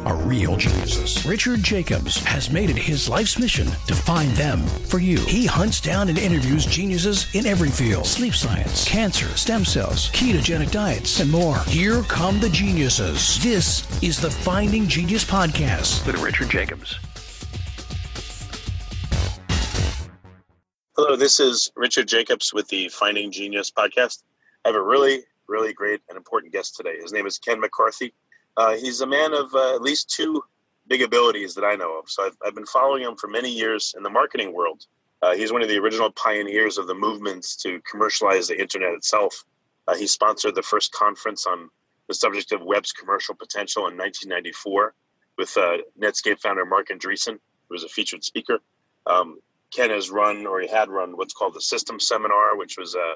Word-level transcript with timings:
are 0.00 0.16
real 0.16 0.56
geniuses. 0.56 1.24
Richard 1.26 1.62
Jacobs 1.62 2.22
has 2.24 2.50
made 2.50 2.70
it 2.70 2.76
his 2.76 3.08
life's 3.08 3.38
mission 3.38 3.66
to 3.86 3.94
find 3.94 4.30
them 4.32 4.60
for 4.88 4.98
you. 4.98 5.18
He 5.20 5.46
hunts 5.46 5.80
down 5.80 6.08
and 6.08 6.18
interviews 6.18 6.66
geniuses 6.66 7.34
in 7.34 7.46
every 7.46 7.70
field 7.70 8.06
sleep 8.06 8.34
science, 8.34 8.88
cancer, 8.88 9.28
stem 9.36 9.64
cells, 9.64 10.10
ketogenic 10.10 10.70
diets, 10.70 11.20
and 11.20 11.30
more. 11.30 11.58
Here 11.66 12.02
come 12.02 12.40
the 12.40 12.50
geniuses. 12.50 13.42
This 13.42 13.86
is 14.02 14.20
the 14.20 14.30
Finding 14.30 14.86
Genius 14.86 15.24
Podcast. 15.24 16.06
With 16.06 16.20
Richard 16.20 16.50
Jacobs. 16.50 16.98
Hello, 20.96 21.16
this 21.16 21.40
is 21.40 21.72
Richard 21.74 22.06
Jacobs 22.06 22.54
with 22.54 22.68
the 22.68 22.88
Finding 22.88 23.32
Genius 23.32 23.68
podcast. 23.68 24.22
I 24.64 24.68
have 24.68 24.76
a 24.76 24.82
really, 24.82 25.24
really 25.48 25.72
great 25.72 26.00
and 26.08 26.16
important 26.16 26.52
guest 26.52 26.76
today. 26.76 26.96
His 27.02 27.12
name 27.12 27.26
is 27.26 27.36
Ken 27.36 27.58
McCarthy. 27.58 28.14
Uh, 28.56 28.76
he's 28.76 29.00
a 29.00 29.06
man 29.06 29.34
of 29.34 29.54
uh, 29.54 29.74
at 29.74 29.82
least 29.82 30.10
two 30.10 30.42
big 30.86 31.02
abilities 31.02 31.54
that 31.54 31.64
I 31.64 31.74
know 31.74 31.98
of. 31.98 32.08
So 32.10 32.26
I've, 32.26 32.36
I've 32.44 32.54
been 32.54 32.66
following 32.66 33.02
him 33.02 33.16
for 33.16 33.28
many 33.28 33.50
years 33.50 33.94
in 33.96 34.02
the 34.02 34.10
marketing 34.10 34.52
world. 34.52 34.86
Uh, 35.22 35.34
he's 35.34 35.52
one 35.52 35.62
of 35.62 35.68
the 35.68 35.78
original 35.78 36.10
pioneers 36.12 36.76
of 36.76 36.86
the 36.86 36.94
movements 36.94 37.56
to 37.56 37.80
commercialize 37.90 38.48
the 38.48 38.60
internet 38.60 38.92
itself. 38.92 39.44
Uh, 39.88 39.96
he 39.96 40.06
sponsored 40.06 40.54
the 40.54 40.62
first 40.62 40.92
conference 40.92 41.46
on 41.46 41.70
the 42.08 42.14
subject 42.14 42.52
of 42.52 42.62
web's 42.62 42.92
commercial 42.92 43.34
potential 43.34 43.88
in 43.88 43.96
1994 43.96 44.94
with 45.38 45.56
uh, 45.56 45.78
Netscape 46.00 46.40
founder 46.40 46.64
Marc 46.64 46.88
Andreessen, 46.88 47.32
who 47.68 47.74
was 47.74 47.84
a 47.84 47.88
featured 47.88 48.22
speaker. 48.22 48.58
Um, 49.06 49.38
Ken 49.74 49.90
has 49.90 50.10
run, 50.10 50.46
or 50.46 50.60
he 50.60 50.68
had 50.68 50.88
run, 50.88 51.16
what's 51.16 51.34
called 51.34 51.54
the 51.54 51.60
System 51.60 51.98
Seminar, 51.98 52.56
which 52.56 52.76
was 52.78 52.94
a, 52.94 53.14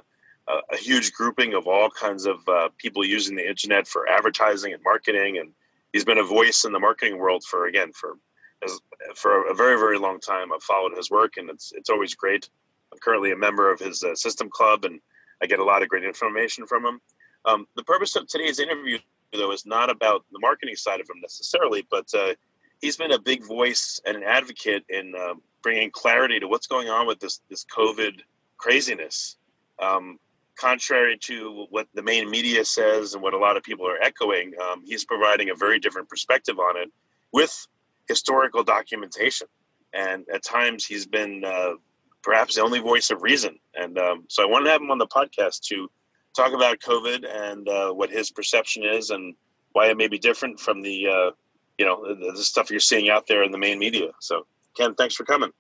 a, 0.71 0.77
huge 0.77 1.13
grouping 1.13 1.55
of 1.55 1.67
all 1.67 1.91
kinds 1.91 2.27
of 2.27 2.47
uh, 2.49 2.69
people 2.79 3.05
using 3.05 3.37
the 3.37 3.49
internet 3.49 3.87
for 3.87 4.09
advertising 4.09 4.73
and 4.73 4.83
marketing. 4.83 5.39
And 5.39 5.53
he's 5.93 6.05
been 6.05 6.19
a 6.19 6.25
voice 6.25 6.65
in 6.65 6.73
the 6.73 6.79
marketing 6.79 7.19
world 7.19 7.45
for, 7.45 7.67
again, 7.67 7.93
for 7.93 8.17
as, 8.65 8.79
for 9.15 9.49
a 9.49 9.55
very, 9.55 9.79
very 9.79 9.99
long 9.99 10.21
time. 10.21 10.53
I've 10.53 10.63
followed 10.63 10.97
his 10.97 11.11
work, 11.11 11.37
and 11.37 11.51
it's 11.51 11.73
it's 11.75 11.91
always 11.91 12.15
great. 12.15 12.49
I'm 12.93 12.99
currently 12.99 13.33
a 13.33 13.37
member 13.37 13.71
of 13.71 13.79
his 13.79 14.03
uh, 14.03 14.15
System 14.15 14.49
Club, 14.51 14.85
and 14.85 15.01
I 15.43 15.47
get 15.47 15.59
a 15.59 15.65
lot 15.65 15.83
of 15.83 15.89
great 15.89 16.05
information 16.05 16.67
from 16.67 16.85
him. 16.85 17.01
Um, 17.45 17.67
the 17.77 17.85
purpose 17.85 18.17
of 18.17 18.27
today's 18.27 18.59
interview, 18.59 18.99
though, 19.33 19.53
is 19.53 19.67
not 19.67 19.91
about 19.91 20.25
the 20.33 20.39
marketing 20.41 20.77
side 20.77 21.01
of 21.01 21.09
him 21.09 21.21
necessarily, 21.21 21.87
but 21.91 22.07
uh, 22.15 22.35
he's 22.81 22.97
been 22.97 23.13
a 23.13 23.19
big 23.19 23.47
voice 23.47 24.01
and 24.07 24.17
an 24.17 24.23
advocate 24.23 24.85
in 24.89 25.15
uh, 25.15 25.35
bringing 25.63 25.91
clarity 25.91 26.41
to 26.41 26.49
what's 26.49 26.67
going 26.67 26.89
on 26.89 27.07
with 27.07 27.21
this 27.21 27.41
this 27.49 27.65
COVID 27.65 28.21
craziness. 28.57 29.37
Um, 29.81 30.19
contrary 30.59 31.17
to 31.23 31.67
what 31.71 31.87
the 31.95 32.03
main 32.03 32.31
media 32.31 32.65
says 32.65 33.15
and 33.15 33.23
what 33.23 33.35
a 33.35 33.39
lot 33.39 33.57
of 33.57 33.63
people 33.63 33.87
are 33.89 34.01
echoing, 34.03 34.53
um, 34.61 34.83
he's 34.85 35.05
providing 35.05 35.51
a 35.51 35.55
very 35.55 35.79
different 35.79 36.09
perspective 36.09 36.59
on 36.59 36.77
it 36.77 36.91
with 37.33 37.67
historical 38.09 38.63
documentation. 38.63 39.47
And 39.93 40.27
at 40.33 40.43
times, 40.43 40.85
he's 40.85 41.07
been 41.07 41.45
uh, 41.45 41.75
perhaps 42.23 42.57
the 42.57 42.63
only 42.63 42.81
voice 42.81 43.11
of 43.11 43.23
reason. 43.23 43.59
And 43.75 43.99
um, 43.99 44.25
so 44.29 44.43
I 44.43 44.47
wanted 44.47 44.67
to 44.67 44.73
have 44.73 44.83
him 44.83 44.91
on 44.91 44.99
the 44.99 45.07
podcast 45.07 45.63
to 45.69 45.91
talk 46.37 46.53
about 46.53 46.79
COVID 46.81 47.25
and 47.27 47.69
uh, 47.69 47.93
what 47.93 48.11
his 48.11 48.31
perception 48.31 48.85
is 48.85 49.11
and 49.11 49.35
why 49.73 49.87
it 49.87 49.97
may 49.97 50.09
be 50.09 50.19
different 50.19 50.61
from 50.61 50.83
the 50.83 51.07
uh, 51.07 51.31
you 51.79 51.87
know 51.87 52.15
the, 52.15 52.33
the 52.33 52.43
stuff 52.43 52.71
you're 52.71 52.81
seeing 52.81 53.09
out 53.09 53.27
there 53.27 53.43
in 53.43 53.53
the 53.53 53.59
main 53.59 53.79
media. 53.79 54.11
So 54.21 54.47
Ken, 54.77 54.95
thanks 54.95 55.15
for 55.15 55.25
coming. 55.25 55.51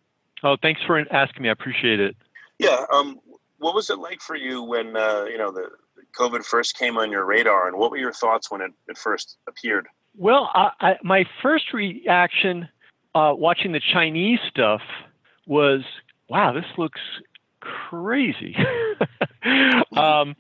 Oh, 0.43 0.57
thanks 0.61 0.81
for 0.87 0.99
asking 1.13 1.43
me. 1.43 1.49
I 1.49 1.53
appreciate 1.53 2.01
it. 2.01 2.17
Yeah. 2.59 2.85
Um, 2.93 3.21
what 3.59 3.75
was 3.75 3.91
it 3.91 3.99
like 3.99 4.21
for 4.21 4.37
you 4.37 4.63
when 4.63 4.97
uh, 4.97 5.25
you 5.25 5.39
know 5.39 5.51
the 5.51 5.69
COVID 6.19 6.45
first 6.45 6.77
came 6.77 6.97
on 6.97 7.11
your 7.11 7.25
radar, 7.25 7.69
and 7.69 7.77
what 7.77 7.91
were 7.91 7.97
your 7.97 8.13
thoughts 8.13 8.51
when 8.51 8.61
it, 8.61 8.73
it 8.89 8.97
first 8.97 9.37
appeared? 9.49 9.87
Well, 10.17 10.51
I, 10.55 10.71
I, 10.81 10.97
my 11.03 11.25
first 11.43 11.73
reaction 11.73 12.69
uh, 13.15 13.33
watching 13.37 13.73
the 13.73 13.81
Chinese 13.81 14.41
stuff 14.49 14.81
was, 15.47 15.83
"Wow, 16.29 16.53
this 16.53 16.67
looks 16.77 17.01
crazy," 17.61 18.57
um, 19.97 20.37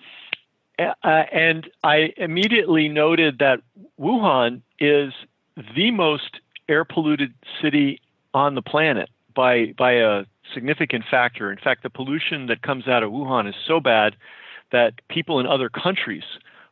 uh, 0.78 0.84
and 1.04 1.68
I 1.82 2.12
immediately 2.16 2.88
noted 2.88 3.38
that 3.40 3.60
Wuhan 4.00 4.62
is 4.78 5.12
the 5.76 5.90
most 5.90 6.40
air 6.68 6.84
polluted 6.84 7.34
city 7.60 8.00
on 8.34 8.54
the 8.54 8.62
planet 8.62 9.08
by 9.34 9.74
by 9.76 9.92
a 9.92 10.24
significant 10.54 11.04
factor. 11.10 11.50
In 11.50 11.58
fact, 11.58 11.82
the 11.82 11.90
pollution 11.90 12.46
that 12.46 12.62
comes 12.62 12.88
out 12.88 13.02
of 13.02 13.10
Wuhan 13.10 13.48
is 13.48 13.54
so 13.66 13.80
bad 13.80 14.16
that 14.72 14.94
people 15.08 15.40
in 15.40 15.46
other 15.46 15.68
countries 15.68 16.24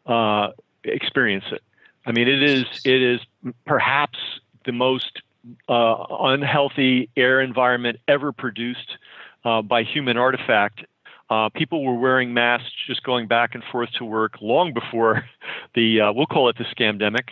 uh, 0.06 0.48
experience 0.84 1.44
it. 1.50 1.62
I 2.04 2.12
mean, 2.12 2.28
it 2.28 2.42
is 2.42 2.64
it 2.84 3.02
is 3.02 3.20
perhaps 3.66 4.18
the 4.64 4.72
most 4.72 5.22
uh, 5.68 6.04
unhealthy 6.20 7.08
air 7.16 7.40
environment 7.40 7.98
ever 8.06 8.32
produced 8.32 8.96
uh, 9.44 9.62
by 9.62 9.82
human 9.82 10.16
artifact. 10.16 10.84
Uh, 11.28 11.48
people 11.48 11.84
were 11.84 11.98
wearing 11.98 12.32
masks 12.32 12.70
just 12.86 13.02
going 13.02 13.26
back 13.26 13.54
and 13.54 13.64
forth 13.72 13.90
to 13.98 14.04
work 14.04 14.34
long 14.40 14.72
before 14.72 15.24
the 15.74 16.00
uh, 16.00 16.12
we'll 16.12 16.26
call 16.26 16.48
it 16.48 16.56
the 16.56 16.64
scamdemic. 16.64 17.30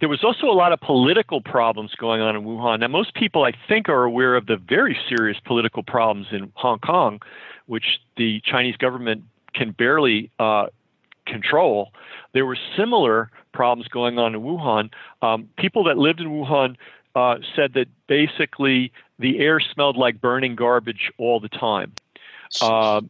There 0.00 0.08
was 0.08 0.24
also 0.24 0.46
a 0.46 0.56
lot 0.56 0.72
of 0.72 0.80
political 0.80 1.40
problems 1.40 1.94
going 1.94 2.20
on 2.20 2.34
in 2.34 2.42
Wuhan. 2.42 2.80
Now, 2.80 2.88
most 2.88 3.14
people, 3.14 3.44
I 3.44 3.52
think, 3.68 3.88
are 3.88 4.02
aware 4.02 4.34
of 4.34 4.46
the 4.46 4.56
very 4.56 4.98
serious 5.08 5.38
political 5.44 5.82
problems 5.82 6.28
in 6.32 6.50
Hong 6.54 6.80
Kong, 6.80 7.20
which 7.66 8.00
the 8.16 8.40
Chinese 8.44 8.76
government 8.76 9.22
can 9.54 9.70
barely 9.70 10.30
uh, 10.38 10.66
control. 11.26 11.92
There 12.32 12.46
were 12.46 12.58
similar 12.76 13.30
problems 13.52 13.88
going 13.88 14.18
on 14.18 14.34
in 14.34 14.40
Wuhan. 14.40 14.90
Um, 15.20 15.48
people 15.56 15.84
that 15.84 15.98
lived 15.98 16.20
in 16.20 16.28
Wuhan 16.28 16.76
uh, 17.14 17.36
said 17.54 17.74
that 17.74 17.86
basically 18.06 18.92
the 19.18 19.38
air 19.38 19.60
smelled 19.60 19.96
like 19.96 20.20
burning 20.20 20.56
garbage 20.56 21.12
all 21.18 21.38
the 21.38 21.48
time. 21.48 21.92
Uh, 22.60 23.02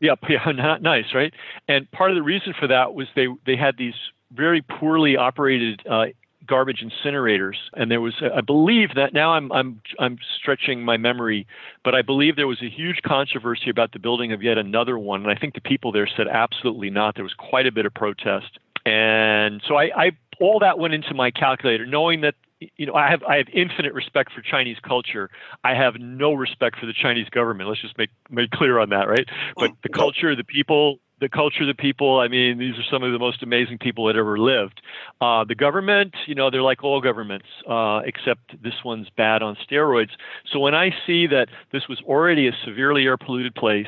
yeah, 0.00 0.14
yeah, 0.28 0.78
nice, 0.80 1.06
right? 1.14 1.32
And 1.68 1.90
part 1.90 2.10
of 2.10 2.16
the 2.16 2.22
reason 2.22 2.54
for 2.58 2.66
that 2.66 2.94
was 2.94 3.06
they 3.14 3.26
they 3.46 3.56
had 3.56 3.76
these 3.76 3.94
very 4.32 4.62
poorly 4.62 5.16
operated 5.16 5.82
uh, 5.88 6.06
garbage 6.46 6.84
incinerators, 6.84 7.54
and 7.74 7.90
there 7.90 8.00
was, 8.00 8.14
I 8.34 8.40
believe 8.40 8.94
that 8.96 9.12
now 9.12 9.34
I'm 9.34 9.52
I'm 9.52 9.80
I'm 9.98 10.18
stretching 10.38 10.84
my 10.84 10.96
memory, 10.96 11.46
but 11.84 11.94
I 11.94 12.02
believe 12.02 12.36
there 12.36 12.48
was 12.48 12.62
a 12.62 12.68
huge 12.68 13.02
controversy 13.04 13.70
about 13.70 13.92
the 13.92 13.98
building 13.98 14.32
of 14.32 14.42
yet 14.42 14.58
another 14.58 14.98
one, 14.98 15.22
and 15.22 15.30
I 15.30 15.34
think 15.34 15.54
the 15.54 15.60
people 15.60 15.92
there 15.92 16.08
said 16.16 16.26
absolutely 16.28 16.90
not. 16.90 17.14
There 17.14 17.24
was 17.24 17.34
quite 17.34 17.66
a 17.66 17.72
bit 17.72 17.86
of 17.86 17.94
protest, 17.94 18.58
and 18.84 19.62
so 19.66 19.76
I, 19.76 19.90
I 19.96 20.10
all 20.40 20.58
that 20.60 20.78
went 20.78 20.94
into 20.94 21.14
my 21.14 21.30
calculator, 21.30 21.86
knowing 21.86 22.22
that 22.22 22.34
you 22.76 22.86
know, 22.86 22.94
I 22.94 23.10
have 23.10 23.22
I 23.22 23.36
have 23.36 23.46
infinite 23.52 23.94
respect 23.94 24.32
for 24.32 24.42
Chinese 24.42 24.76
culture. 24.86 25.30
I 25.64 25.74
have 25.74 25.94
no 25.98 26.34
respect 26.34 26.78
for 26.78 26.86
the 26.86 26.92
Chinese 26.92 27.28
government. 27.30 27.68
Let's 27.68 27.80
just 27.80 27.96
make 27.96 28.10
make 28.28 28.50
clear 28.50 28.78
on 28.78 28.90
that, 28.90 29.08
right? 29.08 29.26
But 29.56 29.70
the 29.82 29.88
culture, 29.88 30.36
the 30.36 30.44
people, 30.44 30.98
the 31.20 31.28
culture, 31.28 31.66
the 31.66 31.74
people. 31.74 32.20
I 32.20 32.28
mean, 32.28 32.58
these 32.58 32.74
are 32.74 32.84
some 32.90 33.02
of 33.02 33.12
the 33.12 33.18
most 33.18 33.42
amazing 33.42 33.78
people 33.78 34.06
that 34.06 34.16
ever 34.16 34.38
lived. 34.38 34.80
Uh, 35.20 35.44
the 35.44 35.54
government, 35.54 36.14
you 36.26 36.34
know, 36.34 36.50
they're 36.50 36.62
like 36.62 36.82
all 36.82 37.00
governments, 37.00 37.46
uh, 37.68 38.00
except 38.04 38.62
this 38.62 38.74
one's 38.84 39.08
bad 39.16 39.42
on 39.42 39.56
steroids. 39.68 40.10
So 40.52 40.58
when 40.58 40.74
I 40.74 40.90
see 41.06 41.26
that 41.28 41.48
this 41.72 41.88
was 41.88 42.00
already 42.06 42.48
a 42.48 42.52
severely 42.64 43.04
air 43.04 43.16
polluted 43.16 43.54
place, 43.54 43.86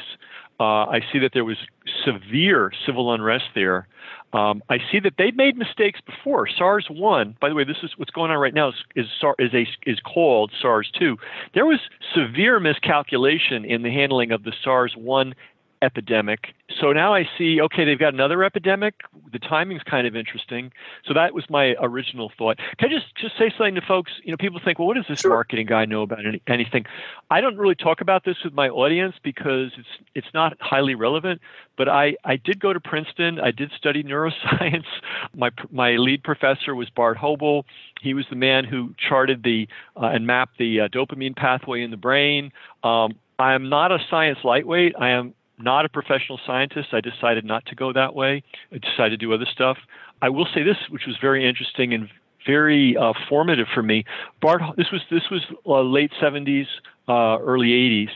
uh, 0.61 0.87
I 0.87 1.01
see 1.13 1.19
that 1.19 1.33
there 1.33 1.45
was 1.45 1.57
severe 2.05 2.71
civil 2.87 3.13
unrest 3.13 3.47
there. 3.55 3.89
Um, 4.33 4.63
I 4.71 4.79
see 4.91 4.99
that 5.01 5.15
they've 5.19 5.37
made 5.37 5.57
mistakes 5.57 6.01
before. 6.01 6.49
SARS 6.49 6.87
one, 6.89 7.37
by 7.41 7.49
the 7.49 7.55
way, 7.55 7.65
this 7.65 7.77
is 7.83 7.91
what's 7.97 8.11
going 8.11 8.31
on 8.31 8.39
right 8.39 8.55
now. 8.55 8.69
Is 8.69 8.75
is, 8.97 9.07
is 9.39 9.53
a 9.53 9.67
is 9.91 9.99
called 10.01 10.53
SARS 10.61 10.91
two. 10.99 11.17
There 11.53 11.67
was 11.67 11.81
severe 12.15 12.61
miscalculation 12.61 13.65
in 13.65 13.83
the 13.83 13.91
handling 13.91 14.33
of 14.33 14.45
the 14.45 14.53
SARS 14.65 14.95
one 14.97 15.35
epidemic. 15.83 16.55
So 16.81 16.93
now 16.93 17.13
I 17.15 17.29
see, 17.37 17.61
okay, 17.61 17.85
they've 17.85 17.99
got 17.99 18.15
another 18.15 18.43
epidemic. 18.45 18.95
The 19.33 19.39
timing's 19.39 19.83
kind 19.83 20.07
of 20.07 20.17
interesting. 20.17 20.73
So 21.05 21.13
that 21.15 21.35
was 21.35 21.45
my 21.51 21.75
original 21.81 22.33
thought. 22.39 22.59
Can 22.79 22.89
I 22.91 22.93
just, 22.93 23.15
just 23.17 23.37
say 23.37 23.53
something 23.57 23.75
to 23.75 23.83
folks? 23.83 24.13
You 24.25 24.31
know, 24.31 24.37
people 24.39 24.61
think, 24.65 24.79
well, 24.79 24.89
what 24.89 24.95
does 24.97 25.05
this 25.09 25.21
Sure. 25.21 25.33
marketing 25.33 25.67
guy 25.67 25.85
know 25.85 26.03
about 26.03 26.25
any, 26.25 26.41
anything? 26.47 26.87
I 27.31 27.41
don't 27.41 27.57
really 27.59 27.75
talk 27.75 28.01
about 28.01 28.25
this 28.25 28.37
with 28.45 28.55
my 28.55 28.69
audience 28.69 29.17
because 29.23 29.73
it's 29.77 29.89
it's 30.15 30.27
not 30.33 30.57
highly 30.61 30.95
relevant. 30.95 31.41
But 31.77 31.89
I, 31.89 32.17
I 32.25 32.37
did 32.37 32.61
go 32.61 32.73
to 32.73 32.81
Princeton. 32.81 33.41
I 33.41 33.51
did 33.51 33.73
study 33.77 34.03
neuroscience. 34.03 34.85
My 35.35 35.51
my 35.71 35.93
lead 35.97 36.23
professor 36.23 36.75
was 36.75 36.89
Bart 36.91 37.17
Hoebel. 37.17 37.65
He 38.01 38.15
was 38.15 38.27
the 38.29 38.37
man 38.37 38.65
who 38.65 38.95
charted 38.99 39.43
the 39.43 39.67
uh, 39.97 40.07
and 40.07 40.27
mapped 40.27 40.59
the 40.59 40.81
uh, 40.83 40.89
dopamine 40.89 41.35
pathway 41.37 41.83
in 41.83 41.91
the 41.91 41.97
brain. 41.97 42.53
Um, 42.85 43.15
I 43.39 43.55
am 43.55 43.69
not 43.69 43.91
a 43.93 43.99
science 44.11 44.39
lightweight. 44.45 44.95
I 44.99 45.11
am 45.11 45.35
not 45.63 45.85
a 45.85 45.89
professional 45.89 46.41
scientist. 46.47 46.89
I 46.93 47.01
decided 47.01 47.45
not 47.45 47.67
to 47.67 47.75
go 47.75 47.93
that 47.93 48.15
way. 48.15 48.43
I 48.73 48.79
decided 48.79 49.11
to 49.21 49.27
do 49.27 49.33
other 49.33 49.47
stuff. 49.51 49.79
I 50.21 50.29
will 50.29 50.47
say 50.55 50.63
this, 50.63 50.77
which 50.91 51.07
was 51.07 51.17
very 51.21 51.49
interesting 51.49 51.95
and 51.95 52.09
very 52.47 52.97
uh, 52.97 53.13
formative 53.29 53.67
for 53.73 53.83
me. 53.83 54.05
Bart, 54.41 54.63
this 54.77 54.91
was 54.93 55.03
this 55.11 55.31
was 55.31 55.43
uh, 55.67 55.83
late 55.83 56.13
70s, 56.21 56.67
uh, 57.09 57.39
early 57.41 57.69
80s, 57.69 58.11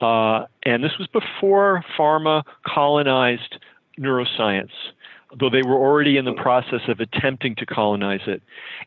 uh, 0.00 0.46
and 0.64 0.82
this 0.84 0.92
was 0.98 1.08
before 1.08 1.84
pharma 1.98 2.42
colonized 2.66 3.58
neuroscience, 3.98 4.70
though 5.38 5.50
they 5.50 5.62
were 5.62 5.76
already 5.76 6.16
in 6.16 6.24
the 6.24 6.32
process 6.32 6.80
of 6.88 7.00
attempting 7.00 7.54
to 7.56 7.66
colonize 7.66 8.22
it. 8.26 8.42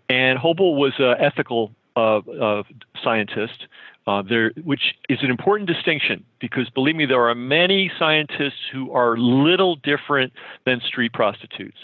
And 0.10 0.38
Hoebel 0.40 0.76
was 0.76 0.94
an 1.00 1.16
ethical 1.20 1.72
uh, 1.96 2.18
uh, 2.18 2.64
scientist 3.04 3.68
uh, 4.06 4.22
there, 4.22 4.52
which 4.64 4.96
is 5.08 5.20
an 5.22 5.30
important 5.30 5.68
distinction 5.68 6.26
because 6.40 6.70
believe 6.70 6.96
me, 6.96 7.06
there 7.06 7.28
are 7.28 7.36
many 7.36 7.92
scientists 7.98 8.60
who 8.72 8.92
are 8.92 9.16
little 9.16 9.78
different 9.78 10.34
than 10.66 10.82
street 10.82 11.14
prostitutes, 11.14 11.78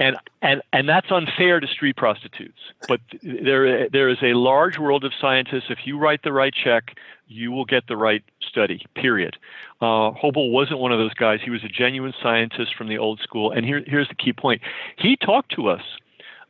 and 0.00 0.16
and 0.42 0.62
and 0.72 0.88
that's 0.88 1.12
unfair 1.12 1.60
to 1.60 1.66
street 1.68 1.96
prostitutes. 1.96 2.58
But 2.88 3.00
there 3.22 3.88
there 3.88 4.08
is 4.08 4.18
a 4.22 4.34
large 4.34 4.78
world 4.78 5.04
of 5.04 5.12
scientists. 5.20 5.66
If 5.70 5.80
you 5.84 5.96
write 5.96 6.22
the 6.24 6.32
right 6.32 6.52
check, 6.52 6.96
you 7.28 7.52
will 7.52 7.64
get 7.64 7.86
the 7.86 7.96
right 7.96 8.24
study. 8.40 8.84
Period. 8.96 9.36
Uh, 9.80 10.10
Hoebel 10.10 10.50
wasn't 10.50 10.80
one 10.80 10.90
of 10.92 10.98
those 10.98 11.14
guys. 11.14 11.38
He 11.44 11.50
was 11.50 11.62
a 11.62 11.68
genuine 11.68 12.14
scientist 12.20 12.74
from 12.76 12.88
the 12.88 12.98
old 12.98 13.20
school. 13.20 13.52
And 13.52 13.64
here, 13.64 13.82
here's 13.86 14.08
the 14.08 14.16
key 14.16 14.32
point: 14.32 14.60
he 14.98 15.16
talked 15.16 15.54
to 15.54 15.68
us 15.68 15.82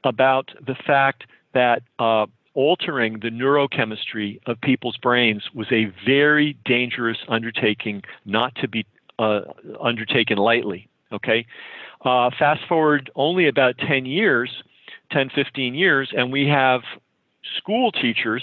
about 0.03 0.51
the 0.67 0.75
fact 0.75 1.25
that 1.53 1.83
uh, 1.99 2.25
altering 2.55 3.21
the 3.21 3.31
neurochemistry 3.31 4.41
of 4.47 4.61
people's 4.61 4.97
brains 4.97 5.45
was 5.55 5.69
a 5.71 5.93
very 6.05 6.57
dangerous 6.65 7.19
undertaking, 7.29 8.03
not 8.25 8.55
to 8.57 8.69
be 8.69 8.85
uh, 9.19 9.43
undertaken 9.81 10.39
lightly. 10.39 10.89
Okay, 11.13 11.47
uh, 12.05 12.31
fast 12.39 12.61
forward 12.69 13.11
only 13.17 13.49
about 13.49 13.77
10 13.79 14.07
years, 14.07 14.63
10, 15.11 15.31
15 15.35 15.75
years, 15.75 16.13
and 16.17 16.33
we 16.33 16.47
have 16.47 16.83
school 17.57 17.91
teachers 17.91 18.43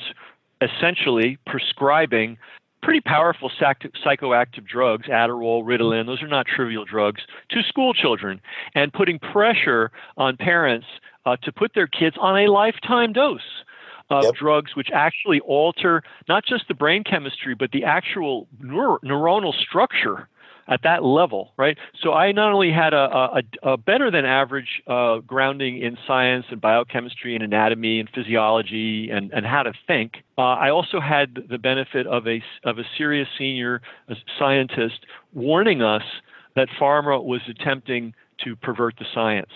essentially 0.62 1.38
prescribing 1.46 2.38
pretty 2.84 3.02
powerful 3.02 3.50
psychoactive 3.60 4.66
drugs, 4.66 5.08
Adderall, 5.08 5.64
Ritalin, 5.64 6.06
those 6.06 6.22
are 6.22 6.28
not 6.28 6.46
trivial 6.46 6.86
drugs, 6.86 7.22
to 7.50 7.64
school 7.64 7.94
children 7.94 8.40
and 8.76 8.94
putting 8.94 9.20
pressure 9.20 9.92
on 10.16 10.38
parents 10.38 10.88
uh, 11.26 11.36
to 11.44 11.52
put 11.52 11.74
their 11.74 11.88
kids 11.88 12.16
on 12.20 12.38
a 12.38 12.50
lifetime 12.50 13.12
dose 13.14 13.64
of 14.10 14.24
yep. 14.24 14.36
drugs 14.36 14.76
which 14.76 14.90
actually 14.94 15.40
alter 15.42 16.04
not 16.28 16.46
just 16.46 16.68
the 16.68 16.74
brain 16.74 17.04
chemistry, 17.04 17.56
but 17.56 17.72
the 17.72 17.84
actual 17.84 18.48
neur- 18.62 19.00
neuronal 19.04 19.54
structure 19.54 20.28
at 20.70 20.82
that 20.84 21.04
level, 21.04 21.54
right? 21.58 21.78
So 22.02 22.14
I 22.14 22.32
not 22.32 22.52
only 22.52 22.72
had 22.72 22.94
a, 22.94 22.98
a, 23.64 23.72
a 23.72 23.78
better 23.78 24.12
than 24.12 24.26
average 24.26 24.82
uh, 24.88 25.20
grounding 25.20 25.82
in 25.82 25.98
science 26.06 26.46
and 26.50 26.60
biochemistry 26.60 27.36
and 27.36 27.44
anatomy 27.44 28.00
and 28.00 28.10
physiology 28.14 29.10
and, 29.10 29.32
and 29.32 29.46
how 29.46 29.64
to 29.64 29.74
think, 29.88 30.18
uh, 30.38 30.42
I 30.42 30.70
also 30.70 31.00
had 31.00 31.38
the 31.50 31.58
benefit 31.58 32.06
of 32.06 32.28
a, 32.28 32.44
of 32.66 32.80
a 32.80 32.84
serious 32.98 33.30
senior 33.38 33.82
scientist 34.38 35.06
warning 35.34 35.82
us 35.82 36.04
that 36.56 36.68
pharma 36.80 37.24
was 37.24 37.42
attempting 37.48 38.14
to 38.44 38.56
pervert 38.56 38.96
the 39.00 39.06
science. 39.14 39.52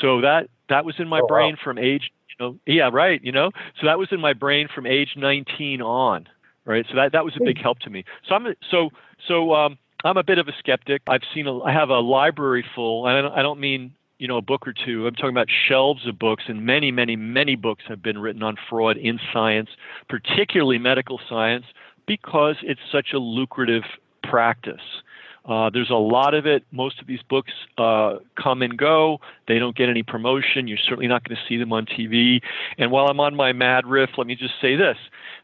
So 0.00 0.20
that 0.20 0.48
that 0.68 0.84
was 0.84 0.96
in 0.98 1.08
my 1.08 1.20
oh, 1.20 1.26
brain 1.26 1.54
wow. 1.54 1.62
from 1.62 1.78
age 1.78 2.10
know, 2.40 2.58
yeah, 2.66 2.90
right. 2.92 3.22
You 3.22 3.32
know, 3.32 3.50
so 3.80 3.86
that 3.86 3.98
was 3.98 4.08
in 4.10 4.20
my 4.20 4.32
brain 4.32 4.68
from 4.72 4.86
age 4.86 5.10
19 5.16 5.82
on, 5.82 6.28
right? 6.64 6.84
So 6.88 6.96
that 6.96 7.12
that 7.12 7.24
was 7.24 7.34
a 7.40 7.44
big 7.44 7.60
help 7.60 7.78
to 7.80 7.90
me. 7.90 8.04
So 8.28 8.34
I'm 8.34 8.54
so 8.70 8.90
so 9.26 9.54
um, 9.54 9.78
I'm 10.04 10.16
a 10.16 10.24
bit 10.24 10.38
of 10.38 10.48
a 10.48 10.52
skeptic. 10.58 11.02
I've 11.06 11.22
seen 11.34 11.46
a, 11.46 11.60
I 11.62 11.72
have 11.72 11.90
a 11.90 11.98
library 11.98 12.64
full, 12.74 13.06
and 13.06 13.16
I 13.18 13.22
don't, 13.22 13.38
I 13.38 13.42
don't 13.42 13.60
mean 13.60 13.92
you 14.18 14.28
know 14.28 14.36
a 14.36 14.42
book 14.42 14.66
or 14.66 14.72
two. 14.72 15.06
I'm 15.06 15.14
talking 15.14 15.30
about 15.30 15.48
shelves 15.68 16.06
of 16.06 16.18
books, 16.18 16.44
and 16.48 16.64
many, 16.64 16.90
many, 16.90 17.16
many 17.16 17.56
books 17.56 17.84
have 17.88 18.02
been 18.02 18.18
written 18.18 18.42
on 18.42 18.56
fraud 18.68 18.96
in 18.96 19.18
science, 19.32 19.70
particularly 20.08 20.78
medical 20.78 21.20
science, 21.28 21.66
because 22.06 22.56
it's 22.62 22.80
such 22.92 23.08
a 23.14 23.18
lucrative 23.18 23.82
practice. 24.22 25.02
Uh, 25.46 25.70
there's 25.70 25.90
a 25.90 25.94
lot 25.94 26.34
of 26.34 26.46
it. 26.46 26.64
Most 26.72 27.00
of 27.00 27.06
these 27.06 27.22
books 27.28 27.52
uh, 27.78 28.16
come 28.40 28.62
and 28.62 28.76
go. 28.76 29.18
They 29.46 29.58
don't 29.58 29.76
get 29.76 29.88
any 29.88 30.02
promotion. 30.02 30.66
You're 30.66 30.78
certainly 30.78 31.06
not 31.06 31.26
going 31.26 31.36
to 31.36 31.42
see 31.48 31.56
them 31.56 31.72
on 31.72 31.86
TV. 31.86 32.40
And 32.78 32.90
while 32.90 33.06
I'm 33.06 33.20
on 33.20 33.36
my 33.36 33.52
mad 33.52 33.86
riff, 33.86 34.10
let 34.18 34.26
me 34.26 34.34
just 34.34 34.54
say 34.60 34.76
this 34.76 34.96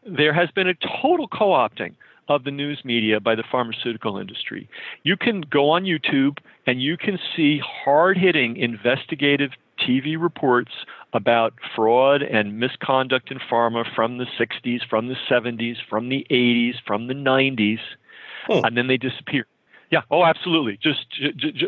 there 0.05 0.33
has 0.33 0.51
been 0.51 0.67
a 0.67 0.73
total 1.01 1.27
co 1.27 1.49
opting 1.49 1.95
of 2.29 2.43
the 2.43 2.51
news 2.51 2.81
media 2.83 3.19
by 3.19 3.35
the 3.35 3.43
pharmaceutical 3.49 4.17
industry. 4.17 4.69
You 5.03 5.17
can 5.17 5.41
go 5.41 5.69
on 5.69 5.83
YouTube 5.83 6.37
and 6.65 6.81
you 6.81 6.97
can 6.97 7.19
see 7.35 7.59
hard 7.59 8.17
hitting 8.17 8.57
investigative 8.57 9.51
TV 9.79 10.21
reports 10.21 10.71
about 11.13 11.53
fraud 11.75 12.21
and 12.21 12.59
misconduct 12.59 13.31
in 13.31 13.39
pharma 13.39 13.83
from 13.93 14.17
the 14.17 14.25
60s, 14.39 14.79
from 14.89 15.07
the 15.07 15.15
70s, 15.29 15.75
from 15.89 16.09
the 16.09 16.25
80s, 16.29 16.75
from 16.85 17.07
the 17.07 17.13
90s, 17.13 17.79
hmm. 18.47 18.65
and 18.65 18.77
then 18.77 18.87
they 18.87 18.97
disappear. 18.97 19.45
Yeah. 19.93 20.01
Oh, 20.09 20.25
absolutely. 20.25 20.79
Just, 20.81 21.05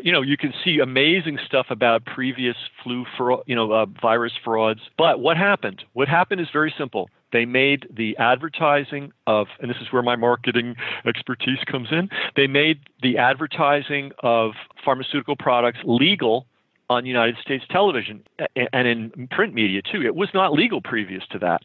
you 0.03 0.11
know, 0.11 0.23
you 0.23 0.35
can 0.35 0.51
see 0.63 0.79
amazing 0.79 1.37
stuff 1.45 1.67
about 1.69 2.05
previous 2.05 2.55
flu, 2.83 3.05
you 3.45 3.55
know, 3.55 3.71
uh, 3.71 3.85
virus 4.01 4.33
frauds. 4.43 4.79
But 4.97 5.19
what 5.19 5.37
happened? 5.37 5.83
What 5.93 6.07
happened 6.07 6.41
is 6.41 6.47
very 6.51 6.73
simple. 6.75 7.07
They 7.31 7.45
made 7.45 7.85
the 7.95 8.17
advertising 8.17 9.11
of, 9.27 9.45
and 9.59 9.69
this 9.69 9.77
is 9.79 9.93
where 9.93 10.01
my 10.01 10.15
marketing 10.15 10.73
expertise 11.05 11.59
comes 11.71 11.89
in. 11.91 12.09
They 12.35 12.47
made 12.47 12.79
the 13.03 13.19
advertising 13.19 14.11
of 14.23 14.53
pharmaceutical 14.83 15.35
products 15.35 15.77
legal 15.83 16.47
on 16.89 17.05
United 17.05 17.37
States 17.41 17.63
television 17.69 18.23
and 18.55 18.87
in 18.87 19.27
print 19.31 19.53
media 19.53 19.81
too. 19.81 20.01
It 20.03 20.15
was 20.15 20.29
not 20.33 20.53
legal 20.53 20.81
previous 20.81 21.23
to 21.31 21.39
that. 21.39 21.61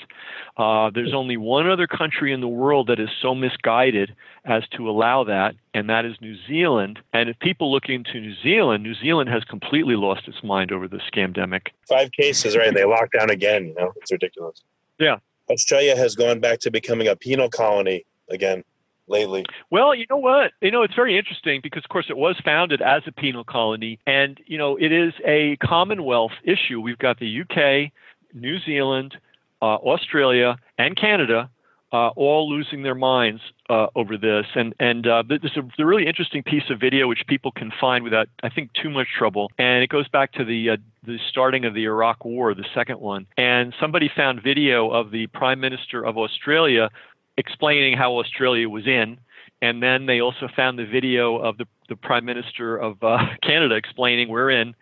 Uh, 0.56 0.90
there's 0.94 1.12
only 1.14 1.36
one 1.36 1.68
other 1.68 1.86
country 1.86 2.32
in 2.32 2.40
the 2.40 2.48
world 2.48 2.88
that 2.88 2.98
is 2.98 3.10
so 3.20 3.34
misguided 3.34 4.14
as 4.44 4.62
to 4.76 4.88
allow 4.88 5.24
that, 5.24 5.54
and 5.74 5.90
that 5.90 6.04
is 6.04 6.16
New 6.20 6.36
Zealand. 6.46 6.98
And 7.12 7.28
if 7.28 7.38
people 7.38 7.70
look 7.70 7.88
into 7.88 8.20
New 8.20 8.34
Zealand, 8.42 8.82
New 8.82 8.94
Zealand 8.94 9.28
has 9.30 9.44
completely 9.44 9.96
lost 9.96 10.26
its 10.26 10.42
mind 10.42 10.72
over 10.72 10.88
the 10.88 11.00
scamdemic. 11.12 11.68
Five 11.88 12.12
cases, 12.12 12.56
right? 12.56 12.74
They 12.74 12.84
locked 12.84 13.14
down 13.18 13.30
again. 13.30 13.66
You 13.66 13.74
know, 13.74 13.92
it's 13.96 14.10
ridiculous. 14.10 14.62
Yeah. 14.98 15.18
Australia 15.50 15.96
has 15.96 16.14
gone 16.14 16.40
back 16.40 16.60
to 16.60 16.70
becoming 16.70 17.08
a 17.08 17.16
penal 17.16 17.50
colony 17.50 18.04
again 18.30 18.64
lately? 19.10 19.44
Well, 19.70 19.94
you 19.94 20.06
know 20.08 20.16
what? 20.16 20.52
You 20.60 20.70
know, 20.70 20.82
it's 20.82 20.94
very 20.94 21.18
interesting 21.18 21.60
because, 21.62 21.84
of 21.84 21.90
course, 21.90 22.06
it 22.08 22.16
was 22.16 22.36
founded 22.44 22.80
as 22.80 23.02
a 23.06 23.12
penal 23.12 23.44
colony, 23.44 23.98
and 24.06 24.38
you 24.46 24.56
know, 24.56 24.76
it 24.76 24.92
is 24.92 25.12
a 25.24 25.56
Commonwealth 25.56 26.32
issue. 26.44 26.80
We've 26.80 26.98
got 26.98 27.18
the 27.18 27.42
UK, 27.42 27.92
New 28.32 28.58
Zealand, 28.60 29.16
uh, 29.60 29.76
Australia, 29.76 30.56
and 30.78 30.96
Canada. 30.96 31.50
Uh, 31.92 32.10
all 32.14 32.48
losing 32.48 32.84
their 32.84 32.94
minds 32.94 33.42
uh, 33.68 33.88
over 33.96 34.16
this, 34.16 34.46
and 34.54 34.72
and 34.78 35.08
uh, 35.08 35.24
there's 35.28 35.56
a, 35.56 35.84
really 35.84 36.06
interesting 36.06 36.40
piece 36.40 36.70
of 36.70 36.78
video 36.78 37.08
which 37.08 37.24
people 37.26 37.50
can 37.50 37.72
find 37.80 38.04
without, 38.04 38.28
I 38.44 38.48
think, 38.48 38.72
too 38.74 38.90
much 38.90 39.08
trouble, 39.18 39.50
and 39.58 39.82
it 39.82 39.90
goes 39.90 40.06
back 40.06 40.30
to 40.34 40.44
the 40.44 40.70
uh, 40.70 40.76
the 41.04 41.18
starting 41.28 41.64
of 41.64 41.74
the 41.74 41.86
Iraq 41.86 42.24
War, 42.24 42.54
the 42.54 42.64
second 42.76 43.00
one, 43.00 43.26
and 43.36 43.74
somebody 43.80 44.08
found 44.14 44.40
video 44.40 44.88
of 44.90 45.10
the 45.10 45.26
Prime 45.26 45.58
Minister 45.58 46.06
of 46.06 46.16
Australia 46.16 46.90
explaining 47.36 47.96
how 47.96 48.18
Australia 48.18 48.68
was 48.68 48.86
in. 48.86 49.18
And 49.62 49.82
then 49.82 50.06
they 50.06 50.20
also 50.20 50.48
found 50.54 50.78
the 50.78 50.86
video 50.86 51.36
of 51.36 51.58
the, 51.58 51.66
the 51.88 51.96
Prime 51.96 52.24
Minister 52.24 52.76
of 52.76 53.02
uh, 53.02 53.18
Canada 53.42 53.74
explaining 53.74 54.28
we're 54.28 54.50
in. 54.50 54.74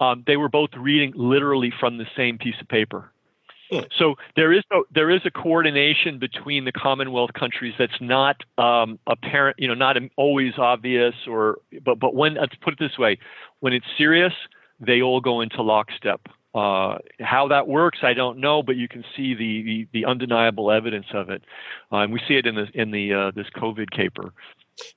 Um, 0.00 0.22
they 0.26 0.36
were 0.36 0.48
both 0.48 0.70
reading 0.76 1.12
literally 1.16 1.72
from 1.80 1.98
the 1.98 2.06
same 2.16 2.38
piece 2.38 2.54
of 2.60 2.68
paper. 2.68 3.10
Hmm. 3.70 3.80
So 3.98 4.14
there 4.36 4.52
is 4.52 4.62
a, 4.72 4.80
there 4.94 5.10
is 5.10 5.20
a 5.24 5.30
coordination 5.30 6.18
between 6.18 6.64
the 6.64 6.72
Commonwealth 6.72 7.32
countries 7.38 7.74
that's 7.78 8.00
not 8.00 8.36
um, 8.56 8.98
apparent, 9.06 9.58
you 9.58 9.68
know, 9.68 9.74
not 9.74 9.96
always 10.16 10.54
obvious, 10.56 11.14
or 11.26 11.58
but 11.84 11.98
but 11.98 12.14
when 12.14 12.34
let's 12.34 12.54
put 12.56 12.72
it 12.72 12.78
this 12.78 12.96
way, 12.98 13.18
when 13.60 13.74
it's 13.74 13.86
serious, 13.98 14.32
they 14.80 15.02
all 15.02 15.20
go 15.20 15.40
into 15.42 15.60
lockstep. 15.62 16.20
Uh, 16.58 16.98
how 17.20 17.46
that 17.46 17.68
works, 17.68 18.00
I 18.02 18.14
don't 18.14 18.38
know, 18.38 18.64
but 18.64 18.74
you 18.74 18.88
can 18.88 19.04
see 19.14 19.32
the, 19.32 19.62
the, 19.62 19.88
the 19.92 20.04
undeniable 20.06 20.72
evidence 20.72 21.06
of 21.14 21.30
it, 21.30 21.44
uh, 21.92 21.98
and 21.98 22.12
we 22.12 22.20
see 22.26 22.34
it 22.34 22.46
in 22.46 22.56
the 22.56 22.66
in 22.74 22.90
the 22.90 23.14
uh, 23.14 23.30
this 23.30 23.46
COVID 23.54 23.90
caper. 23.90 24.32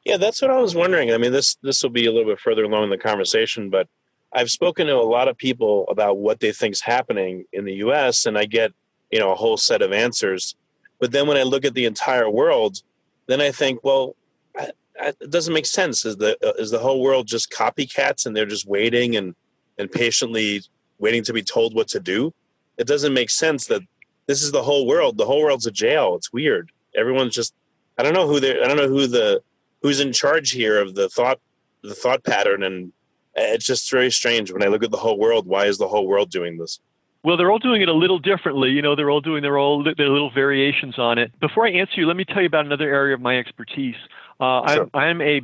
Yeah, 0.03 0.17
that's 0.17 0.41
what 0.41 0.49
I 0.49 0.59
was 0.59 0.73
wondering. 0.73 1.13
I 1.13 1.19
mean, 1.19 1.31
this 1.31 1.57
this 1.61 1.83
will 1.83 1.91
be 1.91 2.07
a 2.07 2.11
little 2.11 2.31
bit 2.31 2.39
further 2.39 2.63
along 2.63 2.85
in 2.85 2.89
the 2.89 2.97
conversation, 2.97 3.69
but 3.69 3.87
I've 4.33 4.49
spoken 4.49 4.87
to 4.87 4.95
a 4.95 5.03
lot 5.03 5.27
of 5.27 5.37
people 5.37 5.85
about 5.87 6.17
what 6.17 6.39
they 6.39 6.51
think's 6.51 6.81
happening 6.81 7.45
in 7.53 7.65
the 7.65 7.75
U.S., 7.85 8.25
and 8.25 8.39
I 8.39 8.45
get 8.45 8.73
you 9.11 9.19
know 9.19 9.31
a 9.31 9.35
whole 9.35 9.57
set 9.57 9.83
of 9.83 9.91
answers. 9.91 10.55
But 10.99 11.11
then 11.11 11.27
when 11.27 11.37
I 11.37 11.43
look 11.43 11.63
at 11.63 11.75
the 11.75 11.85
entire 11.85 12.29
world, 12.29 12.81
then 13.27 13.39
I 13.39 13.51
think, 13.51 13.83
well, 13.83 14.15
I, 14.57 14.71
I, 14.99 15.07
it 15.09 15.29
doesn't 15.29 15.53
make 15.53 15.67
sense. 15.67 16.05
Is 16.05 16.15
the 16.15 16.37
uh, 16.43 16.53
is 16.57 16.71
the 16.71 16.79
whole 16.79 17.01
world 17.01 17.27
just 17.27 17.51
copycats 17.51 18.25
and 18.25 18.35
they're 18.35 18.47
just 18.47 18.65
waiting 18.65 19.15
and 19.15 19.35
and 19.77 19.91
patiently 19.91 20.63
waiting 21.01 21.23
to 21.23 21.33
be 21.33 21.43
told 21.43 21.75
what 21.75 21.87
to 21.89 21.99
do. 21.99 22.33
It 22.77 22.87
doesn't 22.87 23.13
make 23.13 23.29
sense 23.29 23.67
that 23.67 23.81
this 24.27 24.41
is 24.41 24.51
the 24.51 24.63
whole 24.63 24.87
world. 24.87 25.17
The 25.17 25.25
whole 25.25 25.41
world's 25.41 25.65
a 25.65 25.71
jail. 25.71 26.15
It's 26.15 26.31
weird. 26.31 26.71
Everyone's 26.95 27.35
just 27.35 27.53
I 27.97 28.03
don't 28.03 28.13
know 28.13 28.27
who 28.27 28.39
they 28.39 28.61
I 28.61 28.67
don't 28.67 28.77
know 28.77 28.87
who 28.87 29.07
the 29.07 29.41
who's 29.81 29.99
in 29.99 30.13
charge 30.13 30.51
here 30.51 30.79
of 30.79 30.95
the 30.95 31.09
thought 31.09 31.39
the 31.83 31.95
thought 31.95 32.23
pattern 32.23 32.63
and 32.63 32.93
it's 33.35 33.65
just 33.65 33.89
very 33.89 34.11
strange 34.11 34.51
when 34.51 34.63
I 34.63 34.67
look 34.67 34.83
at 34.83 34.91
the 34.91 34.97
whole 34.97 35.17
world. 35.17 35.47
Why 35.47 35.65
is 35.65 35.77
the 35.77 35.87
whole 35.87 36.07
world 36.07 36.29
doing 36.29 36.57
this? 36.57 36.79
Well, 37.23 37.37
they're 37.37 37.51
all 37.51 37.59
doing 37.59 37.81
it 37.81 37.89
a 37.89 37.93
little 37.93 38.19
differently. 38.19 38.69
You 38.69 38.81
know, 38.81 38.95
they're 38.95 39.11
all 39.11 39.21
doing 39.21 39.41
their 39.41 39.57
all 39.57 39.83
their 39.83 40.09
little 40.09 40.31
variations 40.31 40.97
on 40.97 41.17
it. 41.17 41.31
Before 41.39 41.67
I 41.67 41.71
answer 41.71 41.93
you, 41.97 42.07
let 42.07 42.17
me 42.17 42.25
tell 42.25 42.41
you 42.41 42.47
about 42.47 42.65
another 42.65 42.91
area 42.91 43.13
of 43.13 43.21
my 43.21 43.37
expertise. 43.37 43.95
Uh, 44.39 44.73
sure. 44.73 44.89
I'm, 44.93 45.01
I'm 45.01 45.21
a 45.21 45.41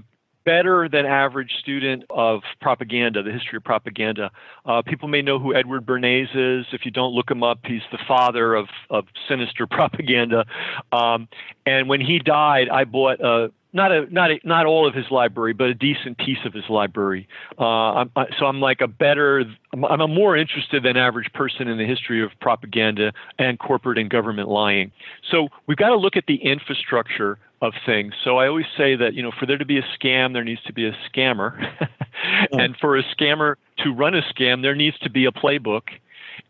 better 0.48 0.88
than 0.88 1.06
average 1.06 1.51
student 1.60 2.06
of 2.10 2.39
propaganda, 2.62 3.22
the 3.22 3.34
history 3.34 3.58
of 3.58 3.66
propaganda. 3.66 4.32
Uh, 4.66 4.82
people 4.82 5.10
may 5.10 5.22
know 5.22 5.39
who 5.39 5.54
Edward 5.54 5.86
Bernays 5.86 6.30
is. 6.34 6.66
If 6.72 6.86
you 6.86 6.92
don't 6.92 7.13
look 7.13 7.30
him 7.30 7.44
up, 7.44 7.60
he's 7.66 7.82
the 7.92 8.00
father 8.08 8.56
of, 8.56 8.70
of 8.89 9.04
sinister 9.27 9.68
propaganda. 9.70 10.46
Um, 10.94 11.27
and 11.66 11.89
when 11.89 12.00
he 12.00 12.20
died, 12.20 12.70
I 12.70 12.86
bought 12.86 13.20
a 13.20 13.51
not 13.74 13.92
a 13.92 14.06
not 14.10 14.32
a, 14.32 14.39
not 14.46 14.66
all 14.66 14.88
of 14.88 14.96
his 14.96 15.06
library, 15.12 15.51
but 15.51 15.68
a 15.68 15.74
decent 15.74 16.18
piece 16.18 16.38
of 16.46 16.54
his 16.54 16.63
library. 16.70 17.27
Uh, 17.60 17.66
I'm, 17.66 18.12
I, 18.16 18.25
so 18.39 18.46
I'm 18.46 18.62
like 18.62 18.80
a 18.80 18.88
better, 18.88 19.44
I'm, 19.74 19.84
I'm 19.84 20.00
a 20.00 20.08
more 20.08 20.38
interested 20.38 20.84
than 20.84 20.96
average 20.96 21.32
person 21.34 21.68
in 21.68 21.77
the 21.77 21.86
history 21.86 22.24
of 22.24 22.32
propaganda 22.39 23.12
and 23.38 23.60
corporate 23.60 23.98
and 23.98 24.10
government 24.10 24.48
lying. 24.48 24.94
So 25.30 25.50
we've 25.68 25.77
got 25.77 25.89
to 25.89 25.98
look 25.98 26.16
at 26.16 26.25
the 26.27 26.36
infrastructure 26.36 27.38
of 27.62 27.74
things. 27.86 28.14
So 28.24 28.38
I 28.38 28.48
always 28.48 28.66
say 28.78 28.96
that 28.96 29.14
you 29.14 29.24
know 29.24 29.32
for 29.38 29.46
there 29.46 29.58
to 29.58 29.66
be 29.66 29.78
a 29.78 29.84
scam, 29.98 30.34
there 30.34 30.44
needs 30.44 30.62
to 30.64 30.74
be 30.74 30.88
a 30.88 30.96
scammer, 31.10 31.58
and 32.52 32.76
for 32.78 32.98
a 32.98 33.04
scammer 33.04 33.56
to 33.80 33.92
run 33.92 34.16
a 34.16 34.22
scam, 34.22 34.62
there 34.62 34.76
needs 34.76 34.98
to 35.00 35.10
be 35.10 35.26
a 35.26 35.32
playbook. 35.32 35.84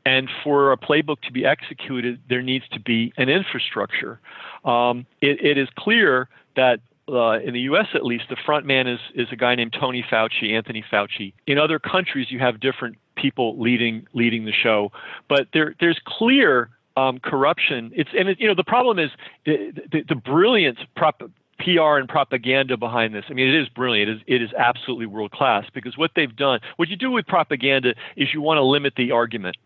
And 0.05 0.29
for 0.43 0.71
a 0.71 0.77
playbook 0.77 1.21
to 1.23 1.33
be 1.33 1.45
executed, 1.45 2.21
there 2.29 2.41
needs 2.41 2.65
to 2.69 2.79
be 2.79 3.13
an 3.17 3.27
infrastructure. 3.27 4.19
Um, 4.63 5.05
it, 5.21 5.43
it 5.43 5.57
is 5.57 5.67
clear 5.77 6.29
that 6.55 6.79
uh, 7.09 7.39
in 7.39 7.53
the 7.53 7.61
U.S. 7.61 7.87
at 7.93 8.05
least, 8.05 8.25
the 8.29 8.37
front 8.45 8.65
man 8.65 8.87
is 8.87 8.99
is 9.15 9.27
a 9.31 9.35
guy 9.35 9.55
named 9.55 9.75
Tony 9.79 10.05
Fauci, 10.09 10.51
Anthony 10.51 10.83
Fauci. 10.91 11.33
In 11.45 11.57
other 11.57 11.79
countries, 11.79 12.27
you 12.29 12.39
have 12.39 12.59
different 12.59 12.97
people 13.15 13.59
leading 13.59 14.07
leading 14.13 14.45
the 14.45 14.51
show, 14.51 14.91
but 15.29 15.47
there 15.53 15.73
there's 15.79 15.99
clear 16.05 16.69
um, 16.97 17.19
corruption. 17.19 17.91
It's 17.95 18.09
and 18.17 18.29
it, 18.29 18.39
you 18.39 18.47
know 18.47 18.55
the 18.55 18.63
problem 18.63 18.99
is 18.99 19.11
the 19.45 19.71
the, 19.91 20.03
the 20.09 20.15
brilliance 20.15 20.79
prop, 20.95 21.21
PR 21.59 21.97
and 21.97 22.09
propaganda 22.09 22.75
behind 22.77 23.13
this. 23.13 23.25
I 23.29 23.33
mean, 23.33 23.47
it 23.47 23.59
is 23.59 23.69
brilliant. 23.69 24.09
It 24.09 24.15
is, 24.15 24.21
it 24.27 24.41
is 24.41 24.49
absolutely 24.57 25.05
world 25.05 25.31
class 25.31 25.65
because 25.73 25.97
what 25.97 26.11
they've 26.15 26.35
done, 26.35 26.59
what 26.77 26.89
you 26.89 26.95
do 26.95 27.11
with 27.11 27.27
propaganda 27.27 27.93
is 28.15 28.29
you 28.33 28.41
want 28.41 28.57
to 28.57 28.63
limit 28.63 28.93
the 28.97 29.11
argument. 29.11 29.57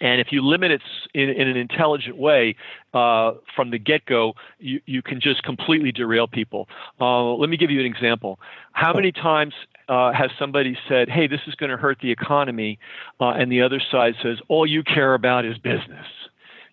And 0.00 0.20
if 0.20 0.28
you 0.32 0.42
limit 0.44 0.72
it 0.72 0.82
in, 1.14 1.30
in 1.30 1.46
an 1.46 1.56
intelligent 1.56 2.16
way 2.16 2.56
uh, 2.92 3.32
from 3.54 3.70
the 3.70 3.78
get 3.78 4.04
go, 4.06 4.34
you, 4.58 4.80
you 4.86 5.02
can 5.02 5.20
just 5.20 5.44
completely 5.44 5.92
derail 5.92 6.26
people. 6.26 6.68
Uh, 7.00 7.34
let 7.34 7.48
me 7.48 7.56
give 7.56 7.70
you 7.70 7.78
an 7.78 7.86
example. 7.86 8.40
How 8.72 8.92
many 8.92 9.12
times 9.12 9.54
uh, 9.88 10.12
has 10.12 10.30
somebody 10.36 10.76
said, 10.88 11.08
hey, 11.08 11.28
this 11.28 11.40
is 11.46 11.54
going 11.54 11.70
to 11.70 11.76
hurt 11.76 11.98
the 12.02 12.10
economy? 12.10 12.80
Uh, 13.20 13.30
and 13.30 13.52
the 13.52 13.62
other 13.62 13.80
side 13.90 14.14
says, 14.20 14.38
all 14.48 14.66
you 14.66 14.82
care 14.82 15.14
about 15.14 15.44
is 15.44 15.58
business. 15.58 16.06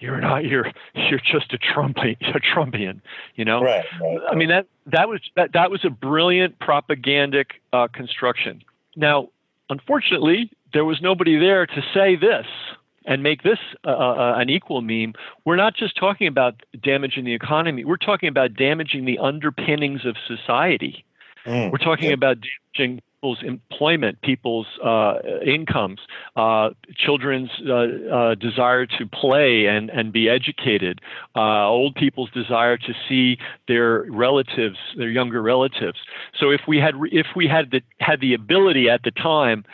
You're 0.01 0.19
not. 0.19 0.43
You're. 0.45 0.71
You're 0.95 1.19
just 1.19 1.53
a 1.53 1.57
Trumpian. 1.57 2.17
A 2.35 2.39
Trumpian. 2.39 3.01
You 3.35 3.45
know. 3.45 3.61
Right, 3.61 3.85
right, 4.01 4.19
I 4.29 4.35
mean 4.35 4.49
that. 4.49 4.65
That 4.87 5.07
was 5.07 5.21
that. 5.35 5.53
That 5.53 5.71
was 5.71 5.85
a 5.85 5.89
brilliant 5.89 6.59
propagandic 6.59 7.51
uh, 7.71 7.87
construction. 7.87 8.63
Now, 8.95 9.29
unfortunately, 9.69 10.51
there 10.73 10.83
was 10.83 11.01
nobody 11.01 11.37
there 11.37 11.65
to 11.65 11.81
say 11.93 12.15
this 12.15 12.47
and 13.05 13.23
make 13.23 13.43
this 13.43 13.59
uh, 13.85 13.89
uh, 13.89 14.35
an 14.37 14.49
equal 14.49 14.81
meme, 14.81 15.13
we're 15.45 15.55
not 15.55 15.75
just 15.75 15.97
talking 15.97 16.27
about 16.27 16.61
damaging 16.83 17.25
the 17.25 17.33
economy. 17.33 17.83
We're 17.83 17.97
talking 17.97 18.29
about 18.29 18.53
damaging 18.53 19.05
the 19.05 19.17
underpinnings 19.17 20.05
of 20.05 20.15
society. 20.27 21.03
Mm. 21.45 21.71
We're 21.71 21.79
talking 21.79 22.09
yeah. 22.09 22.13
about 22.13 22.37
damaging 22.75 23.01
people's 23.21 23.43
employment, 23.43 24.19
people's 24.23 24.65
uh, 24.83 25.13
incomes, 25.45 25.99
uh, 26.35 26.69
children's 26.95 27.51
uh, 27.67 27.73
uh, 28.11 28.35
desire 28.35 28.87
to 28.87 29.05
play 29.05 29.67
and, 29.67 29.91
and 29.91 30.11
be 30.11 30.27
educated, 30.27 30.99
old 31.35 31.93
people's 31.93 32.31
desire 32.31 32.77
to 32.77 32.93
see 33.07 33.37
their 33.67 34.05
relatives, 34.09 34.77
their 34.97 35.09
younger 35.09 35.41
relatives. 35.41 35.99
So 36.39 36.49
if 36.49 36.61
we 36.67 36.77
had 36.77 36.95
if 37.11 37.27
we 37.35 37.47
had 37.47 37.69
the 37.69 37.81
had 37.99 38.21
the 38.21 38.33
ability 38.33 38.89
at 38.89 39.03
the 39.03 39.11
time 39.11 39.65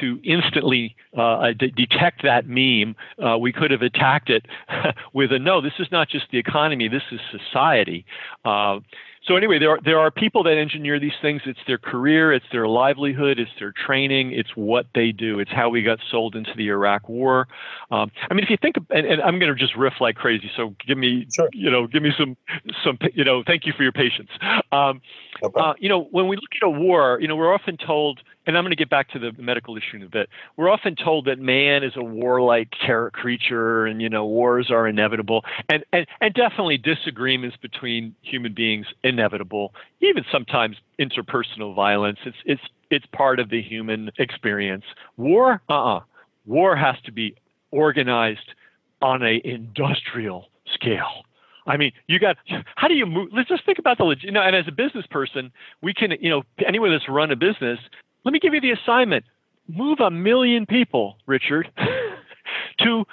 to 0.00 0.20
instantly 0.24 0.94
uh, 1.16 1.52
d- 1.58 1.70
detect 1.74 2.22
that 2.22 2.46
meme, 2.46 2.94
uh, 3.24 3.38
we 3.38 3.52
could 3.52 3.70
have 3.70 3.82
attacked 3.82 4.30
it 4.30 4.46
with 5.12 5.32
a 5.32 5.38
no. 5.38 5.60
This 5.60 5.72
is 5.78 5.88
not 5.90 6.08
just 6.08 6.26
the 6.32 6.38
economy. 6.38 6.88
This 6.88 7.02
is 7.12 7.20
society. 7.30 8.04
Uh, 8.44 8.80
so 9.26 9.36
anyway, 9.36 9.58
there 9.58 9.70
are 9.70 9.80
there 9.84 9.98
are 9.98 10.10
people 10.10 10.42
that 10.44 10.56
engineer 10.56 11.00
these 11.00 11.16
things. 11.20 11.42
It's 11.46 11.58
their 11.66 11.78
career, 11.78 12.32
it's 12.32 12.46
their 12.52 12.68
livelihood, 12.68 13.38
it's 13.38 13.50
their 13.58 13.72
training, 13.72 14.32
it's 14.32 14.50
what 14.54 14.86
they 14.94 15.10
do. 15.10 15.40
It's 15.40 15.50
how 15.50 15.68
we 15.68 15.82
got 15.82 15.98
sold 16.10 16.36
into 16.36 16.52
the 16.56 16.68
Iraq 16.68 17.08
War. 17.08 17.48
Um, 17.90 18.12
I 18.30 18.34
mean, 18.34 18.44
if 18.44 18.50
you 18.50 18.56
think, 18.56 18.76
and, 18.90 19.06
and 19.06 19.20
I'm 19.22 19.38
going 19.38 19.52
to 19.52 19.58
just 19.58 19.74
riff 19.76 19.94
like 20.00 20.14
crazy. 20.14 20.50
So 20.56 20.74
give 20.86 20.96
me, 20.96 21.26
sure. 21.34 21.48
you 21.52 21.70
know, 21.70 21.88
give 21.88 22.02
me 22.02 22.12
some 22.16 22.36
some, 22.84 22.98
you 23.14 23.24
know, 23.24 23.42
thank 23.44 23.66
you 23.66 23.72
for 23.76 23.82
your 23.82 23.92
patience. 23.92 24.30
Um, 24.70 25.00
no 25.42 25.50
uh, 25.56 25.74
you 25.78 25.88
know, 25.88 26.04
when 26.12 26.28
we 26.28 26.36
look 26.36 26.50
at 26.62 26.66
a 26.66 26.70
war, 26.70 27.18
you 27.20 27.26
know, 27.26 27.36
we're 27.36 27.52
often 27.52 27.76
told 27.76 28.20
and 28.46 28.56
I'm 28.56 28.62
going 28.64 28.70
to 28.70 28.76
get 28.76 28.88
back 28.88 29.10
to 29.10 29.18
the 29.18 29.32
medical 29.38 29.76
issue 29.76 29.96
in 29.96 30.02
a 30.02 30.08
bit. 30.08 30.28
We're 30.56 30.70
often 30.70 30.94
told 30.94 31.26
that 31.26 31.38
man 31.38 31.82
is 31.82 31.92
a 31.96 32.02
warlike 32.02 32.70
creature, 33.12 33.86
and 33.86 34.00
you 34.00 34.08
know 34.08 34.24
wars 34.24 34.70
are 34.70 34.86
inevitable, 34.86 35.44
and 35.68 35.84
and 35.92 36.06
and 36.20 36.34
definitely 36.34 36.78
disagreements 36.78 37.56
between 37.60 38.14
human 38.22 38.54
beings 38.54 38.86
inevitable. 39.02 39.74
Even 40.00 40.24
sometimes 40.30 40.76
interpersonal 41.00 41.74
violence. 41.74 42.18
It's 42.24 42.36
it's 42.44 42.62
it's 42.90 43.06
part 43.06 43.40
of 43.40 43.50
the 43.50 43.60
human 43.60 44.10
experience. 44.18 44.84
War, 45.16 45.60
uh-uh. 45.68 46.00
War 46.46 46.76
has 46.76 46.94
to 47.04 47.12
be 47.12 47.34
organized 47.72 48.54
on 49.02 49.22
a 49.22 49.40
industrial 49.44 50.48
scale. 50.72 51.24
I 51.66 51.76
mean, 51.76 51.90
you 52.06 52.20
got 52.20 52.36
how 52.76 52.86
do 52.86 52.94
you 52.94 53.06
move? 53.06 53.30
Let's 53.32 53.48
just 53.48 53.66
think 53.66 53.78
about 53.78 53.98
the 53.98 54.16
you 54.20 54.30
know. 54.30 54.40
And 54.40 54.54
as 54.54 54.68
a 54.68 54.72
business 54.72 55.04
person, 55.10 55.50
we 55.82 55.92
can 55.92 56.12
you 56.20 56.30
know 56.30 56.42
anyone 56.64 56.90
that's 56.92 57.08
run 57.08 57.32
a 57.32 57.36
business 57.36 57.80
let 58.26 58.32
me 58.32 58.40
give 58.40 58.52
you 58.52 58.60
the 58.60 58.72
assignment 58.72 59.24
move 59.68 60.00
a 60.00 60.10
million 60.10 60.66
people, 60.66 61.16
Richard, 61.26 61.70
to 62.80 63.04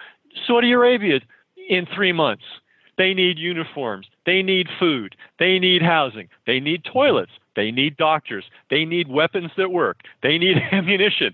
Saudi 0.45 0.71
Arabia 0.71 1.19
in 1.69 1.87
three 1.95 2.11
months. 2.11 2.43
They 2.97 3.13
need 3.13 3.37
uniforms. 3.37 4.07
They 4.25 4.41
need 4.43 4.67
food. 4.79 5.15
They 5.39 5.57
need 5.59 5.81
housing. 5.81 6.29
They 6.45 6.59
need 6.59 6.83
toilets. 6.83 7.31
They 7.55 7.71
need 7.71 7.97
doctors. 7.97 8.45
They 8.69 8.85
need 8.85 9.07
weapons 9.07 9.51
that 9.57 9.71
work. 9.71 10.01
They 10.21 10.37
need 10.37 10.57
ammunition. 10.71 11.33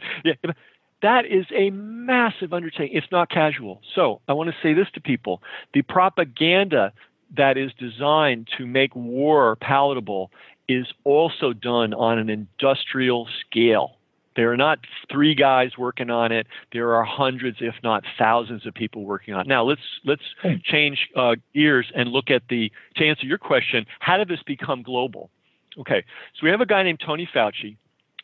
That 1.01 1.25
is 1.25 1.45
a 1.55 1.69
massive 1.69 2.53
undertaking. 2.53 2.95
It's 2.98 3.12
not 3.12 3.29
casual. 3.29 3.81
So 3.95 4.19
I 4.27 4.33
want 4.33 4.50
to 4.50 4.55
say 4.62 4.74
this 4.74 4.88
to 4.93 5.01
people 5.01 5.41
the 5.74 5.81
propaganda 5.83 6.91
that 7.36 7.57
is 7.57 7.71
designed 7.79 8.50
to 8.57 8.65
make 8.65 8.95
war 8.95 9.55
palatable 9.57 10.31
is 10.70 10.88
also 11.04 11.52
done 11.52 11.94
on 11.94 12.20
an 12.20 12.30
industrial 12.30 13.28
scale. 13.42 13.98
There 14.36 14.54
are 14.54 14.58
not 14.58 14.80
three 15.12 15.36
guys 15.36 15.72
working 15.78 16.10
on 16.10 16.32
it. 16.32 16.48
There 16.72 16.94
are 16.94 17.04
hundreds, 17.04 17.58
if 17.60 17.76
not 17.84 18.04
thousands, 18.18 18.66
of 18.66 18.74
people 18.74 19.04
working 19.04 19.34
on 19.34 19.42
it. 19.42 19.48
Now 19.48 19.64
let's 19.64 19.82
let's 20.06 20.22
hmm. 20.42 20.54
change 20.64 21.10
uh, 21.16 21.36
gears 21.54 21.92
and 21.94 22.10
look 22.10 22.30
at 22.30 22.44
the 22.50 22.72
to 22.96 23.06
answer 23.06 23.26
your 23.26 23.40
question. 23.40 23.86
How 24.00 24.18
did 24.18 24.30
this 24.30 24.42
become 24.46 24.84
global? 24.84 25.30
Okay, 25.78 26.06
so 26.36 26.40
we 26.44 26.50
have 26.52 26.62
a 26.62 26.66
guy 26.66 26.84
named 26.84 27.02
Tony 27.06 27.28
Fauci 27.34 27.76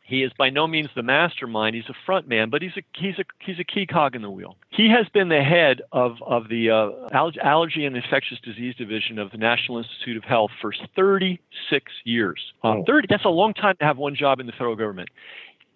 he 0.06 0.22
is 0.22 0.32
by 0.38 0.52
no 0.52 0.68
means 0.68 0.90
the 0.96 1.02
mastermind. 1.02 1.76
He's 1.76 1.90
a 1.90 1.96
front 2.06 2.28
man, 2.28 2.52
but 2.52 2.62
he's 2.62 2.78
a 2.78 2.84
he's 2.96 3.18
a 3.18 3.24
he's 3.40 3.60
a 3.60 3.64
key 3.64 3.88
cog 3.88 4.16
in 4.16 4.22
the 4.22 4.30
wheel. 4.30 4.56
He 4.70 4.88
has 4.90 5.08
been 5.10 5.30
the 5.30 5.42
head 5.42 5.82
of 5.92 6.18
of 6.22 6.48
the 6.48 6.70
uh, 6.70 7.36
Allergy 7.44 7.86
and 7.86 7.98
Infectious 7.98 8.38
Disease 8.44 8.76
Division 8.76 9.18
of 9.18 9.32
the 9.32 9.38
National 9.38 9.80
Institute 9.80 10.16
of 10.16 10.24
Health 10.24 10.52
for 10.62 10.74
36 10.96 11.92
years. 12.04 12.40
Um, 12.64 12.84
30 12.86 13.08
that's 13.10 13.26
a 13.26 13.30
long 13.30 13.56
time 13.56 13.76
to 13.80 13.86
have 13.86 13.98
one 13.98 14.16
job 14.16 14.40
in 14.40 14.46
the 14.46 14.52
federal 14.52 14.76
government. 14.76 15.10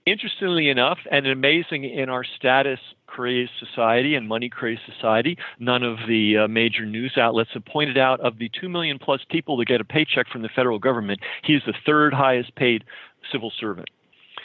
Interestingly 0.06 0.70
enough, 0.70 0.98
and 1.12 1.28
amazing 1.28 1.84
in 1.84 2.10
our 2.10 2.24
status 2.24 2.80
crazed 3.06 3.52
society 3.60 4.16
and 4.16 4.28
money 4.28 4.50
crazed 4.50 4.82
society, 4.92 5.38
none 5.60 5.84
of 5.84 5.98
the 6.08 6.38
uh, 6.38 6.48
major 6.48 6.86
news 6.86 7.18
outlets 7.18 7.50
have 7.54 7.66
pointed 7.66 7.98
out 7.98 8.20
of 8.22 8.38
the 8.38 8.50
2 8.60 8.70
million 8.70 8.98
plus 8.98 9.22
people 9.30 9.58
that 9.58 9.66
get 9.66 9.82
a 9.82 9.86
paycheck 9.86 10.28
from 10.32 10.42
the 10.42 10.50
federal 10.56 10.80
government, 10.80 11.20
he 11.44 11.54
is 11.54 11.62
the 11.66 11.74
third 11.86 12.14
highest 12.14 12.56
paid 12.56 12.84
civil 13.32 13.52
servant. 13.60 13.90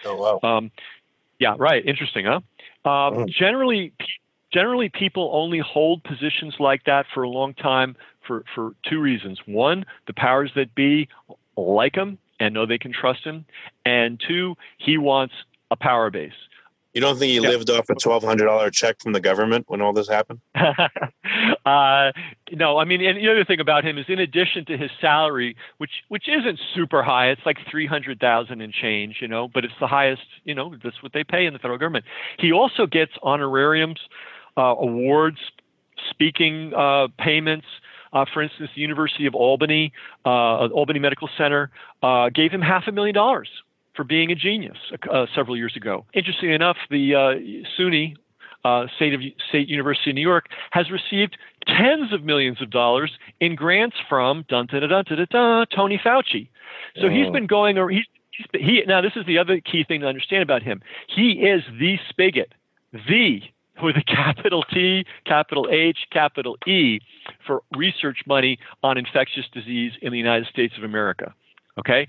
Oh 0.05 0.39
wow. 0.43 0.49
Um, 0.49 0.71
yeah, 1.39 1.55
right. 1.59 1.85
Interesting, 1.85 2.27
huh? 2.27 2.41
Um, 2.89 3.15
mm. 3.15 3.29
Generally, 3.29 3.93
generally 4.53 4.89
people 4.89 5.31
only 5.33 5.59
hold 5.59 6.05
positions 6.05 6.55
like 6.59 6.85
that 6.85 7.07
for 7.13 7.23
a 7.23 7.29
long 7.29 7.55
time 7.55 7.97
for 8.27 8.45
for 8.55 8.73
two 8.89 9.01
reasons. 9.01 9.41
One, 9.47 9.85
the 10.07 10.15
powers 10.15 10.53
that 10.55 10.75
be 10.75 11.09
like 11.57 11.95
him 11.95 12.19
and 12.41 12.55
know 12.55 12.67
they 12.67 12.79
can 12.79 12.93
trust 12.93 13.25
him, 13.25 13.45
and 13.85 14.21
two, 14.27 14.55
he 14.79 14.99
wants 14.99 15.35
a 15.71 15.77
power 15.77 16.11
base. 16.11 16.33
You 16.95 17.01
don't 17.01 17.19
think 17.19 17.31
he 17.31 17.41
Yeah. 17.41 17.49
lived 17.49 17.69
off 17.71 17.91
a 17.91 17.95
twelve 17.97 18.23
hundred 18.23 18.47
dollar 18.47 18.71
check 18.71 19.01
from 19.03 19.13
the 19.13 19.21
government 19.21 19.65
when 19.69 19.83
all 19.83 19.93
this 19.93 20.09
happened? 20.09 20.41
uh, 20.55 22.13
no, 22.53 22.79
I 22.79 22.85
mean, 22.85 23.05
and 23.05 23.19
the 23.19 23.29
other 23.29 23.45
thing 23.45 23.59
about 23.59 23.85
him 23.85 23.99
is, 23.99 24.07
in 24.09 24.21
addition 24.21 24.65
to 24.67 24.77
his 24.79 24.91
salary, 25.01 25.57
which 25.79 25.91
which 26.09 26.29
isn't 26.29 26.61
super 26.73 27.03
high, 27.03 27.31
it's 27.31 27.45
like 27.45 27.59
three 27.69 27.87
hundred 27.87 28.21
thousand 28.21 28.61
and 28.61 28.73
change, 28.73 29.17
you 29.21 29.27
know, 29.27 29.49
but 29.53 29.65
it's 29.65 29.75
the 29.81 29.89
highest, 29.89 30.23
you 30.45 30.55
know, 30.55 30.75
that's 30.83 31.03
what 31.03 31.13
they 31.13 31.25
pay 31.25 31.47
in 31.47 31.53
the 31.53 31.59
federal 31.59 31.79
government. 31.79 32.05
He 32.39 32.53
also 32.53 32.87
gets 32.87 33.13
honorariums, 33.25 33.99
uh, 34.57 34.75
awards, 34.79 35.39
speaking 36.11 36.73
uh, 36.75 37.09
payments. 37.19 37.67
Uh, 38.13 38.25
for 38.33 38.41
instance, 38.43 38.71
the 38.77 38.81
University 38.81 39.27
of 39.27 39.35
Albany, 39.35 39.93
uh, 40.25 40.69
Albany 40.69 41.01
Medical 41.01 41.29
Center, 41.37 41.73
uh, 42.01 42.29
gave 42.29 42.53
him 42.53 42.63
half 42.63 42.85
a 42.87 42.93
million 42.93 43.13
dollars 43.13 43.49
for 43.95 44.05
being 44.05 44.31
a 44.31 44.35
genius 44.35 44.77
uh, 45.13 45.27
several 45.35 45.57
years 45.57 45.75
ago. 45.77 46.05
Interestingly 46.15 46.55
enough, 46.55 46.77
the 46.91 47.15
uh, 47.15 47.19
SUNY, 47.79 48.15
uh, 48.65 48.87
State 48.97 49.15
of 49.15 49.21
State 49.49 49.69
University 49.69 50.11
of 50.11 50.15
New 50.17 50.23
York, 50.23 50.47
has 50.73 50.91
received 50.91 51.37
tens 51.67 52.13
of 52.13 52.25
millions 52.25 52.61
of 52.63 52.71
dollars 52.71 53.13
in 53.41 53.55
grants 53.55 53.97
from 54.09 54.45
dun 54.49 54.67
dun 54.67 54.81
dun 54.81 54.91
dun 54.91 55.05
dun, 55.17 55.27
dun 55.31 55.67
Tony 55.75 56.01
Fauci. 56.05 56.49
So 57.01 57.09
he's 57.09 57.27
Oh. 57.29 57.33
been 57.33 57.47
going, 57.47 57.79
or 57.79 57.91
he's, 57.91 58.05
he's 58.31 58.47
been, 58.53 58.63
he 58.63 58.83
now 58.87 59.01
this 59.01 59.13
is 59.17 59.27
the 59.27 59.39
other 59.39 59.61
key 59.61 59.85
thing 59.85 60.01
to 60.01 60.07
understand 60.07 60.43
about 60.43 60.63
him. 60.63 60.81
He 61.09 61.33
is 61.33 61.63
the 61.79 61.99
spigot, 62.09 62.53
the 62.93 63.43
with 63.83 63.97
a 63.97 64.05
capital 64.05 64.63
T, 64.73 65.05
capital 65.27 65.69
H, 65.71 65.99
capital 66.13 66.57
E 66.67 67.01
for 67.47 67.63
research 67.77 68.19
money 68.27 68.59
on 68.83 68.97
infectious 68.97 69.47
disease 69.53 69.93
in 70.01 70.13
the 70.13 70.19
United 70.19 70.47
States 70.47 70.75
of 70.79 70.85
America. 70.85 71.35
Okay, 71.77 72.07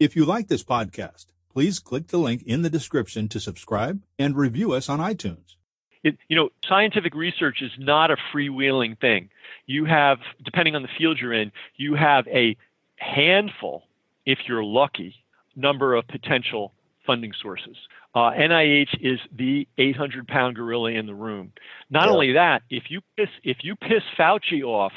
If 0.00 0.16
you 0.16 0.24
like 0.24 0.48
this 0.48 0.64
podcast, 0.64 1.26
please 1.52 1.78
click 1.78 2.08
the 2.08 2.18
link 2.18 2.42
in 2.44 2.62
the 2.62 2.70
description 2.70 3.28
to 3.28 3.40
subscribe 3.40 4.02
and 4.18 4.36
review 4.36 4.72
us 4.72 4.88
on 4.88 4.98
iTunes. 4.98 5.54
it, 6.02 6.18
you 6.28 6.36
know, 6.36 6.50
scientific 6.68 7.14
research 7.14 7.62
is 7.62 7.70
not 7.78 8.10
a 8.10 8.16
freewheeling 8.32 8.98
thing. 9.00 9.30
You 9.66 9.84
have, 9.86 10.18
depending 10.44 10.74
on 10.76 10.82
the 10.82 10.88
field 10.98 11.18
you're 11.20 11.32
in, 11.32 11.50
you 11.76 11.94
have 11.94 12.26
a 12.28 12.56
handful, 12.96 13.84
if 14.26 14.38
you're 14.46 14.64
lucky, 14.64 15.14
number 15.56 15.94
of 15.94 16.06
potential 16.08 16.72
funding 17.06 17.32
sources. 17.40 17.76
Uh, 18.14 18.30
NIH 18.32 18.94
is 19.00 19.18
the 19.34 19.66
800 19.78 20.26
pound 20.28 20.56
gorilla 20.56 20.90
in 20.90 21.06
the 21.06 21.14
room. 21.14 21.52
Not 21.88 22.06
Yeah. 22.06 22.12
only 22.12 22.32
that, 22.32 22.62
if 22.68 22.90
you 22.90 23.00
piss 23.16 23.28
if 23.42 23.58
you 23.62 23.74
piss 23.76 24.02
Fauci 24.18 24.62
off, 24.62 24.92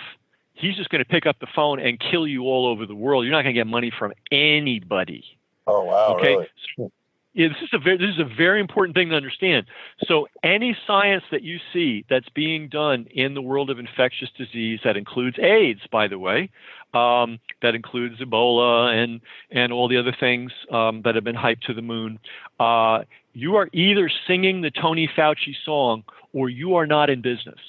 he's 0.59 0.75
just 0.75 0.89
going 0.89 1.03
to 1.03 1.09
pick 1.09 1.25
up 1.25 1.37
the 1.39 1.47
phone 1.55 1.79
and 1.79 1.99
kill 1.99 2.27
you 2.27 2.43
all 2.43 2.67
over 2.67 2.85
the 2.85 2.95
world. 2.95 3.25
You're 3.25 3.33
not 3.33 3.43
going 3.43 3.55
to 3.55 3.59
get 3.59 3.67
money 3.67 3.91
from 3.97 4.13
anybody. 4.31 5.23
Oh 5.65 5.83
wow, 5.83 6.15
Okay. 6.15 6.35
really? 6.35 6.47
So, 6.77 6.91
yeah, 7.33 7.49
this 7.49 7.57
is 7.61 7.69
a 7.73 7.77
very 7.77 7.97
this 7.97 8.09
is 8.09 8.19
a 8.19 8.35
very 8.35 8.59
important 8.59 8.95
thing 8.95 9.09
to 9.09 9.15
understand. 9.15 9.67
So 10.07 10.27
any 10.43 10.75
science 10.87 11.23
that 11.29 11.43
you 11.43 11.59
see 11.71 12.03
that's 12.09 12.27
being 12.29 12.67
done 12.67 13.05
in 13.11 13.35
the 13.35 13.41
world 13.43 13.69
of 13.69 13.77
infectious 13.77 14.29
disease 14.35 14.79
that 14.83 14.97
includes 14.97 15.37
AIDS, 15.37 15.81
by 15.91 16.07
the 16.07 16.17
way, 16.17 16.49
um, 16.95 17.39
that 17.61 17.75
includes 17.75 18.19
Ebola 18.19 18.91
and 18.91 19.21
and 19.51 19.71
all 19.71 19.87
the 19.87 19.97
other 19.97 20.15
things 20.19 20.51
um, 20.71 21.03
that 21.03 21.13
have 21.13 21.23
been 21.23 21.35
hyped 21.35 21.61
to 21.67 21.75
the 21.75 21.83
moon. 21.83 22.17
Uh, 22.59 23.03
you 23.33 23.55
are 23.57 23.69
either 23.71 24.09
singing 24.25 24.61
the 24.61 24.71
Tony 24.71 25.07
Fauci 25.15 25.53
song 25.63 26.03
or 26.33 26.49
you 26.49 26.75
are 26.75 26.87
not 26.87 27.11
in 27.11 27.21
business. 27.21 27.59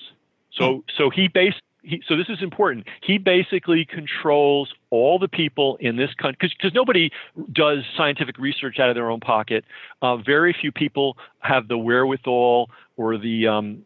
So 0.53 0.83
so 0.97 1.11
he 1.11 1.29
based 1.29 1.61
he, 1.89 2.03
so 2.07 2.17
this 2.17 2.29
is 2.29 2.43
important. 2.43 2.87
He 3.03 3.19
basically 3.19 3.85
controls 3.85 4.73
all 4.91 5.19
the 5.19 5.29
people 5.29 5.77
in 5.81 5.97
this 5.97 6.13
country 6.15 6.51
because 6.57 6.75
nobody 6.75 7.11
does 7.53 7.79
scientific 7.97 8.39
research 8.39 8.79
out 8.79 8.91
of 8.91 8.95
their 8.95 9.11
own 9.11 9.21
pocket. 9.21 9.65
Uh, 10.03 10.17
very 10.19 10.55
few 10.59 10.71
people 10.71 11.17
have 11.41 11.67
the 11.69 11.79
wherewithal 11.79 12.71
or 12.97 13.17
the 13.17 13.47
um, 13.49 13.85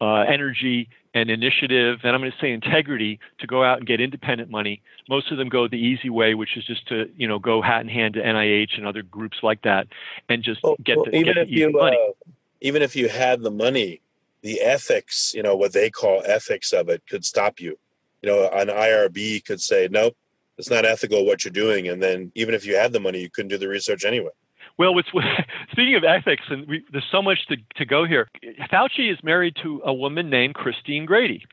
uh, 0.00 0.22
energy 0.22 0.88
and 1.14 1.30
initiative, 1.30 2.00
and 2.02 2.12
I'm 2.12 2.20
going 2.20 2.32
to 2.32 2.38
say 2.40 2.50
integrity, 2.50 3.20
to 3.38 3.46
go 3.46 3.62
out 3.62 3.78
and 3.78 3.86
get 3.86 4.00
independent 4.00 4.50
money. 4.50 4.82
Most 5.08 5.30
of 5.30 5.38
them 5.38 5.48
go 5.48 5.68
the 5.68 5.76
easy 5.76 6.10
way, 6.10 6.34
which 6.34 6.56
is 6.56 6.64
just 6.64 6.88
to 6.88 7.08
you 7.16 7.28
know 7.28 7.38
go 7.38 7.62
hat 7.62 7.82
in 7.82 7.88
hand 7.88 8.14
to 8.14 8.20
NIH 8.20 8.76
and 8.76 8.86
other 8.86 9.02
groups 9.02 9.38
like 9.42 9.62
that, 9.62 9.86
and 10.28 10.42
just 10.42 10.60
Well, 10.64 10.76
get 10.84 10.96
well, 10.96 11.06
the, 11.06 11.16
even 11.16 11.24
get 11.26 11.34
the 11.34 11.40
if 11.42 11.50
you 11.50 11.70
money. 11.70 11.96
uh, 11.96 12.30
even 12.60 12.82
if 12.82 12.96
you 12.96 13.08
had 13.08 13.42
the 13.42 13.50
money, 13.50 14.00
the 14.44 14.60
ethics, 14.60 15.32
you 15.34 15.42
know, 15.42 15.56
what 15.56 15.72
they 15.72 15.90
call 15.90 16.22
ethics 16.26 16.72
of 16.72 16.88
it, 16.90 17.02
could 17.08 17.24
stop 17.24 17.58
you. 17.58 17.78
You 18.22 18.28
know, 18.28 18.48
an 18.52 18.68
IRB 18.68 19.44
could 19.44 19.60
say, 19.60 19.88
nope, 19.90 20.14
it's 20.58 20.70
not 20.70 20.84
ethical 20.84 21.24
what 21.24 21.44
you're 21.44 21.52
doing, 21.52 21.88
and 21.88 22.00
then 22.02 22.30
even 22.34 22.54
if 22.54 22.64
you 22.64 22.76
had 22.76 22.92
the 22.92 23.00
money, 23.00 23.20
you 23.20 23.30
couldn't 23.30 23.48
do 23.48 23.58
the 23.58 23.68
research 23.68 24.04
anyway. 24.04 24.30
Well, 24.78 24.94
what's, 24.94 25.08
speaking 25.72 25.96
of 25.96 26.04
ethics, 26.04 26.44
and 26.50 26.68
we, 26.68 26.84
there's 26.92 27.08
so 27.10 27.22
much 27.22 27.46
to, 27.48 27.56
to 27.76 27.86
go 27.86 28.04
here. 28.04 28.28
Fauci 28.70 29.10
is 29.10 29.18
married 29.24 29.56
to 29.62 29.80
a 29.84 29.92
woman 29.92 30.28
named 30.28 30.54
Christine 30.54 31.06
Grady, 31.06 31.44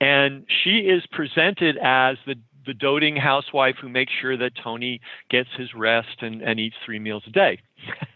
and 0.00 0.44
she 0.62 0.80
is 0.80 1.04
presented 1.10 1.78
as 1.82 2.18
the 2.26 2.36
the 2.66 2.74
doting 2.74 3.16
housewife 3.16 3.76
who 3.80 3.88
makes 3.88 4.12
sure 4.20 4.36
that 4.36 4.52
Tony 4.62 5.00
gets 5.30 5.48
his 5.56 5.72
rest 5.72 6.20
and, 6.20 6.42
and 6.42 6.60
eats 6.60 6.76
three 6.84 6.98
meals 6.98 7.22
a 7.26 7.30
day. 7.30 7.58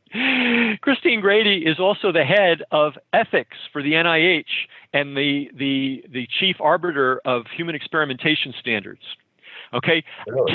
Christine 0.83 1.21
Grady 1.21 1.65
is 1.67 1.79
also 1.79 2.13
the 2.13 2.25
head 2.25 2.63
of 2.71 2.95
ethics 3.13 3.57
for 3.73 3.83
the 3.83 3.93
NIH 3.93 4.45
and 4.93 5.17
the, 5.17 5.49
the, 5.57 6.05
the 6.13 6.27
chief 6.39 6.57
arbiter 6.61 7.21
of 7.25 7.45
human 7.57 7.75
experimentation 7.75 8.53
standards. 8.61 9.01
Okay, 9.75 10.05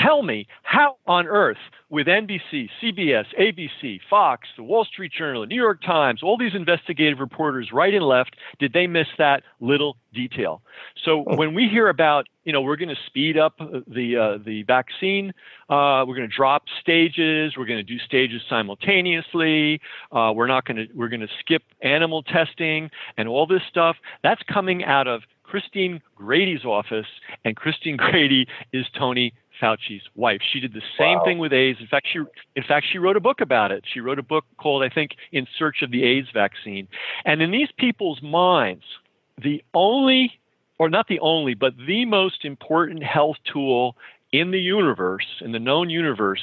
tell 0.02 0.22
me 0.22 0.46
how 0.62 0.96
on 1.06 1.26
earth, 1.26 1.58
with 1.90 2.06
NBC, 2.06 2.68
CBS, 2.82 3.24
ABC, 3.40 3.98
Fox, 4.08 4.46
the 4.56 4.62
Wall 4.62 4.84
Street 4.84 5.10
Journal, 5.16 5.40
the 5.40 5.46
New 5.46 5.60
York 5.60 5.82
Times, 5.82 6.22
all 6.22 6.36
these 6.36 6.54
investigative 6.54 7.18
reporters, 7.18 7.70
right 7.72 7.92
and 7.92 8.04
left, 8.04 8.36
did 8.58 8.72
they 8.72 8.86
miss 8.86 9.06
that 9.16 9.42
little 9.60 9.96
detail? 10.14 10.62
So 11.04 11.24
when 11.26 11.54
we 11.54 11.68
hear 11.68 11.88
about, 11.88 12.26
you 12.44 12.52
know, 12.52 12.60
we're 12.60 12.76
going 12.76 12.90
to 12.90 13.00
speed 13.06 13.38
up 13.38 13.54
uh, 13.60 13.80
the 13.86 14.16
uh, 14.16 14.44
the 14.44 14.62
vaccine, 14.64 15.32
uh, 15.68 16.04
we're 16.06 16.16
going 16.16 16.28
to 16.28 16.34
drop 16.34 16.64
stages, 16.80 17.54
we're 17.56 17.66
going 17.66 17.78
to 17.78 17.82
do 17.82 17.98
stages 17.98 18.42
simultaneously, 18.48 19.80
uh, 20.12 20.32
we're 20.34 20.46
not 20.46 20.64
going 20.64 20.76
to 20.76 20.86
we're 20.94 21.08
going 21.08 21.20
to 21.20 21.28
skip 21.40 21.62
animal 21.82 22.22
testing 22.22 22.90
and 23.16 23.28
all 23.28 23.46
this 23.46 23.62
stuff. 23.68 23.96
That's 24.22 24.42
coming 24.52 24.84
out 24.84 25.08
of 25.08 25.22
Christine 25.48 26.00
Grady's 26.14 26.64
office, 26.64 27.06
and 27.44 27.56
Christine 27.56 27.96
Grady 28.06 28.46
is 28.72 28.86
Tony 28.98 29.32
Fauci's 29.60 30.02
wife. 30.14 30.40
She 30.52 30.60
did 30.60 30.72
the 30.72 30.82
same 30.98 31.18
Wow. 31.18 31.24
thing 31.24 31.38
with 31.38 31.52
AIDS. 31.52 31.78
In 31.80 31.86
fact, 31.88 32.06
she 32.12 32.20
in 32.54 32.62
fact 32.62 32.86
she 32.92 32.98
wrote 32.98 33.16
a 33.16 33.20
book 33.20 33.40
about 33.40 33.72
it. 33.72 33.84
She 33.92 34.00
wrote 34.00 34.18
a 34.18 34.22
book 34.22 34.44
called, 34.58 34.82
I 34.84 34.88
think, 34.88 35.12
In 35.32 35.46
Search 35.58 35.82
of 35.82 35.90
the 35.90 36.04
AIDS 36.04 36.28
Vaccine. 36.32 36.86
And 37.24 37.42
in 37.42 37.50
these 37.50 37.68
people's 37.76 38.22
minds, 38.22 38.84
the 39.42 39.62
only, 39.74 40.32
or 40.78 40.88
not 40.88 41.08
the 41.08 41.20
only, 41.20 41.54
but 41.54 41.72
the 41.86 42.04
most 42.04 42.44
important 42.44 43.02
health 43.02 43.36
tool 43.52 43.96
in 44.32 44.50
the 44.50 44.60
universe, 44.60 45.26
in 45.40 45.52
the 45.52 45.58
known 45.58 45.90
universe, 45.90 46.42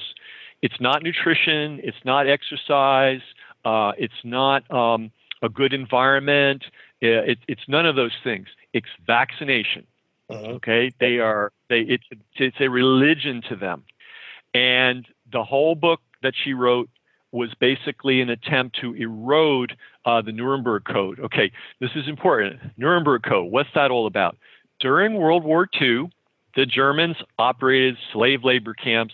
it's 0.62 0.80
not 0.82 1.04
nutrition, 1.04 1.80
it's 1.84 2.04
not 2.04 2.28
exercise, 2.28 3.22
uh, 3.66 3.92
it's 3.98 4.22
not 4.24 4.70
um, 4.72 5.12
a 5.42 5.50
good 5.50 5.74
environment. 5.74 6.64
It, 7.02 7.40
it's 7.48 7.68
none 7.68 7.86
of 7.86 7.96
those 7.96 8.14
things. 8.24 8.48
It's 8.74 8.88
vaccination. 9.06 9.86
Mhm. 10.32 10.48
Okay, 10.56 10.92
they 11.00 11.20
are 11.20 11.52
they. 11.70 11.82
It's 11.82 12.04
it's 12.36 12.58
a 12.60 12.68
religion 12.70 13.42
to 13.50 13.56
them, 13.56 13.84
and 14.54 15.06
the 15.32 15.44
whole 15.44 15.76
book 15.76 16.02
that 16.24 16.34
she 16.44 16.54
wrote 16.54 16.90
was 17.32 17.54
basically 17.60 18.22
an 18.22 18.30
attempt 18.30 18.80
to 18.80 18.94
erode 18.96 19.76
uh, 20.06 20.22
the 20.22 20.32
Nuremberg 20.32 20.86
Code. 20.86 21.20
Okay, 21.20 21.52
this 21.80 21.92
is 21.96 22.08
important. 22.08 22.60
Nuremberg 22.78 23.24
Code. 23.24 23.52
What's 23.52 23.70
that 23.76 23.92
all 23.92 24.08
about? 24.08 24.38
During 24.80 25.16
World 25.16 25.44
War 25.44 25.68
II, 25.80 26.10
the 26.56 26.66
Germans 26.66 27.18
operated 27.38 27.98
slave 28.14 28.44
labor 28.44 28.74
camps 28.74 29.14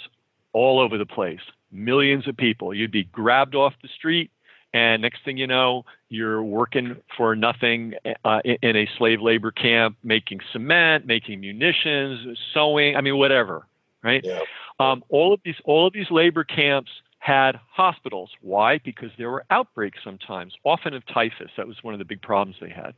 all 0.53 0.79
over 0.79 0.97
the 0.97 1.05
place. 1.05 1.39
Millions 1.71 2.27
of 2.27 2.37
people. 2.37 2.73
You'd 2.73 2.91
be 2.91 3.05
grabbed 3.05 3.55
off 3.55 3.73
the 3.81 3.89
street, 3.89 4.31
and 4.73 5.01
next 5.01 5.23
thing 5.25 5.37
you 5.37 5.47
know, 5.47 5.85
you're 6.09 6.43
working 6.43 6.95
for 7.17 7.35
nothing 7.35 7.93
uh, 8.23 8.39
in, 8.45 8.75
a 8.75 8.87
slave 8.97 9.21
labor 9.21 9.51
camp, 9.51 9.97
making 10.03 10.39
cement, 10.51 11.05
making 11.05 11.41
munitions, 11.41 12.37
sewing. 12.53 12.95
I 12.95 13.01
mean, 13.01 13.17
whatever, 13.17 13.65
right? 14.03 14.21
Yeah. 14.23 14.39
Um, 14.79 15.03
all 15.09 15.33
of 15.33 15.41
these 15.43 15.55
all 15.65 15.87
of 15.87 15.93
these 15.93 16.09
labor 16.09 16.43
camps 16.43 16.89
had 17.19 17.59
hospitals. 17.69 18.31
Why? 18.41 18.79
Because 18.79 19.11
there 19.17 19.29
were 19.29 19.45
outbreaks 19.49 19.99
sometimes, 20.03 20.53
often 20.63 20.93
of 20.93 21.05
typhus. 21.05 21.51
That 21.57 21.67
was 21.67 21.77
one 21.83 21.93
of 21.93 21.99
the 21.99 22.05
big 22.05 22.21
problems 22.21 22.57
they 22.59 22.69
had. 22.69 22.93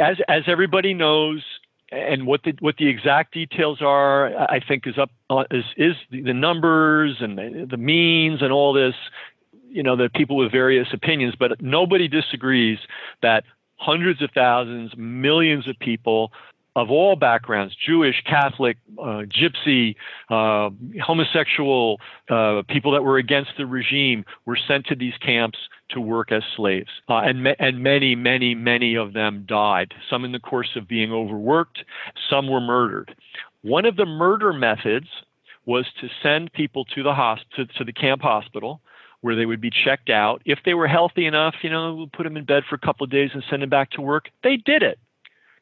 As 0.00 0.16
as 0.28 0.44
everybody 0.46 0.94
knows, 0.94 1.42
and 1.92 2.26
what 2.26 2.42
the 2.44 2.54
what 2.60 2.76
the 2.78 2.88
exact 2.88 3.34
details 3.34 3.82
are, 3.82 4.34
I 4.50 4.60
think 4.66 4.86
is 4.86 4.96
up 4.96 5.10
uh, 5.28 5.44
is 5.50 5.64
is 5.76 5.94
the, 6.10 6.22
the 6.22 6.34
numbers 6.34 7.16
and 7.20 7.36
the, 7.36 7.66
the 7.70 7.76
means 7.76 8.42
and 8.42 8.52
all 8.52 8.72
this. 8.72 8.94
You 9.68 9.82
know, 9.82 10.00
are 10.00 10.08
people 10.08 10.36
with 10.36 10.52
various 10.52 10.88
opinions, 10.92 11.34
but 11.38 11.60
nobody 11.60 12.08
disagrees 12.08 12.78
that 13.22 13.44
hundreds 13.76 14.22
of 14.22 14.30
thousands, 14.34 14.92
millions 14.96 15.68
of 15.68 15.78
people 15.78 16.32
of 16.76 16.90
all 16.90 17.16
backgrounds 17.16 17.74
Jewish, 17.74 18.22
Catholic, 18.26 18.76
uh, 18.98 19.24
Gypsy, 19.24 19.96
uh, 20.28 20.70
homosexual, 21.02 21.98
uh, 22.28 22.62
people 22.68 22.92
that 22.92 23.02
were 23.02 23.16
against 23.16 23.52
the 23.56 23.64
regime 23.64 24.24
were 24.44 24.58
sent 24.68 24.86
to 24.86 24.94
these 24.94 25.14
camps 25.24 25.58
to 25.88 26.00
work 26.00 26.30
as 26.30 26.42
slaves. 26.54 26.90
Uh, 27.08 27.20
and, 27.20 27.42
ma- 27.42 27.54
and 27.58 27.82
many, 27.82 28.14
many, 28.14 28.54
many 28.54 28.94
of 28.94 29.14
them 29.14 29.44
died, 29.48 29.94
some 30.10 30.24
in 30.24 30.32
the 30.32 30.38
course 30.38 30.76
of 30.76 30.86
being 30.86 31.12
overworked, 31.12 31.82
some 32.28 32.46
were 32.46 32.60
murdered. 32.60 33.16
One 33.62 33.86
of 33.86 33.96
the 33.96 34.06
murder 34.06 34.52
methods 34.52 35.08
was 35.64 35.86
to 36.00 36.08
send 36.22 36.52
people 36.52 36.84
to 36.84 37.02
the 37.02 37.12
hosp- 37.12 37.48
to, 37.56 37.64
to 37.64 37.84
the 37.84 37.92
camp 37.92 38.20
hospital 38.20 38.80
where 39.20 39.34
they 39.36 39.46
would 39.46 39.60
be 39.60 39.70
checked 39.70 40.10
out. 40.10 40.42
If 40.44 40.60
they 40.64 40.74
were 40.74 40.88
healthy 40.88 41.26
enough, 41.26 41.54
you 41.62 41.70
know, 41.70 41.94
we'll 41.94 42.06
put 42.06 42.24
them 42.24 42.36
in 42.36 42.44
bed 42.44 42.64
for 42.68 42.74
a 42.74 42.78
couple 42.78 43.04
of 43.04 43.10
days 43.10 43.30
and 43.34 43.42
send 43.48 43.62
them 43.62 43.70
back 43.70 43.90
to 43.92 44.00
work. 44.00 44.28
They 44.42 44.56
did 44.56 44.82
it 44.82 44.98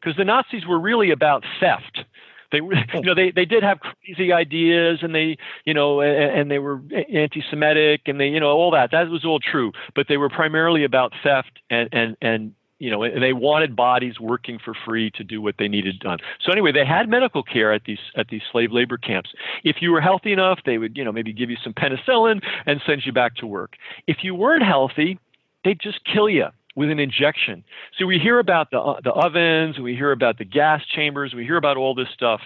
because 0.00 0.16
the 0.16 0.24
Nazis 0.24 0.66
were 0.66 0.78
really 0.78 1.10
about 1.10 1.44
theft. 1.60 2.04
They, 2.52 2.58
you 2.94 3.02
know, 3.02 3.14
they, 3.14 3.30
they 3.30 3.44
did 3.44 3.62
have 3.62 3.78
crazy 3.80 4.32
ideas, 4.32 5.00
and 5.02 5.14
they, 5.14 5.36
you 5.64 5.74
know, 5.74 6.00
and, 6.00 6.40
and 6.40 6.50
they 6.50 6.58
were 6.58 6.80
anti-Semitic, 7.12 8.02
and 8.06 8.20
they, 8.20 8.28
you 8.28 8.40
know, 8.40 8.48
all 8.48 8.70
that. 8.72 8.90
That 8.92 9.08
was 9.08 9.24
all 9.24 9.40
true, 9.40 9.72
but 9.94 10.06
they 10.08 10.16
were 10.16 10.28
primarily 10.28 10.84
about 10.84 11.12
theft 11.22 11.60
and 11.70 11.88
and 11.92 12.16
and 12.22 12.54
you 12.78 12.90
know, 12.90 13.02
and 13.02 13.22
they 13.22 13.32
wanted 13.32 13.76
bodies 13.76 14.18
working 14.20 14.58
for 14.62 14.74
free 14.84 15.10
to 15.12 15.24
do 15.24 15.40
what 15.40 15.56
they 15.58 15.68
needed 15.68 16.00
done. 16.00 16.18
So 16.40 16.52
anyway, 16.52 16.72
they 16.72 16.84
had 16.84 17.08
medical 17.08 17.42
care 17.42 17.72
at 17.72 17.82
these 17.84 17.98
at 18.16 18.28
these 18.28 18.42
slave 18.50 18.72
labor 18.72 18.98
camps. 18.98 19.30
If 19.62 19.76
you 19.80 19.92
were 19.92 20.00
healthy 20.00 20.32
enough, 20.32 20.60
they 20.66 20.78
would, 20.78 20.96
you 20.96 21.04
know, 21.04 21.12
maybe 21.12 21.32
give 21.32 21.50
you 21.50 21.56
some 21.62 21.72
penicillin 21.72 22.42
and 22.66 22.80
send 22.86 23.02
you 23.06 23.12
back 23.12 23.36
to 23.36 23.46
work. 23.46 23.76
If 24.06 24.18
you 24.22 24.34
weren't 24.34 24.64
healthy, 24.64 25.18
they'd 25.64 25.80
just 25.80 26.00
kill 26.04 26.28
you 26.28 26.48
with 26.76 26.90
an 26.90 26.98
injection. 26.98 27.62
So 27.98 28.06
we 28.06 28.18
hear 28.18 28.38
about 28.38 28.70
the 28.70 28.80
uh, 28.80 29.00
the 29.02 29.12
ovens, 29.12 29.78
we 29.78 29.94
hear 29.94 30.12
about 30.12 30.38
the 30.38 30.44
gas 30.44 30.82
chambers, 30.94 31.32
we 31.34 31.44
hear 31.44 31.56
about 31.56 31.76
all 31.76 31.94
this 31.94 32.08
stuff. 32.12 32.40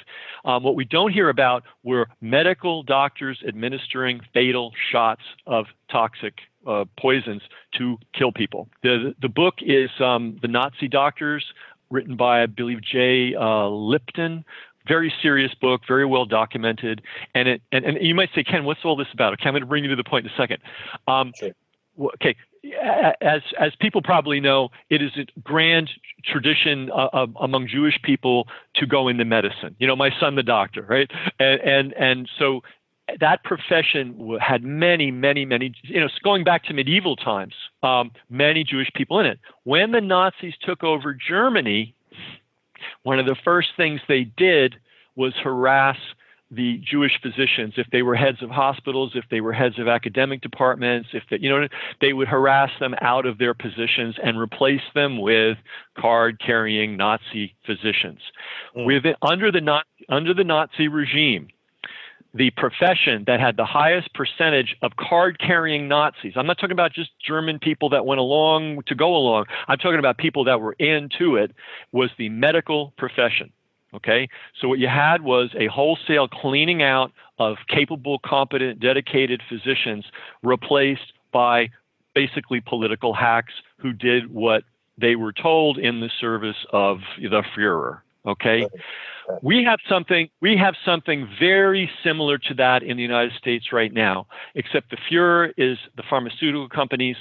Um, 0.45 0.63
what 0.63 0.77
we 0.77 0.85
don't 0.85 1.13
hear 1.13 1.29
about 1.29 1.65
were 1.83 2.09
medical 2.21 2.83
doctors 2.83 3.43
administering 3.47 4.21
fatal 4.35 4.73
shots 4.93 5.23
of 5.47 5.67
toxic 5.91 6.35
uh, 6.69 6.85
poisons 7.01 7.43
to 7.79 7.97
kill 8.15 8.33
people. 8.33 8.69
The 8.83 9.15
the 9.21 9.29
book 9.29 9.55
is 9.61 9.91
um, 10.01 10.39
the 10.43 10.49
Nazi 10.49 10.89
Doctors, 10.89 11.45
written 11.91 12.17
by 12.17 12.43
I 12.43 12.47
believe 12.47 12.83
Jay 12.83 13.35
uh, 13.35 13.69
Lifton. 13.69 14.45
Very 14.87 15.13
serious 15.21 15.53
book, 15.61 15.83
very 15.87 16.07
well 16.07 16.25
documented, 16.25 17.03
and 17.35 17.49
it 17.49 17.63
and, 17.73 17.85
and 17.85 17.99
you 18.01 18.15
might 18.15 18.31
say, 18.35 18.43
Ken, 18.43 18.65
what's 18.65 18.81
all 18.85 18.97
this 18.97 19.09
about? 19.13 19.35
Okay, 19.35 19.45
I'm 19.47 19.53
going 19.53 19.63
to 19.63 19.67
bring 19.67 19.85
you 19.85 19.91
to 19.91 19.97
the 19.97 20.05
point 20.05 20.25
in 20.25 20.33
a 20.33 20.37
second. 20.37 20.59
Um, 21.07 21.33
Sure. 21.37 21.51
Okay, 22.15 22.37
as 23.21 23.43
as 23.59 23.73
people 23.81 24.03
probably 24.03 24.41
know, 24.41 24.71
it 24.91 25.03
is 25.03 25.11
a 25.17 25.41
grand 25.41 25.91
tradition 26.25 26.91
uh, 26.91 27.27
among 27.41 27.69
Jewish 27.69 28.01
people 28.03 28.49
to 28.77 28.87
go 28.87 29.09
into 29.09 29.25
medicine. 29.25 29.75
You 29.79 29.87
know, 29.87 29.97
my 29.97 30.11
son, 30.21 30.37
the 30.37 30.43
doctor, 30.43 30.83
right? 30.83 31.11
And 31.39 31.61
and, 31.61 31.93
and 31.95 32.31
so 32.39 32.63
that 33.21 33.43
profession 33.45 34.39
had 34.41 34.63
many, 34.63 35.11
many, 35.11 35.45
many, 35.45 35.73
you 35.83 36.01
know, 36.01 36.09
going 36.23 36.45
back 36.45 36.65
to 36.65 36.75
medieval 36.75 37.17
times, 37.17 37.55
um, 37.83 38.11
many 38.29 38.65
Jewish 38.65 38.91
people 38.95 39.19
in 39.21 39.27
it. 39.27 39.39
When 39.65 39.93
the 39.93 40.01
Nazis 40.01 40.55
took 40.61 40.85
over 40.85 41.15
Germany, 41.15 41.95
one 43.03 43.19
of 43.19 43.27
the 43.27 43.37
first 43.45 43.71
things 43.77 44.01
they 44.09 44.25
did 44.25 44.77
was 45.17 45.35
harass 45.43 45.97
the 46.51 46.79
Jewish 46.79 47.13
physicians, 47.21 47.75
if 47.77 47.87
they 47.93 48.01
were 48.01 48.15
heads 48.15 48.43
of 48.43 48.49
hospitals, 48.49 49.13
if 49.15 49.25
they 49.31 49.43
were 49.43 49.53
heads 49.53 49.79
of 49.79 49.87
academic 49.87 50.41
departments, 50.41 51.11
if 51.13 51.23
they, 51.31 51.39
you 51.39 51.51
know, 51.51 51.69
they 52.01 52.15
would 52.15 52.29
harass 52.29 52.71
them 52.81 52.95
out 53.03 53.27
of 53.27 53.37
their 53.37 53.53
positions 53.53 54.17
and 54.23 54.39
replace 54.39 54.81
them 54.95 55.21
with 55.21 55.59
card-carrying 55.99 56.97
Nazi 56.97 57.55
physicians. 57.67 58.21
Mm. 58.75 58.87
With 58.87 59.05
under 59.21 59.53
the 59.53 59.83
under 60.09 60.33
the 60.33 60.45
Nazi 60.45 60.89
regime, 60.89 61.49
the 62.35 62.51
profession 62.51 63.25
that 63.27 63.41
had 63.41 63.57
the 63.57 63.65
highest 63.65 64.13
percentage 64.15 64.77
of 64.83 64.97
card 64.97 65.39
carrying 65.39 65.89
Nazis. 65.89 66.35
I'm 66.37 66.47
not 66.47 66.59
talking 66.59 66.73
about 66.73 66.93
just 66.93 67.11
German 67.27 67.59
people 67.59 67.89
that 67.91 68.05
went 68.05 68.21
along 68.21 68.83
to 68.87 68.95
go 68.95 69.17
along. 69.17 69.47
I'm 69.67 69.79
talking 69.79 69.99
about 69.99 70.19
people 70.19 70.45
that 70.45 70.61
were 70.61 70.75
into 70.75 71.37
it 71.37 71.53
was 71.93 72.11
the 72.19 72.29
medical 72.29 72.93
profession. 72.99 73.51
Okay. 73.95 74.29
So 74.61 74.69
what 74.69 74.79
you 74.79 74.89
had 74.89 75.23
was 75.23 75.51
a 75.59 75.67
wholesale 75.69 76.29
cleaning 76.29 76.83
out 76.83 77.11
of 77.39 77.57
capable, 77.69 78.19
competent, 78.19 78.81
dedicated 78.81 79.43
physicians 79.49 80.05
replaced 80.43 81.15
by 81.33 81.71
basically 82.15 82.61
political 82.61 83.15
hacks 83.15 83.55
who 83.79 83.93
did 83.93 84.31
what 84.33 84.65
they 84.99 85.17
were 85.17 85.33
told 85.33 85.79
in 85.79 86.01
the 86.01 86.11
service 86.21 86.67
of 86.73 86.99
the 87.19 87.43
Fuhrer. 87.57 88.01
Okay. 88.29 88.67
We 89.43 89.65
have 89.65 89.79
something 89.89 90.29
we 90.41 90.57
have 90.57 90.75
something 90.85 91.29
very 91.39 91.91
similar 92.03 92.39
to 92.39 92.55
that 92.55 92.83
in 92.83 92.97
the 92.97 93.03
United 93.03 93.33
States 93.39 93.73
right 93.73 93.93
now, 93.93 94.27
except 94.55 94.91
the 94.91 94.97
Fuhrer 95.11 95.53
is 95.57 95.79
the 95.97 96.03
pharmaceutical 96.09 96.69
companies 96.69 97.17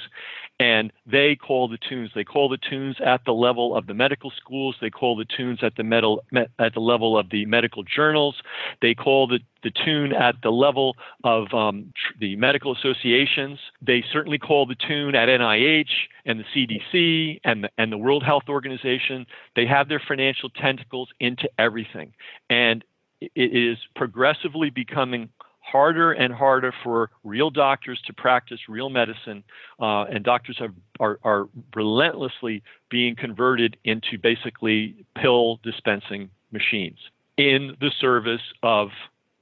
and 0.60 0.92
they 1.06 1.36
call 1.36 1.68
the 1.68 1.78
tunes. 1.78 2.10
They 2.14 2.24
call 2.24 2.48
the 2.48 2.58
tunes 2.58 2.96
at 3.04 3.24
the 3.24 3.32
level 3.32 3.76
of 3.76 3.86
the 3.86 3.94
medical 3.94 4.30
schools. 4.30 4.76
They 4.80 4.90
call 4.90 5.16
the 5.16 5.24
tunes 5.24 5.60
at 5.62 5.76
the 5.76 5.84
metal, 5.84 6.24
at 6.58 6.74
the 6.74 6.80
level 6.80 7.16
of 7.16 7.30
the 7.30 7.46
medical 7.46 7.84
journals. 7.84 8.34
They 8.82 8.94
call 8.94 9.28
the, 9.28 9.38
the 9.62 9.70
tune 9.70 10.12
at 10.12 10.34
the 10.42 10.50
level 10.50 10.96
of 11.22 11.54
um, 11.54 11.92
tr- 11.94 12.18
the 12.18 12.36
medical 12.36 12.74
associations. 12.74 13.60
They 13.80 14.04
certainly 14.12 14.38
call 14.38 14.66
the 14.66 14.74
tune 14.74 15.14
at 15.14 15.28
NIH 15.28 15.90
and 16.26 16.40
the 16.40 16.44
CDC 16.92 17.40
and 17.44 17.64
the, 17.64 17.70
and 17.78 17.92
the 17.92 17.98
World 17.98 18.24
Health 18.24 18.48
Organization. 18.48 19.26
They 19.54 19.66
have 19.66 19.88
their 19.88 20.02
financial 20.06 20.50
tentacles 20.50 21.08
into 21.20 21.48
everything, 21.56 22.14
and 22.50 22.84
it 23.20 23.30
is 23.36 23.78
progressively 23.96 24.70
becoming 24.70 25.28
harder 25.70 26.12
and 26.12 26.32
harder 26.32 26.72
for 26.82 27.10
real 27.24 27.50
doctors 27.50 28.00
to 28.06 28.12
practice 28.12 28.60
real 28.68 28.88
medicine, 28.88 29.44
uh, 29.80 30.04
and 30.04 30.24
doctors 30.24 30.60
are, 30.60 30.72
are, 31.00 31.18
are 31.24 31.48
relentlessly 31.74 32.62
being 32.90 33.14
converted 33.14 33.76
into 33.84 34.18
basically 34.22 35.04
pill 35.14 35.60
dispensing 35.62 36.30
machines 36.52 36.98
in 37.36 37.76
the 37.80 37.90
service 38.00 38.40
of 38.62 38.88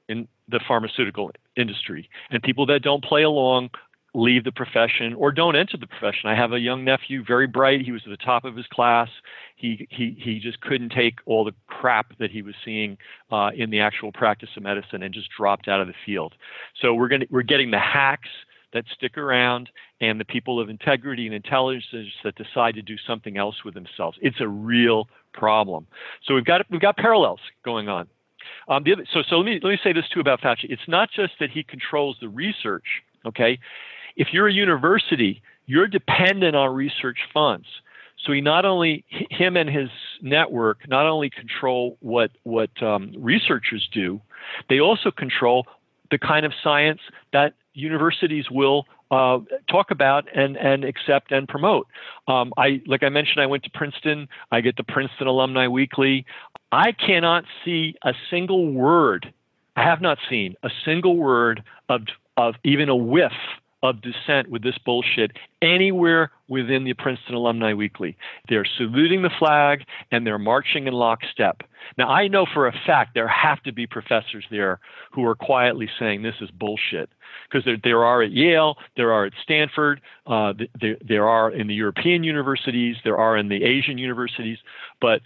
in 0.08 0.28
the 0.48 0.60
pharmaceutical 0.66 1.30
industry. 1.56 2.08
And 2.30 2.42
people 2.42 2.66
that 2.66 2.82
don't 2.82 3.02
play 3.02 3.22
along 3.22 3.70
leave 4.16 4.44
the 4.44 4.52
profession 4.52 5.12
or 5.12 5.31
don't 5.31 5.57
enter 5.57 5.76
the 5.76 5.87
profession. 5.87 6.31
I 6.31 6.35
have 6.35 6.52
a 6.52 6.59
young 6.59 6.85
nephew, 6.85 7.22
very 7.22 7.46
bright. 7.46 7.83
He 7.83 7.92
was 7.92 8.00
at 8.07 8.11
the 8.11 8.16
top 8.16 8.46
of 8.46 8.57
his 8.57 8.66
class. 8.66 9.11
He 9.57 9.87
he 9.90 10.16
he 10.18 10.40
just 10.40 10.61
couldn't 10.62 10.90
take 10.90 11.18
all 11.26 11.44
the 11.44 11.52
crap 11.66 12.16
that 12.18 12.31
he 12.31 12.40
was 12.40 12.55
seeing 12.64 12.96
uh, 13.31 13.50
in 13.55 13.70
the 13.70 13.81
actual 13.81 14.12
practice 14.12 14.48
of 14.57 14.62
medicine 14.62 15.02
and 15.02 15.12
just 15.12 15.29
dropped 15.37 15.68
out 15.68 15.81
of 15.81 15.87
the 15.87 15.94
field. 16.07 16.35
So 16.81 16.94
we're 16.94 17.09
going 17.09 17.26
we're 17.31 17.42
getting 17.42 17.70
the 17.70 17.79
hacks 17.79 18.31
that 18.72 18.85
stick 18.94 19.18
around 19.18 19.68
and 20.00 20.18
the 20.18 20.24
people 20.24 20.59
of 20.61 20.70
integrity 20.70 21.26
and 21.26 21.35
intelligence 21.35 21.85
that 22.24 22.35
decide 22.37 22.74
to 22.74 22.83
do 22.83 22.96
something 23.07 23.37
else 23.37 23.64
with 23.64 23.74
themselves. 23.74 24.18
It's 24.22 24.40
a 24.40 24.48
real 24.48 25.09
problem. 25.35 25.87
So 26.26 26.35
we've 26.35 26.44
got 26.44 26.62
we've 26.70 26.81
got 26.81 26.96
parallels 26.96 27.40
going 27.64 27.88
on. 27.88 28.09
Um, 28.68 28.85
other, 28.90 29.05
so 29.12 29.22
so 29.29 29.37
let 29.37 29.44
me 29.44 29.61
let 29.62 29.70
me 29.70 29.79
say 29.85 29.92
this 29.92 30.09
too 30.09 30.20
about 30.20 30.40
Fauci. 30.40 30.64
It's 30.64 30.88
not 30.88 31.11
just 31.14 31.35
that 31.38 31.50
he 31.50 31.62
controls 31.62 32.16
the 32.20 32.29
research. 32.29 33.02
Okay, 33.26 33.59
if 34.16 34.29
you're 34.33 34.48
a 34.48 34.52
university, 34.52 35.42
you're 35.66 35.87
dependent 35.87 36.57
on 36.57 36.74
research 36.74 37.18
funds. 37.33 37.66
So 38.24 38.33
he 38.33 38.40
not 38.40 38.64
only 38.64 39.05
him 39.09 39.57
and 39.57 39.68
his 39.68 39.90
network 40.22 40.88
not 40.88 41.07
only 41.07 41.31
control 41.31 41.96
what 42.00 42.31
what 42.42 42.70
um, 42.83 43.12
researchers 43.16 43.88
do, 43.92 44.20
they 44.68 44.81
also 44.81 45.11
control 45.11 45.66
the 46.11 46.18
kind 46.18 46.46
of 46.46 46.52
science 46.62 47.00
that 47.33 47.55
universities 47.74 48.46
will 48.50 48.87
uh, 49.11 49.38
talk 49.70 49.90
about 49.90 50.26
and 50.35 50.57
and 50.57 50.85
accept 50.85 51.31
and 51.31 51.46
promote. 51.46 51.87
Um, 52.26 52.52
I 52.57 52.81
like 52.87 53.02
I 53.02 53.11
mentioned, 53.11 53.40
I 53.40 53.46
went 53.46 53.62
to 53.64 53.70
Princeton. 53.70 54.29
I 54.50 54.61
get 54.61 54.76
the 54.76 54.85
Princeton 54.85 55.26
Alumni 55.26 55.68
Weekly. 55.68 56.24
I 56.72 56.92
cannot 56.92 57.44
see 57.64 57.94
a 58.02 58.14
single 58.31 58.72
word. 58.72 59.33
I 59.76 59.83
have 59.83 60.00
not 60.00 60.18
seen 60.29 60.57
a 60.62 60.70
single 60.85 61.16
word 61.16 61.62
of 61.88 62.02
of 62.37 62.55
even 62.64 62.88
a 62.88 62.96
whiff 62.96 63.33
of 63.82 64.00
dissent 64.00 64.48
with 64.48 64.62
this 64.62 64.76
bullshit 64.84 65.32
anywhere 65.60 66.30
within 66.48 66.84
the 66.84 66.94
Princeton 66.94 67.34
Alumni 67.34 67.74
Weekly. 67.74 68.16
They're 68.48 68.66
saluting 68.76 69.22
the 69.22 69.30
flag 69.38 69.84
and 70.10 70.26
they're 70.26 70.38
marching 70.38 70.86
in 70.86 70.94
lockstep. 70.94 71.62
Now, 71.98 72.08
I 72.08 72.28
know 72.28 72.46
for 72.52 72.66
a 72.66 72.72
fact 72.86 73.14
there 73.14 73.28
have 73.28 73.62
to 73.64 73.72
be 73.72 73.86
professors 73.86 74.44
there 74.50 74.80
who 75.12 75.24
are 75.26 75.34
quietly 75.34 75.88
saying 75.98 76.22
this 76.22 76.34
is 76.40 76.50
bullshit 76.50 77.10
because 77.48 77.64
there, 77.64 77.76
there 77.82 78.04
are 78.04 78.22
at 78.22 78.32
Yale, 78.32 78.76
there 78.96 79.12
are 79.12 79.26
at 79.26 79.32
Stanford, 79.42 80.00
uh, 80.26 80.54
there, 80.80 80.96
there 81.06 81.28
are 81.28 81.50
in 81.50 81.66
the 81.66 81.74
European 81.74 82.24
universities, 82.24 82.96
there 83.04 83.18
are 83.18 83.36
in 83.36 83.48
the 83.48 83.62
Asian 83.62 83.98
universities. 83.98 84.58
But, 85.00 85.20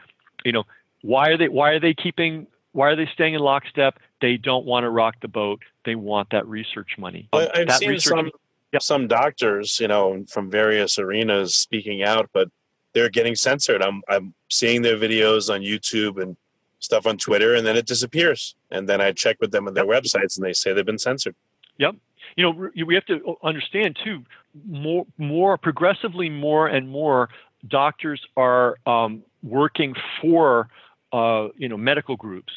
you 0.45 0.53
know, 0.53 0.65
why 1.03 1.29
are 1.29 1.39
they, 1.39 1.49
why 1.49 1.71
are 1.71 1.81
they 1.81 1.95
keeping 1.95 2.47
why 2.73 2.89
are 2.89 2.97
they 2.97 3.09
staying 3.13 3.35
in 3.35 3.41
lockstep? 3.41 3.99
They 4.21 4.37
don't 4.37 4.67
want 4.67 4.85
to 4.85 4.91
rock 4.91 5.17
the 5.21 5.29
boat. 5.29 5.61
They 5.85 5.95
want 5.95 6.31
that 6.31 6.47
research 6.47 6.97
money. 6.99 7.29
I've 7.33 7.73
seen 7.75 7.91
research, 7.91 8.17
some 8.17 8.31
Yep. 8.73 8.83
some 8.83 9.09
doctors, 9.09 9.81
you 9.81 9.89
know, 9.89 10.25
from 10.29 10.49
various 10.49 10.99
arenas 10.99 11.57
speaking 11.57 12.05
out, 12.05 12.31
but 12.33 12.49
they're 12.93 13.09
getting 13.09 13.35
censored. 13.35 13.83
I'm 13.83 14.03
I'm 14.09 14.35
seeing 14.49 14.83
their 14.83 14.97
videos 14.97 15.53
on 15.53 15.61
YouTube 15.63 16.23
and 16.23 16.37
stuff 16.79 17.07
on 17.07 17.19
Twitter, 17.19 17.55
and 17.55 17.67
then 17.67 17.77
it 17.77 17.87
disappears. 17.87 18.55
And 18.71 18.89
then 18.89 19.01
I 19.01 19.13
check 19.13 19.39
with 19.41 19.51
them 19.51 19.67
on 19.67 19.75
their 19.75 19.87
websites, 19.87 20.37
and 20.37 20.45
they 20.45 20.53
say 20.53 20.73
they've 20.73 20.87
been 20.87 20.99
censored. 20.99 21.35
Yep. 21.79 21.97
You 22.37 22.45
know, 22.45 22.71
we 22.87 22.95
have 22.95 23.07
to 23.07 23.37
understand 23.43 23.99
too. 24.05 24.25
More, 24.67 25.07
more 25.19 25.57
progressively, 25.57 26.29
more 26.29 26.67
and 26.67 26.89
more 26.89 27.29
doctors 27.69 28.21
are 28.37 28.79
um, 28.87 29.23
working 29.43 29.95
for 30.21 30.69
uh, 31.13 31.49
you 31.57 31.69
know 31.69 31.77
medical 31.77 32.17
groups 32.17 32.53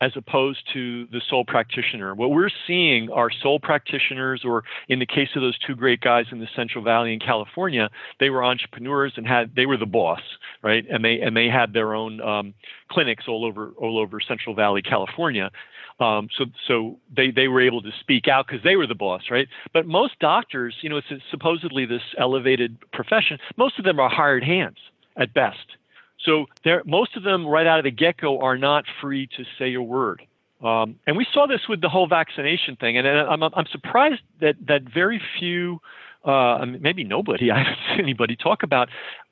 as 0.00 0.12
opposed 0.14 0.60
to 0.74 1.06
the 1.06 1.22
sole 1.28 1.44
practitioner. 1.44 2.14
What 2.14 2.30
we're 2.30 2.50
seeing 2.66 3.10
are 3.10 3.30
sole 3.30 3.58
practitioners, 3.58 4.42
or 4.44 4.62
in 4.88 4.98
the 4.98 5.06
case 5.06 5.30
of 5.34 5.42
those 5.42 5.58
two 5.58 5.74
great 5.74 6.00
guys 6.00 6.26
in 6.30 6.38
the 6.38 6.48
Central 6.54 6.84
Valley 6.84 7.14
in 7.14 7.18
California, 7.18 7.88
they 8.20 8.28
were 8.28 8.44
entrepreneurs 8.44 9.14
and 9.16 9.26
had 9.26 9.54
they 9.56 9.64
were 9.64 9.78
the 9.78 9.86
boss, 9.86 10.20
right? 10.62 10.84
And 10.90 11.04
they 11.04 11.20
and 11.20 11.36
they 11.36 11.48
had 11.48 11.72
their 11.72 11.94
own 11.94 12.20
um, 12.20 12.54
clinics 12.90 13.24
all 13.26 13.44
over 13.44 13.72
all 13.78 13.98
over 13.98 14.20
Central 14.20 14.54
Valley, 14.54 14.82
California. 14.82 15.50
Um, 15.98 16.28
so 16.36 16.44
so 16.68 16.98
they 17.14 17.30
they 17.30 17.48
were 17.48 17.62
able 17.62 17.80
to 17.80 17.90
speak 18.00 18.28
out 18.28 18.46
because 18.46 18.62
they 18.62 18.76
were 18.76 18.86
the 18.86 18.94
boss, 18.94 19.22
right? 19.30 19.48
But 19.72 19.86
most 19.86 20.18
doctors, 20.18 20.74
you 20.82 20.90
know, 20.90 20.98
it's 20.98 21.22
supposedly 21.30 21.86
this 21.86 22.02
elevated 22.18 22.76
profession. 22.92 23.38
Most 23.56 23.78
of 23.78 23.86
them 23.86 23.98
are 23.98 24.10
hired 24.10 24.44
hands 24.44 24.76
at 25.16 25.32
best 25.32 25.76
so 26.24 26.46
most 26.84 27.16
of 27.16 27.22
them 27.22 27.46
right 27.46 27.66
out 27.66 27.78
of 27.78 27.84
the 27.84 27.90
get-go 27.90 28.40
are 28.40 28.58
not 28.58 28.84
free 29.00 29.28
to 29.36 29.44
say 29.58 29.74
a 29.74 29.82
word. 29.82 30.22
Um, 30.62 30.98
and 31.06 31.16
we 31.16 31.26
saw 31.32 31.46
this 31.46 31.60
with 31.68 31.80
the 31.80 31.88
whole 31.88 32.08
vaccination 32.08 32.76
thing, 32.76 32.96
and 32.96 33.06
I'm, 33.06 33.42
I'm 33.42 33.66
surprised 33.70 34.22
that 34.40 34.54
that 34.66 34.82
very 34.82 35.20
few, 35.38 35.80
uh, 36.24 36.64
maybe 36.80 37.04
nobody, 37.04 37.50
I 37.52 37.58
haven't 37.58 37.78
seen 37.90 38.00
anybody 38.00 38.36
talk 38.36 38.62
about 38.62 38.88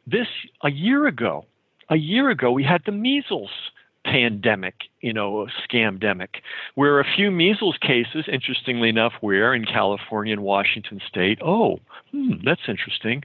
this 0.07 0.27
a 0.63 0.71
year 0.71 1.07
ago. 1.07 1.47
A 1.91 1.97
year 1.97 2.31
ago, 2.31 2.51
we 2.51 2.65
had 2.65 2.83
the 2.87 2.93
measles 2.93 3.51
pandemic, 4.05 4.75
you 5.01 5.13
know, 5.13 5.47
scamdemic, 5.69 6.41
where 6.75 7.01
a 7.01 7.05
few 7.05 7.31
measles 7.31 7.77
cases, 7.81 8.27
interestingly 8.31 8.89
enough, 8.89 9.13
where 9.21 9.55
in 9.55 9.65
California 9.65 10.33
and 10.33 10.43
Washington 10.43 11.01
state, 11.09 11.39
oh, 11.43 11.79
hmm, 12.13 12.35
that's 12.45 12.63
interesting. 12.69 13.23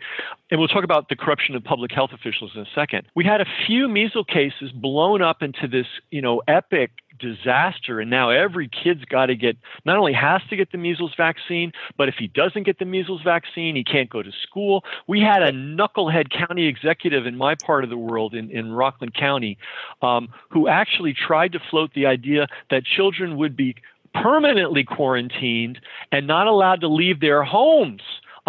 And 0.49 0.59
we'll 0.59 0.69
talk 0.69 0.83
about 0.83 1.09
the 1.09 1.15
corruption 1.15 1.55
of 1.55 1.63
public 1.63 1.91
health 1.91 2.11
officials 2.13 2.51
in 2.55 2.61
a 2.61 2.67
second. 2.73 3.03
We 3.15 3.25
had 3.25 3.41
a 3.41 3.45
few 3.67 3.87
measles 3.87 4.25
cases 4.27 4.71
blown 4.73 5.21
up 5.21 5.41
into 5.41 5.67
this, 5.67 5.87
you 6.11 6.21
know, 6.21 6.41
epic 6.47 6.91
disaster. 7.19 7.99
And 7.99 8.09
now 8.09 8.29
every 8.29 8.67
kid's 8.67 9.05
got 9.05 9.27
to 9.27 9.35
get, 9.35 9.57
not 9.85 9.97
only 9.97 10.13
has 10.13 10.41
to 10.49 10.55
get 10.55 10.71
the 10.71 10.77
measles 10.77 11.13
vaccine, 11.15 11.71
but 11.97 12.09
if 12.09 12.15
he 12.17 12.27
doesn't 12.27 12.63
get 12.63 12.79
the 12.79 12.85
measles 12.85 13.21
vaccine, 13.23 13.75
he 13.75 13.83
can't 13.83 14.09
go 14.09 14.23
to 14.23 14.31
school. 14.43 14.83
We 15.07 15.21
had 15.21 15.43
a 15.43 15.51
knucklehead 15.51 16.31
county 16.31 16.67
executive 16.67 17.25
in 17.25 17.35
my 17.35 17.55
part 17.55 17.83
of 17.83 17.89
the 17.89 17.97
world, 17.97 18.33
in, 18.33 18.49
in 18.51 18.71
Rockland 18.71 19.13
County, 19.13 19.57
um, 20.01 20.29
who 20.49 20.67
actually 20.67 21.13
tried 21.13 21.51
to 21.53 21.59
float 21.69 21.91
the 21.93 22.05
idea 22.05 22.47
that 22.69 22.83
children 22.85 23.37
would 23.37 23.55
be 23.55 23.75
permanently 24.13 24.83
quarantined 24.83 25.79
and 26.11 26.25
not 26.25 26.47
allowed 26.47 26.81
to 26.81 26.87
leave 26.87 27.19
their 27.19 27.43
homes 27.43 28.01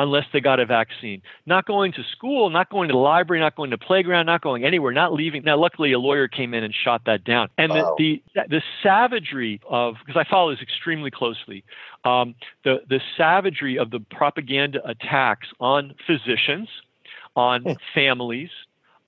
unless 0.03 0.25
they 0.33 0.41
got 0.41 0.61
a 0.61 0.67
vaccine. 0.67 1.23
Not 1.47 1.67
going 1.67 1.93
to 1.93 2.03
school, 2.13 2.51
not 2.51 2.71
going 2.71 2.89
to 2.89 2.93
the 2.93 2.99
library, 2.99 3.41
not 3.41 3.55
going 3.55 3.71
to 3.71 3.79
playground, 3.79 4.27
not 4.27 4.41
going 4.41 4.65
anywhere, 4.65 4.93
not 4.93 5.13
leaving. 5.13 5.45
Now, 5.45 5.59
luckily, 5.59 5.93
a 5.93 5.99
lawyer 5.99 6.29
came 6.29 6.55
in 6.55 6.65
and 6.65 6.75
shot 6.75 7.03
that 7.07 7.25
down. 7.25 7.49
And 7.59 7.71
wow. 7.71 7.95
the, 7.99 8.23
the, 8.35 8.43
the 8.49 8.63
savagery 8.83 9.61
of 9.69 9.97
because 10.05 10.21
I 10.27 10.29
follow 10.29 10.51
this 10.51 10.63
extremely 10.63 11.11
closely, 11.11 11.65
um, 12.05 12.35
the 12.65 12.83
the 12.89 13.01
savagery 13.17 13.79
of 13.79 13.91
the 13.91 14.01
propaganda 14.01 14.81
attacks 14.89 15.49
on 15.61 15.95
physicians, 16.07 16.69
on 17.37 17.63
hmm. 17.63 17.73
families 17.95 18.51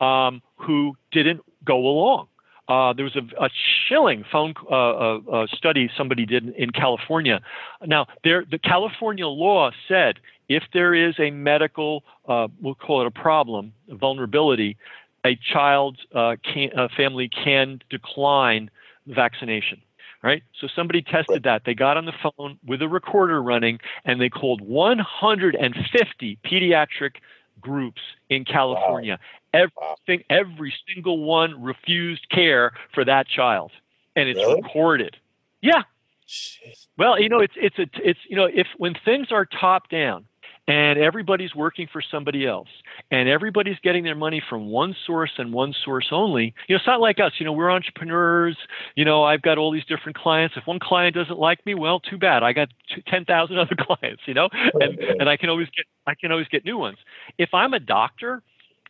um, 0.00 0.42
who 0.56 0.96
didn't 1.10 1.40
go 1.64 1.78
along. 1.78 2.28
Uh, 2.68 2.92
there 2.92 3.04
was 3.04 3.16
a, 3.16 3.44
a 3.44 3.50
chilling 3.88 4.24
phone 4.30 4.54
uh, 4.70 4.74
uh, 4.74 5.18
uh, 5.30 5.46
study 5.48 5.90
somebody 5.96 6.24
did 6.24 6.44
in, 6.44 6.54
in 6.54 6.70
California. 6.70 7.40
Now, 7.84 8.06
there, 8.24 8.44
the 8.48 8.58
California 8.58 9.26
law 9.26 9.72
said 9.88 10.20
if 10.56 10.64
there 10.72 10.94
is 10.94 11.14
a 11.18 11.30
medical, 11.30 12.04
uh, 12.28 12.48
we'll 12.60 12.74
call 12.74 13.02
it 13.02 13.06
a 13.06 13.10
problem, 13.10 13.72
a 13.90 13.94
vulnerability, 13.94 14.76
a 15.24 15.36
child's 15.36 16.00
uh, 16.14 16.36
can, 16.42 16.70
a 16.76 16.88
family 16.88 17.28
can 17.28 17.80
decline 17.90 18.70
vaccination. 19.06 19.80
Right? 20.22 20.44
So 20.60 20.68
somebody 20.74 21.02
tested 21.02 21.42
that. 21.42 21.62
They 21.66 21.74
got 21.74 21.96
on 21.96 22.04
the 22.04 22.12
phone 22.22 22.56
with 22.64 22.80
a 22.80 22.88
recorder 22.88 23.42
running 23.42 23.80
and 24.04 24.20
they 24.20 24.28
called 24.28 24.60
150 24.60 26.38
pediatric 26.44 27.16
groups 27.60 28.00
in 28.28 28.44
California. 28.44 29.18
Wow. 29.52 29.68
Everything, 30.06 30.24
every 30.30 30.72
single 30.86 31.18
one 31.24 31.62
refused 31.62 32.28
care 32.30 32.72
for 32.94 33.04
that 33.04 33.26
child, 33.28 33.72
and 34.14 34.28
it's 34.28 34.38
really? 34.38 34.62
recorded. 34.62 35.16
Yeah. 35.60 35.82
Jeez. 36.28 36.86
Well, 36.96 37.20
you 37.20 37.28
know, 37.28 37.40
it's 37.40 37.54
it's 37.56 37.78
a 37.78 37.86
it's 38.02 38.20
you 38.28 38.36
know 38.36 38.46
if 38.46 38.66
when 38.78 38.94
things 39.04 39.28
are 39.30 39.44
top 39.44 39.90
down, 39.90 40.24
and 40.68 40.98
everybody's 40.98 41.54
working 41.54 41.88
for 41.92 42.00
somebody 42.08 42.46
else 42.46 42.68
and 43.10 43.28
everybody's 43.28 43.78
getting 43.82 44.04
their 44.04 44.14
money 44.14 44.40
from 44.48 44.68
one 44.68 44.94
source 45.06 45.32
and 45.38 45.52
one 45.52 45.74
source 45.84 46.06
only. 46.12 46.54
You 46.68 46.74
know 46.74 46.76
it's 46.76 46.86
not 46.86 47.00
like 47.00 47.18
us 47.18 47.32
you 47.38 47.46
know 47.46 47.52
we're 47.52 47.70
entrepreneurs 47.70 48.56
you 48.94 49.04
know 49.04 49.24
i've 49.24 49.42
got 49.42 49.58
all 49.58 49.72
these 49.72 49.84
different 49.86 50.16
clients. 50.16 50.54
If 50.56 50.66
one 50.66 50.78
client 50.78 51.14
doesn't 51.14 51.38
like 51.38 51.64
me 51.66 51.74
well 51.74 51.98
too 51.98 52.18
bad. 52.18 52.42
I 52.42 52.52
got 52.52 52.68
10,000 53.08 53.58
other 53.58 53.76
clients 53.78 54.22
you 54.26 54.34
know 54.34 54.48
and 54.74 54.98
and 54.98 55.28
i 55.28 55.36
can 55.36 55.48
always 55.50 55.68
get 55.76 55.86
i 56.06 56.14
can 56.14 56.30
always 56.30 56.48
get 56.48 56.64
new 56.64 56.78
ones. 56.78 56.98
If 57.38 57.50
i'm 57.52 57.74
a 57.74 57.80
doctor 57.80 58.42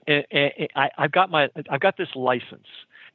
and, 0.06 0.24
and 0.30 0.52
I, 0.76 0.90
i've 0.98 1.12
got 1.12 1.30
my 1.30 1.48
i've 1.70 1.80
got 1.80 1.96
this 1.96 2.08
license 2.14 2.66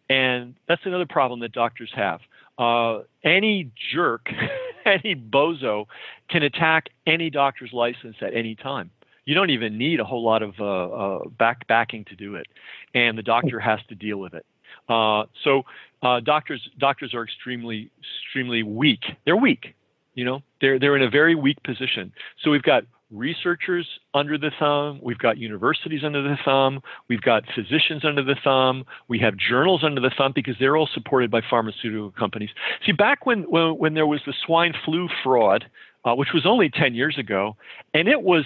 and 0.10 0.56
that's 0.68 0.82
another 0.86 1.06
problem 1.06 1.42
that 1.42 1.52
doctors 1.52 1.92
have 1.96 2.22
uh, 2.58 3.00
any 3.24 3.72
jerk, 3.94 4.30
any 4.86 5.16
bozo 5.16 5.86
can 6.30 6.44
attack 6.44 6.90
any 7.06 7.30
doctor's 7.30 7.72
license 7.74 8.16
at 8.22 8.34
any 8.34 8.56
time. 8.56 8.92
You 9.26 9.36
don't 9.36 9.50
even 9.50 9.78
need 9.78 10.00
a 10.00 10.06
whole 10.06 10.24
lot 10.24 10.42
of 10.42 10.54
uh, 10.60 10.66
uh, 10.66 11.28
back 11.38 11.68
backing 11.68 12.06
to 12.06 12.16
do 12.16 12.36
it, 12.36 12.48
and 12.94 13.18
the 13.18 13.24
doctor 13.24 13.60
has 13.60 13.80
to 13.90 13.96
deal 13.96 14.18
with 14.18 14.34
it. 14.34 14.46
Uh, 14.88 15.26
so 15.44 15.64
uh, 16.02 16.22
doctors 16.22 16.70
doctors 16.78 17.14
are 17.14 17.24
extremely 17.24 17.92
extremely 18.26 18.64
weak. 18.64 19.04
They're 19.26 19.36
weak. 19.36 19.76
You 20.16 20.24
know, 20.26 20.44
they're 20.62 20.80
they're 20.80 20.96
in 20.96 21.04
a 21.04 21.10
very 21.10 21.36
weak 21.36 21.62
position. 21.64 22.14
So 22.42 22.52
we've 22.52 22.64
got 22.64 22.84
researchers 23.12 23.88
under 24.14 24.38
the 24.38 24.52
thumb, 24.60 25.00
we've 25.02 25.18
got 25.18 25.38
universities 25.38 26.02
under 26.04 26.22
the 26.22 26.38
thumb, 26.44 26.82
we've 27.08 27.22
got 27.22 27.44
physicians 27.56 28.04
under 28.04 28.24
the 28.24 28.36
thumb, 28.44 28.86
we 29.08 29.20
have 29.20 29.36
journals 29.38 29.84
under 29.84 30.02
the 30.02 30.12
thumb 30.18 30.34
because 30.36 30.56
they're 30.60 30.76
all 30.76 30.90
supported 30.94 31.32
by 31.32 31.42
pharmaceutical 31.50 32.12
companies. 32.12 32.50
See, 32.86 32.92
back 32.92 33.26
when 33.26 33.44
when, 33.44 33.78
when 33.78 33.94
there 33.94 34.08
was 34.08 34.22
the 34.26 34.34
swine 34.46 34.74
flu 34.86 35.08
fraud, 35.24 35.66
uh, 36.06 36.16
which 36.16 36.30
was 36.34 36.46
only 36.46 36.70
10 36.70 36.96
years 36.96 37.18
ago, 37.18 37.56
and 37.94 38.08
it 38.08 38.22
was 38.22 38.46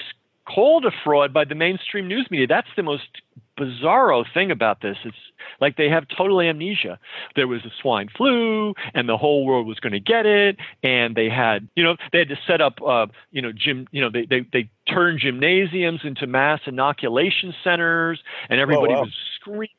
called 0.54 0.86
a 0.86 0.92
fraud 1.04 1.34
by 1.34 1.46
the 1.46 1.56
mainstream 1.56 2.08
news 2.08 2.28
media. 2.30 2.48
That's 2.48 2.68
the 2.76 2.84
most 2.84 3.22
bizarro 3.58 4.26
thing 4.34 4.52
about 4.52 4.82
this. 4.82 4.98
It's 5.04 5.16
like 5.60 5.78
they 5.78 5.90
have 5.90 6.06
total 6.16 6.42
amnesia. 6.42 7.00
There 7.36 7.48
was 7.48 7.64
a 7.66 7.72
swine 7.82 8.10
flu, 8.16 8.74
and 8.94 9.08
the 9.08 9.18
whole 9.18 9.46
world 9.46 9.68
was 9.68 9.80
going 9.80 9.94
to 9.94 10.00
get 10.00 10.26
it, 10.26 10.58
and 10.84 11.16
they 11.16 11.30
had, 11.30 11.68
you 11.76 11.84
know, 11.84 11.96
they 12.12 12.20
had 12.20 12.30
to 12.30 12.40
set 12.48 12.62
up, 12.62 12.82
uh, 12.82 13.08
you 13.32 13.42
know, 13.42 13.52
gym, 13.52 13.88
you 13.92 14.02
know, 14.02 14.10
they 14.10 14.26
they 14.26 14.46
they 14.52 14.70
turned 14.88 15.20
gymnasiums 15.20 16.02
into 16.04 16.28
mass 16.28 16.62
inoculation 16.66 17.54
centers, 17.64 18.22
and 18.50 18.60
everybody 18.60 18.94
oh, 18.94 18.98
wow. 18.98 19.04
was 19.04 19.14
screaming 19.40 19.70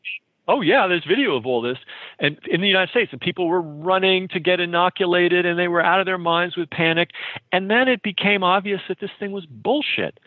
Oh 0.48 0.60
yeah, 0.60 0.88
there's 0.88 1.04
video 1.04 1.36
of 1.36 1.46
all 1.46 1.62
this, 1.62 1.78
and 2.18 2.36
in 2.50 2.60
the 2.60 2.66
United 2.66 2.90
States, 2.90 3.12
and 3.12 3.20
people 3.20 3.46
were 3.46 3.62
running 3.62 4.26
to 4.28 4.40
get 4.40 4.58
inoculated, 4.58 5.46
and 5.46 5.56
they 5.56 5.68
were 5.68 5.80
out 5.80 6.00
of 6.00 6.06
their 6.06 6.18
minds 6.18 6.56
with 6.56 6.68
panic. 6.68 7.10
And 7.52 7.70
then 7.70 7.86
it 7.86 8.02
became 8.02 8.42
obvious 8.42 8.80
that 8.88 8.98
this 9.00 9.10
thing 9.20 9.30
was 9.30 9.46
bullshit. 9.46 10.18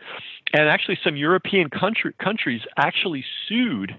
And 0.54 0.70
actually, 0.70 0.98
some 1.04 1.16
European 1.18 1.70
country, 1.70 2.14
countries 2.22 2.62
actually 2.78 3.26
sued 3.48 3.92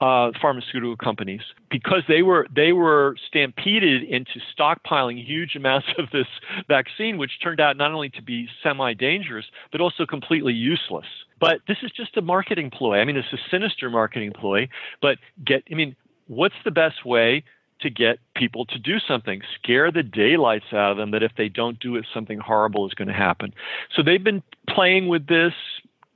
uh, 0.00 0.30
pharmaceutical 0.40 0.96
companies 0.96 1.40
because 1.70 2.02
they 2.08 2.22
were 2.22 2.46
they 2.54 2.72
were 2.72 3.16
stampeded 3.26 4.02
into 4.04 4.32
stockpiling 4.56 5.24
huge 5.24 5.56
amounts 5.56 5.88
of 5.98 6.10
this 6.12 6.26
vaccine, 6.68 7.18
which 7.18 7.32
turned 7.42 7.60
out 7.60 7.76
not 7.76 7.92
only 7.92 8.10
to 8.10 8.22
be 8.22 8.48
semi-dangerous 8.62 9.46
but 9.72 9.80
also 9.80 10.06
completely 10.06 10.52
useless. 10.52 11.06
But 11.40 11.60
this 11.66 11.78
is 11.82 11.90
just 11.90 12.16
a 12.16 12.22
marketing 12.22 12.70
ploy. 12.70 12.98
I 12.98 13.04
mean, 13.04 13.16
it's 13.16 13.32
a 13.32 13.38
sinister 13.50 13.90
marketing 13.90 14.32
ploy. 14.32 14.68
But 15.02 15.18
get, 15.44 15.64
I 15.70 15.74
mean, 15.74 15.96
what's 16.26 16.54
the 16.64 16.70
best 16.70 17.04
way 17.04 17.44
to 17.80 17.90
get 17.90 18.18
people 18.36 18.66
to 18.66 18.78
do 18.78 18.98
something? 19.06 19.42
Scare 19.62 19.90
the 19.90 20.02
daylights 20.02 20.66
out 20.72 20.92
of 20.92 20.96
them 20.96 21.10
that 21.10 21.22
if 21.22 21.32
they 21.36 21.48
don't 21.48 21.78
do 21.80 21.96
it, 21.96 22.06
something 22.14 22.38
horrible 22.38 22.86
is 22.86 22.94
going 22.94 23.08
to 23.08 23.14
happen. 23.14 23.52
So 23.96 24.02
they've 24.02 24.22
been 24.22 24.42
playing 24.68 25.08
with 25.08 25.26
this, 25.26 25.52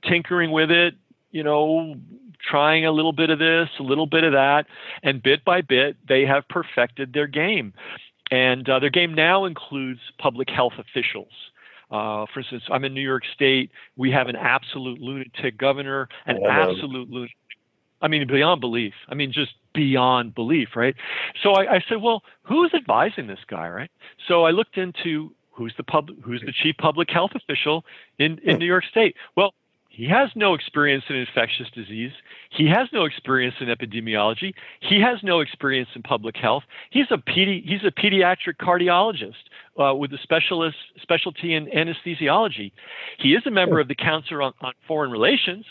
tinkering 0.07 0.51
with 0.51 0.71
it, 0.71 0.95
you 1.31 1.43
know, 1.43 1.95
trying 2.49 2.85
a 2.85 2.91
little 2.91 3.13
bit 3.13 3.29
of 3.29 3.39
this, 3.39 3.69
a 3.79 3.83
little 3.83 4.07
bit 4.07 4.23
of 4.23 4.33
that, 4.33 4.65
and 5.03 5.21
bit 5.21 5.43
by 5.43 5.61
bit, 5.61 5.97
they 6.07 6.25
have 6.25 6.47
perfected 6.49 7.13
their 7.13 7.27
game. 7.27 7.73
And 8.31 8.67
uh, 8.69 8.79
their 8.79 8.89
game 8.89 9.13
now 9.13 9.45
includes 9.45 9.99
public 10.19 10.49
health 10.49 10.73
officials. 10.77 11.31
Uh, 11.91 12.27
for 12.31 12.41
instance, 12.41 12.63
I'm 12.71 12.85
in 12.85 12.93
New 12.93 13.01
York 13.01 13.23
State. 13.33 13.71
We 13.97 14.11
have 14.11 14.27
an 14.27 14.35
absolute 14.35 14.99
lunatic 14.99 15.57
governor, 15.57 16.07
an 16.27 16.37
absolute 16.45 17.09
lunatic 17.09 17.35
I 18.01 18.07
mean, 18.07 18.27
beyond 18.27 18.61
belief. 18.61 18.93
I 19.09 19.15
mean, 19.15 19.31
just 19.31 19.51
beyond 19.73 20.35
belief, 20.35 20.69
right? 20.75 20.95
So 21.43 21.51
I, 21.51 21.75
I 21.75 21.83
said, 21.87 22.01
well, 22.01 22.23
who's 22.43 22.73
advising 22.73 23.27
this 23.27 23.39
guy, 23.47 23.67
right? 23.69 23.91
So 24.27 24.43
I 24.43 24.51
looked 24.51 24.77
into 24.77 25.33
who's 25.51 25.73
the 25.77 25.83
pub, 25.83 26.09
who's 26.23 26.41
the 26.45 26.53
chief 26.53 26.75
public 26.77 27.09
health 27.09 27.31
official 27.35 27.83
in, 28.17 28.39
in 28.43 28.59
New 28.59 28.65
York 28.65 28.85
State. 28.89 29.15
Well, 29.35 29.53
he 29.99 30.05
has 30.07 30.29
no 30.33 30.53
experience 30.53 31.03
in 31.09 31.17
infectious 31.17 31.67
disease. 31.75 32.13
He 32.51 32.69
has 32.69 32.87
no 32.93 33.03
experience 33.03 33.55
in 33.59 33.67
epidemiology. 33.67 34.53
He 34.79 35.01
has 35.01 35.17
no 35.23 35.41
experience 35.41 35.89
in 35.93 36.03
public 36.03 36.37
health. 36.37 36.63
He's 36.89 37.07
a 37.11 37.17
pedi- 37.17 37.65
he's 37.65 37.83
a 37.83 37.91
pediatric 37.91 38.55
cardiologist 38.61 39.33
uh, 39.77 39.93
with 39.93 40.13
a 40.13 40.17
specialist 40.23 40.77
specialty 41.01 41.53
in 41.53 41.65
anesthesiology. 41.65 42.71
He 43.17 43.33
is 43.33 43.45
a 43.45 43.51
member 43.51 43.81
of 43.81 43.89
the 43.89 43.95
Council 43.95 44.41
on, 44.41 44.53
on 44.61 44.71
Foreign 44.87 45.11
Relations. 45.11 45.65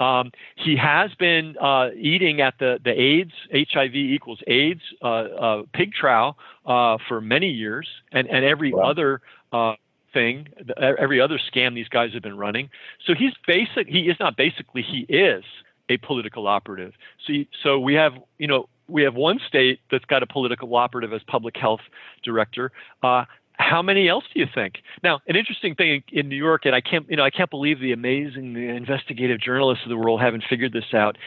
Um, 0.00 0.32
he 0.56 0.74
has 0.76 1.10
been 1.18 1.58
uh, 1.58 1.90
eating 1.94 2.40
at 2.40 2.54
the, 2.58 2.78
the 2.82 2.98
AIDS, 2.98 3.32
HIV 3.52 3.94
equals 3.94 4.40
AIDS 4.46 4.80
uh, 5.02 5.06
uh, 5.06 5.62
pig 5.74 5.92
trough 5.92 6.34
uh, 6.64 6.96
for 7.06 7.20
many 7.20 7.50
years, 7.50 7.86
and, 8.10 8.26
and 8.26 8.42
every 8.42 8.72
wow. 8.72 8.90
other 8.90 9.20
uh, 9.52 9.74
thing, 10.12 10.48
every 10.76 11.20
other 11.20 11.38
scam 11.38 11.74
these 11.74 11.88
guys 11.88 12.12
have 12.14 12.22
been 12.22 12.36
running. 12.36 12.70
So 13.06 13.14
he's 13.14 13.32
basic. 13.46 13.88
He 13.88 14.08
is 14.08 14.16
not 14.20 14.36
basically. 14.36 14.82
He 14.82 15.06
is 15.08 15.44
a 15.88 15.96
political 15.98 16.46
operative. 16.46 16.94
So, 17.26 17.32
so 17.62 17.78
we 17.78 17.94
have, 17.94 18.14
you 18.38 18.46
know, 18.46 18.68
we 18.88 19.02
have 19.02 19.14
one 19.14 19.40
state 19.46 19.80
that's 19.90 20.04
got 20.04 20.22
a 20.22 20.26
political 20.26 20.74
operative 20.74 21.12
as 21.12 21.22
public 21.26 21.56
health 21.56 21.80
director. 22.24 22.72
Uh, 23.02 23.24
how 23.60 23.82
many 23.82 24.08
else 24.08 24.24
do 24.32 24.40
you 24.40 24.46
think? 24.52 24.76
Now, 25.02 25.20
an 25.28 25.36
interesting 25.36 25.74
thing 25.74 26.02
in 26.10 26.28
New 26.28 26.36
York, 26.36 26.64
and 26.64 26.74
I 26.74 26.80
can't, 26.80 27.08
you 27.10 27.16
know, 27.16 27.24
I 27.24 27.30
can't 27.30 27.50
believe 27.50 27.78
the 27.78 27.92
amazing 27.92 28.56
investigative 28.56 29.38
journalists 29.38 29.84
of 29.84 29.90
the 29.90 29.96
world 29.96 30.20
haven't 30.20 30.44
figured 30.48 30.72
this 30.72 30.94
out. 30.94 31.18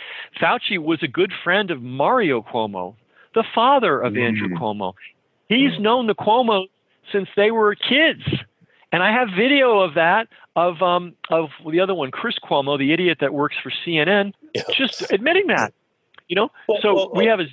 Fauci 0.42 0.80
was 0.80 1.04
a 1.04 1.08
good 1.08 1.32
friend 1.44 1.70
of 1.70 1.82
Mario 1.82 2.42
Cuomo, 2.42 2.96
the 3.36 3.44
father 3.54 4.02
of 4.02 4.14
mm. 4.14 4.28
Andrew 4.28 4.50
Cuomo. 4.50 4.94
He's 5.48 5.74
mm. 5.74 5.82
known 5.82 6.08
the 6.08 6.16
Cuomo 6.16 6.66
since 7.12 7.30
they 7.36 7.52
were 7.52 7.76
kids. 7.76 8.24
And 8.94 9.02
I 9.02 9.12
have 9.12 9.30
video 9.36 9.80
of 9.80 9.96
that 9.96 10.28
of 10.56 10.82
um, 10.84 11.16
of 11.30 11.50
the 11.70 11.80
other 11.80 11.96
one, 11.96 12.12
Chris 12.12 12.36
Cuomo, 12.42 12.78
the 12.78 12.94
idiot 12.94 13.18
that 13.22 13.34
works 13.34 13.56
for 13.62 13.72
CNN, 13.86 14.34
yeah. 14.54 14.62
just 14.72 15.12
admitting 15.12 15.48
that. 15.48 15.74
You 16.30 16.36
know, 16.36 16.52
well, 16.70 16.78
so 16.82 16.94
well, 16.94 17.12
we 17.14 17.26
have 17.26 17.40
his. 17.40 17.50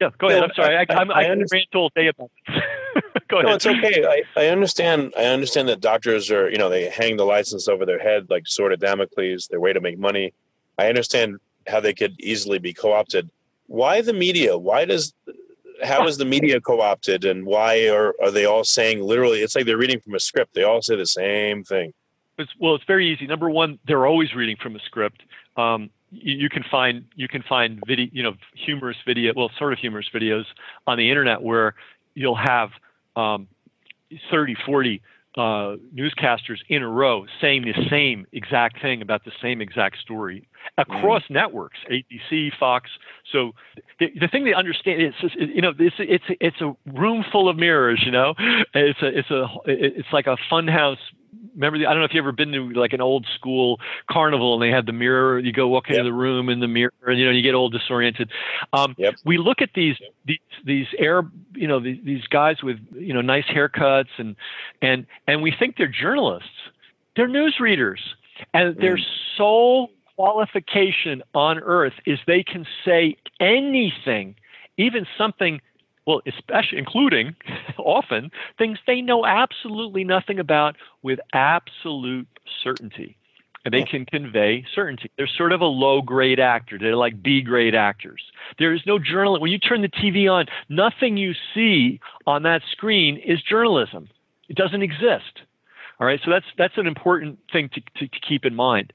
Yeah, 0.00 0.08
go 0.18 0.28
ahead. 0.28 0.42
I'm 0.42 0.50
sorry. 0.56 0.76
I, 0.76 0.86
I, 0.88 1.02
I, 1.02 1.22
I 1.24 1.28
rant 1.28 1.74
all 1.74 1.92
day 1.94 2.06
about. 2.08 2.30
Go 3.28 3.36
ahead. 3.38 3.48
No, 3.48 3.54
it's 3.54 3.66
okay. 3.66 4.04
I, 4.04 4.22
I 4.40 4.46
understand. 4.48 5.12
I 5.16 5.26
understand 5.26 5.68
that 5.68 5.80
doctors 5.80 6.30
are, 6.30 6.50
you 6.50 6.58
know, 6.58 6.68
they 6.68 6.88
hang 6.88 7.16
the 7.16 7.24
license 7.24 7.68
over 7.68 7.86
their 7.86 8.00
head 8.00 8.28
like 8.28 8.48
sword 8.48 8.72
of 8.72 8.80
Damocles, 8.80 9.46
their 9.48 9.60
way 9.60 9.72
to 9.72 9.80
make 9.80 9.98
money. 9.98 10.32
I 10.78 10.88
understand 10.88 11.36
how 11.68 11.78
they 11.80 11.92
could 11.94 12.18
easily 12.18 12.58
be 12.58 12.72
co-opted. 12.72 13.30
Why 13.66 14.00
the 14.00 14.14
media? 14.14 14.58
Why 14.58 14.84
does 14.84 15.14
how 15.82 16.06
is 16.06 16.16
the 16.16 16.24
media 16.24 16.60
co-opted 16.60 17.24
and 17.24 17.44
why 17.44 17.88
are, 17.88 18.14
are 18.22 18.30
they 18.30 18.44
all 18.44 18.64
saying 18.64 19.02
literally 19.02 19.40
it's 19.40 19.54
like 19.54 19.66
they're 19.66 19.78
reading 19.78 20.00
from 20.00 20.14
a 20.14 20.20
script. 20.20 20.54
They 20.54 20.62
all 20.62 20.82
say 20.82 20.96
the 20.96 21.06
same 21.06 21.64
thing. 21.64 21.92
It's, 22.38 22.50
well 22.58 22.74
it's 22.74 22.84
very 22.84 23.12
easy. 23.12 23.26
Number 23.26 23.50
one 23.50 23.78
they're 23.86 24.06
always 24.06 24.34
reading 24.34 24.56
from 24.60 24.76
a 24.76 24.80
script. 24.80 25.22
Um, 25.56 25.90
you, 26.10 26.36
you, 26.36 26.48
can 26.48 26.64
find 26.70 27.04
you 27.14 27.28
can 27.28 27.42
find 27.42 27.82
video 27.86 28.08
you 28.12 28.22
know 28.22 28.34
humorous 28.54 28.96
video 29.06 29.32
well 29.36 29.50
sort 29.58 29.72
of 29.72 29.78
humorous 29.78 30.06
videos 30.14 30.44
on 30.86 30.98
the 30.98 31.08
internet 31.08 31.42
where 31.42 31.74
you'll 32.14 32.36
have 32.36 32.70
um, 33.16 33.48
30, 34.30 34.56
40 34.66 35.02
uh, 35.36 35.76
newscasters 35.94 36.58
in 36.68 36.82
a 36.82 36.88
row 36.88 37.24
saying 37.40 37.62
the 37.62 37.88
same 37.88 38.26
exact 38.32 38.82
thing 38.82 39.00
about 39.00 39.24
the 39.24 39.32
same 39.40 39.60
exact 39.60 39.98
story 39.98 40.48
across 40.76 41.22
mm. 41.22 41.30
networks, 41.30 41.78
ABC, 41.90 42.50
Fox. 42.58 42.90
So 43.32 43.52
the, 44.00 44.08
the 44.18 44.28
thing 44.28 44.44
they 44.44 44.54
understand 44.54 45.02
is, 45.02 45.14
you 45.36 45.62
know, 45.62 45.72
it's 45.78 45.96
it's 45.98 46.24
it's 46.40 46.60
a 46.60 46.74
room 46.92 47.24
full 47.30 47.48
of 47.48 47.56
mirrors. 47.56 48.02
You 48.04 48.12
know, 48.12 48.34
it's 48.74 49.00
a 49.02 49.18
it's 49.18 49.30
a 49.30 49.46
it's 49.66 50.08
like 50.12 50.26
a 50.26 50.36
funhouse 50.50 50.96
remember 51.54 51.78
the, 51.78 51.86
I 51.86 51.90
don't 51.90 52.00
know 52.00 52.04
if 52.04 52.14
you've 52.14 52.22
ever 52.22 52.32
been 52.32 52.52
to 52.52 52.70
like 52.70 52.92
an 52.92 53.00
old 53.00 53.26
school 53.34 53.80
carnival 54.10 54.54
and 54.54 54.62
they 54.62 54.74
had 54.74 54.86
the 54.86 54.92
mirror. 54.92 55.38
You 55.38 55.52
go 55.52 55.68
walk 55.68 55.88
into 55.88 55.98
yep. 55.98 56.04
the 56.04 56.12
room 56.12 56.48
in 56.48 56.60
the 56.60 56.68
mirror, 56.68 56.92
and 57.06 57.18
you 57.18 57.24
know 57.24 57.30
you 57.30 57.42
get 57.42 57.54
all 57.54 57.68
disoriented. 57.68 58.30
Um, 58.72 58.94
yep. 58.98 59.16
We 59.24 59.38
look 59.38 59.60
at 59.60 59.70
these 59.74 59.96
yep. 60.00 60.10
these 60.26 60.38
these 60.64 60.86
air 60.98 61.22
you 61.54 61.68
know 61.68 61.80
these, 61.80 61.98
these 62.04 62.26
guys 62.26 62.62
with 62.62 62.78
you 62.92 63.14
know 63.14 63.20
nice 63.20 63.44
haircuts 63.44 64.18
and 64.18 64.36
and 64.82 65.06
and 65.26 65.42
we 65.42 65.52
think 65.56 65.76
they're 65.76 65.88
journalists. 65.88 66.48
They're 67.16 67.28
news 67.28 67.56
readers, 67.60 68.00
and 68.54 68.74
mm. 68.74 68.80
their 68.80 68.98
sole 69.36 69.90
qualification 70.16 71.22
on 71.34 71.58
earth 71.58 71.94
is 72.06 72.18
they 72.26 72.42
can 72.42 72.66
say 72.84 73.16
anything, 73.40 74.36
even 74.76 75.06
something 75.16 75.60
well, 76.10 76.22
especially 76.26 76.78
including 76.78 77.36
often 77.78 78.30
things 78.58 78.78
they 78.86 79.00
know 79.00 79.24
absolutely 79.24 80.02
nothing 80.02 80.40
about 80.40 80.76
with 81.02 81.20
absolute 81.32 82.26
certainty. 82.62 83.16
And 83.62 83.74
they 83.74 83.82
can 83.82 84.06
convey 84.06 84.64
certainty. 84.74 85.10
They're 85.18 85.28
sort 85.28 85.52
of 85.52 85.60
a 85.60 85.66
low 85.66 86.00
grade 86.00 86.40
actor. 86.40 86.78
They're 86.78 86.96
like 86.96 87.22
B 87.22 87.42
grade 87.42 87.74
actors. 87.74 88.22
There 88.58 88.72
is 88.72 88.80
no 88.86 88.98
journalism. 88.98 89.42
When 89.42 89.50
you 89.50 89.58
turn 89.58 89.82
the 89.82 89.88
TV 89.88 90.32
on, 90.32 90.46
nothing 90.70 91.18
you 91.18 91.34
see 91.54 92.00
on 92.26 92.42
that 92.44 92.62
screen 92.72 93.18
is 93.18 93.42
journalism. 93.42 94.08
It 94.48 94.56
doesn't 94.56 94.80
exist. 94.80 95.42
All 96.00 96.06
right. 96.06 96.18
So 96.24 96.30
that's 96.30 96.46
that's 96.56 96.78
an 96.78 96.86
important 96.86 97.38
thing 97.52 97.68
to, 97.74 97.82
to, 97.98 98.08
to 98.08 98.20
keep 98.26 98.46
in 98.46 98.54
mind. 98.54 98.94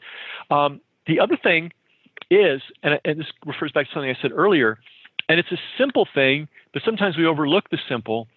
Um, 0.49 0.81
the 1.05 1.19
other 1.19 1.37
thing 1.37 1.71
is, 2.31 2.61
and, 2.81 2.99
and 3.05 3.19
this 3.19 3.27
refers 3.45 3.71
back 3.71 3.85
to 3.85 3.93
something 3.93 4.09
I 4.09 4.19
said 4.19 4.31
earlier, 4.33 4.79
and 5.29 5.39
it's 5.39 5.51
a 5.51 5.57
simple 5.77 6.07
thing, 6.13 6.47
but 6.73 6.81
sometimes 6.83 7.17
we 7.17 7.25
overlook 7.25 7.69
the 7.69 7.79
simple. 7.89 8.27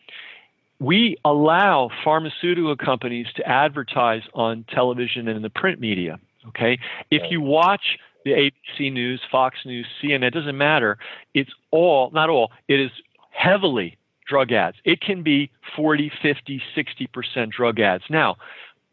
We 0.81 1.17
allow 1.25 1.91
pharmaceutical 2.05 2.77
companies 2.77 3.27
to 3.37 3.47
advertise 3.47 4.23
on 4.35 4.65
television 4.73 5.29
and 5.29 5.37
in 5.37 5.43
the 5.43 5.51
print 5.51 5.81
media. 5.81 6.21
Okay. 6.49 6.79
If 7.11 7.31
you 7.31 7.41
watch 7.41 7.99
the 8.25 8.31
ABC 8.33 8.93
News, 8.93 9.21
Fox 9.31 9.59
News, 9.65 9.87
CNN, 10.03 10.25
it 10.25 10.35
doesn't 10.35 10.57
matter. 10.57 10.99
It's 11.35 11.51
all, 11.71 12.11
not 12.13 12.31
all, 12.31 12.53
it 12.69 12.81
is 12.81 12.91
heavily 13.31 13.97
drug 14.27 14.53
ads. 14.53 14.77
It 14.85 15.01
can 15.01 15.23
be 15.23 15.51
40, 15.75 16.13
50, 16.23 16.63
60% 16.77 17.51
drug 17.51 17.81
ads. 17.81 18.05
Now, 18.09 18.37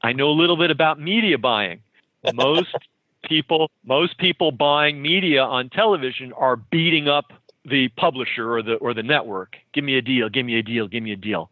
I 0.01 0.13
know 0.13 0.29
a 0.29 0.37
little 0.37 0.57
bit 0.57 0.71
about 0.71 0.99
media 0.99 1.37
buying. 1.37 1.81
Most 2.33 2.75
people, 3.23 3.69
most 3.83 4.17
people 4.17 4.51
buying 4.51 5.01
media 5.01 5.41
on 5.41 5.69
television 5.69 6.33
are 6.33 6.55
beating 6.55 7.07
up 7.07 7.33
the 7.65 7.89
publisher 7.89 8.53
or 8.53 8.61
the 8.61 8.75
or 8.75 8.93
the 8.93 9.03
network. 9.03 9.55
Give 9.73 9.83
me 9.83 9.97
a 9.97 10.01
deal. 10.01 10.29
Give 10.29 10.45
me 10.45 10.57
a 10.57 10.63
deal. 10.63 10.87
Give 10.87 11.03
me 11.03 11.11
a 11.11 11.17
deal. 11.17 11.49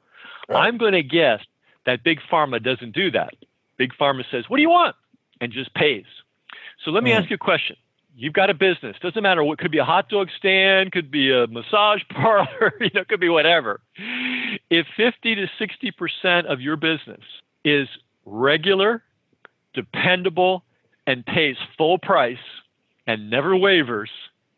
Right. 0.48 0.68
I'm 0.68 0.78
going 0.78 0.94
to 0.94 1.04
guess 1.04 1.42
that 1.86 2.04
big 2.04 2.20
pharma 2.32 2.64
doesn't 2.64 2.94
do 2.94 3.12
that. 3.12 3.34
Big 3.78 3.92
pharma 4.00 4.24
says, 4.30 4.46
"What 4.48 4.58
do 4.58 4.62
you 4.62 4.70
want?" 4.70 4.96
and 5.42 5.52
just 5.52 5.74
pays. 5.74 6.06
So 6.84 6.92
let 6.92 7.04
me 7.04 7.12
mm. 7.12 7.20
ask 7.20 7.30
you 7.30 7.36
a 7.36 7.38
question. 7.38 7.76
You've 8.16 8.34
got 8.34 8.50
a 8.50 8.54
business. 8.54 8.96
Doesn't 9.02 9.24
matter 9.24 9.44
what 9.44 9.58
could 9.58 9.72
be 9.72 9.80
a 9.80 9.84
hot 9.84 10.08
dog 10.08 10.30
stand, 10.38 10.92
could 10.92 11.10
be 11.10 11.32
a 11.32 11.48
massage 11.48 12.02
parlor, 12.10 12.74
you 12.80 12.92
know, 12.94 13.04
could 13.06 13.20
be 13.20 13.30
whatever. 13.30 13.82
If 14.70 14.86
50 14.96 15.36
to 15.36 15.48
60% 15.60 16.46
of 16.46 16.62
your 16.62 16.76
business 16.76 17.22
is 17.66 17.88
regular, 18.26 19.04
dependable, 19.74 20.64
and 21.08 21.26
pays 21.26 21.58
full 21.78 21.98
price 21.98 22.38
and 23.08 23.30
never 23.30 23.56
wavers, 23.58 24.12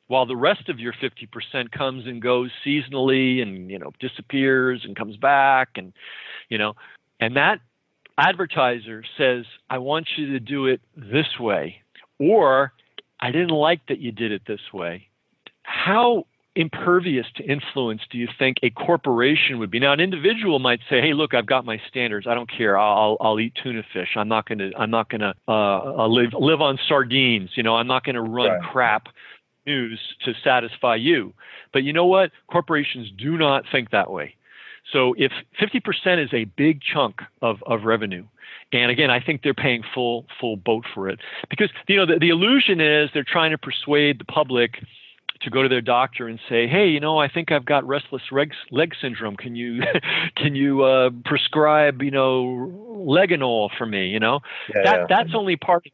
while 0.08 0.26
the 0.26 0.36
rest 0.36 0.70
of 0.70 0.80
your 0.80 0.94
50% 0.94 1.72
comes 1.72 2.06
and 2.06 2.22
goes 2.22 2.52
seasonally 2.66 3.42
and 3.42 3.70
you 3.70 3.80
know 3.80 3.92
disappears 4.00 4.82
and 4.84 4.96
comes 4.96 5.18
back 5.18 5.70
and 5.76 5.94
you 6.50 6.58
know 6.58 6.74
and 7.20 7.36
that 7.36 7.60
advertiser 8.18 9.04
says 9.18 9.46
i 9.70 9.78
want 9.78 10.08
you 10.18 10.28
to 10.28 10.40
do 10.40 10.68
it 10.68 10.80
this 10.96 11.40
way 11.40 11.82
or 12.20 12.72
i 13.20 13.32
didn't 13.32 13.50
like 13.50 13.82
that 13.88 14.00
you 14.00 14.12
did 14.12 14.32
it 14.32 14.44
this 14.48 14.74
way 14.74 15.08
how 15.64 16.26
impervious 16.56 17.26
to 17.36 17.44
influence 17.44 18.02
do 18.10 18.18
you 18.18 18.28
think 18.40 18.58
a 18.64 18.70
corporation 18.70 19.60
would 19.60 19.70
be? 19.70 19.80
Now 19.80 19.92
an 19.92 20.00
individual 20.00 20.60
might 20.60 20.80
say 20.90 21.02
hey 21.02 21.14
look 21.14 21.34
i've 21.34 21.46
got 21.46 21.66
my 21.66 21.82
standards. 21.88 22.28
I 22.28 22.34
don't 22.34 22.50
care. 22.50 22.78
I'll 22.78 23.18
i'll 23.20 23.40
eat 23.40 23.54
tuna 23.62 23.84
fish. 23.94 24.10
I'm 24.16 24.30
not 24.30 24.48
going 24.48 24.60
to 24.60 24.72
i'm 24.78 24.90
not 24.90 25.10
going 25.10 25.22
to 25.22 25.34
uh, 25.48 26.08
live 26.08 26.34
live 26.34 26.62
on 26.62 26.80
sardines. 26.88 27.52
You 27.56 27.64
know 27.64 27.76
i'm 27.76 27.88
not 27.88 28.04
going 28.04 28.16
to 28.16 28.22
run 28.22 28.52
right. 28.52 28.62
crap 28.72 29.08
news 29.66 30.00
to 30.24 30.34
satisfy 30.44 30.96
you. 30.96 31.34
But 31.74 31.84
you 31.84 31.94
know 31.94 32.06
what? 32.06 32.32
Corporations 32.52 33.12
do 33.18 33.38
not 33.38 33.64
think 33.72 33.92
that 33.92 34.12
way. 34.12 34.36
So 34.92 35.16
if 35.18 35.32
50% 35.60 36.24
is 36.24 36.30
a 36.34 36.46
big 36.46 36.82
chunk 36.82 37.22
of, 37.42 37.64
of 37.66 37.84
revenue, 37.84 38.26
and 38.72 38.92
again, 38.92 39.10
I 39.10 39.20
think 39.20 39.42
they're 39.42 39.54
paying 39.54 39.84
full 39.94 40.26
full 40.40 40.58
boat 40.58 40.86
for 40.94 41.08
it 41.08 41.20
because 41.50 41.70
you 41.88 41.96
know 41.98 42.06
the, 42.06 42.20
the 42.20 42.30
illusion 42.30 42.82
is 42.82 43.10
they're 43.14 43.24
trying 43.24 43.52
to 43.52 43.58
persuade 43.58 44.20
the 44.20 44.26
public 44.26 44.84
to 45.42 45.50
go 45.50 45.62
to 45.64 45.70
their 45.70 45.82
doctor 45.82 46.28
and 46.28 46.40
say, 46.50 46.68
"Hey, 46.68 46.88
you 46.88 47.00
know, 47.00 47.18
I 47.18 47.28
think 47.28 47.52
I've 47.52 47.66
got 47.66 47.88
restless 47.88 48.24
leg, 48.32 48.54
leg 48.72 48.94
syndrome. 49.00 49.36
Can 49.38 49.56
you 49.56 49.84
can 50.36 50.56
you 50.56 50.84
uh, 50.84 51.10
prescribe, 51.26 52.02
you 52.02 52.12
know, 52.12 52.72
Leganol 53.08 53.70
for 53.78 53.86
me?" 53.86 54.08
You 54.08 54.20
know, 54.20 54.40
yeah, 54.74 54.82
that 54.84 54.96
yeah. 54.98 55.06
that's 55.10 55.36
only 55.36 55.56
part 55.56 55.86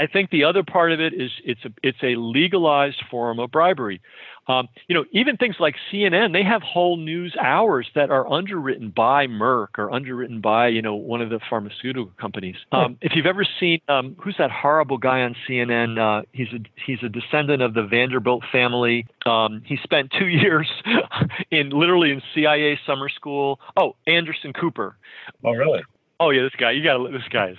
I 0.00 0.06
think 0.06 0.30
the 0.30 0.44
other 0.44 0.62
part 0.62 0.92
of 0.92 1.00
it 1.00 1.12
is 1.12 1.30
it's 1.44 1.62
a 1.64 1.70
it's 1.82 1.98
a 2.02 2.16
legalized 2.16 3.02
form 3.10 3.38
of 3.38 3.50
bribery. 3.50 4.00
Um, 4.48 4.68
you 4.88 4.94
know, 4.94 5.04
even 5.12 5.36
things 5.36 5.56
like 5.60 5.76
CNN, 5.92 6.32
they 6.32 6.42
have 6.42 6.62
whole 6.62 6.96
news 6.96 7.36
hours 7.40 7.86
that 7.94 8.10
are 8.10 8.26
underwritten 8.32 8.90
by 8.90 9.26
Merck 9.26 9.78
or 9.78 9.92
underwritten 9.92 10.40
by 10.40 10.68
you 10.68 10.80
know 10.80 10.94
one 10.94 11.20
of 11.20 11.28
the 11.28 11.38
pharmaceutical 11.50 12.10
companies. 12.18 12.56
Um, 12.72 12.96
if 13.02 13.12
you've 13.14 13.26
ever 13.26 13.46
seen 13.60 13.80
um, 13.88 14.16
who's 14.18 14.36
that 14.38 14.50
horrible 14.50 14.96
guy 14.96 15.20
on 15.20 15.36
CNN? 15.46 15.98
Uh, 15.98 16.22
he's 16.32 16.48
a 16.54 16.60
he's 16.86 17.02
a 17.02 17.10
descendant 17.10 17.60
of 17.60 17.74
the 17.74 17.82
Vanderbilt 17.82 18.42
family. 18.50 19.06
Um, 19.26 19.60
he 19.66 19.76
spent 19.82 20.12
two 20.18 20.28
years 20.28 20.68
in 21.50 21.70
literally 21.70 22.10
in 22.10 22.22
CIA 22.34 22.80
summer 22.86 23.10
school. 23.10 23.60
Oh, 23.76 23.96
Anderson 24.06 24.54
Cooper. 24.54 24.96
Oh, 25.44 25.52
really? 25.52 25.82
Oh 26.18 26.30
yeah, 26.30 26.42
this 26.42 26.52
guy. 26.58 26.70
You 26.70 26.82
got 26.82 26.96
to 26.96 27.12
this 27.12 27.28
guy 27.30 27.50
is 27.50 27.58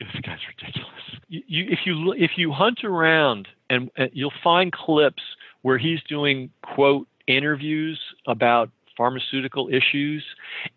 this 0.00 0.20
guy's 0.22 0.38
ridiculous. 0.48 0.97
You, 1.28 1.66
if 1.70 1.80
you 1.84 2.14
if 2.16 2.32
you 2.36 2.52
hunt 2.52 2.84
around 2.84 3.48
and, 3.68 3.90
you'll 4.12 4.32
find 4.42 4.72
clips 4.72 5.22
where 5.62 5.78
he's 5.78 6.00
doing 6.08 6.50
quote 6.62 7.06
interviews 7.26 8.00
about 8.26 8.70
pharmaceutical 8.96 9.68
issues 9.68 10.24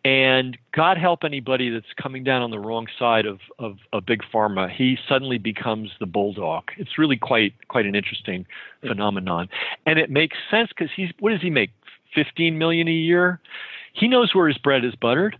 and 0.05 0.55
god 0.75 0.95
help 0.95 1.23
anybody 1.23 1.71
that's 1.71 1.91
coming 1.99 2.23
down 2.23 2.43
on 2.43 2.51
the 2.51 2.59
wrong 2.59 2.85
side 2.99 3.25
of, 3.25 3.39
of, 3.57 3.77
big 4.05 4.21
pharma 4.31 4.69
he 4.69 4.95
suddenly 5.09 5.39
becomes 5.39 5.89
the 5.99 6.05
bulldog. 6.05 6.65
It's 6.77 6.99
really 6.99 7.17
quite 7.17 7.53
quite 7.67 7.85
an 7.85 7.95
interesting 7.95 8.45
phenomenon. 8.81 9.49
And 9.87 9.97
it 9.97 10.11
makes 10.11 10.37
sense 10.51 10.69
because 10.69 10.91
he's 10.95 11.09
what 11.19 11.31
does 11.31 11.41
he 11.41 11.49
make 11.49 11.71
15 12.13 12.57
million 12.57 12.87
a 12.87 12.91
year? 12.91 13.39
He 13.93 14.07
knows 14.07 14.35
where 14.35 14.47
his 14.47 14.57
bread 14.57 14.85
is 14.85 14.93
buttered 14.95 15.37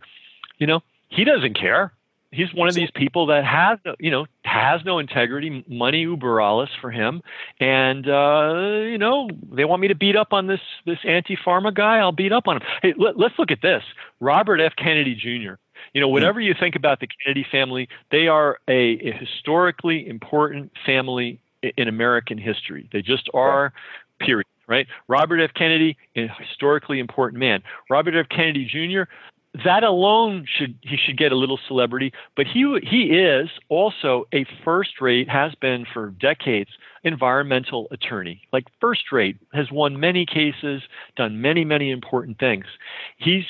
you 0.62 0.68
know? 0.68 0.82
He 1.10 1.26
doesn't 1.26 1.60
care 1.60 1.92
he's 2.32 2.54
one 2.54 2.68
of 2.68 2.76
these 2.76 2.90
people 2.96 3.28
that 3.28 3.46
has 3.46 3.78
no, 3.86 3.96
you 4.00 4.10
know 4.10 4.26
has 4.44 4.82
no 4.86 5.00
integrity. 5.00 5.64
Money 5.68 6.02
uber 6.02 6.42
alles 6.42 6.70
for 6.80 6.92
him. 6.92 7.22
And 7.60 8.08
uh, 8.08 8.88
you 8.90 8.98
know 8.98 9.30
they 9.52 9.66
want 9.66 9.82
me 9.82 9.90
to 9.90 9.96
beat 9.96 10.16
up 10.16 10.34
on 10.34 10.48
this 10.48 10.62
this 10.86 11.00
anti-pharma 11.06 11.74
guy. 11.74 11.98
I'll 11.98 12.12
beat 12.12 12.32
up 12.32 12.48
on 12.48 12.58
him. 12.58 12.64
Hey 12.82 12.94
let, 12.98 13.16
us 13.16 13.38
look 13.38 13.52
at 13.52 13.62
this. 13.62 13.84
Robert 14.20 14.60
f. 14.62 14.74
Kennedy 14.78 15.16
jr 15.16 15.54
you 15.94 16.00
know 16.00 16.08
whatever 16.08 16.40
you 16.40 16.54
think 16.58 16.76
about 16.76 17.00
the 17.00 17.08
kennedy 17.08 17.46
family 17.52 17.90
they 18.12 18.28
are 18.28 18.60
a, 18.68 19.00
a 19.00 19.12
historically 19.18 20.08
important 20.08 20.72
family 20.86 21.40
in 21.78 21.88
american 21.88 22.38
history. 22.38 22.88
They 22.92 23.02
just 23.02 23.30
are 23.34 23.74
period 24.20 24.46
right? 24.72 24.88
Robert 25.10 25.42
f. 25.42 25.52
Kennedy 25.54 25.98
a 26.16 26.28
historically 26.40 27.00
important 27.00 27.40
man. 27.40 27.62
Robert 27.90 28.16
f. 28.16 28.28
Kennedy 28.30 28.66
jr 28.66 29.12
that 29.66 29.84
alone 29.84 30.46
should 30.48 30.78
he 30.82 30.96
should 30.98 31.18
get 31.18 31.32
a 31.32 31.36
little 31.36 31.60
celebrity 31.68 32.14
but 32.36 32.46
he 32.48 32.80
he 32.84 33.18
is 33.18 33.50
also 33.70 34.26
a 34.34 34.46
first 34.64 35.02
rate 35.02 35.30
has 35.30 35.54
been 35.56 35.86
for 35.94 36.12
decades 36.12 36.70
environmental 37.04 37.88
attorney. 37.92 38.42
Like 38.54 38.66
first 38.80 39.12
rate 39.12 39.38
has 39.54 39.72
won 39.72 40.00
many 40.00 40.26
cases 40.26 40.84
done 41.16 41.42
many 41.42 41.66
many 41.66 41.92
important 41.92 42.40
things. 42.40 42.66
He's 43.18 43.46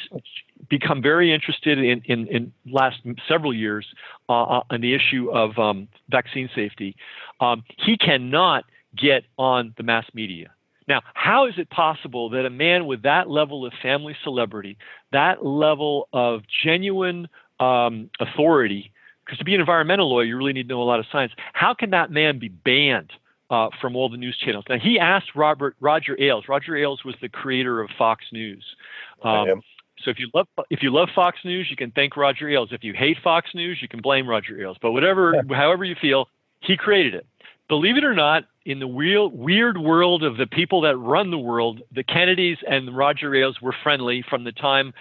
become 0.70 1.02
very 1.02 1.34
interested 1.34 1.78
in 1.78 2.02
in, 2.06 2.28
in 2.28 2.54
last 2.66 2.98
several 3.28 3.54
years 3.54 3.86
uh, 4.30 4.34
on 4.34 4.64
uh, 4.70 4.78
the 4.80 4.94
issue 4.94 5.30
of 5.32 5.58
um, 5.58 5.88
vaccine 6.10 6.50
safety. 6.56 6.96
Um, 7.40 7.64
he 7.78 7.98
cannot 7.98 8.66
get 8.98 9.24
on 9.38 9.74
the 9.78 9.84
mass 9.84 10.06
media 10.14 10.52
now, 10.88 11.02
how 11.14 11.48
is 11.48 11.54
it 11.58 11.70
possible 11.70 12.30
that 12.32 12.46
a 12.46 12.50
man 12.50 12.86
with 12.86 13.04
that 13.04 13.30
level 13.30 13.66
of 13.66 13.74
family 13.82 14.16
celebrity, 14.24 14.78
that 15.12 15.46
level 15.46 16.08
of 16.12 16.42
genuine 16.64 17.28
um, 17.60 18.10
authority, 18.20 18.92
because 19.26 19.38
to 19.38 19.46
be 19.46 19.54
an 19.54 19.60
environmental 19.60 20.10
lawyer, 20.10 20.26
you 20.26 20.38
really 20.38 20.54
need 20.54 20.68
to 20.68 20.74
know 20.74 20.82
a 20.82 20.84
lot 20.84 21.00
of 21.00 21.06
science, 21.12 21.32
how 21.54 21.74
can 21.74 21.92
that 21.92 22.12
man 22.12 22.40
be 22.40 22.50
banned? 22.50 23.14
Uh, 23.50 23.68
from 23.82 23.98
all 23.98 24.08
the 24.08 24.16
news 24.16 24.38
channels. 24.38 24.64
Now 24.70 24.78
he 24.82 24.98
asked 24.98 25.36
Robert 25.36 25.76
Roger 25.82 26.16
Ailes. 26.18 26.46
Roger 26.48 26.78
Ailes 26.78 27.04
was 27.04 27.16
the 27.22 27.28
creator 27.28 27.82
of 27.82 27.90
Fox 27.98 28.24
News. 28.32 28.64
Um, 29.24 29.62
so 30.06 30.10
if 30.10 30.20
you 30.20 30.30
love 30.34 30.48
if 30.70 30.82
you 30.82 30.90
love 30.90 31.10
Fox 31.14 31.40
News, 31.44 31.68
you 31.70 31.76
can 31.76 31.92
thank 31.92 32.16
Roger 32.16 32.48
Ailes. 32.50 32.70
If 32.72 32.86
you 32.86 32.94
hate 32.94 33.18
Fox 33.22 33.50
News, 33.54 33.80
you 33.82 33.90
can 33.90 34.00
blame 34.00 34.26
Roger 34.26 34.58
Ailes. 34.62 34.78
But 34.82 34.94
whatever, 34.94 35.34
yeah. 35.36 35.58
however 35.58 35.84
you 35.84 35.96
feel, 36.00 36.30
he 36.62 36.78
created 36.78 37.14
it 37.14 37.28
believe 37.72 37.96
it 37.96 38.04
or 38.04 38.14
not, 38.14 38.44
in 38.66 38.80
the 38.80 38.88
weird, 38.88 39.32
weird 39.32 39.78
world 39.78 40.24
of 40.24 40.36
the 40.36 40.46
people 40.46 40.82
that 40.82 40.98
run 40.98 41.32
the 41.32 41.38
world, 41.38 41.80
the 41.96 42.04
Kennedys 42.04 42.58
and 42.68 42.94
Roger 42.98 43.34
Ailes 43.34 43.62
were 43.62 43.74
friendly 43.82 44.26
from 44.30 44.44
the 44.44 44.52
time 44.52 44.94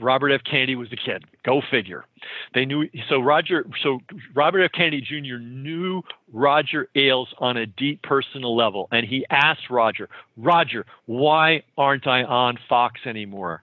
Robert 0.00 0.30
F. 0.30 0.40
Kennedy 0.44 0.74
was 0.74 0.88
a 0.92 0.96
kid. 0.96 1.24
Go 1.44 1.62
figure. 1.70 2.04
They 2.52 2.64
knew 2.64 2.88
so 3.08 3.20
Roger 3.20 3.64
so 3.80 4.00
Robert 4.34 4.64
F. 4.64 4.72
Kennedy 4.72 5.02
Jr. 5.02 5.38
knew 5.38 6.02
Roger 6.32 6.88
Ailes 6.96 7.32
on 7.38 7.56
a 7.56 7.64
deep 7.64 8.02
personal 8.02 8.56
level, 8.56 8.88
and 8.90 9.06
he 9.06 9.24
asked 9.30 9.70
Roger, 9.70 10.08
Roger, 10.36 10.84
why 11.04 11.62
aren't 11.78 12.08
I 12.08 12.24
on 12.24 12.58
Fox 12.68 13.02
anymore? 13.06 13.62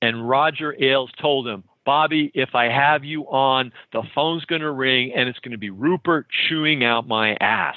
And 0.00 0.28
Roger 0.28 0.72
Ailes 0.80 1.10
told 1.20 1.48
him, 1.48 1.64
Bobby, 1.84 2.30
if 2.32 2.54
I 2.54 2.66
have 2.66 3.02
you 3.02 3.24
on, 3.24 3.72
the 3.92 4.02
phone's 4.14 4.44
going 4.44 4.60
to 4.60 4.70
ring 4.70 5.12
and 5.16 5.28
it's 5.28 5.40
going 5.40 5.52
to 5.52 5.58
be 5.58 5.70
Rupert 5.70 6.26
chewing 6.48 6.84
out 6.84 7.08
my 7.08 7.34
ass. 7.40 7.76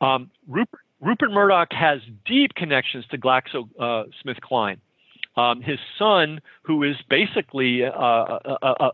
Um, 0.00 0.30
Rupert, 0.46 0.80
Rupert 1.00 1.30
Murdoch 1.30 1.72
has 1.72 2.00
deep 2.24 2.54
connections 2.54 3.04
to 3.10 3.18
GlaxoSmithKline. 3.18 4.78
Uh, 4.78 4.80
um, 5.36 5.60
his 5.60 5.78
son, 5.98 6.40
who 6.62 6.82
is 6.82 6.96
basically 7.10 7.84
uh, 7.84 7.90
a, 7.92 8.58
a, 8.62 8.90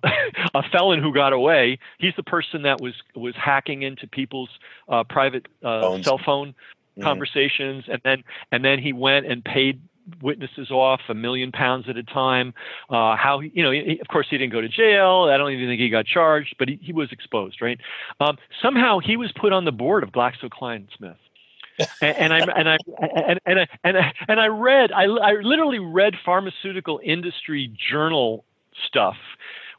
a, 0.54 0.62
felon 0.70 1.00
who 1.00 1.14
got 1.14 1.32
away, 1.32 1.78
he's 1.98 2.14
the 2.16 2.22
person 2.24 2.62
that 2.62 2.80
was 2.80 2.94
was 3.14 3.34
hacking 3.36 3.82
into 3.82 4.08
people's 4.08 4.50
uh, 4.88 5.04
private 5.04 5.46
uh, 5.62 6.02
cell 6.02 6.18
phone 6.18 6.48
mm-hmm. 6.48 7.02
conversations, 7.02 7.84
and 7.86 8.00
then 8.04 8.24
and 8.50 8.64
then 8.64 8.80
he 8.80 8.92
went 8.92 9.26
and 9.26 9.44
paid 9.44 9.80
witnesses 10.20 10.70
off 10.70 11.00
a 11.08 11.14
million 11.14 11.52
pounds 11.52 11.88
at 11.88 11.96
a 11.96 12.02
time. 12.02 12.54
Uh, 12.90 13.16
how 13.16 13.40
he, 13.40 13.50
you 13.54 13.62
know, 13.62 13.70
he, 13.70 13.98
of 14.00 14.08
course, 14.08 14.26
he 14.30 14.38
didn't 14.38 14.52
go 14.52 14.60
to 14.60 14.68
jail. 14.68 15.28
I 15.32 15.36
don't 15.36 15.52
even 15.52 15.68
think 15.68 15.80
he 15.80 15.88
got 15.90 16.06
charged, 16.06 16.56
but 16.58 16.68
he, 16.68 16.78
he 16.82 16.92
was 16.92 17.10
exposed, 17.12 17.60
right? 17.62 17.78
Um, 18.20 18.38
somehow 18.60 18.98
he 18.98 19.16
was 19.16 19.32
put 19.32 19.52
on 19.52 19.64
the 19.64 19.72
board 19.72 20.02
of 20.02 20.10
GlaxoSmithKline. 20.10 20.86
and, 22.02 22.16
and 22.16 22.32
I 22.32 22.38
and 22.38 22.68
I 22.68 22.76
and 23.00 23.40
and 23.46 23.60
I, 23.60 23.66
and 23.84 23.98
I, 23.98 24.12
and 24.28 24.40
I 24.40 24.46
read 24.46 24.92
I, 24.92 25.04
I 25.04 25.32
literally 25.42 25.78
read 25.78 26.14
pharmaceutical 26.24 27.00
industry 27.02 27.72
journal 27.90 28.44
stuff 28.86 29.16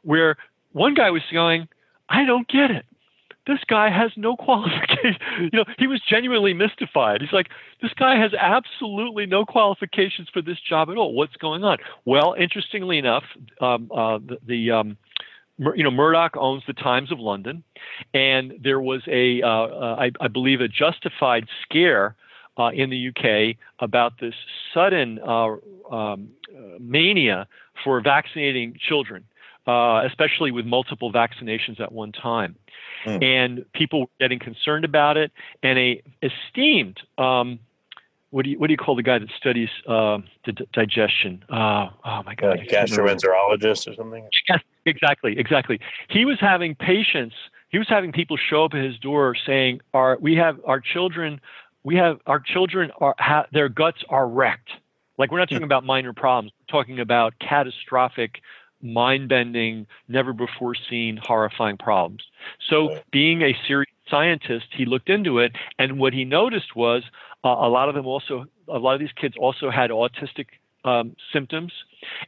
where 0.02 0.36
one 0.72 0.94
guy 0.94 1.10
was 1.10 1.22
going, 1.32 1.68
I 2.08 2.24
don't 2.24 2.48
get 2.48 2.70
it 2.70 2.84
this 3.46 3.58
guy 3.68 3.90
has 3.90 4.10
no 4.16 4.36
qualification. 4.38 5.20
You 5.40 5.50
know, 5.52 5.64
he 5.78 5.86
was 5.86 6.00
genuinely 6.08 6.54
mystified. 6.54 7.20
He's 7.20 7.32
like, 7.32 7.48
this 7.82 7.92
guy 7.94 8.18
has 8.18 8.32
absolutely 8.34 9.26
no 9.26 9.44
qualifications 9.44 10.28
for 10.32 10.42
this 10.42 10.58
job 10.68 10.90
at 10.90 10.96
all. 10.96 11.14
What's 11.14 11.36
going 11.36 11.64
on? 11.64 11.78
Well, 12.04 12.34
interestingly 12.38 12.98
enough, 12.98 13.24
um, 13.60 13.90
uh, 13.94 14.18
the, 14.18 14.38
the 14.46 14.70
um, 14.70 14.96
you 15.58 15.84
know, 15.84 15.90
Murdoch 15.90 16.36
owns 16.36 16.62
the 16.66 16.72
Times 16.72 17.12
of 17.12 17.20
London, 17.20 17.62
and 18.12 18.54
there 18.62 18.80
was 18.80 19.02
a, 19.06 19.40
uh, 19.42 19.48
uh, 19.48 19.96
I, 19.98 20.10
I 20.20 20.28
believe, 20.28 20.60
a 20.60 20.68
justified 20.68 21.46
scare 21.62 22.16
uh, 22.58 22.70
in 22.74 22.90
the 22.90 23.08
UK 23.08 23.56
about 23.80 24.14
this 24.20 24.34
sudden 24.72 25.18
uh, 25.20 25.56
um, 25.90 26.28
mania 26.80 27.46
for 27.84 28.00
vaccinating 28.00 28.76
children, 28.88 29.24
uh, 29.66 30.02
especially 30.06 30.50
with 30.50 30.66
multiple 30.66 31.12
vaccinations 31.12 31.80
at 31.80 31.92
one 31.92 32.12
time 32.12 32.56
mm. 33.06 33.22
and 33.22 33.64
people 33.72 34.00
were 34.00 34.06
getting 34.20 34.38
concerned 34.38 34.84
about 34.84 35.16
it. 35.16 35.32
And 35.62 35.78
a 35.78 36.02
esteemed 36.22 37.00
um, 37.18 37.58
what 38.30 38.44
do 38.44 38.50
you 38.50 38.58
what 38.58 38.66
do 38.66 38.72
you 38.72 38.76
call 38.76 38.96
the 38.96 39.02
guy 39.02 39.18
that 39.18 39.28
studies 39.38 39.68
uh, 39.86 40.18
the 40.44 40.52
d- 40.52 40.68
digestion? 40.72 41.44
Uh, 41.48 41.88
oh 42.04 42.22
my 42.24 42.34
God, 42.34 42.58
uh, 42.58 42.62
gastroenterologist 42.64 43.88
or 43.88 43.94
something. 43.94 44.28
Yes, 44.48 44.60
exactly, 44.86 45.38
exactly. 45.38 45.78
He 46.08 46.24
was 46.24 46.38
having 46.40 46.74
patients. 46.74 47.36
He 47.68 47.78
was 47.78 47.88
having 47.88 48.10
people 48.10 48.36
show 48.36 48.64
up 48.64 48.74
at 48.74 48.82
his 48.82 48.98
door 48.98 49.36
saying, 49.46 49.82
"Our 49.92 50.18
we 50.20 50.34
have 50.34 50.58
our 50.64 50.80
children, 50.80 51.40
we 51.84 51.94
have 51.94 52.18
our 52.26 52.40
children 52.40 52.90
are 53.00 53.14
ha- 53.20 53.46
their 53.52 53.68
guts 53.68 54.02
are 54.08 54.26
wrecked." 54.26 54.70
Like 55.16 55.30
we're 55.30 55.38
not 55.38 55.48
talking 55.48 55.62
about 55.62 55.84
minor 55.84 56.12
problems. 56.12 56.50
We're 56.58 56.80
talking 56.80 56.98
about 56.98 57.34
catastrophic 57.38 58.40
mind 58.84 59.28
bending, 59.28 59.86
never 60.08 60.32
before 60.32 60.74
seen, 60.88 61.18
horrifying 61.20 61.76
problems. 61.78 62.22
So, 62.68 63.00
being 63.10 63.42
a 63.42 63.56
serious 63.66 63.90
scientist, 64.08 64.66
he 64.76 64.84
looked 64.84 65.08
into 65.08 65.38
it, 65.38 65.52
and 65.78 65.98
what 65.98 66.12
he 66.12 66.24
noticed 66.24 66.76
was 66.76 67.02
uh, 67.44 67.48
a 67.48 67.68
lot 67.68 67.88
of 67.88 67.94
them 67.94 68.06
also, 68.06 68.44
a 68.68 68.78
lot 68.78 68.94
of 68.94 69.00
these 69.00 69.12
kids 69.20 69.34
also 69.38 69.70
had 69.70 69.90
autistic 69.90 70.46
um, 70.84 71.16
symptoms, 71.32 71.72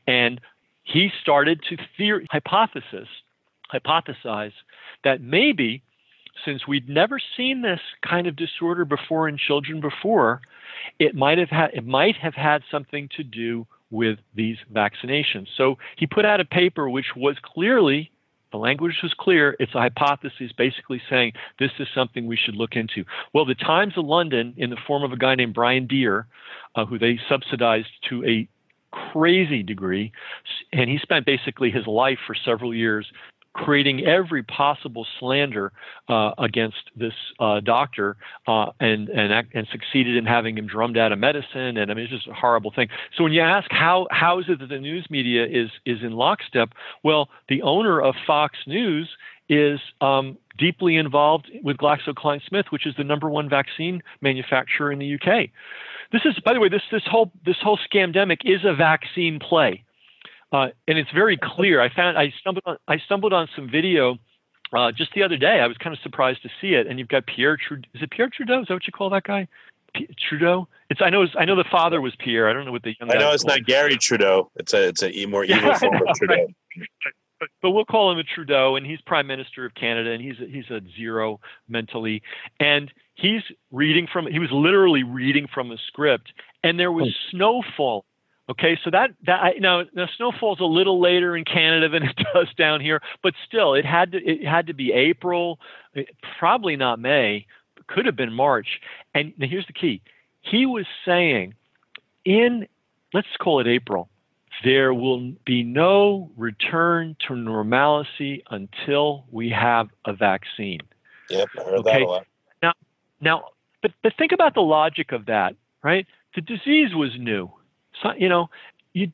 and 0.07 0.40
he 0.84 1.11
started 1.20 1.61
to 1.68 1.76
theory, 1.96 2.26
hypothesis, 2.30 3.09
hypothesize 3.72 4.52
that 5.04 5.20
maybe 5.20 5.82
since 6.44 6.66
we'd 6.66 6.88
never 6.88 7.18
seen 7.36 7.62
this 7.62 7.80
kind 8.07 8.26
of 8.26 8.36
disorder 8.36 8.84
before 8.84 9.28
in 9.28 9.38
children 9.38 9.80
before, 9.80 10.40
it 10.98 11.14
might 11.14 11.38
have 11.38 11.48
had 11.48 11.70
it 11.72 11.86
might 11.86 12.16
have 12.16 12.34
had 12.34 12.62
something 12.70 13.09
to 13.16 13.24
do 13.24 13.66
with 13.91 14.18
these 14.34 14.57
vaccinations. 14.72 15.47
So 15.57 15.76
he 15.97 16.07
put 16.07 16.24
out 16.24 16.41
a 16.41 16.45
paper 16.45 16.89
which 16.91 17.14
was 17.16 17.37
clearly 17.43 18.11
The 18.53 18.59
language 18.59 18.95
was 19.03 19.12
clear. 19.18 19.57
It's 19.59 19.74
a 19.74 19.80
hypothesis 19.80 20.53
basically 20.57 21.03
saying 21.11 21.32
this 21.59 21.72
is 21.78 21.89
something 21.95 22.26
we 22.26 22.37
should 22.37 22.57
look 22.57 22.74
into. 22.74 23.05
Well, 23.34 23.45
the 23.45 23.55
Times 23.55 23.95
of 23.97 24.07
London, 24.07 24.55
in 24.57 24.70
the 24.70 24.76
form 24.87 25.03
of 25.03 25.12
a 25.12 25.16
guy 25.16 25.34
named 25.34 25.55
Brian 25.55 25.87
Deer, 25.87 26.26
uh, 26.74 26.87
who 26.87 26.99
they 26.99 27.18
subsidized 27.28 27.89
to 28.09 28.24
a 28.24 28.49
crazy 28.93 29.62
degree, 29.62 30.12
and 30.72 30.89
he 30.89 30.99
spent 30.99 31.26
basically 31.26 31.70
his 31.70 31.87
life 31.87 32.18
for 32.26 32.34
several 32.34 32.72
years 32.72 33.07
creating 33.57 34.04
every 34.04 34.42
possible 34.42 35.07
slander 35.18 35.72
uh, 36.09 36.32
against 36.38 36.90
this 36.94 37.14
uh, 37.40 37.61
doctor 37.61 38.16
uh, 38.46 38.66
and, 38.80 39.09
and 39.09 39.46
and 39.54 39.66
succeeded 39.72 40.16
in 40.16 40.26
having 40.26 40.57
him 40.57 40.66
drummed 40.66 40.98
out 40.98 41.12
of 41.12 41.18
medicine. 41.18 41.76
And 41.76 41.90
I 41.90 41.94
mean, 41.94 42.04
it's 42.04 42.12
just 42.12 42.28
a 42.28 42.34
horrible 42.34 42.72
thing. 42.74 42.88
So 43.16 43.24
when 43.24 43.32
you 43.32 43.40
ask 43.40 43.70
how 43.70 44.07
how 44.11 44.38
is 44.38 44.46
it 44.48 44.61
that 44.61 44.68
the 44.68 44.78
news 44.78 45.07
media 45.11 45.44
is 45.44 45.70
is 45.84 45.98
in 46.02 46.12
lockstep? 46.12 46.70
Well, 47.02 47.28
the 47.48 47.62
owner 47.62 48.00
of 48.00 48.14
Fox 48.26 48.57
News 48.66 49.09
is 49.48 49.80
um, 50.00 50.36
deeply 50.59 50.96
involved 50.96 51.50
with 51.62 51.76
GlaxoSmithKline, 51.76 52.64
which 52.70 52.86
is 52.86 52.94
the 52.96 53.04
number 53.04 53.30
one 53.30 53.48
vaccine 53.48 54.02
manufacturer 54.20 54.90
in 54.90 54.98
the 54.98 55.14
UK. 55.14 55.50
This 56.12 56.22
is, 56.24 56.34
by 56.44 56.52
the 56.52 56.61
way, 56.61 56.68
this 56.68 56.82
this 56.90 57.02
whole 57.07 57.32
this 57.44 57.57
whole 57.62 57.78
scamdemic 57.78 58.38
is 58.44 58.61
a 58.64 58.74
vaccine 58.74 59.38
play. 59.38 59.84
Uh, 60.53 60.68
and 60.86 60.99
it's 60.99 61.11
very 61.12 61.38
clear. 61.40 61.80
I 61.80 61.92
found 61.92 62.16
I 62.16 62.32
stumbled 62.40 62.62
on 62.66 62.76
I 62.88 62.99
stumbled 62.99 63.32
on 63.32 63.49
some 63.55 63.68
video 63.70 64.18
uh, 64.72 64.92
just 64.92 65.12
the 65.14 65.22
other 65.22 65.36
day. 65.36 65.61
I 65.61 65.66
was 65.66 65.76
kind 65.76 65.94
of 65.94 66.01
surprised 66.01 66.42
to 66.42 66.49
see 66.61 66.74
it. 66.74 66.86
And 66.86 66.99
you've 66.99 67.09
got 67.09 67.26
Pierre 67.26 67.57
Trudeau. 67.57 67.88
Is 67.94 68.03
it 68.03 68.11
Pierre 68.11 68.30
Trudeau? 68.32 68.61
Is 68.61 68.68
that 68.68 68.74
what 68.74 68.86
you 68.86 68.92
call 68.92 69.11
that 69.11 69.24
guy? 69.24 69.49
P- 69.94 70.09
Trudeau. 70.28 70.68
It's 70.90 71.01
I 71.03 71.11
know 71.11 71.22
it's, 71.22 71.34
I 71.38 71.44
know 71.44 71.57
the 71.57 71.64
father 71.70 72.01
was 72.01 72.14
Pierre. 72.16 72.49
I 72.49 72.53
don't 72.53 72.64
know 72.64 72.72
what 72.72 72.82
the 72.82 72.94
young. 72.99 73.11
I 73.11 73.18
know 73.18 73.32
it's 73.32 73.44
not 73.44 73.64
Garry 73.64 73.97
Trudeau. 73.97 74.51
It's 74.57 74.72
a 74.74 74.88
it's 74.88 75.03
a 75.03 75.26
more 75.26 75.44
evil 75.44 75.62
yeah, 75.62 75.78
form 75.78 75.97
of 75.97 76.16
Trudeau. 76.16 76.34
Right. 76.34 76.55
But, 77.38 77.49
but 77.61 77.70
we'll 77.72 77.84
call 77.84 78.11
him 78.11 78.18
a 78.18 78.24
Trudeau, 78.24 78.76
and 78.76 78.86
he's 78.86 79.01
Prime 79.03 79.26
Minister 79.26 79.66
of 79.66 79.74
Canada, 79.74 80.11
and 80.11 80.22
he's 80.22 80.40
a, 80.40 80.47
he's 80.51 80.70
a 80.70 80.80
zero 80.97 81.38
mentally, 81.68 82.22
and 82.61 82.90
he's 83.14 83.42
reading 83.70 84.07
from 84.11 84.26
he 84.26 84.38
was 84.38 84.51
literally 84.53 85.03
reading 85.03 85.47
from 85.53 85.70
a 85.70 85.76
script, 85.86 86.32
and 86.62 86.80
there 86.80 86.92
was 86.92 87.09
oh. 87.09 87.30
snowfall 87.30 88.05
Okay, 88.49 88.78
so 88.84 88.90
that 88.90 89.11
that 89.26 89.42
I, 89.42 89.53
now 89.59 89.82
the 89.92 90.09
snow 90.16 90.32
falls 90.38 90.61
a 90.61 90.64
little 90.64 91.01
later 91.01 91.36
in 91.36 91.44
Canada 91.44 91.88
than 91.88 92.03
it 92.09 92.16
does 92.32 92.49
down 92.57 92.80
here, 92.80 93.01
but 93.22 93.34
still, 93.47 93.74
it 93.74 93.84
had 93.84 94.12
to 94.12 94.18
it 94.18 94.47
had 94.47 94.68
to 94.68 94.74
be 94.74 94.92
April, 94.92 95.59
eh, 95.97 96.05
probably 96.38 96.76
not 96.76 97.01
May, 97.01 97.47
could 97.88 98.07
have 98.07 98.16
been 98.16 98.32
March. 98.32 98.80
And 99.14 99.32
here's 99.38 99.66
the 99.66 99.72
key: 99.72 100.01
he 100.42 100.64
was 100.64 100.86
saying, 101.05 101.55
in 102.24 102.68
let's 103.12 103.26
call 103.40 103.59
it 103.59 103.66
April, 103.66 104.09
there 104.62 104.94
will 104.94 105.32
be 105.44 105.64
no 105.64 106.30
return 106.36 107.16
to 107.26 107.34
normalcy 107.34 108.44
until 108.49 109.24
we 109.32 109.51
have 109.51 109.88
a 110.05 110.12
vaccine. 110.12 110.80
Yep, 111.30 111.49
I 111.59 111.62
heard 111.64 111.78
okay? 111.80 111.92
that 111.92 112.03
a 112.03 112.07
lot. 112.07 112.26
Now, 112.62 112.72
now, 113.20 113.44
but 113.82 113.90
but 114.05 114.12
think 114.16 114.30
about 114.30 114.55
the 114.55 114.61
logic 114.61 115.11
of 115.11 115.26
that, 115.26 115.57
right? 115.82 116.07
The 116.36 116.42
disease 116.42 116.94
was 116.94 117.11
new 117.18 117.51
so, 118.03 118.11
you 118.18 118.28
know, 118.28 118.49
you, 118.92 119.12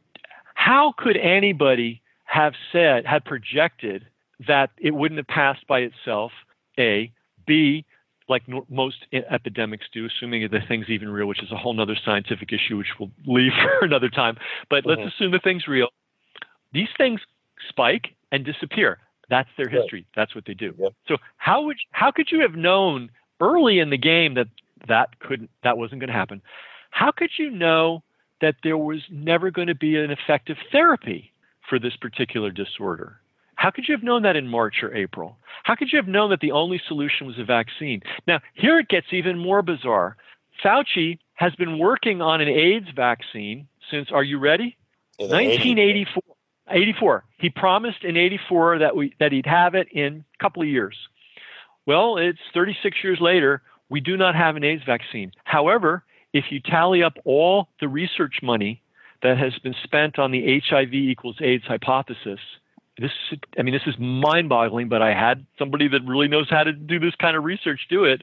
how 0.54 0.94
could 0.96 1.16
anybody 1.16 2.02
have 2.24 2.54
said, 2.72 3.06
had 3.06 3.24
projected 3.24 4.06
that 4.46 4.70
it 4.78 4.92
wouldn't 4.92 5.18
have 5.18 5.26
passed 5.26 5.66
by 5.66 5.80
itself? 5.80 6.32
A, 6.78 7.12
B, 7.46 7.84
like 8.28 8.48
no, 8.48 8.64
most 8.68 9.06
epidemics 9.12 9.86
do, 9.92 10.06
assuming 10.06 10.48
the 10.50 10.60
thing's 10.66 10.88
even 10.88 11.10
real, 11.10 11.26
which 11.26 11.42
is 11.42 11.52
a 11.52 11.56
whole 11.56 11.78
other 11.80 11.96
scientific 12.04 12.52
issue, 12.52 12.76
which 12.76 12.88
we'll 12.98 13.10
leave 13.26 13.52
for 13.62 13.84
another 13.84 14.08
time. 14.08 14.36
But 14.70 14.84
mm-hmm. 14.84 15.02
let's 15.02 15.14
assume 15.14 15.32
the 15.32 15.38
thing's 15.38 15.68
real. 15.68 15.88
These 16.72 16.88
things 16.96 17.20
spike 17.68 18.14
and 18.30 18.44
disappear. 18.44 18.98
That's 19.28 19.48
their 19.56 19.68
history. 19.68 20.00
Right. 20.00 20.06
That's 20.16 20.34
what 20.34 20.44
they 20.46 20.54
do. 20.54 20.74
Yep. 20.78 20.92
So 21.08 21.16
how 21.36 21.62
would 21.64 21.76
how 21.92 22.10
could 22.10 22.28
you 22.30 22.40
have 22.40 22.54
known 22.54 23.10
early 23.40 23.78
in 23.78 23.90
the 23.90 23.98
game 23.98 24.34
that 24.34 24.48
that 24.88 25.18
couldn't 25.20 25.50
that 25.62 25.78
wasn't 25.78 26.00
going 26.00 26.08
to 26.08 26.14
happen? 26.14 26.42
How 26.90 27.10
could 27.12 27.30
you 27.38 27.50
know 27.50 28.02
that 28.42 28.56
there 28.62 28.76
was 28.76 29.00
never 29.10 29.50
going 29.50 29.68
to 29.68 29.74
be 29.74 29.96
an 29.96 30.10
effective 30.10 30.58
therapy 30.70 31.32
for 31.68 31.78
this 31.78 31.96
particular 31.96 32.50
disorder. 32.50 33.18
How 33.54 33.70
could 33.70 33.86
you 33.88 33.94
have 33.94 34.02
known 34.02 34.22
that 34.22 34.36
in 34.36 34.48
March 34.48 34.82
or 34.82 34.94
April? 34.94 35.38
How 35.62 35.76
could 35.76 35.88
you 35.92 35.96
have 35.96 36.08
known 36.08 36.30
that 36.30 36.40
the 36.40 36.50
only 36.50 36.82
solution 36.88 37.26
was 37.26 37.38
a 37.38 37.44
vaccine? 37.44 38.02
Now, 38.26 38.40
here 38.54 38.78
it 38.78 38.88
gets 38.88 39.06
even 39.12 39.38
more 39.38 39.62
bizarre. 39.62 40.16
Fauci 40.62 41.18
has 41.34 41.54
been 41.54 41.78
working 41.78 42.20
on 42.20 42.40
an 42.40 42.48
AIDS 42.48 42.88
vaccine 42.94 43.68
since, 43.90 44.08
are 44.12 44.24
you 44.24 44.38
ready? 44.38 44.76
1984. 45.18 46.22
84. 46.70 47.24
He 47.38 47.50
promised 47.50 48.04
in 48.04 48.16
84 48.16 48.78
that 48.80 48.96
we 48.96 49.14
that 49.20 49.32
he'd 49.32 49.46
have 49.46 49.74
it 49.74 49.88
in 49.92 50.24
a 50.34 50.42
couple 50.42 50.62
of 50.62 50.68
years. 50.68 50.96
Well, 51.86 52.16
it's 52.16 52.38
36 52.54 52.98
years 53.02 53.18
later. 53.20 53.62
We 53.88 54.00
do 54.00 54.16
not 54.16 54.34
have 54.34 54.56
an 54.56 54.64
AIDS 54.64 54.84
vaccine. 54.84 55.32
However, 55.44 56.04
if 56.32 56.46
you 56.50 56.60
tally 56.60 57.02
up 57.02 57.14
all 57.24 57.68
the 57.80 57.88
research 57.88 58.40
money 58.42 58.82
that 59.22 59.38
has 59.38 59.58
been 59.58 59.74
spent 59.82 60.18
on 60.18 60.30
the 60.30 60.60
HIV 60.68 60.94
equals 60.94 61.36
AIDS 61.40 61.64
hypothesis, 61.64 62.40
this 62.98 63.10
I 63.58 63.62
mean 63.62 63.72
this 63.72 63.86
is 63.86 63.98
mind-boggling, 63.98 64.88
but 64.88 65.02
I 65.02 65.14
had 65.14 65.46
somebody 65.58 65.88
that 65.88 66.04
really 66.04 66.28
knows 66.28 66.48
how 66.50 66.64
to 66.64 66.72
do 66.72 66.98
this 66.98 67.14
kind 67.14 67.36
of 67.36 67.44
research 67.44 67.86
do 67.88 68.04
it. 68.04 68.22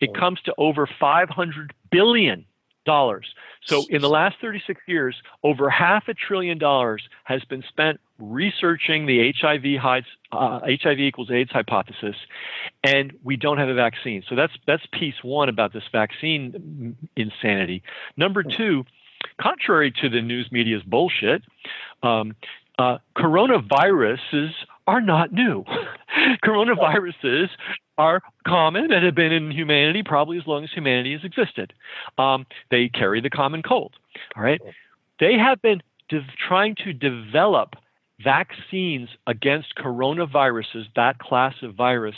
It 0.00 0.14
comes 0.14 0.40
to 0.42 0.54
over 0.58 0.88
500 0.98 1.72
billion 1.90 2.44
dollars. 2.84 3.34
So 3.66 3.84
in 3.90 4.00
the 4.00 4.08
last 4.08 4.36
36 4.40 4.80
years, 4.86 5.14
over 5.42 5.68
half 5.68 6.08
a 6.08 6.14
trillion 6.14 6.58
dollars 6.58 7.02
has 7.24 7.44
been 7.44 7.62
spent 7.68 8.00
researching 8.18 9.06
the 9.06 9.32
HIV, 9.38 9.80
hides, 9.80 10.06
uh, 10.32 10.60
HIV 10.62 10.98
equals 11.00 11.30
AIDS 11.30 11.50
hypothesis, 11.50 12.16
and 12.84 13.12
we 13.24 13.36
don't 13.36 13.58
have 13.58 13.68
a 13.68 13.74
vaccine. 13.74 14.22
So 14.28 14.34
that's 14.34 14.52
that's 14.66 14.82
piece 14.92 15.22
one 15.22 15.48
about 15.48 15.72
this 15.72 15.84
vaccine 15.90 16.96
insanity. 17.16 17.82
Number 18.16 18.42
two, 18.42 18.84
contrary 19.40 19.92
to 20.02 20.08
the 20.08 20.20
news 20.20 20.48
media's 20.52 20.82
bullshit, 20.82 21.42
um, 22.02 22.34
uh, 22.78 22.98
coronaviruses 23.16 24.50
are 24.86 25.00
not 25.00 25.32
new. 25.32 25.64
coronaviruses 26.44 27.48
are 27.98 28.22
common 28.46 28.92
and 28.92 29.04
have 29.04 29.14
been 29.14 29.32
in 29.32 29.50
humanity 29.50 30.02
probably 30.02 30.38
as 30.38 30.46
long 30.46 30.64
as 30.64 30.70
humanity 30.70 31.12
has 31.12 31.24
existed. 31.24 31.72
Um, 32.16 32.46
they 32.70 32.88
carry 32.88 33.20
the 33.20 33.30
common 33.30 33.62
cold. 33.62 33.94
All 34.36 34.42
right. 34.42 34.60
They 35.20 35.34
have 35.34 35.60
been 35.60 35.82
de- 36.08 36.24
trying 36.46 36.76
to 36.84 36.92
develop 36.92 37.74
vaccines 38.22 39.08
against 39.26 39.74
coronaviruses, 39.76 40.84
that 40.96 41.18
class 41.18 41.54
of 41.62 41.74
virus, 41.74 42.16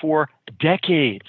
for 0.00 0.28
decades. 0.60 1.26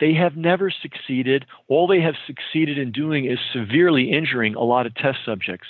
They 0.00 0.14
have 0.14 0.36
never 0.36 0.70
succeeded. 0.70 1.46
All 1.68 1.86
they 1.86 2.00
have 2.00 2.14
succeeded 2.26 2.78
in 2.78 2.92
doing 2.92 3.24
is 3.24 3.38
severely 3.52 4.12
injuring 4.12 4.54
a 4.54 4.62
lot 4.62 4.86
of 4.86 4.94
test 4.94 5.18
subjects. 5.24 5.68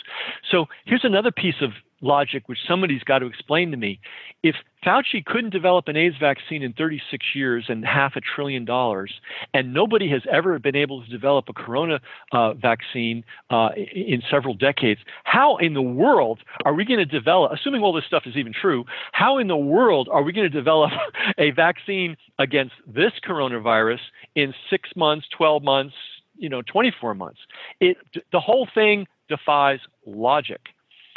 So 0.50 0.66
here's 0.84 1.04
another 1.04 1.30
piece 1.30 1.62
of 1.62 1.70
logic 2.00 2.44
which 2.46 2.58
somebody's 2.66 3.02
got 3.02 3.20
to 3.20 3.26
explain 3.26 3.70
to 3.70 3.76
me. 3.76 4.00
If 4.42 4.56
Fauci 4.86 5.24
couldn't 5.24 5.50
develop 5.50 5.88
an 5.88 5.96
AIDS 5.96 6.16
vaccine 6.20 6.62
in 6.62 6.72
36 6.72 7.26
years 7.34 7.64
and 7.68 7.84
half 7.84 8.14
a 8.14 8.20
trillion 8.20 8.64
dollars, 8.64 9.12
and 9.52 9.74
nobody 9.74 10.08
has 10.10 10.22
ever 10.30 10.58
been 10.58 10.76
able 10.76 11.02
to 11.02 11.10
develop 11.10 11.46
a 11.48 11.52
corona 11.52 12.00
uh, 12.32 12.54
vaccine 12.54 13.24
uh, 13.50 13.70
in 13.92 14.22
several 14.30 14.54
decades, 14.54 15.00
how 15.24 15.56
in 15.56 15.74
the 15.74 15.82
world 15.82 16.40
are 16.64 16.74
we 16.74 16.84
going 16.84 17.00
to 17.00 17.04
develop, 17.04 17.52
assuming 17.52 17.82
all 17.82 17.92
this 17.92 18.04
stuff 18.04 18.22
is 18.26 18.36
even 18.36 18.52
true, 18.52 18.84
how 19.12 19.38
in 19.38 19.48
the 19.48 19.56
world 19.56 20.08
are 20.12 20.22
we 20.22 20.32
going 20.32 20.50
to 20.50 20.56
develop 20.56 20.90
a 21.38 21.50
vaccine 21.50 22.16
against 22.38 22.74
this 22.86 23.12
coronavirus 23.26 24.00
in 24.36 24.54
six 24.70 24.90
months, 24.94 25.26
12 25.36 25.62
months, 25.62 25.94
you 26.36 26.48
know, 26.48 26.62
24 26.62 27.14
months? 27.14 27.40
It, 27.80 27.96
the 28.30 28.40
whole 28.40 28.68
thing 28.72 29.06
defies 29.28 29.80
logic. 30.06 30.60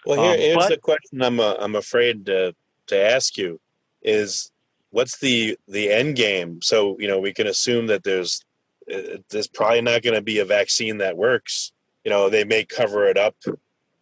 Well, 0.05 0.21
here, 0.21 0.33
um, 0.33 0.39
here's 0.39 0.55
but, 0.57 0.69
the 0.69 0.77
question 0.77 1.21
I'm 1.21 1.39
uh, 1.39 1.55
I'm 1.59 1.75
afraid 1.75 2.25
to 2.27 2.55
to 2.87 2.97
ask 2.97 3.37
you 3.37 3.59
is 4.01 4.51
what's 4.89 5.19
the 5.19 5.57
the 5.67 5.91
end 5.91 6.15
game? 6.15 6.61
So 6.61 6.97
you 6.99 7.07
know 7.07 7.19
we 7.19 7.33
can 7.33 7.47
assume 7.47 7.87
that 7.87 8.03
there's 8.03 8.43
uh, 8.93 9.17
there's 9.29 9.47
probably 9.47 9.81
not 9.81 10.01
going 10.01 10.15
to 10.15 10.21
be 10.21 10.39
a 10.39 10.45
vaccine 10.45 10.97
that 10.99 11.17
works. 11.17 11.71
You 12.03 12.11
know 12.11 12.29
they 12.29 12.43
may 12.43 12.65
cover 12.65 13.05
it 13.05 13.17
up 13.17 13.35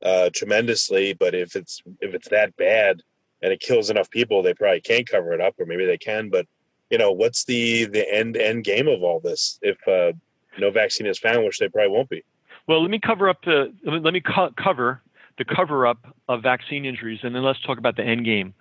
uh, 0.02 0.30
tremendously, 0.34 1.14
but 1.14 1.36
if 1.36 1.56
it's 1.56 1.82
if 2.02 2.14
it's 2.14 2.30
that 2.30 2.56
bad 2.58 3.02
and 3.41 3.54
it 3.54 3.60
kills 3.60 3.89
enough 3.89 4.10
people, 4.10 4.41
they 4.41 4.54
probably 4.54 4.82
can't 4.82 5.08
cover 5.08 5.34
it 5.34 5.41
up, 5.41 5.56
or 5.60 5.66
maybe 5.66 5.86
they 5.86 5.97
can. 5.97 6.30
But 6.30 6.45
you 6.89 6.97
know 6.97 7.12
what's 7.12 7.45
the 7.45 7.86
the 7.86 8.12
end 8.14 8.38
end 8.38 8.64
game 8.64 8.88
of 8.88 9.04
all 9.04 9.20
this 9.20 9.60
if 9.62 9.78
uh, 9.88 10.14
no 10.58 10.72
vaccine 10.72 11.08
is 11.08 11.20
found, 11.20 11.45
which 11.45 11.60
they 11.60 11.70
probably 11.70 11.91
won't 11.91 12.10
be. 12.10 12.24
Well, 12.68 12.82
let 12.82 12.91
me 12.91 13.00
cover 13.00 13.30
up 13.30 13.43
the 13.43 13.74
let 13.84 14.14
me 14.14 14.22
co- 14.22 14.54
cover 14.56 15.02
the 15.40 15.46
cover 15.46 15.88
up 15.88 15.98
of 16.28 16.44
vaccine 16.44 16.86
injuries, 16.86 17.22
and 17.24 17.34
then 17.34 17.44
let's 17.44 17.60
talk 17.66 17.80
about 17.80 17.96
the 17.96 18.04
end 18.04 18.26
game. 18.26 18.54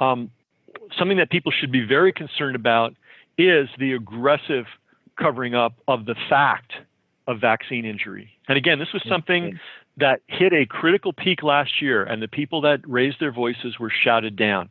Um, 0.00 0.30
something 0.98 1.18
that 1.18 1.30
people 1.30 1.52
should 1.52 1.70
be 1.70 1.84
very 1.84 2.12
concerned 2.12 2.56
about 2.56 2.94
is 3.38 3.68
the 3.78 3.92
aggressive 3.92 4.64
covering 5.16 5.54
up 5.54 5.74
of 5.86 6.06
the 6.06 6.16
fact 6.28 6.72
of 7.28 7.40
vaccine 7.40 7.84
injury. 7.84 8.30
And 8.48 8.58
again, 8.58 8.78
this 8.78 8.92
was 8.92 9.02
something 9.08 9.60
that 9.98 10.20
hit 10.26 10.52
a 10.52 10.66
critical 10.66 11.12
peak 11.12 11.42
last 11.42 11.82
year, 11.82 12.02
and 12.02 12.22
the 12.22 12.28
people 12.28 12.62
that 12.62 12.80
raised 12.88 13.20
their 13.20 13.30
voices 13.30 13.78
were 13.78 13.90
shouted 13.90 14.34
down. 14.34 14.70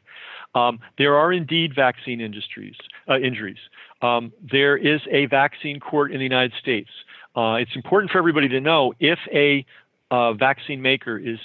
Um, 0.56 0.80
there 0.98 1.16
are 1.16 1.32
indeed 1.32 1.74
vaccine 1.74 2.20
industries 2.20 2.76
uh, 3.08 3.20
injuries. 3.20 3.60
Um, 4.02 4.34
there 4.52 4.76
is 4.76 5.00
a 5.12 5.28
vaccine 5.28 5.80
court 5.80 6.12
in 6.12 6.18
the 6.18 6.24
United 6.24 6.54
States. 6.60 6.90
Uh, 7.36 7.54
it's 7.54 7.76
important 7.76 8.12
for 8.12 8.18
everybody 8.18 8.50
to 8.50 8.60
know 8.60 8.94
if 9.00 9.20
a 9.32 9.66
uh, 10.12 10.34
vaccine 10.34 10.82
maker 10.82 11.18
is 11.18 11.40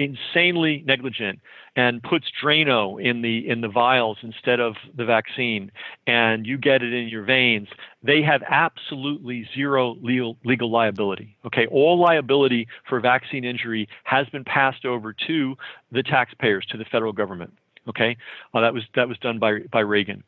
insanely 0.00 0.82
negligent 0.86 1.38
and 1.76 2.02
puts 2.02 2.26
Drano 2.42 3.00
in 3.00 3.22
the 3.22 3.48
in 3.48 3.60
the 3.60 3.68
vials 3.68 4.18
instead 4.22 4.58
of 4.58 4.74
the 4.96 5.04
vaccine, 5.04 5.70
and 6.06 6.46
you 6.46 6.58
get 6.58 6.82
it 6.82 6.92
in 6.92 7.08
your 7.08 7.22
veins, 7.22 7.68
they 8.02 8.22
have 8.22 8.42
absolutely 8.48 9.46
zero 9.54 9.96
legal 10.02 10.36
legal 10.44 10.70
liability. 10.70 11.36
Okay, 11.44 11.66
all 11.70 11.98
liability 12.00 12.66
for 12.88 12.98
vaccine 12.98 13.44
injury 13.44 13.88
has 14.04 14.26
been 14.28 14.44
passed 14.44 14.84
over 14.84 15.14
to 15.26 15.56
the 15.92 16.02
taxpayers, 16.02 16.66
to 16.70 16.76
the 16.76 16.84
federal 16.86 17.12
government. 17.12 17.52
Okay, 17.88 18.16
uh, 18.54 18.60
that 18.60 18.74
was 18.74 18.82
that 18.96 19.08
was 19.08 19.18
done 19.18 19.38
by 19.38 19.60
by 19.70 19.80
Reagan. 19.80 20.24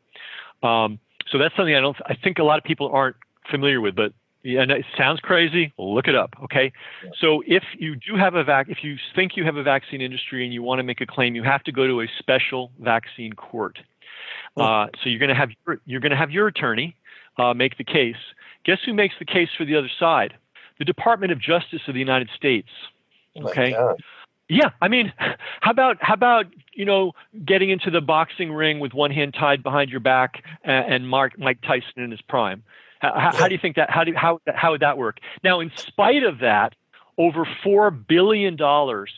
Um, 0.62 1.00
so 1.30 1.38
that's 1.38 1.56
something 1.56 1.74
I 1.74 1.80
don't 1.80 1.96
I 2.06 2.14
think 2.14 2.38
a 2.38 2.44
lot 2.44 2.58
of 2.58 2.64
people 2.64 2.90
aren't 2.92 3.16
familiar 3.50 3.80
with, 3.80 3.96
but 3.96 4.12
yeah, 4.42 4.64
it 4.68 4.84
sounds 4.98 5.20
crazy. 5.20 5.72
Look 5.78 6.08
it 6.08 6.14
up. 6.14 6.34
Okay. 6.44 6.72
Yeah. 7.04 7.10
So 7.20 7.42
if 7.46 7.62
you 7.78 7.94
do 7.94 8.16
have 8.16 8.34
a 8.34 8.42
vac, 8.42 8.68
if 8.68 8.78
you 8.82 8.96
think 9.14 9.36
you 9.36 9.44
have 9.44 9.56
a 9.56 9.62
vaccine 9.62 10.00
industry 10.00 10.44
and 10.44 10.52
you 10.52 10.62
want 10.62 10.80
to 10.80 10.82
make 10.82 11.00
a 11.00 11.06
claim, 11.06 11.34
you 11.34 11.42
have 11.42 11.62
to 11.64 11.72
go 11.72 11.86
to 11.86 12.00
a 12.00 12.06
special 12.18 12.72
vaccine 12.80 13.32
court. 13.34 13.78
Oh. 14.56 14.62
Uh, 14.62 14.86
so 15.02 15.08
you're 15.08 15.20
going 15.20 15.28
to 15.28 15.34
have 15.34 15.50
your, 15.66 15.80
you're 15.86 16.00
going 16.00 16.10
to 16.10 16.16
have 16.16 16.30
your 16.30 16.48
attorney 16.48 16.96
uh, 17.38 17.54
make 17.54 17.78
the 17.78 17.84
case. 17.84 18.16
Guess 18.64 18.78
who 18.84 18.94
makes 18.94 19.14
the 19.18 19.24
case 19.24 19.48
for 19.56 19.64
the 19.64 19.76
other 19.76 19.90
side? 19.98 20.34
The 20.78 20.84
Department 20.84 21.32
of 21.32 21.40
Justice 21.40 21.82
of 21.86 21.94
the 21.94 22.00
United 22.00 22.28
States. 22.36 22.68
Oh 23.36 23.48
okay. 23.48 23.74
Oh 23.74 23.96
yeah, 24.48 24.70
I 24.80 24.88
mean, 24.88 25.12
how 25.60 25.70
about 25.70 25.96
how 26.00 26.14
about 26.14 26.46
you 26.74 26.84
know 26.84 27.12
getting 27.44 27.70
into 27.70 27.90
the 27.90 28.00
boxing 28.00 28.52
ring 28.52 28.80
with 28.80 28.92
one 28.92 29.10
hand 29.10 29.34
tied 29.38 29.62
behind 29.62 29.90
your 29.90 30.00
back 30.00 30.42
and, 30.64 30.94
and 30.94 31.08
Mark 31.08 31.38
Mike 31.38 31.60
Tyson 31.62 32.02
in 32.02 32.10
his 32.10 32.20
prime? 32.22 32.62
How, 33.02 33.32
how 33.34 33.48
do 33.48 33.54
you 33.54 33.60
think 33.60 33.76
that? 33.76 33.90
How 33.90 34.04
do 34.04 34.12
how 34.14 34.40
how 34.46 34.70
would 34.70 34.80
that 34.80 34.96
work? 34.96 35.18
Now, 35.42 35.60
in 35.60 35.72
spite 35.76 36.22
of 36.22 36.38
that, 36.38 36.74
over 37.18 37.46
four 37.64 37.90
billion 37.90 38.54
dollars 38.54 39.10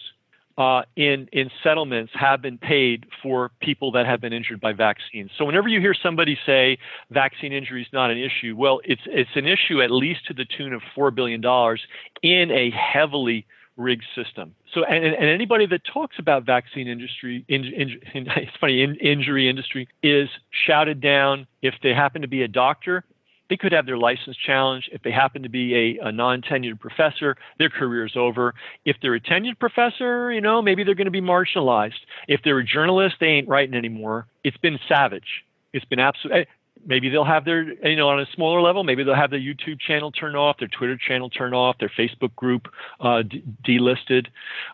uh, 0.57 0.83
in 0.97 1.29
in 1.33 1.51
settlements 1.63 2.13
have 2.15 2.41
been 2.41 2.57
paid 2.57 3.07
for 3.23 3.51
people 3.61 3.93
that 3.93 4.07
have 4.07 4.23
been 4.23 4.33
injured 4.33 4.61
by 4.61 4.73
vaccines. 4.73 5.31
So 5.37 5.45
whenever 5.45 5.69
you 5.69 5.81
hear 5.81 5.95
somebody 5.95 6.39
say 6.47 6.79
vaccine 7.11 7.53
injury 7.53 7.83
is 7.83 7.89
not 7.93 8.11
an 8.11 8.17
issue, 8.17 8.55
well, 8.57 8.81
it's 8.85 9.03
it's 9.07 9.37
an 9.37 9.47
issue 9.47 9.83
at 9.83 9.91
least 9.91 10.27
to 10.29 10.35
the 10.35 10.47
tune 10.47 10.73
of 10.73 10.81
four 10.95 11.11
billion 11.11 11.43
dollars 11.43 11.83
in 12.23 12.51
a 12.51 12.71
heavily 12.71 13.47
rigged 13.77 14.05
system. 14.15 14.55
So 14.73 14.85
and, 14.85 15.05
and 15.05 15.27
anybody 15.27 15.67
that 15.67 15.83
talks 15.85 16.17
about 16.19 16.45
vaccine 16.45 16.89
industry, 16.89 17.45
in, 17.49 17.65
in, 17.65 18.01
it's 18.15 18.57
funny, 18.59 18.83
in, 18.83 18.95
injury 18.97 19.49
industry 19.49 19.89
is 20.03 20.31
shouted 20.51 21.03
down. 21.03 21.47
If 21.61 21.75
they 21.83 21.93
happen 21.93 22.23
to 22.23 22.29
be 22.29 22.43
a 22.43 22.49
doctor, 22.49 23.05
they 23.51 23.57
could 23.57 23.73
have 23.73 23.87
their 23.87 23.99
license 23.99 24.37
challenged. 24.37 24.89
If 24.93 25.03
they 25.03 25.11
happen 25.11 25.43
to 25.43 25.49
be 25.49 25.99
a, 26.01 26.09
a 26.09 26.13
non 26.13 26.43
tenured 26.43 26.81
professor, 26.81 27.37
their 27.59 27.71
career 27.71 28.07
is 28.07 28.17
over. 28.17 28.55
If 28.85 28.97
they're 29.03 29.15
a 29.15 29.21
tenured 29.21 29.59
professor, 29.59 30.33
you 30.33 30.41
know, 30.41 30.63
maybe 30.63 30.85
they're 30.85 30.95
going 30.95 31.07
to 31.07 31.11
be 31.11 31.21
marginalized. 31.21 31.93
If 32.29 32.41
they're 32.43 32.59
a 32.59 32.65
journalist, 32.65 33.17
they 33.21 33.27
ain't 33.27 33.49
writing 33.49 33.75
anymore. 33.75 34.27
It's 34.43 34.57
been 34.57 34.79
savage. 34.89 35.45
It's 35.73 35.85
been 35.85 36.01
absolute. 36.01 36.35
Eh, 36.35 36.45
maybe 36.87 37.09
they'll 37.09 37.25
have 37.25 37.45
their, 37.45 37.63
you 37.87 37.97
know, 37.97 38.09
on 38.09 38.21
a 38.21 38.27
smaller 38.35 38.61
level, 38.61 38.85
maybe 38.85 39.05
they'll 39.05 39.15
have 39.15 39.31
their 39.31 39.41
YouTube 39.41 39.81
channel 39.81 40.13
turned 40.13 40.37
off, 40.37 40.59
their 40.59 40.69
Twitter 40.69 40.97
channel 40.97 41.31
turned 41.31 41.55
off, 41.55 41.77
their 41.79 41.91
Facebook 41.99 42.35
group 42.37 42.69
uh, 43.01 43.23
d- 43.23 43.43
delisted. 43.67 44.27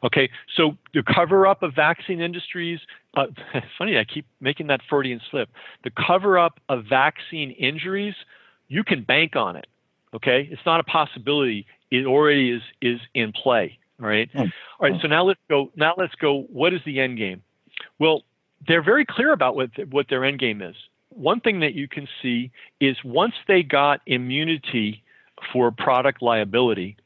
Okay, 0.04 0.30
so 0.56 0.76
the 0.94 1.02
cover 1.02 1.46
up 1.46 1.62
of 1.62 1.74
vaccine 1.74 2.20
industries, 2.20 2.80
uh, 3.16 3.26
funny, 3.78 3.98
I 3.98 4.04
keep 4.04 4.26
making 4.40 4.68
that 4.68 4.80
Freudian 4.88 5.20
slip. 5.30 5.48
The 5.84 5.90
cover 5.90 6.38
up 6.38 6.60
of 6.68 6.84
vaccine 6.88 7.52
injuries 7.52 8.14
you 8.70 8.82
can 8.84 9.02
bank 9.02 9.36
on 9.36 9.56
it. 9.56 9.66
Okay, 10.14 10.48
it's 10.50 10.64
not 10.64 10.80
a 10.80 10.84
possibility. 10.84 11.66
It 11.90 12.06
already 12.06 12.50
is 12.50 12.62
is 12.80 13.00
in 13.14 13.32
play. 13.32 13.78
All 14.00 14.08
right. 14.08 14.32
Mm. 14.32 14.50
All 14.80 14.88
right. 14.88 15.00
So 15.02 15.08
now 15.08 15.24
let's 15.24 15.40
go. 15.50 15.70
Now 15.76 15.94
let's 15.98 16.14
go. 16.14 16.46
What 16.50 16.72
is 16.72 16.80
the 16.86 17.00
end 17.00 17.18
game? 17.18 17.42
Well, 17.98 18.22
they're 18.66 18.82
very 18.82 19.04
clear 19.04 19.32
about 19.32 19.54
what 19.56 19.70
what 19.90 20.06
their 20.08 20.24
end 20.24 20.38
game 20.38 20.62
is. 20.62 20.76
One 21.10 21.40
thing 21.40 21.60
that 21.60 21.74
you 21.74 21.86
can 21.86 22.08
see 22.22 22.50
is 22.80 22.96
once 23.04 23.34
they 23.46 23.62
got 23.62 24.00
immunity 24.06 25.02
for 25.52 25.70
product 25.70 26.22
liability, 26.22 26.96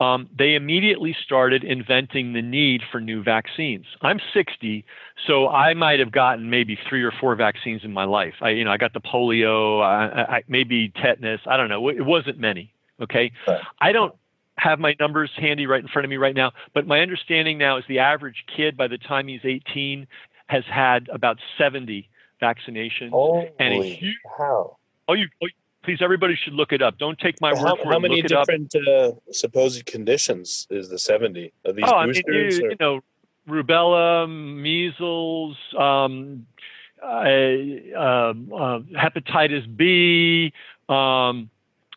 um, 0.00 0.28
they 0.36 0.54
immediately 0.54 1.16
started 1.24 1.62
inventing 1.62 2.32
the 2.32 2.42
need 2.42 2.82
for 2.90 3.00
new 3.00 3.22
vaccines. 3.22 3.86
I'm 4.02 4.18
60, 4.32 4.84
so 5.26 5.48
I 5.48 5.74
might 5.74 6.00
have 6.00 6.10
gotten 6.10 6.50
maybe 6.50 6.78
three 6.88 7.02
or 7.02 7.12
four 7.12 7.36
vaccines 7.36 7.82
in 7.84 7.92
my 7.92 8.04
life. 8.04 8.34
I, 8.40 8.50
you 8.50 8.64
know, 8.64 8.72
I 8.72 8.76
got 8.76 8.92
the 8.92 9.00
polio, 9.00 9.82
I, 9.82 10.36
I, 10.36 10.42
maybe 10.48 10.92
tetanus. 11.00 11.40
I 11.46 11.56
don't 11.56 11.68
know. 11.68 11.88
It 11.88 12.04
wasn't 12.04 12.38
many. 12.38 12.72
Okay, 13.00 13.32
right. 13.46 13.60
I 13.80 13.92
don't 13.92 14.14
have 14.56 14.78
my 14.78 14.94
numbers 15.00 15.30
handy 15.36 15.66
right 15.66 15.82
in 15.82 15.88
front 15.88 16.04
of 16.04 16.10
me 16.10 16.16
right 16.16 16.34
now, 16.34 16.52
but 16.74 16.86
my 16.86 17.00
understanding 17.00 17.58
now 17.58 17.76
is 17.76 17.84
the 17.88 17.98
average 18.00 18.44
kid 18.56 18.76
by 18.76 18.88
the 18.88 18.98
time 18.98 19.28
he's 19.28 19.44
18 19.44 20.06
has 20.46 20.64
had 20.66 21.08
about 21.08 21.38
70 21.58 22.08
vaccinations. 22.40 23.10
Holy 23.10 23.50
and 23.58 23.74
a 23.74 23.82
huge, 23.82 24.16
how? 24.38 24.76
Oh, 25.08 25.14
you, 25.14 25.26
oh, 25.42 25.46
please 25.84 25.98
everybody 26.00 26.34
should 26.42 26.54
look 26.54 26.72
it 26.72 26.82
up. 26.82 26.98
Don't 26.98 27.18
take 27.18 27.40
my 27.40 27.54
how, 27.54 27.62
word 27.62 27.78
for 27.82 27.92
how 27.92 27.98
many 27.98 28.22
look 28.22 28.30
different 28.30 28.74
uh, 28.74 29.12
supposed 29.30 29.84
conditions 29.86 30.66
is 30.70 30.88
the 30.88 30.98
70 30.98 31.52
of 31.64 31.76
these 31.76 31.84
oh, 31.86 32.04
boosters 32.04 32.24
I 32.26 32.32
mean, 32.32 32.50
you, 32.50 32.68
you, 32.70 32.76
know 32.80 33.00
rubella 33.48 34.28
measles 34.28 35.56
um, 35.78 36.46
uh, 37.02 37.06
uh, 37.06 38.32
uh, 38.56 38.80
hepatitis 38.96 39.76
b 39.76 40.52
um, 40.88 41.50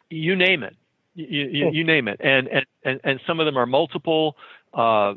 you 0.10 0.36
name 0.36 0.64
it. 0.64 0.76
You, 1.16 1.48
you, 1.48 1.72
you, 1.72 1.84
name 1.84 2.08
it. 2.08 2.22
And, 2.24 2.48
and 2.48 2.66
and 2.84 3.02
and 3.04 3.20
some 3.26 3.40
of 3.40 3.46
them 3.46 3.58
are 3.58 3.66
multiple 3.66 4.38
uh, 4.74 5.16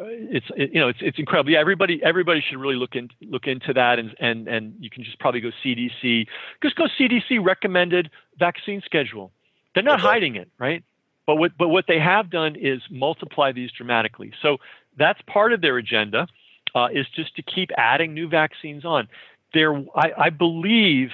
it's 0.00 0.46
it, 0.56 0.70
you 0.72 0.80
know 0.80 0.88
it's 0.88 0.98
it's 1.00 1.18
incredible. 1.18 1.50
Yeah, 1.50 1.60
everybody 1.60 2.00
everybody 2.02 2.42
should 2.46 2.58
really 2.58 2.76
look 2.76 2.94
in 2.94 3.08
look 3.22 3.46
into 3.46 3.72
that, 3.72 3.98
and 3.98 4.14
and 4.20 4.48
and 4.48 4.74
you 4.78 4.90
can 4.90 5.04
just 5.04 5.18
probably 5.18 5.40
go 5.40 5.50
CDC. 5.64 6.26
Just 6.62 6.76
go 6.76 6.86
CDC 6.98 7.44
recommended 7.44 8.10
vaccine 8.38 8.82
schedule. 8.84 9.32
They're 9.74 9.82
not 9.82 10.00
okay. 10.00 10.08
hiding 10.08 10.36
it, 10.36 10.48
right? 10.58 10.82
But 11.26 11.36
what 11.36 11.52
but 11.58 11.68
what 11.68 11.84
they 11.88 11.98
have 11.98 12.30
done 12.30 12.56
is 12.56 12.80
multiply 12.90 13.52
these 13.52 13.70
dramatically. 13.72 14.32
So 14.42 14.58
that's 14.96 15.20
part 15.26 15.52
of 15.52 15.60
their 15.60 15.76
agenda, 15.76 16.26
uh, 16.74 16.88
is 16.92 17.06
just 17.14 17.36
to 17.36 17.42
keep 17.42 17.70
adding 17.76 18.14
new 18.14 18.28
vaccines 18.28 18.84
on. 18.84 19.08
There, 19.54 19.74
I, 19.94 20.12
I 20.18 20.30
believe 20.30 21.10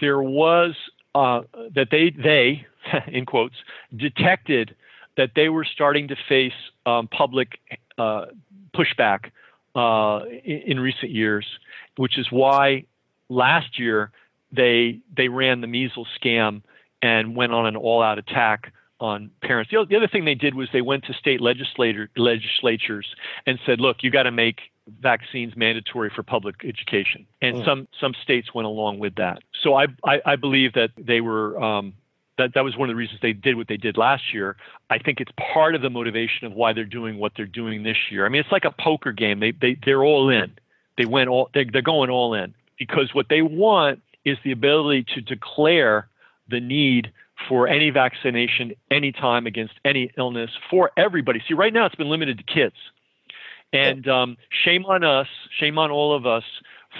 there 0.00 0.22
was 0.22 0.74
uh, 1.14 1.42
that 1.74 1.88
they 1.90 2.10
they 2.10 2.66
in 3.06 3.26
quotes 3.26 3.56
detected 3.96 4.74
that 5.16 5.32
they 5.34 5.48
were 5.48 5.64
starting 5.64 6.08
to 6.08 6.16
face 6.28 6.52
um, 6.86 7.08
public 7.08 7.58
uh, 7.98 8.26
pushback 8.74 9.30
uh, 9.74 10.24
in, 10.44 10.62
in, 10.72 10.80
recent 10.80 11.10
years, 11.10 11.46
which 11.96 12.18
is 12.18 12.26
why 12.30 12.84
last 13.28 13.78
year 13.78 14.10
they 14.52 15.00
they 15.16 15.28
ran 15.28 15.60
the 15.60 15.66
measles 15.66 16.08
scam 16.20 16.62
and 17.02 17.36
went 17.36 17.52
on 17.52 17.66
an 17.66 17.76
all-out 17.76 18.18
attack 18.18 18.72
on 19.00 19.30
parents. 19.42 19.70
The, 19.70 19.84
the 19.88 19.96
other 19.96 20.08
thing 20.08 20.24
they 20.24 20.34
did 20.34 20.54
was 20.54 20.68
they 20.72 20.80
went 20.80 21.04
to 21.04 21.12
state 21.12 21.40
legislator 21.40 22.08
legislatures 22.16 23.06
and 23.46 23.58
said, 23.66 23.80
"Look, 23.80 23.98
you 24.02 24.10
got 24.10 24.24
to 24.24 24.32
make 24.32 24.60
vaccines 25.00 25.54
mandatory 25.56 26.10
for 26.14 26.22
public 26.22 26.56
education," 26.64 27.26
and 27.40 27.56
mm. 27.56 27.64
some 27.64 27.88
some 28.00 28.14
states 28.22 28.54
went 28.54 28.66
along 28.66 28.98
with 28.98 29.16
that. 29.16 29.42
So 29.62 29.74
I 29.74 29.86
I, 30.04 30.20
I 30.24 30.36
believe 30.36 30.72
that 30.74 30.90
they 30.96 31.20
were 31.20 31.62
um, 31.62 31.94
that 32.38 32.54
that 32.54 32.64
was 32.64 32.76
one 32.76 32.88
of 32.88 32.94
the 32.94 32.96
reasons 32.96 33.20
they 33.20 33.32
did 33.32 33.56
what 33.56 33.68
they 33.68 33.76
did 33.76 33.96
last 33.96 34.32
year. 34.32 34.56
I 34.88 34.98
think 34.98 35.20
it's 35.20 35.32
part 35.52 35.74
of 35.74 35.82
the 35.82 35.90
motivation 35.90 36.46
of 36.46 36.52
why 36.52 36.72
they're 36.72 36.84
doing 36.84 37.18
what 37.18 37.32
they're 37.36 37.46
doing 37.46 37.82
this 37.82 37.96
year. 38.10 38.24
I 38.24 38.28
mean, 38.28 38.40
it's 38.40 38.52
like 38.52 38.64
a 38.64 38.70
poker 38.70 39.12
game. 39.12 39.40
They 39.40 39.52
they 39.52 39.76
they're 39.84 40.02
all 40.02 40.30
in. 40.30 40.52
They 40.96 41.04
went 41.04 41.28
all 41.28 41.50
they're, 41.52 41.66
they're 41.70 41.82
going 41.82 42.10
all 42.10 42.34
in 42.34 42.54
because 42.78 43.12
what 43.12 43.26
they 43.28 43.42
want 43.42 44.00
is 44.24 44.38
the 44.44 44.52
ability 44.52 45.06
to 45.14 45.20
declare 45.20 46.08
the 46.48 46.60
need 46.60 47.12
for 47.48 47.68
any 47.68 47.90
vaccination 47.90 48.72
anytime 48.90 49.46
against 49.46 49.74
any 49.84 50.10
illness 50.16 50.50
for 50.70 50.90
everybody. 50.96 51.42
See, 51.46 51.54
right 51.54 51.72
now 51.72 51.86
it's 51.86 51.94
been 51.94 52.08
limited 52.08 52.38
to 52.38 52.44
kids. 52.44 52.74
And 53.72 54.08
um, 54.08 54.36
shame 54.64 54.86
on 54.86 55.04
us, 55.04 55.28
shame 55.58 55.78
on 55.78 55.90
all 55.90 56.16
of 56.16 56.26
us 56.26 56.44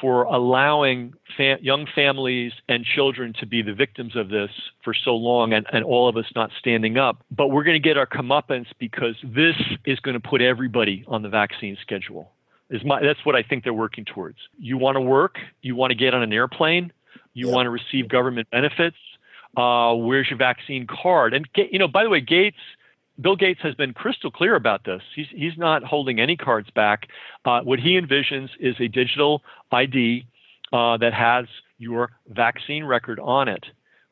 for 0.01 0.25
allowing 0.25 1.15
fa- 1.37 1.59
young 1.61 1.87
families 1.95 2.53
and 2.69 2.85
children 2.85 3.33
to 3.41 3.47
be 3.47 3.63
the 3.63 3.73
victims 3.73 4.17
of 4.17 4.29
this 4.29 4.51
for 4.85 4.95
so 4.95 5.15
long 5.15 5.53
and, 5.53 5.67
and 5.73 5.85
all 5.85 6.09
of 6.09 6.17
us 6.17 6.27
not 6.35 6.51
standing 6.59 6.99
up. 6.99 7.25
But 7.31 7.49
we're 7.49 7.65
going 7.65 7.81
to 7.81 7.89
get 7.89 7.97
our 7.97 8.07
comeuppance 8.07 8.67
because 8.79 9.17
this 9.23 9.57
is 9.85 9.99
going 10.01 10.21
to 10.21 10.29
put 10.29 10.41
everybody 10.41 11.05
on 11.09 11.23
the 11.23 11.29
vaccine 11.29 11.77
schedule. 11.81 12.31
Is 12.71 12.85
my, 12.85 13.01
that's 13.03 13.25
what 13.25 13.35
I 13.35 13.43
think 13.43 13.65
they're 13.65 13.73
working 13.73 14.05
towards. 14.05 14.39
You 14.59 14.77
want 14.77 14.97
to 14.97 15.01
work, 15.01 15.39
you 15.63 15.75
want 15.75 15.91
to 15.91 15.95
get 15.95 16.13
on 16.13 16.23
an 16.23 16.33
airplane, 16.33 16.93
you 17.33 17.49
yeah. 17.49 17.55
want 17.55 17.67
to 17.67 17.71
receive 17.71 18.09
government 18.09 18.51
benefits. 18.51 18.97
Uh, 19.57 19.95
where's 19.95 20.29
your 20.29 20.39
vaccine 20.39 20.87
card? 20.87 21.33
And 21.33 21.49
you 21.57 21.79
know, 21.79 21.89
by 21.89 22.05
the 22.05 22.11
way, 22.11 22.21
Gates 22.21 22.59
Bill 23.21 23.37
Gates 23.37 23.61
has 23.63 23.75
been 23.75 23.93
crystal 23.93 24.31
clear 24.31 24.55
about 24.55 24.85
this. 24.85 25.03
He's, 25.15 25.27
he's 25.31 25.57
not 25.57 25.83
holding 25.83 26.21
any 26.21 26.37
cards 26.37 26.71
back. 26.71 27.09
Uh, 27.45 27.61
what 27.63 27.81
he 27.81 27.99
envisions 28.01 28.49
is 28.61 28.77
a 28.81 28.89
digital 28.89 29.43
ID 29.73 30.25
uh, 30.73 30.97
that 30.99 31.15
has 31.15 31.47
your 31.79 32.11
vaccine 32.29 32.85
record 32.85 33.19
on 33.21 33.49
it, 33.49 33.65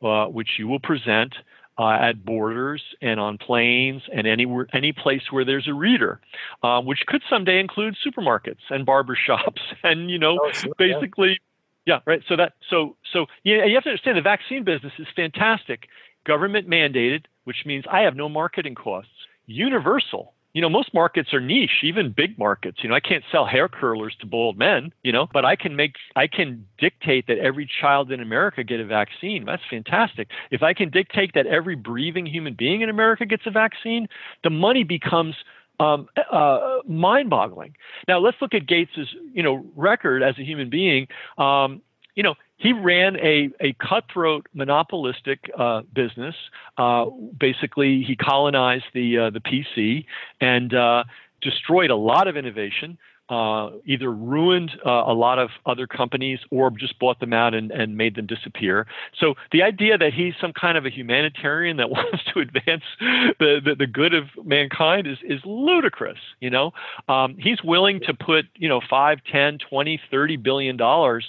uh, 0.02 0.26
which 0.26 0.50
you 0.58 0.66
will 0.66 0.80
present 0.80 1.34
uh, 1.78 1.90
at 1.90 2.24
borders 2.24 2.82
and 3.02 3.20
on 3.20 3.38
planes 3.38 4.02
and 4.12 4.26
anywhere, 4.26 4.66
any 4.72 4.92
place 4.92 5.22
where 5.30 5.44
there's 5.44 5.68
a 5.68 5.74
reader, 5.74 6.20
uh, 6.62 6.80
which 6.80 7.00
could 7.06 7.22
someday 7.28 7.60
include 7.60 7.94
supermarkets 8.04 8.70
and 8.70 8.86
barber 8.86 9.16
shops 9.16 9.60
and 9.82 10.10
you 10.10 10.18
know, 10.18 10.38
oh, 10.42 10.52
sure, 10.52 10.72
basically, 10.78 11.38
yeah. 11.84 11.96
yeah, 11.96 12.00
right. 12.06 12.22
So 12.28 12.36
that 12.36 12.54
so 12.70 12.96
so 13.12 13.26
yeah, 13.44 13.64
you 13.66 13.74
have 13.74 13.84
to 13.84 13.90
understand 13.90 14.16
the 14.16 14.22
vaccine 14.22 14.64
business 14.64 14.92
is 14.98 15.06
fantastic, 15.14 15.88
government 16.24 16.68
mandated, 16.68 17.24
which 17.46 17.64
means 17.64 17.84
I 17.90 18.00
have 18.00 18.16
no 18.16 18.28
marketing 18.28 18.74
costs, 18.74 19.10
universal 19.46 20.34
you 20.56 20.62
know, 20.62 20.70
most 20.70 20.94
markets 20.94 21.34
are 21.34 21.40
niche, 21.40 21.82
even 21.82 22.14
big 22.16 22.38
markets. 22.38 22.78
You 22.80 22.88
know, 22.88 22.94
I 22.94 23.00
can't 23.00 23.22
sell 23.30 23.44
hair 23.44 23.68
curlers 23.68 24.16
to 24.20 24.26
bald 24.26 24.56
men, 24.56 24.90
you 25.02 25.12
know, 25.12 25.28
but 25.30 25.44
I 25.44 25.54
can 25.54 25.76
make, 25.76 25.96
I 26.16 26.28
can 26.28 26.66
dictate 26.78 27.26
that 27.26 27.36
every 27.36 27.68
child 27.78 28.10
in 28.10 28.20
America 28.22 28.64
get 28.64 28.80
a 28.80 28.86
vaccine. 28.86 29.44
That's 29.44 29.60
fantastic. 29.68 30.28
If 30.50 30.62
I 30.62 30.72
can 30.72 30.88
dictate 30.88 31.32
that 31.34 31.46
every 31.46 31.76
breathing 31.76 32.24
human 32.24 32.54
being 32.54 32.80
in 32.80 32.88
America 32.88 33.26
gets 33.26 33.42
a 33.44 33.50
vaccine, 33.50 34.08
the 34.44 34.48
money 34.48 34.82
becomes 34.82 35.34
um, 35.78 36.08
uh, 36.32 36.78
mind-boggling. 36.88 37.76
Now 38.08 38.18
let's 38.18 38.38
look 38.40 38.54
at 38.54 38.66
Gates's, 38.66 39.08
you 39.34 39.42
know, 39.42 39.62
record 39.76 40.22
as 40.22 40.38
a 40.38 40.42
human 40.42 40.70
being. 40.70 41.06
Um, 41.36 41.82
you 42.14 42.22
know, 42.22 42.34
he 42.56 42.72
ran 42.72 43.16
a, 43.16 43.50
a 43.60 43.74
cutthroat 43.74 44.46
monopolistic 44.54 45.50
uh, 45.58 45.82
business. 45.94 46.34
Uh, 46.78 47.06
basically, 47.38 48.02
he 48.02 48.16
colonized 48.16 48.84
the 48.94 49.18
uh, 49.18 49.30
the 49.30 49.40
PC 49.40 50.06
and 50.40 50.74
uh, 50.74 51.04
destroyed 51.42 51.90
a 51.90 51.96
lot 51.96 52.28
of 52.28 52.36
innovation. 52.36 52.98
Uh, 53.28 53.70
either 53.84 54.12
ruined 54.12 54.70
uh, 54.86 55.02
a 55.04 55.12
lot 55.12 55.36
of 55.36 55.50
other 55.66 55.88
companies 55.88 56.38
or 56.52 56.70
just 56.70 56.96
bought 57.00 57.18
them 57.18 57.32
out 57.32 57.54
and, 57.54 57.72
and 57.72 57.96
made 57.96 58.14
them 58.14 58.24
disappear. 58.24 58.86
So 59.18 59.34
the 59.50 59.64
idea 59.64 59.98
that 59.98 60.14
he's 60.14 60.34
some 60.40 60.52
kind 60.52 60.78
of 60.78 60.86
a 60.86 60.90
humanitarian 60.90 61.76
that 61.78 61.90
wants 61.96 62.22
to 62.32 62.38
advance 62.38 62.84
the, 63.00 63.60
the, 63.64 63.74
the 63.76 63.86
good 63.88 64.14
of 64.14 64.26
mankind 64.44 65.08
is, 65.08 65.18
is 65.24 65.40
ludicrous. 65.44 66.20
You 66.38 66.50
know, 66.50 66.70
um, 67.08 67.36
he's 67.36 67.64
willing 67.64 67.98
to 68.06 68.14
put, 68.14 68.44
you 68.54 68.68
know, 68.68 68.80
5, 68.88 69.18
10, 69.32 69.58
20, 69.58 70.00
30 70.08 70.36
billion 70.36 70.76
dollars 70.76 71.26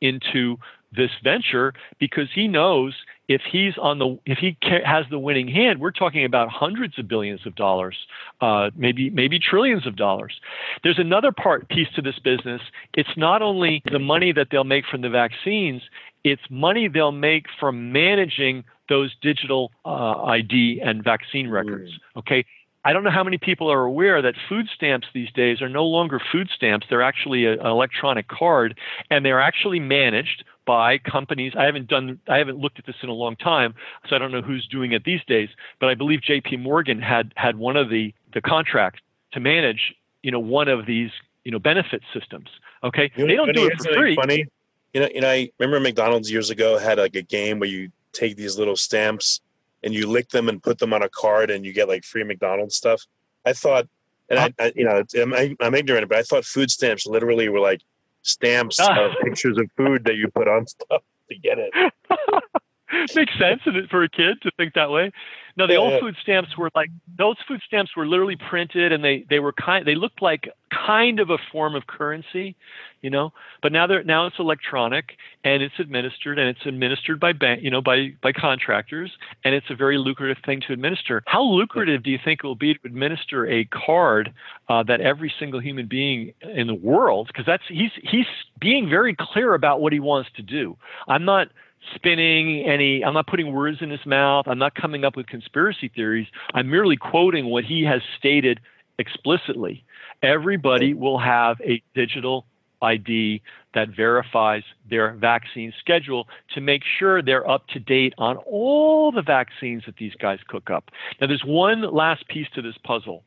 into 0.00 0.56
this 0.96 1.10
venture 1.22 1.74
because 1.98 2.28
he 2.34 2.48
knows 2.48 2.94
if 3.28 3.42
he's 3.50 3.74
on 3.80 3.98
the 3.98 4.18
if 4.24 4.38
he 4.38 4.56
has 4.84 5.04
the 5.10 5.18
winning 5.18 5.48
hand, 5.48 5.80
we're 5.80 5.90
talking 5.90 6.24
about 6.24 6.48
hundreds 6.48 6.98
of 6.98 7.08
billions 7.08 7.44
of 7.44 7.54
dollars, 7.56 7.96
uh, 8.40 8.70
maybe 8.76 9.10
maybe 9.10 9.38
trillions 9.38 9.86
of 9.86 9.96
dollars. 9.96 10.40
There's 10.82 10.98
another 10.98 11.32
part 11.32 11.68
piece 11.68 11.88
to 11.96 12.02
this 12.02 12.18
business. 12.20 12.62
It's 12.94 13.16
not 13.16 13.42
only 13.42 13.82
the 13.90 13.98
money 13.98 14.32
that 14.32 14.48
they'll 14.50 14.64
make 14.64 14.84
from 14.86 15.02
the 15.02 15.10
vaccines; 15.10 15.82
it's 16.22 16.42
money 16.50 16.88
they'll 16.88 17.12
make 17.12 17.46
from 17.58 17.92
managing 17.92 18.64
those 18.88 19.14
digital 19.20 19.72
uh, 19.84 20.22
ID 20.22 20.80
and 20.84 21.02
vaccine 21.02 21.48
records. 21.48 21.90
Mm. 21.90 22.18
Okay, 22.20 22.44
I 22.86 22.92
don't 22.92 23.02
know 23.02 23.10
how 23.10 23.24
many 23.24 23.36
people 23.36 23.68
are 23.72 23.82
aware 23.84 24.22
that 24.22 24.36
food 24.48 24.68
stamps 24.72 25.08
these 25.12 25.32
days 25.32 25.60
are 25.60 25.68
no 25.68 25.84
longer 25.84 26.20
food 26.30 26.48
stamps. 26.54 26.86
They're 26.88 27.02
actually 27.02 27.44
a, 27.44 27.54
an 27.54 27.66
electronic 27.66 28.28
card, 28.28 28.78
and 29.10 29.24
they're 29.24 29.40
actually 29.40 29.80
managed 29.80 30.44
by 30.68 30.98
companies. 30.98 31.52
I 31.58 31.64
haven't 31.64 31.88
done, 31.88 32.20
I 32.28 32.38
haven't 32.38 32.58
looked 32.58 32.78
at 32.78 32.86
this 32.86 32.94
in 33.02 33.08
a 33.08 33.12
long 33.12 33.34
time, 33.34 33.74
so 34.08 34.14
I 34.14 34.20
don't 34.20 34.30
know 34.30 34.40
who's 34.40 34.68
doing 34.68 34.92
it 34.92 35.02
these 35.02 35.24
days. 35.26 35.48
But 35.80 35.88
I 35.88 35.94
believe 35.94 36.22
J.P. 36.22 36.58
Morgan 36.58 37.02
had 37.02 37.32
had 37.34 37.56
one 37.56 37.76
of 37.76 37.90
the 37.90 38.14
the 38.32 38.40
contracts 38.40 39.00
to 39.32 39.40
manage, 39.40 39.96
you 40.22 40.30
know, 40.30 40.38
one 40.38 40.68
of 40.68 40.86
these, 40.86 41.10
you 41.42 41.50
know, 41.50 41.58
benefit 41.58 42.02
systems. 42.14 42.48
Okay, 42.84 43.10
you 43.16 43.26
know, 43.26 43.28
they 43.28 43.34
don't 43.34 43.52
do 43.52 43.66
it 43.66 43.82
for 43.82 43.94
free. 43.94 44.14
Funny, 44.14 44.46
you 44.94 45.00
know, 45.00 45.08
you 45.12 45.20
know, 45.22 45.30
I 45.30 45.50
remember 45.58 45.80
McDonald's 45.80 46.30
years 46.30 46.50
ago 46.50 46.78
had 46.78 46.98
like 46.98 47.16
a 47.16 47.22
game 47.22 47.58
where 47.58 47.68
you 47.68 47.90
take 48.12 48.36
these 48.36 48.56
little 48.56 48.76
stamps 48.76 49.40
and 49.86 49.94
you 49.94 50.08
lick 50.08 50.30
them 50.30 50.48
and 50.48 50.60
put 50.60 50.78
them 50.78 50.92
on 50.92 51.00
a 51.00 51.08
card 51.08 51.48
and 51.48 51.64
you 51.64 51.72
get 51.72 51.86
like 51.86 52.02
free 52.02 52.24
McDonald's 52.24 52.74
stuff. 52.74 53.02
I 53.46 53.52
thought, 53.52 53.86
and 54.28 54.40
I, 54.40 54.52
I 54.58 54.72
you 54.74 54.84
know, 54.84 55.04
I'm, 55.16 55.56
I'm 55.60 55.74
ignorant, 55.76 56.08
but 56.08 56.18
I 56.18 56.22
thought 56.24 56.44
food 56.44 56.72
stamps 56.72 57.06
literally 57.06 57.48
were 57.48 57.60
like 57.60 57.82
stamps 58.22 58.80
of 58.80 59.12
pictures 59.22 59.56
of 59.58 59.70
food 59.76 60.04
that 60.04 60.16
you 60.16 60.28
put 60.28 60.48
on 60.48 60.66
stuff 60.66 61.02
to 61.30 61.38
get 61.38 61.58
it. 61.58 61.72
Makes 63.14 63.32
sense 63.38 63.62
for 63.90 64.04
a 64.04 64.08
kid 64.08 64.40
to 64.42 64.50
think 64.56 64.74
that 64.74 64.90
way. 64.90 65.10
No, 65.56 65.66
the 65.66 65.72
yeah, 65.72 65.78
old 65.78 65.92
yeah. 65.94 66.00
food 66.00 66.16
stamps 66.22 66.56
were 66.56 66.70
like 66.74 66.90
those 67.18 67.36
food 67.48 67.60
stamps 67.66 67.96
were 67.96 68.06
literally 68.06 68.36
printed, 68.36 68.92
and 68.92 69.02
they 69.02 69.24
they 69.28 69.38
were 69.38 69.52
kind. 69.52 69.86
They 69.86 69.94
looked 69.94 70.20
like 70.20 70.48
kind 70.70 71.18
of 71.18 71.30
a 71.30 71.38
form 71.50 71.74
of 71.74 71.86
currency, 71.86 72.54
you 73.00 73.08
know. 73.08 73.32
But 73.62 73.72
now 73.72 73.86
they're 73.86 74.04
now 74.04 74.26
it's 74.26 74.36
electronic 74.38 75.16
and 75.44 75.62
it's 75.62 75.74
administered, 75.78 76.38
and 76.38 76.48
it's 76.48 76.64
administered 76.66 77.18
by 77.18 77.32
bank, 77.32 77.62
you 77.62 77.70
know, 77.70 77.80
by 77.80 78.10
by 78.22 78.32
contractors, 78.32 79.10
and 79.44 79.54
it's 79.54 79.70
a 79.70 79.74
very 79.74 79.96
lucrative 79.96 80.36
thing 80.44 80.60
to 80.68 80.74
administer. 80.74 81.22
How 81.26 81.42
lucrative 81.42 82.02
do 82.02 82.10
you 82.10 82.18
think 82.22 82.40
it 82.44 82.46
will 82.46 82.54
be 82.54 82.74
to 82.74 82.80
administer 82.84 83.46
a 83.46 83.64
card 83.64 84.32
uh, 84.68 84.82
that 84.84 85.00
every 85.00 85.32
single 85.40 85.60
human 85.60 85.86
being 85.86 86.34
in 86.42 86.66
the 86.66 86.74
world? 86.74 87.28
Because 87.28 87.46
that's 87.46 87.64
he's 87.66 87.92
he's 88.02 88.26
being 88.60 88.90
very 88.90 89.16
clear 89.18 89.54
about 89.54 89.80
what 89.80 89.94
he 89.94 90.00
wants 90.00 90.28
to 90.36 90.42
do. 90.42 90.76
I'm 91.08 91.24
not 91.24 91.48
spinning 91.94 92.64
any, 92.66 93.04
I'm 93.04 93.14
not 93.14 93.26
putting 93.26 93.52
words 93.52 93.78
in 93.80 93.90
his 93.90 94.04
mouth. 94.04 94.46
I'm 94.48 94.58
not 94.58 94.74
coming 94.74 95.04
up 95.04 95.16
with 95.16 95.26
conspiracy 95.26 95.90
theories. 95.94 96.26
I'm 96.54 96.70
merely 96.70 96.96
quoting 96.96 97.46
what 97.46 97.64
he 97.64 97.84
has 97.84 98.02
stated 98.18 98.60
explicitly. 98.98 99.84
Everybody 100.22 100.94
will 100.94 101.18
have 101.18 101.60
a 101.60 101.82
digital 101.94 102.46
ID 102.82 103.42
that 103.74 103.88
verifies 103.88 104.62
their 104.88 105.12
vaccine 105.12 105.72
schedule 105.80 106.28
to 106.54 106.60
make 106.60 106.82
sure 106.98 107.22
they're 107.22 107.48
up 107.48 107.66
to 107.68 107.78
date 107.78 108.14
on 108.18 108.36
all 108.38 109.12
the 109.12 109.22
vaccines 109.22 109.84
that 109.86 109.96
these 109.96 110.14
guys 110.14 110.38
cook 110.48 110.70
up. 110.70 110.90
Now, 111.20 111.26
there's 111.26 111.44
one 111.44 111.82
last 111.82 112.26
piece 112.28 112.48
to 112.54 112.62
this 112.62 112.76
puzzle, 112.84 113.22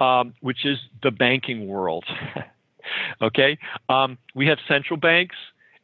um, 0.00 0.34
which 0.40 0.64
is 0.64 0.78
the 1.02 1.10
banking 1.10 1.66
world. 1.66 2.04
okay? 3.22 3.58
Um, 3.88 4.18
we 4.34 4.46
have 4.46 4.58
central 4.68 4.98
banks 4.98 5.36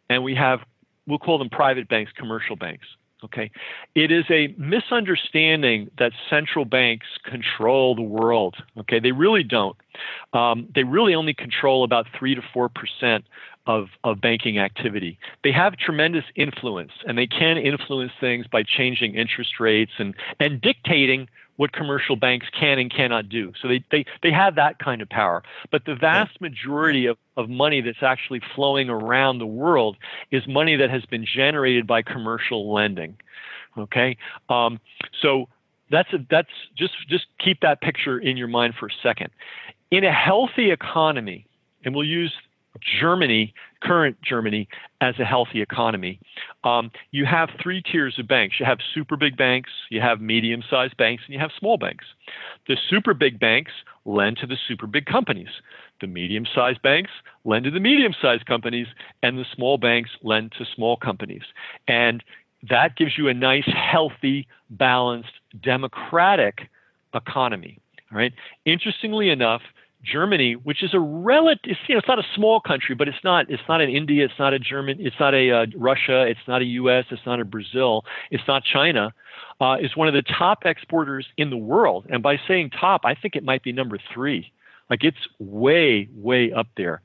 and 0.08 0.22
we 0.22 0.34
have 0.34 0.60
we'll 1.06 1.18
call 1.18 1.38
them 1.38 1.50
private 1.50 1.88
banks, 1.88 2.12
commercial 2.16 2.56
banks. 2.56 2.86
Okay. 3.24 3.50
It 3.94 4.10
is 4.10 4.24
a 4.30 4.52
misunderstanding 4.58 5.90
that 5.98 6.12
central 6.28 6.64
banks 6.64 7.06
control 7.24 7.94
the 7.94 8.02
world. 8.02 8.56
Okay. 8.78 8.98
They 8.98 9.12
really 9.12 9.44
don't. 9.44 9.76
Um, 10.32 10.68
they 10.74 10.82
really 10.82 11.14
only 11.14 11.34
control 11.34 11.84
about 11.84 12.06
3 12.18 12.34
to 12.34 12.40
4% 12.40 13.22
of, 13.66 13.86
of 14.02 14.20
banking 14.20 14.58
activity. 14.58 15.18
They 15.44 15.52
have 15.52 15.76
tremendous 15.76 16.24
influence 16.34 16.92
and 17.06 17.16
they 17.16 17.28
can 17.28 17.58
influence 17.58 18.12
things 18.20 18.46
by 18.50 18.64
changing 18.64 19.14
interest 19.14 19.60
rates 19.60 19.92
and, 19.98 20.14
and 20.40 20.60
dictating 20.60 21.28
what 21.56 21.72
commercial 21.72 22.16
banks 22.16 22.46
can 22.58 22.78
and 22.78 22.92
cannot 22.92 23.28
do. 23.28 23.52
So 23.60 23.68
they, 23.68 23.84
they, 23.90 24.04
they 24.22 24.32
have 24.32 24.54
that 24.56 24.78
kind 24.78 25.02
of 25.02 25.08
power. 25.08 25.42
But 25.70 25.84
the 25.84 25.94
vast 25.94 26.40
majority 26.40 27.06
of, 27.06 27.18
of 27.36 27.48
money 27.48 27.80
that's 27.80 28.02
actually 28.02 28.40
flowing 28.54 28.88
around 28.88 29.38
the 29.38 29.46
world 29.46 29.96
is 30.30 30.42
money 30.46 30.76
that 30.76 30.90
has 30.90 31.04
been 31.04 31.26
generated 31.26 31.86
by 31.86 32.02
commercial 32.02 32.72
lending. 32.72 33.16
Okay? 33.76 34.16
Um, 34.48 34.80
so 35.20 35.48
that's, 35.90 36.12
a, 36.12 36.18
that's 36.30 36.48
just, 36.76 36.94
just 37.08 37.26
keep 37.38 37.60
that 37.60 37.80
picture 37.80 38.18
in 38.18 38.36
your 38.36 38.48
mind 38.48 38.74
for 38.78 38.86
a 38.86 38.92
second. 39.02 39.30
In 39.90 40.04
a 40.04 40.12
healthy 40.12 40.70
economy, 40.70 41.46
and 41.84 41.94
we'll 41.94 42.06
use 42.06 42.32
Germany, 43.00 43.54
current 43.82 44.16
Germany, 44.22 44.68
as 45.00 45.14
a 45.18 45.24
healthy 45.24 45.60
economy. 45.60 46.18
Um, 46.64 46.90
you 47.10 47.26
have 47.26 47.50
three 47.62 47.82
tiers 47.82 48.18
of 48.18 48.28
banks. 48.28 48.56
You 48.58 48.66
have 48.66 48.78
super 48.94 49.16
big 49.16 49.36
banks, 49.36 49.70
you 49.90 50.00
have 50.00 50.20
medium 50.20 50.62
sized 50.68 50.96
banks, 50.96 51.24
and 51.26 51.34
you 51.34 51.40
have 51.40 51.50
small 51.58 51.76
banks. 51.76 52.04
The 52.68 52.76
super 52.88 53.14
big 53.14 53.38
banks 53.38 53.72
lend 54.04 54.38
to 54.38 54.46
the 54.46 54.56
super 54.68 54.86
big 54.86 55.06
companies. 55.06 55.48
The 56.00 56.06
medium 56.06 56.46
sized 56.52 56.82
banks 56.82 57.10
lend 57.44 57.64
to 57.64 57.70
the 57.70 57.80
medium 57.80 58.14
sized 58.20 58.46
companies, 58.46 58.86
and 59.22 59.38
the 59.38 59.46
small 59.54 59.78
banks 59.78 60.10
lend 60.22 60.52
to 60.58 60.64
small 60.74 60.96
companies. 60.96 61.42
And 61.88 62.22
that 62.68 62.96
gives 62.96 63.18
you 63.18 63.28
a 63.28 63.34
nice, 63.34 63.66
healthy, 63.66 64.46
balanced, 64.70 65.32
democratic 65.62 66.68
economy. 67.14 67.78
All 68.10 68.18
right. 68.18 68.32
Interestingly 68.64 69.30
enough, 69.30 69.62
Germany, 70.04 70.54
which 70.54 70.82
is 70.82 70.94
a 70.94 71.00
relative, 71.00 71.76
you 71.88 71.94
know, 71.94 71.98
it's 71.98 72.08
not 72.08 72.18
a 72.18 72.26
small 72.34 72.60
country, 72.60 72.94
but 72.94 73.08
it's 73.08 73.22
not, 73.22 73.50
it's 73.50 73.62
not 73.68 73.80
an 73.80 73.88
India, 73.88 74.24
it's 74.24 74.38
not 74.38 74.52
a 74.52 74.58
German, 74.58 74.98
it's 75.00 75.16
not 75.20 75.34
a 75.34 75.50
uh, 75.50 75.66
Russia, 75.76 76.26
it's 76.26 76.40
not 76.48 76.60
a 76.60 76.64
U.S., 76.64 77.04
it's 77.10 77.24
not 77.24 77.40
a 77.40 77.44
Brazil, 77.44 78.04
it's 78.30 78.42
not 78.48 78.62
China, 78.64 79.14
uh, 79.60 79.76
is 79.80 79.96
one 79.96 80.08
of 80.08 80.14
the 80.14 80.22
top 80.22 80.64
exporters 80.64 81.26
in 81.36 81.50
the 81.50 81.56
world. 81.56 82.06
And 82.10 82.22
by 82.22 82.36
saying 82.48 82.70
top, 82.70 83.02
I 83.04 83.14
think 83.14 83.36
it 83.36 83.44
might 83.44 83.62
be 83.62 83.72
number 83.72 83.98
three. 84.12 84.52
Like 84.90 85.04
it's 85.04 85.16
way, 85.38 86.08
way 86.14 86.52
up 86.52 86.66
there. 86.76 87.00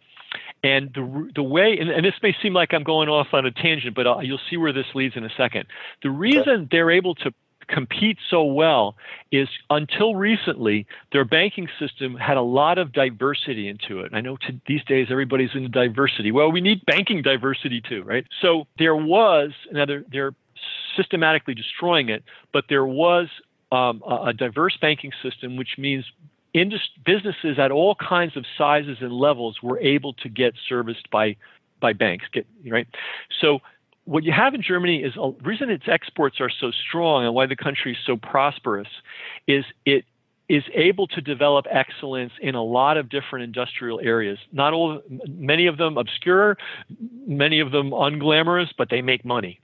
And 0.63 0.91
the 0.93 1.31
the 1.35 1.43
way, 1.43 1.77
and, 1.79 1.89
and 1.89 2.03
this 2.03 2.15
may 2.21 2.35
seem 2.41 2.53
like 2.53 2.73
I'm 2.73 2.83
going 2.83 3.09
off 3.09 3.27
on 3.31 3.45
a 3.45 3.51
tangent, 3.51 3.95
but 3.95 4.07
I'll, 4.07 4.23
you'll 4.23 4.39
see 4.49 4.57
where 4.57 4.73
this 4.73 4.87
leads 4.95 5.15
in 5.15 5.23
a 5.23 5.29
second. 5.37 5.65
The 6.03 6.09
reason 6.09 6.67
they're 6.69 6.91
able 6.91 7.15
to 7.15 7.31
compete 7.67 8.17
so 8.29 8.43
well 8.43 8.95
is 9.31 9.47
until 9.69 10.15
recently, 10.15 10.85
their 11.11 11.25
banking 11.25 11.67
system 11.79 12.15
had 12.15 12.37
a 12.37 12.41
lot 12.41 12.77
of 12.77 12.93
diversity 12.93 13.67
into 13.67 13.99
it. 14.01 14.13
I 14.13 14.21
know 14.21 14.37
to, 14.37 14.59
these 14.67 14.83
days 14.85 15.07
everybody's 15.09 15.51
into 15.53 15.69
diversity. 15.69 16.31
Well, 16.31 16.51
we 16.51 16.61
need 16.61 16.85
banking 16.85 17.21
diversity 17.21 17.81
too, 17.81 18.03
right? 18.03 18.25
So 18.41 18.67
there 18.77 18.95
was, 18.95 19.51
now 19.71 19.85
they're, 19.85 20.33
systematically 20.95 21.53
destroying 21.53 22.09
it, 22.09 22.23
but 22.51 22.65
there 22.69 22.85
was 22.85 23.27
um, 23.71 24.01
a, 24.05 24.29
a 24.29 24.33
diverse 24.33 24.75
banking 24.81 25.11
system, 25.21 25.55
which 25.55 25.77
means 25.77 26.03
businesses 27.05 27.59
at 27.59 27.71
all 27.71 27.95
kinds 27.95 28.35
of 28.35 28.43
sizes 28.57 28.97
and 28.99 29.13
levels 29.13 29.61
were 29.61 29.79
able 29.79 30.13
to 30.13 30.29
get 30.29 30.53
serviced 30.67 31.09
by 31.11 31.35
by 31.79 31.93
banks. 31.93 32.25
Get 32.33 32.47
right. 32.65 32.87
So 33.39 33.59
what 34.07 34.23
you 34.23 34.31
have 34.31 34.53
in 34.53 34.61
Germany 34.61 35.03
is 35.03 35.13
a 35.17 35.31
reason 35.43 35.69
its 35.69 35.87
exports 35.87 36.37
are 36.39 36.49
so 36.49 36.71
strong 36.71 37.25
and 37.25 37.35
why 37.35 37.45
the 37.45 37.57
country 37.57 37.91
is 37.91 37.97
so 38.05 38.15
prosperous 38.15 38.87
is 39.47 39.65
it 39.85 40.05
is 40.47 40.63
able 40.73 41.07
to 41.07 41.19
develop 41.19 41.65
excellence 41.69 42.31
in 42.41 42.55
a 42.55 42.63
lot 42.63 42.95
of 42.95 43.09
different 43.09 43.43
industrial 43.43 43.99
areas. 43.99 44.39
Not 44.53 44.71
all, 44.71 45.01
many 45.27 45.67
of 45.67 45.77
them 45.77 45.97
obscure, 45.97 46.57
many 47.27 47.59
of 47.59 47.71
them 47.71 47.91
unglamorous, 47.91 48.69
but 48.77 48.89
they 48.89 49.01
make 49.01 49.25
money. 49.25 49.59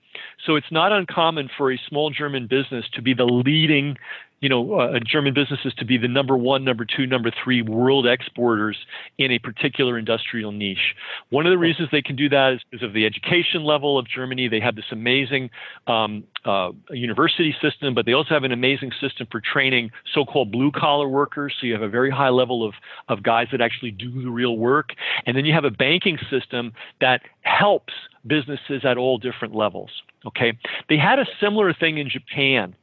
So 0.46 0.58
it's 0.58 0.72
not 0.72 0.92
uncommon 0.92 1.50
for 1.58 1.72
a 1.72 1.80
small 1.88 2.10
German 2.10 2.48
business 2.48 2.84
to 2.96 3.02
be 3.02 3.14
the 3.14 3.24
leading 3.24 3.96
you 4.44 4.50
know, 4.50 4.74
uh, 4.74 5.00
German 5.00 5.34
businesses 5.34 5.74
to 5.78 5.86
be 5.86 5.98
the 5.98 6.10
number 6.10 6.36
one, 6.36 6.66
number 6.66 6.84
two, 6.84 7.08
number 7.08 7.32
three 7.42 7.62
world 7.62 8.06
exporters 8.06 8.76
in 9.18 9.32
a 9.32 9.40
particular 9.40 9.98
industrial 9.98 10.52
niche. 10.52 10.96
One 11.30 11.46
of 11.46 11.52
the 11.52 11.58
reasons 11.58 11.88
they 11.94 12.02
can 12.02 12.18
do 12.18 12.28
that 12.28 12.56
is 12.56 12.60
because 12.70 12.84
of 12.84 12.92
the 12.92 13.06
education 13.06 13.64
level 13.64 13.98
of 13.98 14.06
Germany. 14.06 14.50
They 14.50 14.60
have 14.60 14.76
this 14.76 14.92
amazing 14.92 15.50
um, 15.88 16.26
uh, 16.44 16.72
university 16.90 17.56
system, 17.62 17.96
but 17.96 18.06
they 18.06 18.12
also 18.12 18.34
have 18.34 18.44
an 18.44 18.52
amazing 18.52 18.92
system 19.00 19.28
for 19.32 19.40
training 19.40 19.92
so-called 20.14 20.52
blue-collar 20.52 21.08
workers. 21.08 21.56
So 21.62 21.66
you 21.66 21.72
have 21.72 21.82
a 21.82 21.88
very 21.88 22.12
high 22.12 22.30
level 22.30 22.68
of 22.68 22.74
of 23.08 23.24
guys 23.24 23.48
that 23.54 23.62
actually 23.62 23.92
do 23.92 24.24
the 24.24 24.30
real 24.30 24.58
work, 24.58 24.90
and 25.26 25.38
then 25.38 25.46
you 25.46 25.54
have 25.54 25.64
a 25.64 25.72
banking 25.72 26.18
system 26.30 26.74
that 27.00 27.22
helps 27.44 27.94
businesses 28.28 28.84
at 28.84 28.98
all 28.98 29.18
different 29.18 29.56
levels. 29.56 29.90
Okay, 30.26 30.58
they 30.90 30.98
had 30.98 31.18
a 31.18 31.26
similar 31.40 31.74
thing 31.74 31.98
in 31.98 32.10
Japan 32.10 32.76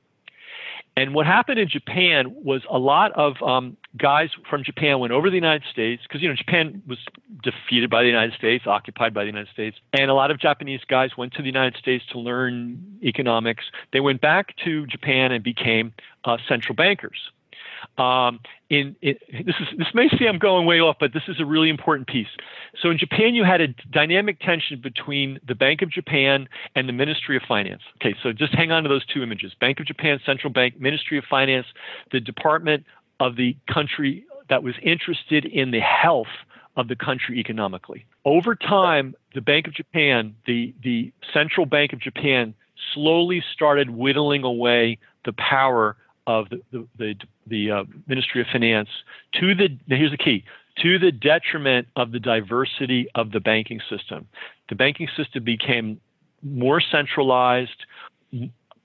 and 0.97 1.14
what 1.14 1.26
happened 1.26 1.59
in 1.59 1.68
Japan 1.68 2.34
was 2.43 2.62
a 2.68 2.78
lot 2.78 3.12
of 3.12 3.41
um, 3.43 3.76
guys 3.97 4.30
from 4.49 4.64
Japan 4.64 4.99
went 4.99 5.12
over 5.12 5.28
to 5.28 5.30
the 5.30 5.36
United 5.36 5.64
States 5.70 6.03
because 6.03 6.20
you 6.22 6.28
know 6.28 6.34
Japan 6.34 6.82
was 6.86 6.99
defeated 7.43 7.91
by 7.91 8.03
the 8.03 8.09
United 8.09 8.34
States, 8.34 8.66
occupied 8.66 9.14
by 9.14 9.22
the 9.22 9.28
United 9.28 9.51
States, 9.53 9.76
and 9.93 10.11
a 10.11 10.14
lot 10.14 10.30
of 10.30 10.38
Japanese 10.38 10.80
guys 10.88 11.16
went 11.16 11.32
to 11.34 11.43
the 11.43 11.47
United 11.47 11.76
States 11.78 12.05
to 12.12 12.18
learn 12.18 12.99
economics. 13.03 13.64
They 13.93 14.01
went 14.01 14.20
back 14.20 14.57
to 14.64 14.86
Japan 14.86 15.32
and 15.32 15.45
became 15.45 15.93
uh, 16.24 16.38
central 16.49 16.74
bankers. 16.74 17.18
Um, 17.99 18.41
in, 18.68 18.97
in, 19.03 19.16
this 19.33 19.57
is 19.61 19.78
this 19.78 19.89
may 19.95 20.09
seem 20.09 20.28
I'm 20.28 20.39
going 20.39 20.66
way 20.66 20.81
off, 20.81 20.97
but 21.01 21.12
this 21.12 21.24
is 21.28 21.41
a 21.41 21.45
really 21.45 21.68
important 21.68 22.09
piece. 22.09 22.28
So 22.81 22.91
in 22.91 22.99
Japan, 22.99 23.35
you 23.35 23.45
had 23.45 23.61
a 23.61 23.68
dynamic 23.91 24.41
tension 24.41 24.81
between 24.81 25.41
the 25.47 25.55
Bank 25.55 25.83
of 25.83 25.91
Japan 25.91 26.49
and 26.74 26.89
the 26.89 26.93
Ministry 26.93 27.37
of 27.37 27.43
Finance. 27.47 27.83
Okay, 27.97 28.14
so 28.22 28.33
just 28.33 28.55
hang 28.55 28.70
on 28.70 28.83
to 28.85 28.89
those 28.89 29.05
two 29.07 29.22
images: 29.22 29.53
Bank 29.61 29.81
of 29.81 29.87
Japan, 29.87 30.20
Central 30.24 30.53
Bank, 30.53 30.81
Ministry 30.81 31.18
of 31.18 31.24
Finance, 31.28 31.66
the 32.12 32.20
department 32.20 32.85
of 33.18 33.37
the 33.37 33.57
country 33.72 34.24
that 34.49 34.62
was 34.62 34.74
interested 34.83 35.45
in 35.45 35.70
the 35.70 35.81
health 35.81 36.26
of 36.76 36.89
the 36.89 36.97
country 36.97 37.39
economically. 37.39 38.07
Over 38.24 38.55
time, 38.55 39.14
the 39.35 39.41
Bank 39.41 39.66
of 39.66 39.74
Japan, 39.74 40.35
the 40.47 40.74
the 40.83 41.12
Central 41.33 41.66
Bank 41.66 41.93
of 41.93 42.01
Japan, 42.01 42.55
slowly 42.95 43.43
started 43.53 43.91
whittling 43.91 44.45
away 44.45 44.99
the 45.24 45.33
power 45.33 45.97
of 46.31 46.49
the 46.51 46.61
the, 46.72 46.87
the, 46.99 47.14
the 47.47 47.70
uh, 47.70 47.85
Ministry 48.07 48.41
of 48.41 48.47
Finance 48.53 48.89
to 49.41 49.55
the 49.55 49.68
here's 49.89 50.12
the 50.12 50.16
key 50.16 50.45
to 50.83 50.99
the 50.99 51.12
detriment 51.12 51.89
of 51.97 52.12
the 52.12 52.20
diversity 52.20 53.09
of 53.14 53.33
the 53.33 53.41
banking 53.41 53.81
system. 53.91 54.26
The 54.68 54.76
banking 54.76 55.09
system 55.16 55.45
became 55.45 56.01
more 56.43 56.81
centralized, 56.81 57.85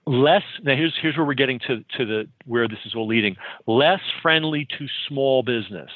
less. 0.05 0.43
Now 0.63 0.75
here's 0.75 0.93
here's 1.01 1.15
where 1.17 1.25
we're 1.25 1.35
getting 1.35 1.59
to 1.67 1.83
to 1.97 2.05
the 2.05 2.27
where 2.45 2.67
this 2.67 2.79
is 2.85 2.95
all 2.95 3.07
leading. 3.07 3.37
Less 3.67 4.01
friendly 4.21 4.67
to 4.77 4.87
small 5.07 5.43
business. 5.43 5.91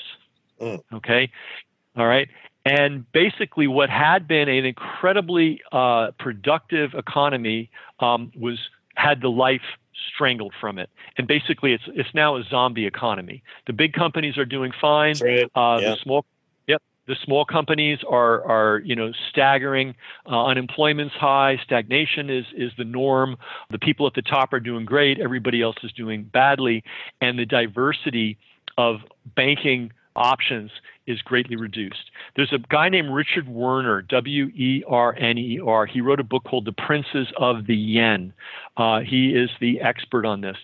Mm. 0.62 0.82
Okay, 0.94 1.32
all 1.98 2.08
right. 2.08 2.30
And 2.66 3.10
basically, 3.12 3.68
what 3.68 3.90
had 3.90 4.28
been 4.28 4.50
an 4.50 4.66
incredibly 4.66 5.62
uh, 5.72 6.12
productive 6.20 6.94
economy 6.94 7.72
um, 8.00 8.32
was 8.38 8.60
had 8.96 9.22
the 9.22 9.30
life 9.30 9.62
strangled 10.14 10.54
from 10.60 10.80
it. 10.80 10.90
And 11.18 11.28
basically, 11.28 11.74
it's 11.74 11.84
it's 11.88 12.14
now 12.14 12.38
a 12.38 12.44
zombie 12.50 12.86
economy. 12.86 13.44
The 13.68 13.74
big 13.74 13.94
companies 13.94 14.38
are 14.38 14.46
doing 14.46 14.72
fine. 14.80 15.16
Right. 15.22 15.46
Uh, 15.56 15.80
yeah. 15.82 15.90
The 15.92 15.98
small 16.04 16.26
yep, 16.68 16.82
the 17.08 17.16
small 17.24 17.46
companies 17.46 18.00
are 18.08 18.44
are 18.46 18.80
you 18.80 18.96
know 18.96 19.12
staggering. 19.30 19.96
Uh, 20.26 20.46
unemployment's 20.46 21.16
high. 21.16 21.60
Stagnation 21.64 22.30
is 22.30 22.46
is 22.56 22.72
the 22.78 22.86
norm. 22.86 23.38
The 23.70 23.80
people 23.80 24.08
at 24.08 24.14
the 24.14 24.22
top 24.22 24.54
are 24.54 24.60
doing 24.60 24.86
great. 24.86 25.20
Everybody 25.20 25.62
else 25.62 25.78
is 25.84 25.92
doing 25.94 26.24
badly. 26.24 26.84
And 27.22 27.38
the 27.38 27.46
diversity 27.46 28.38
of 28.78 28.98
banking 29.36 29.92
options 30.20 30.70
is 31.08 31.22
greatly 31.24 31.56
reduced. 31.56 32.12
There's 32.36 32.54
a 32.54 32.60
guy 32.70 32.90
named 32.90 33.10
Richard 33.12 33.48
Werner, 33.48 34.04
W 34.04 34.46
E 34.48 34.84
R 34.88 35.16
N 35.16 35.38
E 35.38 35.60
R. 35.66 35.86
He 35.88 36.02
wrote 36.02 36.20
a 36.20 36.24
book 36.24 36.44
called 36.44 36.66
The 36.66 36.72
Princes 36.72 37.28
of 37.38 37.66
the 37.66 37.76
Yen. 37.76 38.34
Uh, 38.78 39.00
he 39.00 39.30
is 39.30 39.50
the 39.60 39.82
expert 39.82 40.26
on 40.26 40.42
this. 40.42 40.58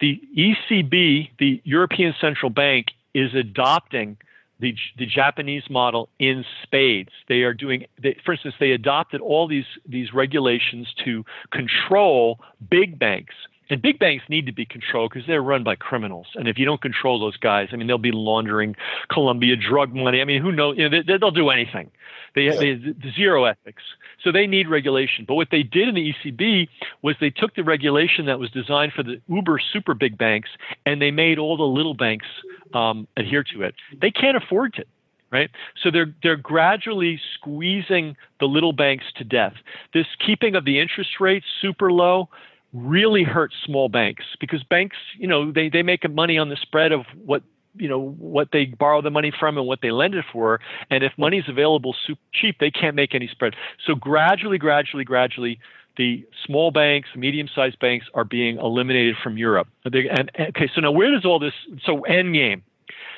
The 0.00 0.20
ECB, 0.36 1.30
the 1.38 1.60
European 1.64 2.14
Central 2.20 2.50
Bank, 2.50 2.86
is 3.12 3.34
adopting 3.34 4.16
the, 4.60 4.74
the 4.98 5.06
Japanese 5.06 5.64
model 5.68 6.08
in 6.18 6.44
spades. 6.62 7.10
They 7.28 7.42
are 7.42 7.54
doing, 7.54 7.86
they, 8.00 8.16
for 8.24 8.32
instance, 8.32 8.54
they 8.60 8.70
adopted 8.70 9.20
all 9.20 9.48
these, 9.48 9.64
these 9.88 10.12
regulations 10.12 10.88
to 11.04 11.24
control 11.50 12.38
big 12.70 12.98
banks 12.98 13.34
and 13.70 13.80
big 13.80 13.98
banks 13.98 14.24
need 14.28 14.46
to 14.46 14.52
be 14.52 14.66
controlled 14.66 15.12
because 15.12 15.26
they're 15.26 15.42
run 15.42 15.64
by 15.64 15.76
criminals. 15.76 16.26
And 16.34 16.48
if 16.48 16.58
you 16.58 16.64
don't 16.64 16.82
control 16.82 17.20
those 17.20 17.36
guys, 17.36 17.68
I 17.72 17.76
mean, 17.76 17.86
they'll 17.86 17.98
be 17.98 18.12
laundering 18.12 18.76
Colombia 19.10 19.56
drug 19.56 19.94
money. 19.94 20.20
I 20.20 20.24
mean, 20.24 20.42
who 20.42 20.52
knows? 20.52 20.76
You 20.76 20.88
know, 20.88 21.02
they, 21.06 21.16
will 21.20 21.30
do 21.30 21.50
anything. 21.50 21.90
They, 22.34 22.42
yeah. 22.42 22.58
they, 22.58 23.12
zero 23.16 23.44
ethics. 23.44 23.82
So 24.22 24.32
they 24.32 24.46
need 24.46 24.68
regulation. 24.68 25.24
But 25.26 25.34
what 25.34 25.48
they 25.50 25.62
did 25.62 25.88
in 25.88 25.94
the 25.94 26.12
ECB 26.12 26.68
was 27.02 27.16
they 27.20 27.30
took 27.30 27.54
the 27.54 27.64
regulation 27.64 28.26
that 28.26 28.38
was 28.38 28.50
designed 28.50 28.92
for 28.92 29.02
the 29.02 29.20
uber 29.28 29.58
super 29.72 29.94
big 29.94 30.18
banks 30.18 30.50
and 30.84 31.00
they 31.00 31.10
made 31.10 31.38
all 31.38 31.56
the 31.56 31.62
little 31.62 31.94
banks 31.94 32.26
um, 32.74 33.08
adhere 33.16 33.44
to 33.54 33.62
it. 33.62 33.74
They 34.00 34.10
can't 34.10 34.36
afford 34.36 34.74
to 34.74 34.84
right? 35.32 35.50
So 35.80 35.92
they're 35.92 36.12
they're 36.24 36.34
gradually 36.34 37.20
squeezing 37.34 38.16
the 38.40 38.46
little 38.46 38.72
banks 38.72 39.04
to 39.16 39.24
death. 39.24 39.54
This 39.94 40.06
keeping 40.24 40.56
of 40.56 40.64
the 40.64 40.80
interest 40.80 41.20
rates 41.20 41.46
super 41.60 41.92
low 41.92 42.28
really 42.72 43.24
hurt 43.24 43.52
small 43.64 43.88
banks 43.88 44.24
because 44.38 44.62
banks, 44.62 44.96
you 45.18 45.26
know, 45.26 45.50
they, 45.52 45.68
they 45.68 45.82
make 45.82 46.08
money 46.10 46.38
on 46.38 46.48
the 46.48 46.56
spread 46.56 46.92
of 46.92 47.02
what 47.24 47.42
you 47.76 47.88
know 47.88 48.10
what 48.18 48.48
they 48.52 48.64
borrow 48.66 49.00
the 49.00 49.10
money 49.10 49.32
from 49.38 49.56
and 49.56 49.66
what 49.66 49.80
they 49.80 49.90
lend 49.90 50.14
it 50.14 50.24
for. 50.32 50.60
And 50.90 51.04
if 51.04 51.12
money 51.16 51.38
is 51.38 51.48
available 51.48 51.94
super 52.06 52.20
cheap 52.32 52.56
they 52.58 52.70
can't 52.70 52.96
make 52.96 53.14
any 53.14 53.28
spread. 53.28 53.54
So 53.86 53.94
gradually 53.94 54.58
gradually 54.58 55.04
gradually 55.04 55.58
the 55.96 56.26
small 56.46 56.70
banks 56.70 57.08
medium-sized 57.16 57.78
banks 57.78 58.06
are 58.14 58.24
being 58.24 58.58
eliminated 58.58 59.16
from 59.22 59.36
europe. 59.36 59.68
And, 59.84 60.30
okay 60.38 60.70
so 60.74 60.80
now 60.80 60.90
where 60.90 61.12
does 61.12 61.24
all 61.24 61.38
this 61.38 61.54
so 61.84 62.00
end 62.02 62.34
game 62.34 62.62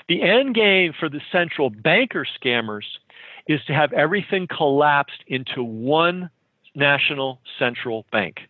the 0.09 0.23
end 0.23 0.55
game 0.55 0.93
for 0.99 1.09
the 1.09 1.21
central 1.31 1.71
banker 1.71 2.27
scammers 2.39 2.85
is 3.47 3.61
to 3.67 3.73
have 3.73 3.93
everything 3.93 4.47
collapsed 4.47 5.25
into 5.27 5.63
one 5.63 6.31
national 6.75 7.41
central 7.59 8.07
bank 8.13 8.41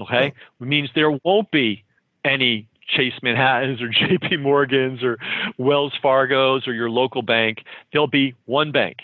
Okay, 0.00 0.26
it 0.26 0.66
means 0.66 0.90
there 0.94 1.10
won't 1.24 1.50
be 1.50 1.84
any 2.24 2.68
Chase 2.86 3.14
Manhattans 3.22 3.80
or 3.80 3.88
J.P. 3.90 4.36
Morgans 4.38 5.02
or 5.02 5.18
Wells 5.58 5.92
Fargo's 6.02 6.66
or 6.68 6.72
your 6.72 6.90
local 6.90 7.22
bank. 7.22 7.64
There'll 7.92 8.06
be 8.06 8.34
one 8.44 8.72
bank. 8.72 8.98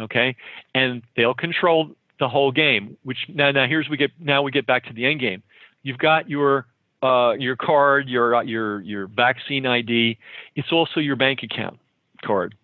Okay, 0.00 0.36
and 0.74 1.02
they'll 1.16 1.34
control 1.34 1.90
the 2.18 2.28
whole 2.28 2.50
game. 2.50 2.96
Which 3.02 3.18
now, 3.28 3.50
now 3.50 3.66
here's 3.66 3.88
we 3.88 3.96
get 3.96 4.10
now 4.18 4.42
we 4.42 4.50
get 4.50 4.66
back 4.66 4.86
to 4.86 4.92
the 4.92 5.06
end 5.06 5.20
game. 5.20 5.42
You've 5.82 5.98
got 5.98 6.28
your 6.28 6.66
uh, 7.02 7.32
your 7.38 7.56
card, 7.56 8.08
your 8.08 8.42
your 8.42 8.80
your 8.80 9.06
vaccine 9.06 9.66
ID. 9.66 10.18
It's 10.56 10.72
also 10.72 11.00
your 11.00 11.16
bank 11.16 11.40
account 11.42 11.78
card. 12.24 12.54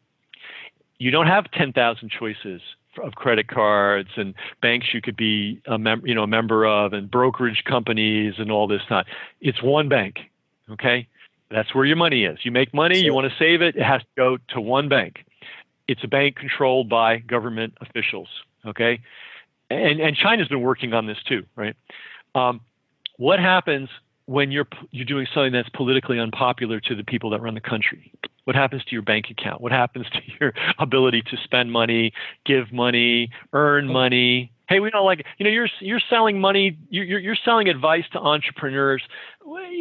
You 0.98 1.10
don't 1.10 1.26
have 1.26 1.50
ten 1.52 1.72
thousand 1.72 2.10
choices 2.10 2.60
of 3.02 3.14
credit 3.14 3.48
cards 3.48 4.10
and 4.16 4.34
banks 4.60 4.88
you 4.92 5.00
could 5.00 5.16
be 5.16 5.60
a 5.66 5.78
mem- 5.78 6.02
you 6.04 6.14
know 6.14 6.22
a 6.22 6.26
member 6.26 6.64
of 6.66 6.92
and 6.92 7.10
brokerage 7.10 7.62
companies 7.64 8.34
and 8.38 8.50
all 8.50 8.66
this 8.66 8.82
stuff. 8.82 9.06
It's 9.40 9.62
one 9.62 9.88
bank. 9.88 10.18
Okay, 10.70 11.06
that's 11.50 11.74
where 11.74 11.84
your 11.84 11.96
money 11.96 12.24
is. 12.24 12.38
You 12.42 12.50
make 12.50 12.74
money, 12.74 12.98
you 12.98 13.14
want 13.14 13.30
to 13.30 13.38
save 13.38 13.62
it, 13.62 13.76
it 13.76 13.82
has 13.82 14.02
to 14.02 14.08
go 14.16 14.38
to 14.50 14.60
one 14.60 14.88
bank. 14.88 15.24
It's 15.86 16.04
a 16.04 16.08
bank 16.08 16.36
controlled 16.36 16.88
by 16.88 17.18
government 17.18 17.74
officials. 17.80 18.28
Okay, 18.66 19.00
and 19.70 20.00
and 20.00 20.16
China's 20.16 20.48
been 20.48 20.62
working 20.62 20.92
on 20.92 21.06
this 21.06 21.18
too, 21.26 21.44
right? 21.56 21.76
Um, 22.34 22.60
what 23.16 23.38
happens 23.40 23.88
when 24.28 24.50
you're 24.50 24.68
you're 24.90 25.06
doing 25.06 25.26
something 25.32 25.52
that's 25.52 25.70
politically 25.70 26.18
unpopular 26.18 26.80
to 26.80 26.94
the 26.94 27.02
people 27.02 27.30
that 27.30 27.40
run 27.40 27.54
the 27.54 27.60
country? 27.60 28.12
What 28.44 28.56
happens 28.56 28.84
to 28.84 28.92
your 28.92 29.02
bank 29.02 29.26
account? 29.30 29.62
What 29.62 29.72
happens 29.72 30.06
to 30.10 30.20
your 30.38 30.52
ability 30.78 31.22
to 31.30 31.36
spend 31.44 31.72
money, 31.72 32.12
give 32.44 32.70
money, 32.72 33.30
earn 33.54 33.88
oh. 33.88 33.92
money? 33.92 34.52
Hey, 34.68 34.80
we 34.80 34.90
don't 34.90 35.06
like 35.06 35.20
it. 35.20 35.26
You 35.38 35.44
know, 35.44 35.50
you're 35.50 35.68
you're 35.80 36.00
selling 36.10 36.40
money. 36.40 36.76
You're 36.90 37.18
you're 37.18 37.36
selling 37.42 37.68
advice 37.68 38.04
to 38.12 38.18
entrepreneurs. 38.18 39.02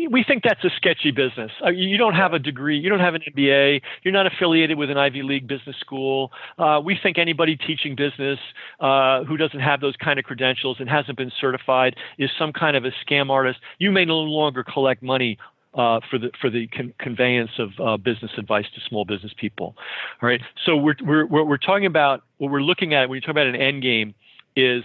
We 0.09 0.23
think 0.25 0.43
that's 0.43 0.63
a 0.63 0.69
sketchy 0.77 1.11
business. 1.11 1.51
Uh, 1.63 1.69
you 1.71 1.97
don't 1.97 2.13
have 2.13 2.31
a 2.31 2.39
degree. 2.39 2.79
You 2.79 2.89
don't 2.89 3.01
have 3.01 3.13
an 3.13 3.21
MBA. 3.35 3.81
You're 4.03 4.13
not 4.13 4.27
affiliated 4.27 4.77
with 4.77 4.89
an 4.89 4.97
Ivy 4.97 5.23
League 5.23 5.45
business 5.45 5.75
school. 5.81 6.31
Uh, 6.57 6.79
we 6.83 6.97
think 7.01 7.17
anybody 7.17 7.57
teaching 7.57 7.95
business 7.97 8.39
uh, 8.79 9.25
who 9.25 9.35
doesn't 9.35 9.59
have 9.59 9.81
those 9.81 9.95
kind 9.97 10.19
of 10.19 10.25
credentials 10.25 10.77
and 10.79 10.89
hasn't 10.89 11.17
been 11.17 11.33
certified 11.41 11.97
is 12.17 12.29
some 12.39 12.53
kind 12.53 12.77
of 12.77 12.85
a 12.85 12.91
scam 13.05 13.29
artist. 13.29 13.59
You 13.79 13.91
may 13.91 14.05
no 14.05 14.19
longer 14.19 14.63
collect 14.63 15.03
money 15.03 15.37
uh, 15.73 15.99
for 16.09 16.17
the 16.17 16.31
for 16.39 16.49
the 16.49 16.67
con- 16.67 16.93
conveyance 16.97 17.51
of 17.59 17.71
uh, 17.83 17.97
business 17.97 18.31
advice 18.37 18.65
to 18.73 18.81
small 18.87 19.03
business 19.03 19.33
people. 19.37 19.75
All 20.21 20.29
right. 20.29 20.39
So 20.65 20.77
we're, 20.77 20.95
we're 21.01 21.43
we're 21.43 21.57
talking 21.57 21.87
about 21.87 22.23
what 22.37 22.51
we're 22.51 22.61
looking 22.61 22.93
at 22.93 23.09
when 23.09 23.17
you 23.17 23.21
talk 23.21 23.31
about 23.31 23.47
an 23.47 23.55
end 23.57 23.83
game 23.83 24.15
is 24.57 24.83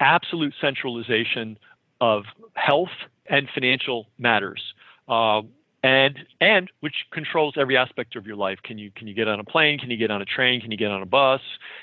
absolute 0.00 0.54
centralization 0.60 1.58
of 2.00 2.24
health 2.54 2.88
and 3.26 3.48
financial 3.52 4.06
matters. 4.18 4.62
Uh, 5.08 5.42
and 5.82 6.18
and 6.40 6.70
which 6.80 6.94
controls 7.12 7.54
every 7.56 7.76
aspect 7.76 8.16
of 8.16 8.26
your 8.26 8.36
life. 8.36 8.58
Can 8.64 8.78
you 8.78 8.90
can 8.90 9.06
you 9.06 9.14
get 9.14 9.28
on 9.28 9.38
a 9.38 9.44
plane? 9.44 9.78
Can 9.78 9.90
you 9.90 9.96
get 9.96 10.10
on 10.10 10.20
a 10.20 10.24
train? 10.24 10.60
Can 10.60 10.70
you 10.70 10.76
get 10.76 10.90
on 10.90 11.02
a 11.02 11.06
bus? 11.06 11.40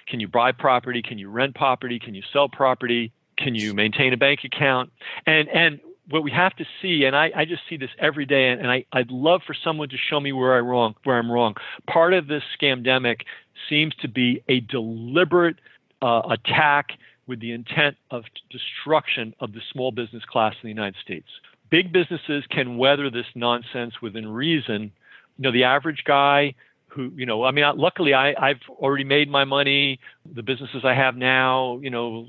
Can 0.07 0.19
you 0.19 0.27
buy 0.27 0.51
property? 0.51 1.01
Can 1.01 1.17
you 1.17 1.29
rent 1.29 1.55
property? 1.55 1.97
Can 1.99 2.13
you 2.13 2.21
sell 2.33 2.49
property? 2.49 3.13
Can 3.37 3.55
you 3.55 3.73
maintain 3.73 4.11
a 4.13 4.17
bank 4.17 4.41
account? 4.43 4.91
And 5.25 5.47
and 5.49 5.79
what 6.09 6.23
we 6.23 6.31
have 6.31 6.55
to 6.57 6.65
see, 6.81 7.05
and 7.05 7.15
I, 7.15 7.31
I 7.35 7.45
just 7.45 7.63
see 7.67 7.77
this 7.77 7.89
every 7.97 8.25
day, 8.25 8.49
and, 8.49 8.61
and 8.61 8.69
I, 8.69 8.85
I'd 8.93 9.09
love 9.09 9.41
for 9.47 9.55
someone 9.63 9.89
to 9.89 9.97
show 9.97 10.19
me 10.19 10.31
where 10.31 10.53
I 10.53 10.59
wrong 10.59 10.95
where 11.03 11.17
I'm 11.17 11.31
wrong. 11.31 11.55
Part 11.87 12.13
of 12.13 12.27
this 12.27 12.43
scamdemic 12.59 13.21
seems 13.69 13.95
to 14.01 14.07
be 14.07 14.43
a 14.49 14.59
deliberate 14.59 15.55
uh, 16.01 16.21
attack 16.29 16.89
with 17.27 17.39
the 17.39 17.51
intent 17.51 17.97
of 18.11 18.23
destruction 18.49 19.33
of 19.39 19.53
the 19.53 19.61
small 19.71 19.91
business 19.91 20.23
class 20.25 20.53
in 20.61 20.67
the 20.67 20.73
United 20.73 20.95
States. 21.01 21.27
Big 21.69 21.91
businesses 21.91 22.43
can 22.49 22.77
weather 22.77 23.09
this 23.09 23.25
nonsense 23.33 23.95
within 24.01 24.27
reason. 24.27 24.91
You 25.37 25.43
know, 25.43 25.51
the 25.51 25.63
average 25.63 26.03
guy 26.05 26.53
who, 26.87 27.11
you 27.15 27.25
know, 27.25 27.43
I 27.43 27.51
mean, 27.51 27.65
luckily 27.75 28.13
I, 28.13 28.33
I've 28.39 28.61
already 28.69 29.03
made 29.03 29.29
my 29.29 29.43
money. 29.43 29.99
The 30.33 30.43
businesses 30.43 30.83
I 30.85 30.93
have 30.93 31.17
now, 31.17 31.79
you 31.81 31.89
know, 31.89 32.27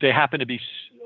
they 0.00 0.12
happen 0.12 0.40
to 0.40 0.46
be 0.46 0.60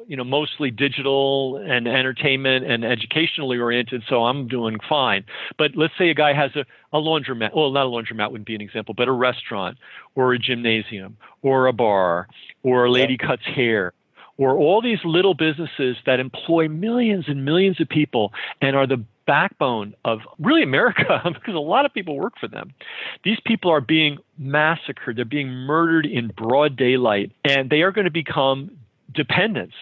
you 0.07 0.17
know 0.17 0.25
mostly 0.25 0.71
digital 0.71 1.57
and 1.57 1.87
entertainment 1.87 2.65
and 2.65 2.85
educationally 2.85 3.59
oriented 3.59 4.03
so 4.09 4.25
i'm 4.25 4.49
doing 4.49 4.79
fine 4.89 5.25
but 5.59 5.73
let's 5.75 5.95
say 5.99 6.11
a 6.11 6.15
guy 6.15 6.33
has 6.33 6.51
a, 6.57 6.65
a 6.97 7.01
laundromat 7.01 7.55
well 7.55 7.71
not 7.71 7.87
a 7.87 7.89
laundromat 7.89 8.31
wouldn't 8.31 8.47
be 8.47 8.55
an 8.55 8.61
example 8.61 8.95
but 8.95 9.09
a 9.09 9.13
restaurant 9.13 9.79
or 10.15 10.33
a 10.33 10.39
gymnasium 10.39 11.17
or 11.43 11.67
a 11.67 11.73
bar 11.73 12.29
or 12.63 12.85
a 12.85 12.91
lady 12.91 13.17
yeah. 13.21 13.27
cuts 13.27 13.45
hair 13.45 13.93
or 14.39 14.57
all 14.57 14.81
these 14.81 14.99
little 15.05 15.35
businesses 15.35 15.97
that 16.07 16.19
employ 16.19 16.69
millions 16.69 17.27
and 17.29 17.45
millions 17.45 17.81
of 17.81 17.89
people 17.89 18.33
and 18.61 18.75
are 18.75 18.87
the 18.87 19.05
backbone 19.27 19.95
of 20.05 20.21
really 20.39 20.63
America 20.63 21.21
because 21.25 21.55
a 21.55 21.59
lot 21.59 21.85
of 21.85 21.95
people 21.95 22.17
work 22.17 22.35
for 22.41 22.49
them. 22.49 22.73
These 23.25 23.39
people 23.47 23.71
are 23.71 23.81
being 23.81 24.19
massacred, 24.39 25.17
they're 25.17 25.25
being 25.25 25.49
murdered 25.49 26.07
in 26.07 26.29
broad 26.29 26.77
daylight, 26.77 27.33
and 27.45 27.71
they 27.71 27.83
are 27.83 27.93
going 27.93 28.07
to 28.07 28.11
become 28.11 28.71
dependence. 29.13 29.75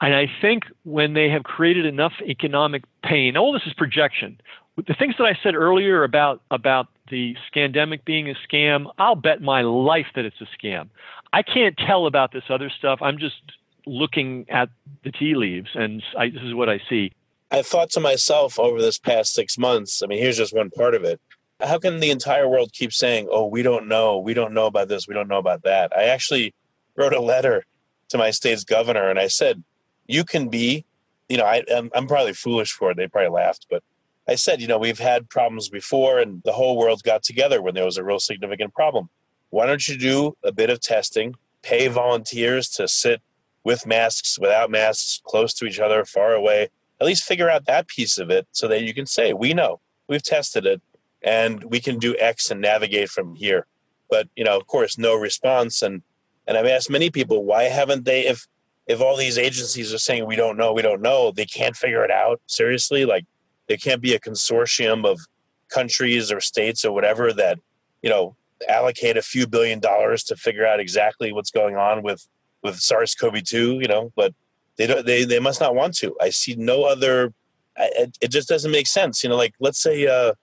And 0.00 0.14
I 0.14 0.26
think 0.40 0.64
when 0.84 1.12
they 1.12 1.28
have 1.28 1.42
created 1.42 1.84
enough 1.84 2.12
economic 2.26 2.84
pain, 3.02 3.36
all 3.36 3.52
this 3.52 3.62
is 3.66 3.74
projection. 3.74 4.40
The 4.76 4.94
things 4.94 5.14
that 5.18 5.24
I 5.24 5.38
said 5.42 5.54
earlier 5.54 6.04
about 6.04 6.40
about 6.50 6.88
the 7.10 7.36
scandemic 7.52 8.04
being 8.04 8.30
a 8.30 8.34
scam, 8.48 8.86
I'll 8.98 9.16
bet 9.16 9.42
my 9.42 9.62
life 9.62 10.06
that 10.14 10.24
it's 10.24 10.40
a 10.40 10.46
scam. 10.56 10.88
I 11.32 11.42
can't 11.42 11.76
tell 11.76 12.06
about 12.06 12.32
this 12.32 12.44
other 12.48 12.70
stuff. 12.70 13.00
I'm 13.02 13.18
just 13.18 13.42
looking 13.86 14.46
at 14.48 14.70
the 15.04 15.12
tea 15.12 15.34
leaves, 15.34 15.70
and 15.74 16.02
I, 16.16 16.30
this 16.30 16.42
is 16.42 16.54
what 16.54 16.68
I 16.68 16.80
see. 16.88 17.12
I 17.50 17.62
thought 17.62 17.90
to 17.90 18.00
myself 18.00 18.58
over 18.58 18.80
this 18.80 18.98
past 18.98 19.34
six 19.34 19.58
months. 19.58 20.02
I 20.02 20.06
mean, 20.06 20.18
here's 20.18 20.36
just 20.36 20.54
one 20.54 20.70
part 20.70 20.94
of 20.94 21.04
it. 21.04 21.20
How 21.60 21.78
can 21.78 22.00
the 22.00 22.10
entire 22.10 22.48
world 22.48 22.72
keep 22.72 22.92
saying, 22.92 23.28
"Oh, 23.30 23.46
we 23.46 23.62
don't 23.62 23.86
know, 23.86 24.18
we 24.18 24.32
don't 24.34 24.54
know 24.54 24.66
about 24.66 24.88
this, 24.88 25.06
we 25.06 25.14
don't 25.14 25.28
know 25.28 25.38
about 25.38 25.62
that"? 25.64 25.92
I 25.94 26.04
actually 26.04 26.54
wrote 26.96 27.12
a 27.12 27.20
letter 27.20 27.64
to 28.10 28.18
my 28.18 28.30
state's 28.30 28.64
governor 28.64 29.08
and 29.08 29.18
I 29.18 29.28
said, 29.28 29.64
you 30.06 30.24
can 30.24 30.48
be, 30.48 30.84
you 31.28 31.36
know, 31.36 31.44
I, 31.44 31.64
I'm, 31.74 31.90
I'm 31.94 32.06
probably 32.06 32.34
foolish 32.34 32.72
for 32.72 32.90
it. 32.90 32.96
They 32.96 33.08
probably 33.08 33.30
laughed, 33.30 33.66
but 33.70 33.82
I 34.28 34.34
said, 34.34 34.60
you 34.60 34.68
know, 34.68 34.78
we've 34.78 34.98
had 34.98 35.28
problems 35.28 35.68
before 35.68 36.18
and 36.18 36.42
the 36.44 36.52
whole 36.52 36.76
world 36.76 37.02
got 37.02 37.22
together 37.22 37.62
when 37.62 37.74
there 37.74 37.84
was 37.84 37.96
a 37.96 38.04
real 38.04 38.20
significant 38.20 38.74
problem. 38.74 39.08
Why 39.50 39.66
don't 39.66 39.88
you 39.88 39.96
do 39.96 40.36
a 40.44 40.52
bit 40.52 40.70
of 40.70 40.80
testing, 40.80 41.34
pay 41.62 41.88
volunteers 41.88 42.68
to 42.70 42.86
sit 42.86 43.22
with 43.64 43.86
masks, 43.86 44.38
without 44.38 44.70
masks, 44.70 45.20
close 45.24 45.52
to 45.54 45.66
each 45.66 45.78
other, 45.78 46.04
far 46.04 46.32
away, 46.32 46.68
at 47.00 47.06
least 47.06 47.24
figure 47.24 47.50
out 47.50 47.66
that 47.66 47.88
piece 47.88 48.18
of 48.18 48.30
it 48.30 48.46
so 48.52 48.68
that 48.68 48.82
you 48.82 48.94
can 48.94 49.06
say, 49.06 49.32
we 49.32 49.54
know, 49.54 49.80
we've 50.08 50.22
tested 50.22 50.66
it, 50.66 50.80
and 51.22 51.64
we 51.64 51.80
can 51.80 51.98
do 51.98 52.16
X 52.18 52.50
and 52.50 52.60
navigate 52.60 53.10
from 53.10 53.34
here. 53.34 53.66
But, 54.08 54.28
you 54.36 54.44
know, 54.44 54.56
of 54.56 54.66
course, 54.66 54.96
no 54.96 55.14
response. 55.14 55.82
And 55.82 56.02
and 56.46 56.56
I've 56.56 56.66
asked 56.66 56.90
many 56.90 57.10
people, 57.10 57.44
why 57.44 57.64
haven't 57.64 58.04
they, 58.04 58.26
if 58.26 58.46
if 58.86 59.00
all 59.00 59.16
these 59.16 59.38
agencies 59.38 59.94
are 59.94 59.98
saying 59.98 60.26
we 60.26 60.34
don't 60.34 60.56
know, 60.56 60.72
we 60.72 60.82
don't 60.82 61.00
know, 61.00 61.30
they 61.30 61.46
can't 61.46 61.76
figure 61.76 62.04
it 62.04 62.10
out. 62.10 62.40
Seriously, 62.46 63.04
like 63.04 63.24
there 63.68 63.76
can't 63.76 64.02
be 64.02 64.14
a 64.14 64.18
consortium 64.18 65.06
of 65.06 65.20
countries 65.68 66.32
or 66.32 66.40
states 66.40 66.84
or 66.84 66.92
whatever 66.92 67.32
that 67.32 67.60
you 68.02 68.10
know 68.10 68.34
allocate 68.68 69.16
a 69.16 69.22
few 69.22 69.46
billion 69.46 69.78
dollars 69.78 70.24
to 70.24 70.34
figure 70.34 70.66
out 70.66 70.80
exactly 70.80 71.32
what's 71.32 71.52
going 71.52 71.76
on 71.76 72.02
with 72.02 72.26
with 72.62 72.80
SARS-CoV-2. 72.80 73.80
You 73.80 73.86
know, 73.86 74.12
but 74.16 74.34
they 74.76 74.88
don't. 74.88 75.06
They 75.06 75.24
they 75.24 75.38
must 75.38 75.60
not 75.60 75.74
want 75.74 75.94
to. 75.98 76.16
I 76.20 76.30
see 76.30 76.56
no 76.56 76.84
other. 76.84 77.32
It, 77.76 78.30
just 78.30 78.48
doesn't 78.48 78.72
make 78.72 78.88
sense. 78.88 79.22
You 79.22 79.30
know, 79.30 79.36
like 79.36 79.54
let's 79.60 79.80
say 79.80 80.06
uh, 80.06 80.34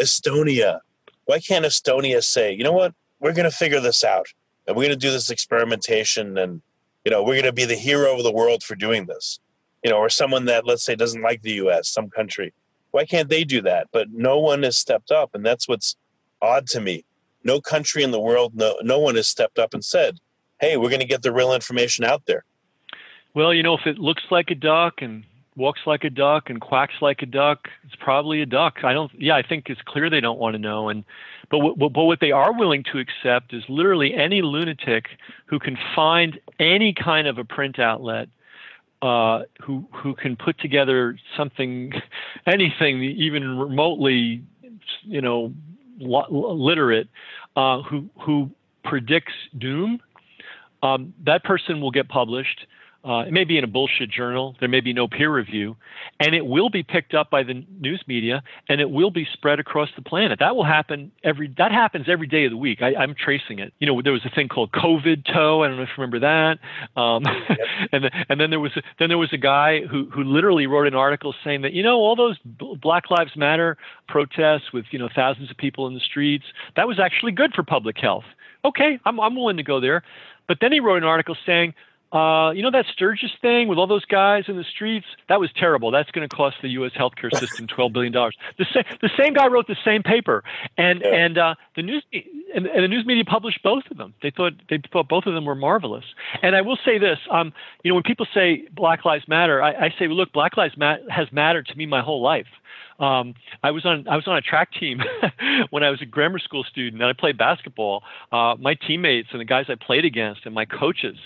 Estonia. 0.00 0.80
Why 1.24 1.40
can't 1.40 1.64
Estonia 1.64 2.22
say, 2.22 2.52
you 2.52 2.62
know 2.62 2.72
what, 2.72 2.94
we're 3.18 3.32
going 3.32 3.50
to 3.50 3.56
figure 3.56 3.80
this 3.80 4.04
out 4.04 4.28
and 4.66 4.76
we're 4.76 4.84
going 4.84 4.90
to 4.90 4.96
do 4.96 5.10
this 5.10 5.30
experimentation 5.30 6.36
and 6.38 6.62
you 7.04 7.10
know 7.10 7.22
we're 7.22 7.34
going 7.34 7.44
to 7.44 7.52
be 7.52 7.64
the 7.64 7.74
hero 7.74 8.16
of 8.16 8.22
the 8.22 8.32
world 8.32 8.62
for 8.62 8.74
doing 8.74 9.06
this 9.06 9.40
you 9.82 9.90
know 9.90 9.98
or 9.98 10.08
someone 10.08 10.44
that 10.46 10.66
let's 10.66 10.84
say 10.84 10.94
doesn't 10.94 11.22
like 11.22 11.42
the 11.42 11.52
us 11.52 11.88
some 11.88 12.10
country 12.10 12.52
why 12.90 13.04
can't 13.04 13.28
they 13.28 13.44
do 13.44 13.60
that 13.60 13.88
but 13.92 14.10
no 14.10 14.38
one 14.38 14.62
has 14.62 14.76
stepped 14.76 15.10
up 15.10 15.34
and 15.34 15.44
that's 15.44 15.68
what's 15.68 15.96
odd 16.42 16.66
to 16.66 16.80
me 16.80 17.04
no 17.44 17.60
country 17.60 18.02
in 18.02 18.10
the 18.10 18.20
world 18.20 18.54
no, 18.54 18.76
no 18.82 18.98
one 18.98 19.14
has 19.14 19.28
stepped 19.28 19.58
up 19.58 19.74
and 19.74 19.84
said 19.84 20.18
hey 20.60 20.76
we're 20.76 20.90
going 20.90 21.00
to 21.00 21.06
get 21.06 21.22
the 21.22 21.32
real 21.32 21.52
information 21.52 22.04
out 22.04 22.26
there 22.26 22.44
well 23.34 23.52
you 23.54 23.62
know 23.62 23.74
if 23.74 23.86
it 23.86 23.98
looks 23.98 24.24
like 24.30 24.50
a 24.50 24.54
duck 24.54 25.00
and 25.00 25.24
walks 25.56 25.80
like 25.86 26.04
a 26.04 26.10
duck 26.10 26.50
and 26.50 26.60
quacks 26.60 26.94
like 27.00 27.22
a 27.22 27.26
duck, 27.26 27.68
it's 27.84 27.96
probably 27.96 28.42
a 28.42 28.46
duck. 28.46 28.84
I 28.84 28.92
don't. 28.92 29.10
Yeah, 29.18 29.36
I 29.36 29.42
think 29.42 29.68
it's 29.68 29.80
clear 29.82 30.08
they 30.10 30.20
don't 30.20 30.38
want 30.38 30.54
to 30.54 30.58
know. 30.58 30.88
And 30.88 31.04
but 31.50 31.58
what, 31.58 31.78
but 31.78 32.04
what 32.04 32.20
they 32.20 32.32
are 32.32 32.52
willing 32.52 32.84
to 32.92 32.98
accept 32.98 33.52
is 33.52 33.62
literally 33.68 34.14
any 34.14 34.42
lunatic 34.42 35.06
who 35.46 35.58
can 35.58 35.76
find 35.94 36.40
any 36.58 36.92
kind 36.92 37.26
of 37.26 37.38
a 37.38 37.44
print 37.44 37.78
outlet. 37.78 38.28
Uh, 39.02 39.42
who 39.62 39.86
who 39.92 40.14
can 40.14 40.36
put 40.36 40.58
together 40.58 41.18
something, 41.36 41.92
anything 42.46 43.02
even 43.02 43.58
remotely, 43.58 44.42
you 45.02 45.20
know, 45.20 45.52
literate, 46.00 47.06
uh, 47.56 47.82
who 47.82 48.08
who 48.18 48.50
predicts 48.84 49.34
doom, 49.58 50.00
um, 50.82 51.12
that 51.24 51.44
person 51.44 51.80
will 51.80 51.90
get 51.90 52.08
published 52.08 52.66
uh, 53.06 53.20
it 53.20 53.32
may 53.32 53.44
be 53.44 53.56
in 53.56 53.62
a 53.62 53.68
bullshit 53.68 54.10
journal. 54.10 54.56
There 54.58 54.68
may 54.68 54.80
be 54.80 54.92
no 54.92 55.06
peer 55.06 55.32
review, 55.32 55.76
and 56.18 56.34
it 56.34 56.44
will 56.44 56.70
be 56.70 56.82
picked 56.82 57.14
up 57.14 57.30
by 57.30 57.44
the 57.44 57.64
news 57.78 58.02
media, 58.08 58.42
and 58.68 58.80
it 58.80 58.90
will 58.90 59.10
be 59.10 59.26
spread 59.32 59.60
across 59.60 59.88
the 59.94 60.02
planet. 60.02 60.40
That 60.40 60.56
will 60.56 60.64
happen 60.64 61.12
every. 61.22 61.54
That 61.56 61.70
happens 61.70 62.06
every 62.08 62.26
day 62.26 62.46
of 62.46 62.50
the 62.50 62.56
week. 62.56 62.82
I, 62.82 63.00
am 63.00 63.14
tracing 63.14 63.60
it. 63.60 63.72
You 63.78 63.86
know, 63.86 64.02
there 64.02 64.12
was 64.12 64.24
a 64.24 64.34
thing 64.34 64.48
called 64.48 64.72
COVID 64.72 65.24
toe. 65.32 65.62
I 65.62 65.68
don't 65.68 65.76
know 65.76 65.84
if 65.84 65.90
you 65.96 66.02
remember 66.02 66.20
that. 66.20 67.00
Um, 67.00 67.22
yep. 67.24 67.58
and 67.92 68.04
then, 68.04 68.10
and 68.28 68.40
then 68.40 68.50
there 68.50 68.58
was 68.58 68.72
a, 68.76 68.82
then 68.98 69.08
there 69.08 69.18
was 69.18 69.32
a 69.32 69.38
guy 69.38 69.82
who 69.86 70.10
who 70.10 70.24
literally 70.24 70.66
wrote 70.66 70.88
an 70.88 70.96
article 70.96 71.32
saying 71.44 71.62
that 71.62 71.74
you 71.74 71.84
know 71.84 71.98
all 71.98 72.16
those 72.16 72.38
Black 72.80 73.08
Lives 73.08 73.36
Matter 73.36 73.76
protests 74.08 74.72
with 74.72 74.86
you 74.90 74.98
know 74.98 75.08
thousands 75.14 75.48
of 75.50 75.56
people 75.56 75.86
in 75.86 75.94
the 75.94 76.00
streets 76.00 76.46
that 76.74 76.88
was 76.88 76.98
actually 76.98 77.32
good 77.32 77.54
for 77.54 77.62
public 77.62 77.98
health. 77.98 78.24
Okay, 78.64 78.98
I'm 79.04 79.20
I'm 79.20 79.36
willing 79.36 79.58
to 79.58 79.62
go 79.62 79.78
there. 79.78 80.02
But 80.48 80.58
then 80.60 80.72
he 80.72 80.80
wrote 80.80 80.98
an 80.98 81.04
article 81.04 81.36
saying 81.46 81.74
uh, 82.12 82.50
you 82.52 82.62
know 82.62 82.70
that 82.70 82.86
Sturgis 82.92 83.32
thing 83.42 83.68
with 83.68 83.78
all 83.78 83.86
those 83.86 84.04
guys 84.04 84.44
in 84.48 84.56
the 84.56 84.64
streets? 84.64 85.06
That 85.28 85.40
was 85.40 85.50
terrible. 85.56 85.90
That's 85.90 86.10
going 86.10 86.28
to 86.28 86.34
cost 86.34 86.56
the 86.62 86.68
U.S. 86.70 86.92
healthcare 86.92 87.34
system 87.36 87.66
twelve 87.66 87.92
billion 87.92 88.12
dollars. 88.12 88.36
The 88.58 88.66
same 88.72 88.84
the 89.00 89.10
same 89.18 89.34
guy 89.34 89.48
wrote 89.48 89.66
the 89.66 89.76
same 89.84 90.02
paper, 90.02 90.44
and 90.78 91.02
yeah. 91.04 91.14
and 91.14 91.38
uh, 91.38 91.54
the 91.74 91.82
news 91.82 92.04
and, 92.54 92.66
and, 92.66 92.84
the 92.84 92.88
news 92.88 93.04
media 93.04 93.24
published 93.24 93.62
both 93.62 93.84
of 93.90 93.96
them. 93.96 94.14
They 94.22 94.30
thought 94.30 94.52
they 94.70 94.80
thought 94.92 95.08
both 95.08 95.26
of 95.26 95.34
them 95.34 95.44
were 95.44 95.54
marvelous. 95.54 96.04
And 96.42 96.54
I 96.54 96.62
will 96.62 96.78
say 96.84 96.98
this: 96.98 97.18
um, 97.30 97.52
you 97.82 97.90
know, 97.90 97.96
when 97.96 98.04
people 98.04 98.26
say 98.32 98.68
Black 98.72 99.04
Lives 99.04 99.26
Matter, 99.26 99.62
I, 99.62 99.86
I 99.86 99.94
say, 99.98 100.06
well, 100.06 100.16
look, 100.16 100.32
Black 100.32 100.56
Lives 100.56 100.76
Matter 100.76 101.02
has 101.10 101.26
mattered 101.32 101.66
to 101.66 101.74
me 101.76 101.86
my 101.86 102.02
whole 102.02 102.22
life. 102.22 102.46
Um, 102.98 103.34
I 103.62 103.70
was 103.70 103.84
on 103.84 104.08
I 104.08 104.16
was 104.16 104.26
on 104.26 104.36
a 104.36 104.40
track 104.40 104.70
team 104.72 105.02
when 105.70 105.82
I 105.82 105.90
was 105.90 106.00
a 106.00 106.06
grammar 106.06 106.38
school 106.38 106.64
student, 106.64 107.02
and 107.02 107.08
I 107.08 107.12
played 107.12 107.36
basketball. 107.36 108.02
Uh, 108.32 108.54
my 108.58 108.74
teammates 108.74 109.28
and 109.32 109.40
the 109.40 109.44
guys 109.44 109.66
I 109.68 109.74
played 109.74 110.04
against, 110.04 110.46
and 110.46 110.54
my 110.54 110.64
coaches, 110.64 111.16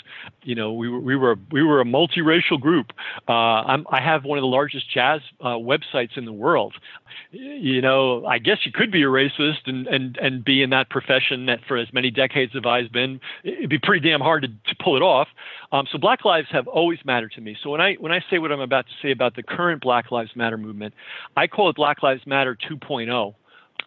you 0.42 0.54
know, 0.54 0.72
we 0.72 0.88
were 0.88 1.00
we 1.00 1.16
were 1.16 1.36
we 1.50 1.62
were 1.62 1.80
a 1.80 1.84
multiracial 1.84 2.60
group. 2.60 2.92
Uh, 3.28 3.78
i 3.90 4.00
have 4.00 4.24
one 4.24 4.38
of 4.38 4.42
the 4.42 4.48
largest 4.48 4.92
jazz 4.92 5.20
uh, 5.40 5.50
websites 5.50 6.16
in 6.16 6.24
the 6.24 6.32
world. 6.32 6.74
You 7.30 7.80
know, 7.80 8.24
I 8.26 8.38
guess 8.38 8.58
you 8.64 8.72
could 8.72 8.90
be 8.90 9.02
a 9.02 9.06
racist 9.06 9.66
and 9.66 9.86
and 9.86 10.16
and 10.18 10.44
be 10.44 10.62
in 10.62 10.70
that 10.70 10.90
profession 10.90 11.46
that 11.46 11.60
for 11.68 11.76
as 11.76 11.92
many 11.92 12.10
decades 12.10 12.52
as 12.56 12.62
I've 12.66 12.92
been. 12.92 13.20
It'd 13.44 13.70
be 13.70 13.78
pretty 13.78 14.08
damn 14.08 14.20
hard 14.20 14.42
to, 14.42 14.48
to 14.48 14.76
pull 14.82 14.96
it 14.96 15.02
off. 15.02 15.28
Um, 15.72 15.86
so 15.90 15.98
Black 15.98 16.24
lives 16.24 16.48
have 16.50 16.66
always 16.66 16.98
mattered 17.04 17.32
to 17.32 17.40
me. 17.40 17.56
So 17.62 17.70
when 17.70 17.80
I 17.80 17.94
when 17.94 18.12
I 18.12 18.20
say 18.30 18.38
what 18.38 18.50
I'm 18.50 18.60
about 18.60 18.86
to 18.86 18.92
say 19.02 19.12
about 19.12 19.36
the 19.36 19.42
current 19.42 19.82
Black 19.82 20.10
Lives 20.10 20.30
Matter 20.34 20.56
movement, 20.56 20.94
I 21.36 21.46
call 21.46 21.70
it 21.70 21.76
Black 21.76 22.02
Lives 22.02 22.22
Matter 22.26 22.56
2.0. 22.70 23.34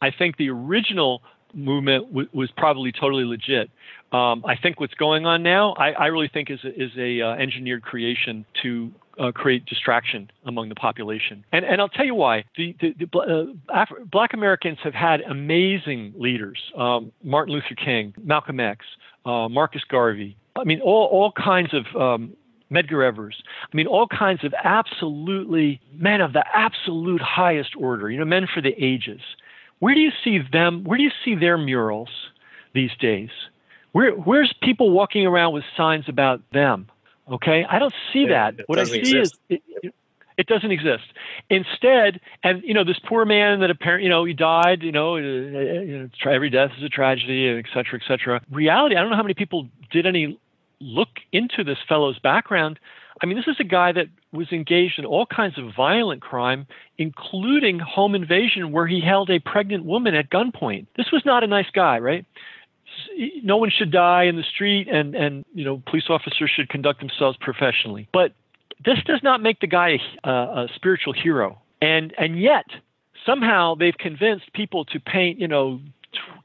I 0.01 0.11
think 0.11 0.37
the 0.37 0.49
original 0.49 1.21
movement 1.53 2.07
w- 2.07 2.29
was 2.33 2.49
probably 2.57 2.91
totally 2.91 3.25
legit. 3.25 3.69
Um, 4.11 4.43
I 4.45 4.55
think 4.55 4.79
what's 4.79 4.93
going 4.95 5.25
on 5.25 5.43
now, 5.43 5.73
I, 5.73 5.91
I 5.91 6.05
really 6.07 6.29
think 6.31 6.49
is 6.49 6.59
a, 6.63 6.69
is 6.69 6.91
a 6.97 7.21
uh, 7.21 7.33
engineered 7.35 7.83
creation 7.83 8.45
to 8.63 8.91
uh, 9.19 9.31
create 9.31 9.65
distraction 9.65 10.29
among 10.45 10.69
the 10.69 10.75
population. 10.75 11.45
And 11.51 11.65
and 11.65 11.79
I'll 11.79 11.89
tell 11.89 12.05
you 12.05 12.15
why. 12.15 12.45
The, 12.57 12.75
the, 12.81 12.95
the 12.99 13.19
uh, 13.19 13.81
Af- 13.81 14.09
Black 14.11 14.33
Americans 14.33 14.79
have 14.83 14.93
had 14.93 15.21
amazing 15.21 16.13
leaders: 16.17 16.59
um, 16.77 17.11
Martin 17.23 17.53
Luther 17.53 17.75
King, 17.75 18.13
Malcolm 18.23 18.59
X, 18.59 18.85
uh, 19.25 19.47
Marcus 19.49 19.83
Garvey. 19.87 20.35
I 20.55 20.63
mean, 20.63 20.81
all 20.81 21.05
all 21.11 21.31
kinds 21.31 21.73
of 21.73 21.99
um, 21.99 22.33
Medgar 22.71 23.07
Evers. 23.07 23.43
I 23.71 23.75
mean, 23.75 23.87
all 23.87 24.07
kinds 24.07 24.43
of 24.43 24.53
absolutely 24.63 25.79
men 25.93 26.21
of 26.21 26.33
the 26.33 26.43
absolute 26.53 27.21
highest 27.21 27.71
order. 27.77 28.09
You 28.09 28.19
know, 28.19 28.25
men 28.25 28.47
for 28.51 28.61
the 28.61 28.73
ages. 28.83 29.21
Where 29.79 29.93
do 29.93 29.99
you 29.99 30.11
see 30.23 30.39
them? 30.51 30.83
Where 30.83 30.97
do 30.97 31.03
you 31.03 31.11
see 31.23 31.35
their 31.35 31.57
murals 31.57 32.09
these 32.73 32.91
days? 32.99 33.29
Where, 33.91 34.11
where's 34.11 34.53
people 34.61 34.91
walking 34.91 35.25
around 35.25 35.53
with 35.53 35.63
signs 35.77 36.05
about 36.07 36.41
them? 36.51 36.87
Okay, 37.31 37.65
I 37.69 37.79
don't 37.79 37.93
see 38.11 38.27
that. 38.27 38.55
What 38.65 38.79
I 38.79 38.83
see 38.85 38.99
exist. 38.99 39.39
is 39.49 39.59
it, 39.83 39.93
it, 40.37 40.47
doesn't 40.47 40.71
exist. 40.71 41.03
Instead, 41.49 42.19
and 42.43 42.61
you 42.63 42.73
know, 42.73 42.83
this 42.83 42.99
poor 43.07 43.23
man 43.23 43.61
that 43.61 43.69
apparently, 43.69 44.05
you 44.05 44.09
know, 44.09 44.25
he 44.25 44.33
died. 44.33 44.83
You 44.83 44.91
know, 44.91 45.15
uh, 45.15 45.19
you 45.19 45.99
know, 45.99 46.31
every 46.31 46.49
death 46.49 46.71
is 46.77 46.83
a 46.83 46.89
tragedy, 46.89 47.47
et 47.47 47.65
cetera, 47.73 47.99
et 48.01 48.07
cetera. 48.07 48.41
Reality, 48.51 48.95
I 48.95 49.01
don't 49.01 49.09
know 49.09 49.15
how 49.15 49.23
many 49.23 49.35
people 49.35 49.69
did 49.91 50.05
any 50.05 50.37
look 50.79 51.09
into 51.31 51.63
this 51.63 51.77
fellow's 51.87 52.19
background. 52.19 52.79
I 53.21 53.25
mean, 53.25 53.37
this 53.37 53.47
is 53.47 53.59
a 53.59 53.63
guy 53.63 53.91
that 53.91 54.07
was 54.31 54.51
engaged 54.51 54.97
in 54.97 55.05
all 55.05 55.25
kinds 55.25 55.57
of 55.57 55.73
violent 55.75 56.21
crime, 56.21 56.67
including 56.97 57.79
home 57.79 58.15
invasion, 58.15 58.71
where 58.71 58.87
he 58.87 58.99
held 58.99 59.29
a 59.29 59.39
pregnant 59.39 59.85
woman 59.85 60.15
at 60.15 60.29
gunpoint. 60.29 60.87
This 60.97 61.11
was 61.11 61.23
not 61.25 61.43
a 61.43 61.47
nice 61.47 61.69
guy, 61.73 61.99
right? 61.99 62.25
no 63.43 63.57
one 63.57 63.69
should 63.69 63.91
die 63.91 64.23
in 64.23 64.35
the 64.35 64.43
street 64.43 64.87
and 64.87 65.15
and 65.15 65.45
you 65.53 65.63
know 65.63 65.81
police 65.87 66.05
officers 66.09 66.51
should 66.53 66.69
conduct 66.69 66.99
themselves 66.99 67.37
professionally 67.39 68.07
but 68.13 68.33
this 68.85 68.97
does 69.05 69.21
not 69.23 69.41
make 69.41 69.59
the 69.59 69.67
guy 69.67 69.97
a, 70.23 70.29
a 70.29 70.67
spiritual 70.75 71.13
hero 71.13 71.59
and 71.81 72.13
and 72.17 72.39
yet 72.39 72.65
somehow 73.25 73.75
they've 73.75 73.97
convinced 73.97 74.51
people 74.53 74.85
to 74.85 74.99
paint 74.99 75.39
you 75.39 75.47
know 75.47 75.79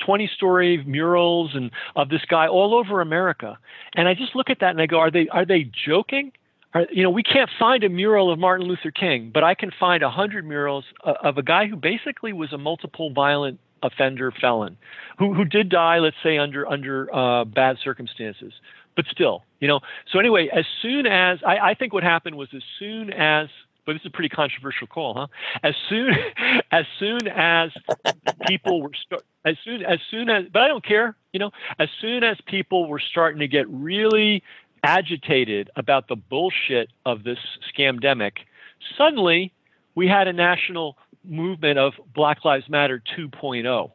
20 0.04 0.30
story 0.34 0.82
murals 0.86 1.50
and 1.54 1.70
of 1.96 2.08
this 2.08 2.22
guy 2.28 2.46
all 2.46 2.74
over 2.74 3.00
America 3.00 3.58
and 3.94 4.08
I 4.08 4.14
just 4.14 4.34
look 4.34 4.50
at 4.50 4.60
that 4.60 4.70
and 4.70 4.80
I 4.80 4.86
go 4.86 4.98
are 4.98 5.10
they 5.10 5.28
are 5.28 5.44
they 5.44 5.70
joking 5.86 6.32
are, 6.74 6.86
you 6.90 7.02
know 7.02 7.10
we 7.10 7.22
can't 7.22 7.50
find 7.58 7.84
a 7.84 7.88
mural 7.88 8.32
of 8.32 8.38
Martin 8.38 8.66
Luther 8.66 8.90
King 8.90 9.30
but 9.32 9.44
I 9.44 9.54
can 9.54 9.70
find 9.78 10.02
a 10.02 10.10
hundred 10.10 10.44
murals 10.46 10.84
of 11.04 11.38
a 11.38 11.42
guy 11.42 11.66
who 11.66 11.76
basically 11.76 12.32
was 12.32 12.52
a 12.52 12.58
multiple 12.58 13.12
violent 13.12 13.60
offender 13.82 14.32
felon 14.40 14.76
who 15.18 15.34
who 15.34 15.44
did 15.44 15.68
die, 15.68 15.98
let's 15.98 16.16
say 16.22 16.38
under 16.38 16.66
under 16.66 17.14
uh, 17.14 17.44
bad 17.44 17.76
circumstances, 17.82 18.52
but 18.96 19.04
still, 19.10 19.44
you 19.60 19.68
know. 19.68 19.80
So 20.12 20.18
anyway, 20.18 20.48
as 20.52 20.64
soon 20.82 21.06
as 21.06 21.38
I, 21.46 21.70
I 21.70 21.74
think 21.74 21.92
what 21.92 22.02
happened 22.02 22.36
was 22.36 22.48
as 22.54 22.62
soon 22.78 23.12
as 23.12 23.48
but 23.88 23.94
this 23.94 24.02
is 24.02 24.06
a 24.08 24.10
pretty 24.10 24.28
controversial 24.28 24.86
call, 24.86 25.14
huh? 25.14 25.26
As 25.62 25.74
soon 25.88 26.10
as 26.70 26.84
soon 26.98 27.26
as 27.26 27.70
people 28.46 28.82
were 28.82 28.90
start, 28.94 29.24
as 29.46 29.56
soon 29.64 29.82
as 29.82 29.98
soon 30.10 30.28
as 30.28 30.44
but 30.52 30.60
I 30.60 30.68
don't 30.68 30.84
care, 30.84 31.16
you 31.32 31.40
know, 31.40 31.52
as 31.78 31.88
soon 31.98 32.22
as 32.22 32.36
people 32.46 32.86
were 32.86 33.00
starting 33.00 33.40
to 33.40 33.48
get 33.48 33.66
really 33.70 34.42
agitated 34.84 35.70
about 35.74 36.06
the 36.06 36.16
bullshit 36.16 36.90
of 37.06 37.24
this 37.24 37.38
scamdemic, 37.74 38.32
suddenly 38.98 39.54
we 39.94 40.06
had 40.06 40.28
a 40.28 40.34
national 40.34 40.98
movement 41.24 41.78
of 41.78 41.94
Black 42.14 42.44
Lives 42.44 42.68
Matter 42.68 43.02
2.0. 43.18 43.90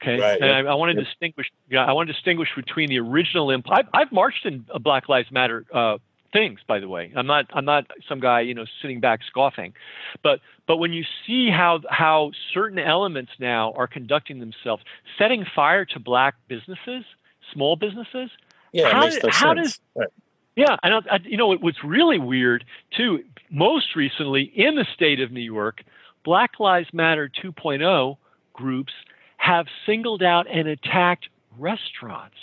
Okay, 0.00 0.20
right, 0.20 0.40
and 0.42 0.68
I, 0.68 0.72
I 0.72 0.74
want 0.74 0.94
to 0.94 1.02
distinguish. 1.02 1.50
Yeah, 1.70 1.86
I 1.86 1.92
want 1.92 2.08
to 2.08 2.12
distinguish 2.12 2.50
between 2.54 2.90
the 2.90 2.98
original. 2.98 3.50
Imp- 3.50 3.66
I've, 3.70 3.88
I've 3.94 4.12
marched 4.12 4.44
in 4.44 4.66
a 4.68 4.78
Black 4.78 5.08
Lives 5.08 5.32
Matter 5.32 5.64
uh, 5.72 5.96
things, 6.32 6.60
by 6.66 6.78
the 6.80 6.88
way. 6.88 7.12
I'm 7.16 7.26
not. 7.26 7.46
I'm 7.52 7.64
not 7.64 7.86
some 8.08 8.20
guy, 8.20 8.40
you 8.40 8.54
know, 8.54 8.64
sitting 8.82 9.00
back 9.00 9.20
scoffing. 9.26 9.74
But 10.22 10.40
but 10.66 10.76
when 10.76 10.92
you 10.92 11.04
see 11.26 11.50
how 11.50 11.80
how 11.88 12.32
certain 12.52 12.78
elements 12.78 13.32
now 13.38 13.72
are 13.76 13.86
conducting 13.86 14.40
themselves, 14.40 14.82
setting 15.18 15.44
fire 15.54 15.84
to 15.86 16.00
black 16.00 16.34
businesses, 16.48 17.04
small 17.52 17.76
businesses. 17.76 18.30
Yeah, 18.72 18.90
how, 18.90 19.08
how 19.30 19.54
does 19.54 19.80
Right. 19.94 20.08
yeah, 20.54 20.76
and 20.82 20.94
I, 20.94 21.14
I, 21.14 21.18
you 21.24 21.36
know 21.36 21.56
what's 21.56 21.82
really 21.82 22.18
weird 22.18 22.64
too. 22.96 23.24
Most 23.50 23.96
recently, 23.96 24.42
in 24.42 24.74
the 24.74 24.86
state 24.94 25.20
of 25.20 25.32
New 25.32 25.40
York, 25.40 25.82
Black 26.24 26.60
Lives 26.60 26.88
Matter 26.92 27.30
2.0 27.42 28.18
groups 28.52 28.92
have 29.38 29.66
singled 29.86 30.22
out 30.22 30.46
and 30.50 30.68
attacked 30.68 31.28
restaurants. 31.58 32.36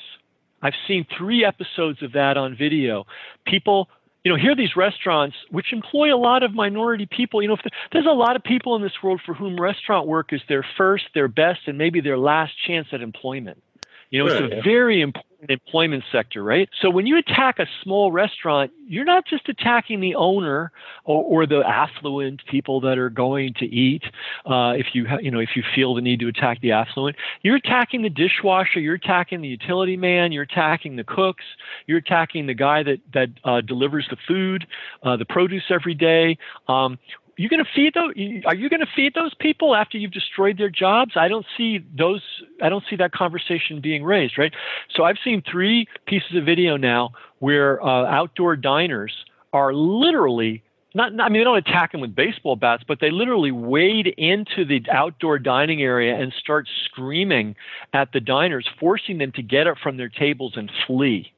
I've 0.65 0.73
seen 0.87 1.05
three 1.15 1.45
episodes 1.45 2.01
of 2.01 2.13
that 2.13 2.37
on 2.37 2.55
video. 2.57 3.05
People, 3.45 3.87
you 4.23 4.31
know, 4.31 4.37
here 4.37 4.53
are 4.53 4.55
these 4.55 4.75
restaurants 4.75 5.35
which 5.51 5.71
employ 5.71 6.13
a 6.13 6.17
lot 6.17 6.41
of 6.41 6.55
minority 6.55 7.05
people. 7.05 7.39
You 7.43 7.49
know, 7.49 7.57
the, 7.63 7.69
there's 7.91 8.07
a 8.07 8.09
lot 8.09 8.35
of 8.35 8.43
people 8.43 8.75
in 8.75 8.81
this 8.81 9.03
world 9.03 9.21
for 9.23 9.35
whom 9.35 9.61
restaurant 9.61 10.07
work 10.07 10.33
is 10.33 10.41
their 10.49 10.65
first, 10.75 11.03
their 11.13 11.27
best, 11.27 11.59
and 11.67 11.77
maybe 11.77 12.01
their 12.01 12.17
last 12.17 12.53
chance 12.65 12.87
at 12.93 13.01
employment. 13.01 13.61
You 14.09 14.23
know, 14.23 14.27
it's 14.31 14.53
a 14.53 14.55
yeah. 14.55 14.61
very 14.63 15.01
important 15.01 15.34
employment 15.49 16.03
sector, 16.11 16.43
right? 16.43 16.69
So 16.81 16.89
when 16.89 17.05
you 17.05 17.17
attack 17.17 17.59
a 17.59 17.65
small 17.83 18.11
restaurant, 18.11 18.71
you're 18.87 19.05
not 19.05 19.25
just 19.27 19.49
attacking 19.49 19.99
the 19.99 20.15
owner 20.15 20.71
or, 21.03 21.23
or 21.23 21.45
the 21.45 21.61
affluent 21.65 22.41
people 22.45 22.81
that 22.81 22.97
are 22.97 23.09
going 23.09 23.53
to 23.59 23.65
eat. 23.65 24.03
Uh, 24.45 24.73
if 24.75 24.87
you 24.93 25.07
ha- 25.07 25.19
you 25.21 25.31
know 25.31 25.39
if 25.39 25.49
you 25.55 25.63
feel 25.73 25.95
the 25.95 26.01
need 26.01 26.19
to 26.19 26.27
attack 26.27 26.61
the 26.61 26.71
affluent, 26.71 27.15
you're 27.41 27.55
attacking 27.55 28.01
the 28.01 28.09
dishwasher, 28.09 28.79
you're 28.79 28.95
attacking 28.95 29.41
the 29.41 29.47
utility 29.47 29.97
man, 29.97 30.31
you're 30.31 30.43
attacking 30.43 30.95
the 30.95 31.03
cooks, 31.03 31.43
you're 31.87 31.97
attacking 31.97 32.45
the 32.45 32.53
guy 32.53 32.83
that 32.83 32.99
that 33.13 33.29
uh, 33.43 33.61
delivers 33.61 34.07
the 34.09 34.17
food, 34.27 34.65
uh, 35.03 35.17
the 35.17 35.25
produce 35.25 35.63
every 35.69 35.93
day. 35.93 36.37
Um, 36.67 36.97
you 37.37 37.49
going 37.49 37.63
to 37.63 37.69
feed 37.75 37.93
those? 37.93 38.13
Are 38.45 38.55
you 38.55 38.69
going 38.69 38.79
to 38.79 38.91
feed 38.95 39.13
those 39.13 39.33
people 39.35 39.75
after 39.75 39.97
you've 39.97 40.11
destroyed 40.11 40.57
their 40.57 40.69
jobs? 40.69 41.13
I 41.15 41.27
don't 41.27 41.45
see 41.57 41.85
those. 41.97 42.21
I 42.61 42.69
don't 42.69 42.83
see 42.89 42.95
that 42.97 43.11
conversation 43.11 43.81
being 43.81 44.03
raised, 44.03 44.37
right? 44.37 44.53
So 44.95 45.03
I've 45.03 45.17
seen 45.23 45.43
three 45.49 45.87
pieces 46.05 46.35
of 46.35 46.45
video 46.45 46.77
now 46.77 47.11
where 47.39 47.83
uh, 47.83 48.05
outdoor 48.05 48.55
diners 48.55 49.13
are 49.53 49.73
literally 49.73 50.63
not, 50.93 51.13
not. 51.13 51.25
I 51.25 51.29
mean, 51.29 51.41
they 51.41 51.43
don't 51.43 51.57
attack 51.57 51.91
them 51.91 51.99
with 51.99 52.15
baseball 52.15 52.55
bats, 52.55 52.83
but 52.87 52.99
they 53.01 53.11
literally 53.11 53.51
wade 53.51 54.07
into 54.17 54.63
the 54.63 54.81
outdoor 54.89 55.37
dining 55.37 55.81
area 55.81 56.15
and 56.15 56.33
start 56.39 56.69
screaming 56.85 57.57
at 57.93 58.13
the 58.13 58.21
diners, 58.21 58.67
forcing 58.79 59.17
them 59.17 59.33
to 59.33 59.41
get 59.41 59.67
up 59.67 59.77
from 59.77 59.97
their 59.97 60.09
tables 60.09 60.53
and 60.55 60.71
flee. 60.87 61.33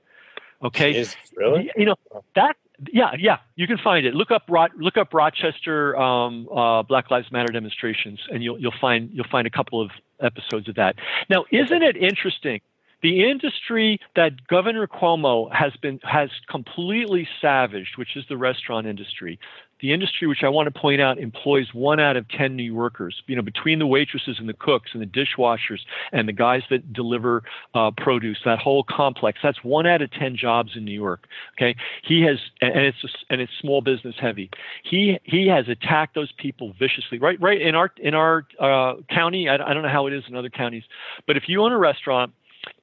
Okay, 0.64 0.96
Is 0.96 1.16
really? 1.36 1.72
you 1.76 1.86
know 1.86 1.96
that 2.36 2.56
yeah 2.92 3.12
yeah 3.18 3.38
you 3.56 3.68
can 3.68 3.78
find 3.78 4.06
it. 4.06 4.14
Look 4.14 4.32
up 4.32 4.44
Ro- 4.50 4.68
look 4.78 4.98
up 4.98 5.14
rochester 5.14 5.98
um, 5.98 6.48
uh, 6.50 6.84
black 6.84 7.10
lives 7.12 7.32
matter 7.32 7.52
demonstrations 7.52 8.20
and 8.32 8.44
you'll 8.44 8.60
you'll 8.60 8.74
find 8.80 9.10
you'll 9.12 9.28
find 9.32 9.48
a 9.48 9.52
couple 9.52 9.82
of 9.82 9.92
episodes 10.22 10.68
of 10.70 10.76
that. 10.76 10.96
Now 11.30 11.46
isn't 11.52 11.84
it 11.84 11.98
interesting? 11.98 12.62
The 13.04 13.30
industry 13.30 14.00
that 14.16 14.48
governor 14.48 14.88
cuomo 14.88 15.54
has 15.54 15.72
been 15.82 16.00
has 16.04 16.30
completely 16.50 17.28
savaged 17.42 17.98
which 17.98 18.16
is 18.16 18.26
the 18.30 18.38
restaurant 18.38 18.88
industry 18.88 19.40
the 19.82 19.94
industry 19.94 20.28
which 20.28 20.44
i 20.44 20.50
want 20.50 20.72
to 20.72 20.80
point 20.80 21.02
out 21.02 21.18
employs 21.18 21.74
one 21.74 22.00
out 22.00 22.18
of 22.18 22.28
10 22.30 22.56
new 22.56 22.64
yorkers 22.64 23.22
you 23.28 23.36
know 23.36 23.42
between 23.42 23.80
the 23.80 23.88
waitresses 23.88 24.38
and 24.40 24.48
the 24.48 24.54
cooks 24.54 24.92
and 24.94 25.02
the 25.02 25.06
dishwashers 25.06 25.80
and 26.12 26.28
the 26.28 26.34
guys 26.34 26.62
that 26.70 26.94
deliver 26.94 27.44
uh, 27.76 27.92
produce 27.98 28.40
that 28.46 28.60
whole 28.60 28.84
complex 28.84 29.40
that's 29.42 29.64
one 29.64 29.86
out 29.86 30.02
of 30.02 30.12
10 30.12 30.36
jobs 30.36 30.72
in 30.76 30.86
new 30.86 30.92
york 30.92 31.28
okay? 31.58 31.76
He 32.04 32.22
has 32.22 32.38
and 32.62 32.78
it's 32.78 32.98
and 33.30 33.42
it's 33.42 33.52
small 33.60 33.82
business 33.82 34.16
heavy. 34.20 34.50
He 34.84 35.20
he 35.24 35.48
has 35.48 35.68
attacked 35.68 36.16
those 36.16 36.32
people 36.38 36.74
viciously 36.80 37.20
right 37.20 37.40
right 37.42 37.62
in 37.62 37.76
our 37.76 37.92
in 37.98 38.14
our 38.14 38.46
uh, 38.60 38.96
county 39.10 39.50
I, 39.50 39.56
I 39.56 39.74
don't 39.74 39.84
know 39.84 39.90
how 39.90 40.08
it 40.08 40.14
is 40.14 40.24
in 40.28 40.36
other 40.36 40.50
counties 40.50 40.84
but 41.26 41.38
if 41.38 41.44
you 41.48 41.62
own 41.64 41.72
a 41.72 41.78
restaurant 41.78 42.34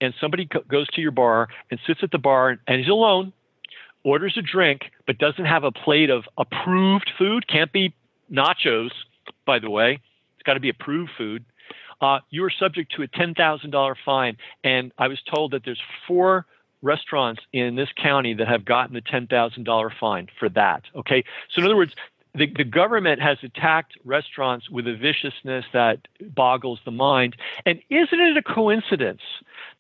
and 0.01 0.15
somebody 0.21 0.49
goes 0.69 0.89
to 0.89 1.01
your 1.01 1.11
bar 1.11 1.49
and 1.71 1.79
sits 1.87 2.01
at 2.03 2.11
the 2.11 2.19
bar 2.19 2.59
and 2.67 2.81
he's 2.81 2.89
alone, 2.89 3.33
orders 4.05 4.37
a 4.37 4.43
drink, 4.43 4.83
but 5.07 5.19
doesn't 5.19 5.47
have 5.47 5.65
a 5.65 5.73
plate 5.73 6.11
of 6.11 6.25
approved 6.39 7.11
food, 7.19 7.49
can't 7.49 7.73
be 7.73 7.95
nachos, 8.31 8.91
by 9.47 9.59
the 9.59 9.71
way, 9.71 10.01
it's 10.35 10.43
got 10.45 10.55
to 10.55 10.61
be 10.61 10.69
approved 10.69 11.11
food. 11.17 11.45
Uh, 12.01 12.19
you 12.31 12.45
are 12.45 12.51
subject 12.51 12.93
to 12.97 13.03
a 13.03 13.09
$10,000 13.09 13.95
fine. 14.05 14.37
And 14.63 14.93
I 14.99 15.09
was 15.09 15.19
told 15.23 15.53
that 15.53 15.63
there's 15.65 15.81
four 16.07 16.47
restaurants 16.83 17.41
in 17.53 17.77
this 17.77 17.89
county 17.97 18.35
that 18.35 18.47
have 18.47 18.65
gotten 18.65 18.95
the 18.95 19.01
$10,000 19.01 19.91
fine 19.99 20.29
for 20.39 20.49
that. 20.51 20.83
Okay. 20.95 21.25
So, 21.51 21.61
in 21.61 21.65
other 21.65 21.77
words, 21.77 21.95
the, 22.35 22.47
the 22.55 22.65
government 22.65 23.23
has 23.23 23.39
attacked 23.43 23.97
restaurants 24.05 24.69
with 24.69 24.87
a 24.87 24.97
viciousness 24.97 25.65
that 25.73 26.09
boggles 26.21 26.81
the 26.85 26.91
mind. 26.91 27.37
And 27.65 27.81
isn't 27.89 28.21
it 28.21 28.37
a 28.37 28.43
coincidence 28.43 29.23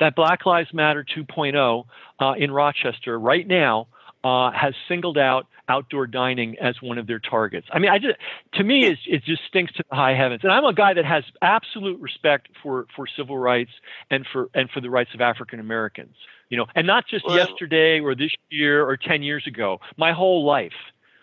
that 0.00 0.14
Black 0.14 0.46
Lives 0.46 0.72
Matter 0.72 1.04
2.0 1.04 1.84
uh, 2.20 2.34
in 2.38 2.50
Rochester 2.50 3.18
right 3.18 3.46
now 3.46 3.88
uh, 4.24 4.50
has 4.50 4.74
singled 4.88 5.18
out 5.18 5.46
outdoor 5.68 6.06
dining 6.06 6.56
as 6.58 6.76
one 6.82 6.98
of 6.98 7.06
their 7.06 7.18
targets. 7.18 7.66
I 7.72 7.78
mean, 7.78 7.90
I 7.90 7.98
just 7.98 8.16
to 8.54 8.64
me 8.64 8.86
it, 8.86 8.98
it 9.06 9.24
just 9.24 9.42
stinks 9.46 9.72
to 9.74 9.84
the 9.88 9.94
high 9.94 10.14
heavens. 10.14 10.40
And 10.42 10.52
I'm 10.52 10.64
a 10.64 10.74
guy 10.74 10.94
that 10.94 11.04
has 11.04 11.24
absolute 11.42 12.00
respect 12.00 12.48
for 12.62 12.86
for 12.96 13.06
civil 13.06 13.38
rights 13.38 13.70
and 14.10 14.26
for 14.32 14.48
and 14.54 14.70
for 14.70 14.80
the 14.80 14.90
rights 14.90 15.10
of 15.14 15.20
African 15.20 15.60
Americans. 15.60 16.16
You 16.48 16.58
know, 16.58 16.66
and 16.74 16.86
not 16.86 17.06
just 17.08 17.26
well, 17.26 17.36
yesterday 17.36 18.00
or 18.00 18.14
this 18.14 18.30
year 18.50 18.86
or 18.86 18.96
ten 18.96 19.22
years 19.22 19.46
ago. 19.46 19.80
My 19.96 20.12
whole 20.12 20.44
life. 20.44 20.72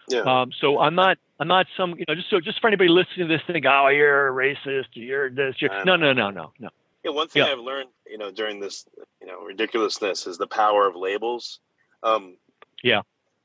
Yeah. 0.10 0.22
Um, 0.22 0.52
so 0.60 0.80
I'm 0.80 0.96
not 0.96 1.18
I'm 1.40 1.48
not 1.48 1.68
some 1.78 1.96
you 1.98 2.06
know 2.08 2.16
just 2.16 2.30
so 2.30 2.40
just 2.40 2.62
for 2.62 2.68
anybody 2.68 2.90
listening 2.90 3.28
to 3.28 3.38
this 3.38 3.42
thing. 3.48 3.66
Oh, 3.66 3.88
you're 3.88 4.28
a 4.28 4.32
racist. 4.32 4.88
You're 4.94 5.30
this. 5.30 5.56
You're, 5.60 5.86
no, 5.86 5.96
no, 5.96 6.14
no, 6.14 6.30
no, 6.30 6.52
no. 6.60 6.70
Yeah, 7.04 7.12
one 7.12 7.28
thing 7.28 7.44
yeah. 7.44 7.52
I've 7.52 7.60
learned, 7.60 7.90
you 8.06 8.20
know, 8.20 8.32
during 8.32 8.60
this, 8.60 8.86
you 9.20 9.26
know, 9.26 9.42
ridiculousness 9.42 10.28
is 10.28 10.38
the 10.38 10.46
power 10.46 10.88
of 10.88 10.96
labels. 10.96 11.60
Um, 12.04 12.36
yeah 12.84 13.02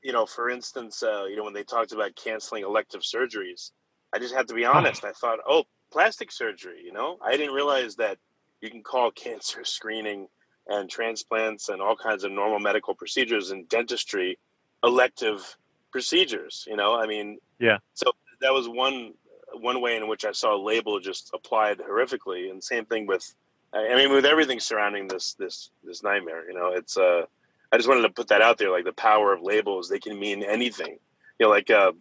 you 0.07 0.13
know, 0.13 0.25
for 0.25 0.49
instance, 0.49 1.03
uh, 1.03 1.25
you 1.25 1.35
know, 1.35 1.43
when 1.43 1.53
they 1.53 1.63
talked 1.63 1.91
about 1.91 2.15
canceling 2.15 2.63
elective 2.63 3.01
surgeries, 3.01 3.71
I 4.13 4.19
just 4.19 4.33
had 4.33 4.47
to 4.47 4.53
be 4.53 4.63
honest. 4.63 5.03
I 5.03 5.11
thought, 5.11 5.39
oh, 5.45 5.65
plastic 5.91 6.31
surgery, 6.31 6.81
you 6.85 6.93
know, 6.93 7.17
I 7.21 7.35
didn't 7.35 7.53
realize 7.53 7.95
that 7.97 8.17
you 8.61 8.69
can 8.69 8.83
call 8.83 9.11
cancer 9.25 9.65
screening 9.65 10.27
and 10.67 10.89
transplants 10.89 11.67
and 11.69 11.81
all 11.81 11.95
kinds 11.95 12.23
of 12.23 12.31
normal 12.31 12.59
medical 12.59 12.93
procedures 12.93 13.51
and 13.51 13.67
dentistry 13.69 14.37
elective 14.83 15.57
procedures, 15.91 16.65
you 16.69 16.77
know, 16.77 16.95
I 16.95 17.07
mean, 17.07 17.39
yeah. 17.59 17.79
So 17.93 18.11
that 18.41 18.53
was 18.53 18.69
one 18.69 19.13
one 19.53 19.81
way 19.81 19.95
in 19.97 20.07
which 20.07 20.23
I 20.23 20.31
saw 20.31 20.55
a 20.55 20.61
label 20.61 20.99
just 20.99 21.31
applied 21.33 21.79
horrifically, 21.79 22.51
and 22.51 22.63
same 22.63 22.85
thing 22.85 23.07
with, 23.07 23.33
I 23.73 23.95
mean, 23.95 24.11
with 24.11 24.25
everything 24.25 24.59
surrounding 24.59 25.07
this 25.07 25.33
this 25.33 25.71
this 25.83 26.03
nightmare. 26.03 26.47
You 26.47 26.53
know, 26.57 26.73
it's 26.73 26.97
uh, 26.97 27.23
I 27.71 27.77
just 27.77 27.89
wanted 27.89 28.03
to 28.03 28.09
put 28.09 28.27
that 28.29 28.41
out 28.41 28.57
there, 28.57 28.71
like 28.71 28.85
the 28.85 28.93
power 28.93 29.33
of 29.33 29.41
labels. 29.41 29.89
They 29.89 29.99
can 29.99 30.19
mean 30.19 30.43
anything. 30.43 30.97
You 31.39 31.45
know, 31.45 31.49
like 31.49 31.69
uh, 31.69 31.91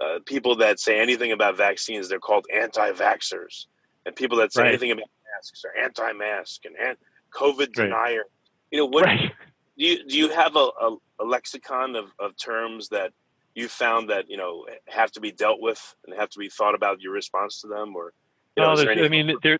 uh, 0.00 0.18
people 0.26 0.56
that 0.56 0.78
say 0.80 1.00
anything 1.00 1.32
about 1.32 1.56
vaccines, 1.56 2.08
they're 2.08 2.18
called 2.18 2.46
anti-vaxxers, 2.54 3.66
and 4.06 4.14
people 4.14 4.38
that 4.38 4.52
say 4.52 4.62
right. 4.62 4.68
anything 4.68 4.90
about 4.90 5.08
masks 5.34 5.64
are 5.64 5.82
anti-mask 5.82 6.64
and 6.64 6.76
an- 6.76 6.96
COVID 7.32 7.58
right. 7.58 7.72
denier. 7.74 8.24
You 8.70 8.78
know, 8.78 8.86
what 8.86 9.04
right. 9.04 9.32
do 9.78 9.84
you 9.84 10.04
do? 10.06 10.16
You 10.16 10.28
have 10.30 10.56
a, 10.56 10.68
a, 10.80 10.96
a 11.20 11.24
lexicon 11.24 11.96
of, 11.96 12.06
of 12.18 12.36
terms 12.36 12.88
that 12.90 13.12
you 13.54 13.68
found 13.68 14.10
that 14.10 14.28
you 14.28 14.36
know 14.36 14.66
have 14.86 15.10
to 15.12 15.20
be 15.20 15.32
dealt 15.32 15.60
with 15.60 15.94
and 16.06 16.14
have 16.18 16.28
to 16.30 16.38
be 16.38 16.48
thought 16.48 16.74
about 16.74 17.00
your 17.00 17.12
response 17.12 17.60
to 17.62 17.68
them, 17.68 17.96
or 17.96 18.12
you 18.56 18.62
know, 18.62 18.74
no, 18.74 18.90
I 18.90 19.08
mean, 19.08 19.34
they're 19.42 19.58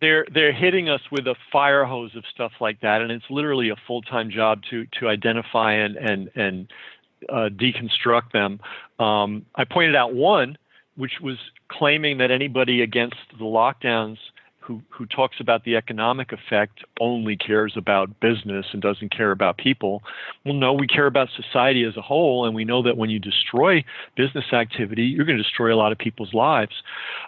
they're 0.00 0.26
they're 0.32 0.52
hitting 0.52 0.88
us 0.88 1.00
with 1.10 1.26
a 1.26 1.34
fire 1.52 1.84
hose 1.84 2.14
of 2.16 2.24
stuff 2.32 2.52
like 2.60 2.80
that, 2.80 3.02
and 3.02 3.10
it's 3.10 3.24
literally 3.30 3.70
a 3.70 3.76
full 3.86 4.02
time 4.02 4.30
job 4.30 4.60
to 4.70 4.86
to 5.00 5.08
identify 5.08 5.72
and 5.72 5.96
and 5.96 6.30
and 6.34 6.72
uh, 7.28 7.48
deconstruct 7.50 8.32
them. 8.32 8.60
Um, 9.04 9.46
I 9.54 9.64
pointed 9.64 9.96
out 9.96 10.14
one, 10.14 10.56
which 10.96 11.20
was 11.22 11.36
claiming 11.68 12.18
that 12.18 12.30
anybody 12.30 12.82
against 12.82 13.16
the 13.38 13.44
lockdowns 13.44 14.18
who 14.60 14.80
who 14.88 15.04
talks 15.06 15.36
about 15.40 15.64
the 15.64 15.76
economic 15.76 16.32
effect 16.32 16.84
only 17.00 17.36
cares 17.36 17.74
about 17.76 18.20
business 18.20 18.66
and 18.72 18.80
doesn't 18.80 19.14
care 19.14 19.30
about 19.30 19.58
people. 19.58 20.02
Well, 20.44 20.54
no, 20.54 20.72
we 20.72 20.86
care 20.86 21.06
about 21.06 21.28
society 21.36 21.84
as 21.84 21.96
a 21.96 22.02
whole, 22.02 22.46
and 22.46 22.54
we 22.54 22.64
know 22.64 22.82
that 22.82 22.96
when 22.96 23.10
you 23.10 23.18
destroy 23.18 23.84
business 24.16 24.52
activity, 24.52 25.02
you're 25.02 25.26
going 25.26 25.36
to 25.36 25.42
destroy 25.42 25.74
a 25.74 25.76
lot 25.76 25.92
of 25.92 25.98
people's 25.98 26.32
lives. 26.32 26.72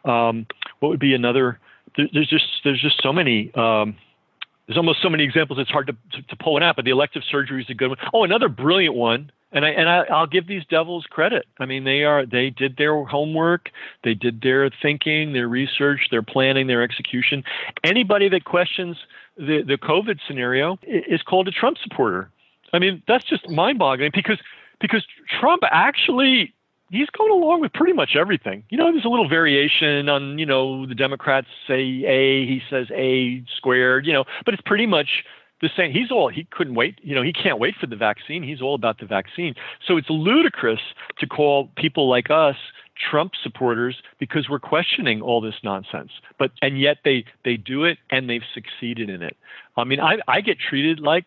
Um, 0.05 0.47
what 0.80 0.88
would 0.88 1.01
be 1.01 1.14
another? 1.14 1.59
There, 1.97 2.06
there's 2.12 2.28
just 2.28 2.47
there's 2.64 2.81
just 2.81 3.02
so 3.02 3.12
many. 3.12 3.52
Um, 3.55 3.97
there's 4.66 4.77
almost 4.77 5.01
so 5.01 5.09
many 5.09 5.23
examples. 5.23 5.60
It's 5.60 5.70
hard 5.70 5.86
to, 5.86 5.93
to, 5.93 6.23
to 6.27 6.36
pull 6.36 6.55
one 6.55 6.64
out, 6.64 6.74
but 6.74 6.85
the 6.85 6.90
elective 6.90 7.23
surgery 7.31 7.62
is 7.62 7.70
a 7.70 7.74
good 7.74 7.89
one. 7.89 7.98
Oh, 8.12 8.24
another 8.24 8.48
brilliant 8.48 8.97
one 8.97 9.31
and 9.52 9.64
I 9.64 9.70
and 9.70 9.89
I, 9.89 10.20
will 10.20 10.27
give 10.27 10.47
these 10.47 10.64
devils 10.68 11.06
credit. 11.09 11.47
I 11.59 11.66
mean, 11.66 11.85
they 11.85 12.05
are 12.05 12.27
they 12.27 12.51
did 12.51 12.77
their 12.77 13.05
homework, 13.05 13.70
they 14.05 14.14
did 14.14 14.43
their 14.43 14.70
thinking, 14.82 15.32
their 15.32 15.48
research, 15.48 16.09
their 16.10 16.23
planning, 16.23 16.66
their 16.66 16.82
execution. 16.82 17.44
Anybody 17.85 18.28
that 18.28 18.44
questions 18.44 18.97
the 19.36 19.62
the 19.62 19.78
COVID 19.78 20.18
scenario 20.27 20.78
is 20.82 21.23
called 21.23 21.48
a 21.48 21.52
Trump 21.52 21.78
supporter. 21.82 22.31
I 22.73 22.78
mean, 22.78 23.02
that's 23.06 23.24
just 23.24 23.48
mind-boggling 23.48 24.10
because 24.14 24.39
because 24.81 25.06
Trump 25.40 25.62
actually 25.70 26.52
he's 26.90 27.08
going 27.10 27.32
along 27.32 27.60
with 27.60 27.72
pretty 27.72 27.92
much 27.92 28.16
everything. 28.16 28.64
You 28.68 28.78
know, 28.78 28.90
there's 28.92 29.04
a 29.04 29.08
little 29.08 29.28
variation 29.28 30.08
on, 30.08 30.38
you 30.38 30.46
know, 30.46 30.86
the 30.86 30.94
Democrats 30.94 31.48
say 31.66 31.80
A, 32.06 32.46
he 32.46 32.62
says 32.70 32.86
A 32.94 33.42
squared, 33.56 34.06
you 34.06 34.12
know, 34.12 34.24
but 34.44 34.54
it's 34.54 34.62
pretty 34.64 34.86
much 34.86 35.24
the 35.60 35.70
same. 35.76 35.92
He's 35.92 36.10
all 36.10 36.28
he 36.28 36.44
couldn't 36.50 36.74
wait. 36.74 36.98
You 37.02 37.14
know, 37.14 37.22
he 37.22 37.32
can't 37.32 37.58
wait 37.58 37.74
for 37.80 37.86
the 37.86 37.96
vaccine. 37.96 38.42
He's 38.42 38.60
all 38.60 38.74
about 38.74 38.98
the 38.98 39.06
vaccine. 39.06 39.54
So 39.86 39.96
it's 39.96 40.10
ludicrous 40.10 40.80
to 41.18 41.26
call 41.26 41.70
people 41.76 42.08
like 42.08 42.30
us 42.30 42.56
Trump 43.10 43.32
supporters 43.42 43.96
because 44.18 44.48
we're 44.48 44.58
questioning 44.58 45.20
all 45.20 45.40
this 45.40 45.56
nonsense. 45.62 46.10
But 46.38 46.52
and 46.62 46.80
yet 46.80 46.98
they 47.04 47.24
they 47.44 47.56
do 47.56 47.84
it 47.84 47.98
and 48.10 48.28
they've 48.28 48.42
succeeded 48.54 49.10
in 49.10 49.22
it. 49.22 49.36
I 49.76 49.84
mean, 49.84 50.00
I 50.00 50.18
I 50.28 50.40
get 50.40 50.58
treated 50.58 51.00
like 51.00 51.26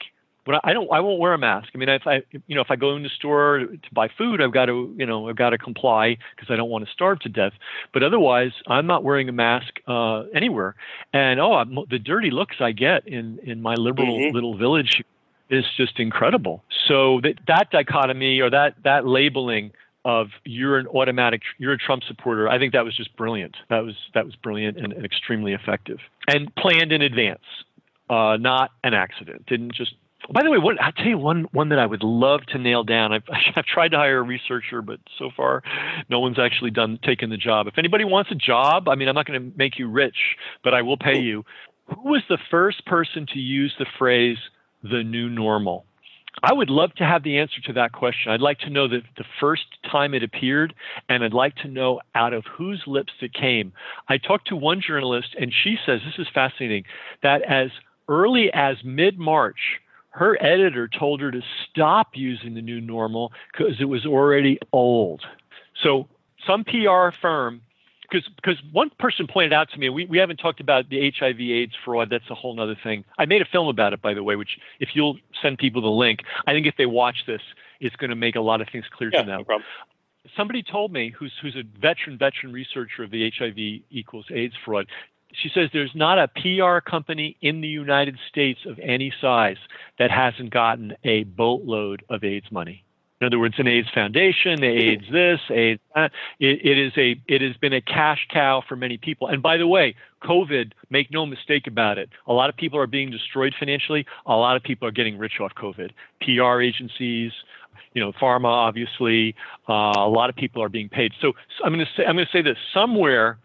but 0.50 0.62
I 0.64 0.74
don't 0.74 0.92
I 0.92 1.00
won't 1.00 1.20
wear 1.20 1.34
a 1.34 1.38
mask. 1.38 1.70
I 1.76 1.78
mean, 1.78 1.90
if 1.90 2.08
I 2.08 2.24
you 2.48 2.56
know 2.56 2.62
if 2.62 2.72
I 2.72 2.76
go 2.76 2.96
in 2.96 3.04
the 3.04 3.10
store 3.10 3.60
to 3.60 3.94
buy 3.94 4.08
food, 4.18 4.42
I've 4.42 4.52
got 4.52 4.66
to 4.66 4.92
you 4.98 5.06
know 5.06 5.30
I've 5.30 5.36
got 5.36 5.52
to 5.52 5.60
comply 5.60 6.18
because 6.36 6.52
I 6.52 6.56
don't 6.56 6.72
want 6.72 6.88
to 6.88 6.92
starve 6.92 7.20
to 7.20 7.30
death. 7.30 7.54
But 7.94 8.02
otherwise, 8.02 8.52
I'm 8.66 8.88
not 8.88 9.04
wearing 9.04 9.30
a 9.30 9.32
mask 9.32 9.80
uh, 9.88 10.22
anywhere. 10.34 10.74
And 11.14 11.40
oh, 11.40 11.54
I'm, 11.54 11.78
the 11.92 12.00
dirty 12.00 12.32
looks 12.32 12.56
I 12.62 12.72
get 12.72 13.08
in 13.08 13.38
in 13.44 13.62
my 13.62 13.76
liberal 13.76 14.18
mm-hmm. 14.18 14.34
little 14.34 14.58
village 14.58 15.04
is 15.52 15.66
just 15.78 16.00
incredible. 16.00 16.64
So 16.88 17.22
that 17.22 17.36
that 17.46 17.70
dichotomy 17.70 18.40
or 18.40 18.50
that 18.50 18.74
that 18.84 19.06
labeling 19.06 19.72
of 20.04 20.30
you're 20.46 20.80
an 20.80 20.88
automatic 20.88 21.44
you're 21.60 21.74
a 21.74 21.78
Trump 21.78 22.02
supporter. 22.06 22.50
I 22.50 22.58
think 22.58 22.74
that 22.74 22.84
was 22.84 22.98
just 22.98 23.16
brilliant. 23.16 23.56
That 23.70 23.84
was 23.84 23.94
that 24.16 24.26
was 24.26 24.36
brilliant 24.36 24.80
and, 24.80 24.94
and 24.94 25.06
extremely 25.06 25.54
effective 25.54 26.00
and 26.28 26.52
planned 26.56 26.92
in 26.92 27.04
advance. 27.04 27.46
Uh, 28.10 28.38
not 28.38 28.72
an 28.84 28.96
accident. 28.96 29.46
Didn't 29.46 29.76
just 29.76 29.94
by 30.32 30.44
the 30.44 30.52
way, 30.52 30.58
what 30.58 30.82
I'll 30.82 30.92
tell 30.92 31.08
you 31.08 31.18
one 31.18 31.46
one 31.52 31.70
that 31.70 31.80
I 31.80 31.86
would 31.86 32.04
love 32.04 32.42
to 32.48 32.58
nail 32.58 32.84
down. 32.84 33.14
I've, 33.14 33.24
I've 33.56 33.66
tried 33.66 33.90
to 33.90 33.98
hire 33.98 34.20
a 34.20 34.24
researcher, 34.24 34.82
but 34.82 35.00
so 35.18 35.30
far, 35.36 35.64
no 36.10 36.20
one's 36.20 36.40
actually 36.40 36.72
done 36.72 37.00
taken 37.04 37.30
the 37.30 37.38
job. 37.38 37.68
If 37.68 37.78
anybody 37.78 38.06
wants 38.06 38.32
a 38.32 38.36
job, 38.36 38.88
I 38.88 38.96
mean, 38.96 39.08
I'm 39.08 39.16
not 39.16 39.26
going 39.26 39.52
to 39.52 39.58
make 39.58 39.80
you 39.80 39.90
rich, 39.90 40.18
but 40.64 40.74
I 40.74 40.82
will 40.82 40.98
pay 40.98 41.20
you. 41.20 41.44
Who 41.88 42.12
was 42.12 42.22
the 42.30 42.38
first 42.52 42.86
person 42.86 43.26
to 43.34 43.40
use 43.40 43.74
the 43.80 43.88
phrase 43.98 44.38
"the 44.84 45.04
new 45.04 45.30
normal"? 45.30 45.86
I 46.44 46.54
would 46.54 46.70
love 46.70 46.94
to 46.96 47.04
have 47.04 47.24
the 47.24 47.40
answer 47.40 47.60
to 47.66 47.74
that 47.74 47.92
question. 47.92 48.32
I'd 48.32 48.40
like 48.40 48.60
to 48.60 48.70
know 48.70 48.88
the, 48.88 49.02
the 49.18 49.26
first 49.40 49.64
time 49.92 50.14
it 50.14 50.24
appeared, 50.24 50.74
and 51.10 51.24
I'd 51.24 51.34
like 51.34 51.56
to 51.58 51.68
know 51.68 52.00
out 52.16 52.34
of 52.34 52.46
whose 52.46 52.82
lips 52.88 53.12
it 53.22 53.34
came. 53.34 53.74
I 54.08 54.18
talked 54.18 54.48
to 54.50 54.56
one 54.56 54.82
journalist, 54.86 55.36
and 55.40 55.52
she 55.52 55.76
says 55.86 56.00
this 56.06 56.20
is 56.20 56.32
fascinating 56.34 56.86
that 57.24 57.42
as 57.42 57.72
early 58.08 58.52
as 58.54 58.78
mid 58.84 59.18
March, 59.18 59.80
her 60.12 60.42
editor 60.42 60.88
told 60.88 61.22
her 61.22 61.32
to 61.32 61.42
stop 61.70 62.12
using 62.16 62.54
the 62.54 62.62
new 62.62 62.82
normal 62.82 63.32
because 63.52 63.76
it 63.80 63.86
was 63.86 64.06
already 64.06 64.60
old. 64.74 65.22
So 65.84 66.08
some 66.46 66.64
PR 66.64 67.10
firm, 67.22 67.62
because 68.02 68.28
because 68.36 68.58
one 68.72 68.90
person 68.98 69.28
pointed 69.28 69.54
out 69.54 69.70
to 69.72 69.80
me, 69.80 69.90
we, 69.90 70.06
we 70.06 70.18
haven't 70.18 70.38
talked 70.38 70.60
about 70.60 70.90
the 70.90 71.12
HIV 71.18 71.40
AIDS 71.40 71.74
fraud. 71.86 72.10
That's 72.10 72.30
a 72.30 72.36
whole 72.36 72.60
other 72.60 72.78
thing. 72.82 73.06
I 73.18 73.26
made 73.26 73.42
a 73.42 73.46
film 73.46 73.68
about 73.68 73.94
it, 73.94 74.02
by 74.02 74.14
the 74.14 74.24
way, 74.24 74.36
which 74.36 74.58
if 74.80 74.90
you'll 74.94 75.18
send 75.42 75.60
people 75.60 75.82
the 75.82 75.88
link, 75.88 76.22
I 76.48 76.54
think 76.54 76.66
if 76.66 76.76
they 76.78 76.88
watch 76.88 77.26
this, 77.28 77.42
it's 77.80 77.96
going 77.96 78.10
to 78.10 78.16
make 78.16 78.36
a 78.36 78.42
lot 78.42 78.62
of 78.62 78.68
things 78.72 78.86
clear 78.92 79.12
yeah, 79.14 79.22
to 79.22 79.28
them. 79.28 79.38
No 79.40 79.46
problem. 79.46 79.66
Somebody 80.36 80.64
told 80.64 80.92
me, 80.92 81.14
who's 81.18 81.34
who's 81.42 81.56
a 81.56 81.64
veteran 81.80 82.18
veteran 82.18 82.52
researcher 82.52 83.04
of 83.04 83.12
the 83.12 83.32
HIV 83.38 83.84
equals 83.90 84.26
AIDS 84.32 84.56
fraud, 84.66 84.88
she 85.34 85.50
says 85.54 85.70
there's 85.72 85.96
not 85.96 86.18
a 86.20 86.28
PR 86.28 86.80
company 86.80 87.38
in 87.42 87.62
the 87.62 87.68
United 87.68 88.18
States 88.30 88.60
of 88.66 88.80
any 88.80 89.14
size 89.22 89.58
that 89.98 90.12
hasn't 90.12 90.52
gotten 90.52 90.96
a 91.04 91.24
boatload 91.24 92.04
of 92.10 92.24
AIDS 92.24 92.52
money. 92.52 92.84
In 93.22 93.28
other 93.28 93.38
words, 93.38 93.56
an 93.58 93.68
AIDS 93.68 93.90
foundation, 93.94 94.64
AIDS 94.64 95.04
this, 95.12 95.42
AIDS 95.50 95.82
that. 95.94 96.12
It, 96.40 96.66
it 96.66 96.78
is 96.78 96.94
a 96.96 97.22
it 97.28 97.42
has 97.42 97.58
been 97.58 97.74
a 97.74 97.82
cash 97.82 98.26
cow 98.32 98.64
for 98.66 98.78
many 98.78 98.98
people. 98.98 99.28
And 99.28 99.44
by 99.44 99.58
the 99.58 99.68
way, 99.68 99.96
COVID, 100.24 100.72
make 100.90 101.12
no 101.12 101.26
mistake 101.26 101.68
about 101.68 101.98
it. 101.98 102.10
A 102.28 102.34
lot 102.34 102.50
of 102.50 102.56
people 102.56 102.80
are 102.80 102.88
being 102.88 103.12
destroyed 103.12 103.54
financially. 103.60 104.06
A 104.26 104.36
lot 104.36 104.56
of 104.56 104.64
people 104.64 104.88
are 104.88 104.92
getting 104.92 105.18
rich 105.18 105.42
off 105.42 105.52
COVID. 105.56 105.92
PR 106.22 106.62
agencies, 106.62 107.34
you 107.94 108.02
know, 108.02 108.14
pharma, 108.14 108.46
obviously. 108.46 109.36
Uh, 109.68 109.94
a 109.98 110.10
lot 110.10 110.30
of 110.30 110.38
people 110.38 110.64
are 110.64 110.70
being 110.70 110.88
paid. 110.88 111.12
So, 111.20 111.34
so 111.58 111.66
I'm 111.66 111.74
going 111.74 111.86
to 111.86 111.92
say 111.98 112.06
I'm 112.06 112.16
going 112.16 112.26
to 112.26 112.32
say 112.32 112.42
this 112.42 112.58
somewhere 112.74 113.38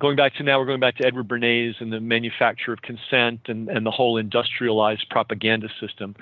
going 0.00 0.16
back 0.16 0.34
to 0.36 0.42
now, 0.42 0.58
we're 0.58 0.66
going 0.66 0.80
back 0.80 0.96
to 0.96 1.06
Edward 1.06 1.28
Bernays 1.28 1.74
and 1.80 1.92
the 1.92 2.00
manufacture 2.00 2.72
of 2.72 2.82
consent 2.82 3.40
and, 3.48 3.68
and 3.68 3.84
the 3.84 3.90
whole 3.90 4.16
industrialized 4.16 5.08
propaganda 5.10 5.68
system. 5.80 6.14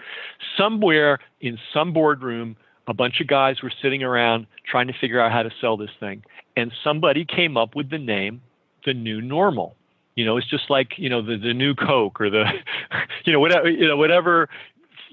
Somewhere 0.56 1.18
in 1.40 1.58
some 1.72 1.92
boardroom, 1.92 2.56
a 2.88 2.94
bunch 2.94 3.20
of 3.20 3.26
guys 3.26 3.62
were 3.62 3.72
sitting 3.82 4.02
around 4.02 4.46
trying 4.70 4.86
to 4.86 4.94
figure 5.00 5.20
out 5.20 5.32
how 5.32 5.42
to 5.42 5.50
sell 5.60 5.76
this 5.76 5.90
thing. 6.00 6.22
And 6.56 6.72
somebody 6.84 7.24
came 7.24 7.56
up 7.56 7.74
with 7.74 7.90
the 7.90 7.98
name, 7.98 8.40
the 8.84 8.94
new 8.94 9.20
normal. 9.20 9.76
You 10.14 10.24
know, 10.24 10.38
it's 10.38 10.48
just 10.48 10.70
like, 10.70 10.92
you 10.96 11.10
know, 11.10 11.20
the, 11.20 11.36
the 11.36 11.52
new 11.52 11.74
Coke 11.74 12.20
or 12.20 12.30
the, 12.30 12.44
you 13.24 13.32
know, 13.32 13.40
whatever, 13.40 13.68
you 13.68 13.86
know, 13.86 13.96
whatever 13.96 14.48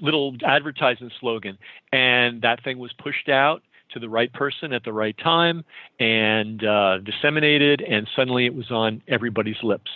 little 0.00 0.34
advertising 0.44 1.10
slogan. 1.20 1.58
And 1.92 2.42
that 2.42 2.64
thing 2.64 2.78
was 2.78 2.92
pushed 2.94 3.28
out 3.28 3.62
to 3.94 3.98
the 3.98 4.08
right 4.08 4.32
person 4.32 4.72
at 4.72 4.84
the 4.84 4.92
right 4.92 5.16
time 5.18 5.64
and 5.98 6.64
uh, 6.64 6.98
disseminated, 6.98 7.80
and 7.80 8.06
suddenly 8.14 8.46
it 8.46 8.54
was 8.54 8.70
on 8.70 9.02
everybody's 9.08 9.62
lips. 9.62 9.90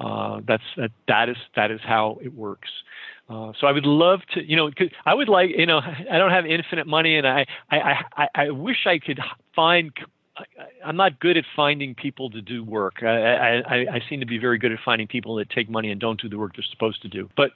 Uh, 0.00 0.40
that's 0.48 0.62
that, 0.76 0.90
that 1.08 1.28
is 1.28 1.36
that 1.56 1.70
is 1.70 1.80
how 1.84 2.18
it 2.22 2.34
works. 2.34 2.70
Uh, 3.28 3.52
so 3.60 3.66
I 3.66 3.72
would 3.72 3.86
love 3.86 4.20
to, 4.34 4.42
you 4.42 4.56
know, 4.56 4.70
I 5.06 5.14
would 5.14 5.28
like, 5.28 5.50
you 5.56 5.66
know, 5.66 5.78
I 5.78 6.18
don't 6.18 6.32
have 6.32 6.46
infinite 6.46 6.86
money, 6.86 7.16
and 7.16 7.26
I 7.26 7.46
I 7.70 7.78
I, 8.16 8.26
I 8.34 8.50
wish 8.50 8.86
I 8.86 8.98
could 8.98 9.20
find. 9.54 9.92
I'm 10.82 10.96
not 10.96 11.20
good 11.20 11.36
at 11.36 11.44
finding 11.54 11.94
people 11.94 12.30
to 12.30 12.40
do 12.40 12.64
work. 12.64 13.02
I, 13.02 13.60
I, 13.60 13.76
I 13.96 14.00
seem 14.08 14.20
to 14.20 14.26
be 14.26 14.38
very 14.38 14.56
good 14.56 14.72
at 14.72 14.78
finding 14.82 15.06
people 15.06 15.34
that 15.36 15.50
take 15.50 15.68
money 15.68 15.90
and 15.90 16.00
don't 16.00 16.18
do 16.18 16.30
the 16.30 16.38
work 16.38 16.52
they're 16.56 16.64
supposed 16.70 17.02
to 17.02 17.08
do. 17.08 17.28
But 17.36 17.50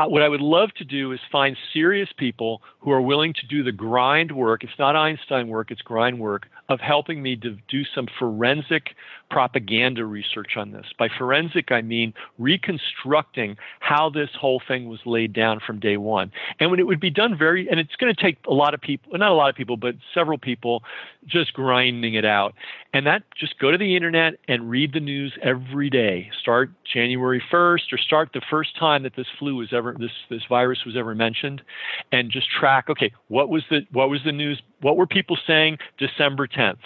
uh, 0.00 0.08
what 0.08 0.22
I 0.22 0.28
would 0.28 0.40
love 0.40 0.70
to 0.78 0.84
do 0.84 1.12
is 1.12 1.20
find 1.30 1.56
serious 1.72 2.08
people 2.16 2.62
who 2.80 2.90
are 2.90 3.02
willing 3.02 3.34
to 3.34 3.46
do 3.46 3.62
the 3.62 3.72
grind 3.72 4.32
work. 4.32 4.64
It's 4.64 4.78
not 4.78 4.96
Einstein 4.96 5.48
work, 5.48 5.70
it's 5.70 5.82
grind 5.82 6.18
work 6.18 6.46
of 6.68 6.80
helping 6.80 7.22
me 7.22 7.36
to 7.36 7.56
do 7.68 7.82
some 7.94 8.06
forensic 8.18 8.94
propaganda 9.30 10.04
research 10.04 10.56
on 10.56 10.72
this. 10.72 10.86
By 10.98 11.08
forensic, 11.16 11.72
I 11.72 11.82
mean 11.82 12.12
reconstructing 12.38 13.56
how 13.80 14.10
this 14.10 14.30
whole 14.38 14.60
thing 14.66 14.88
was 14.88 15.00
laid 15.06 15.32
down 15.32 15.60
from 15.64 15.78
day 15.80 15.96
one. 15.96 16.32
And 16.58 16.70
when 16.70 16.80
it 16.80 16.86
would 16.86 17.00
be 17.00 17.10
done 17.10 17.38
very, 17.38 17.68
and 17.68 17.80
it's 17.80 17.96
going 17.96 18.14
to 18.14 18.20
take 18.20 18.38
a 18.46 18.52
lot 18.52 18.74
of 18.74 18.80
people, 18.80 19.16
not 19.16 19.30
a 19.30 19.34
lot 19.34 19.50
of 19.50 19.56
people, 19.56 19.76
but 19.76 19.94
several 20.12 20.38
people 20.38 20.82
just 21.26 21.52
grinding 21.52 22.14
it 22.14 22.24
out. 22.24 22.54
And 22.92 23.06
that 23.06 23.22
just 23.38 23.58
go 23.58 23.70
to 23.70 23.78
the 23.78 23.96
internet 23.96 24.34
and 24.48 24.68
read 24.68 24.92
the 24.92 25.00
news 25.00 25.32
every 25.42 25.90
day. 25.90 26.30
Start 26.40 26.70
January 26.92 27.42
1st 27.52 27.92
or 27.92 27.98
start 27.98 28.30
the 28.34 28.42
first 28.50 28.76
time 28.78 29.04
that 29.04 29.14
this 29.16 29.26
flu 29.38 29.56
was 29.56 29.72
ever, 29.72 29.96
this, 29.98 30.10
this 30.28 30.42
virus 30.48 30.80
was 30.84 30.96
ever 30.96 31.14
mentioned 31.14 31.62
and 32.10 32.30
just 32.30 32.48
track, 32.50 32.86
okay, 32.90 33.12
what 33.28 33.48
was 33.48 33.62
the, 33.70 33.80
what 33.92 34.10
was 34.10 34.20
the 34.24 34.32
news 34.32 34.60
what 34.80 34.96
were 34.96 35.06
people 35.06 35.38
saying 35.46 35.78
December 35.98 36.46
10th? 36.46 36.78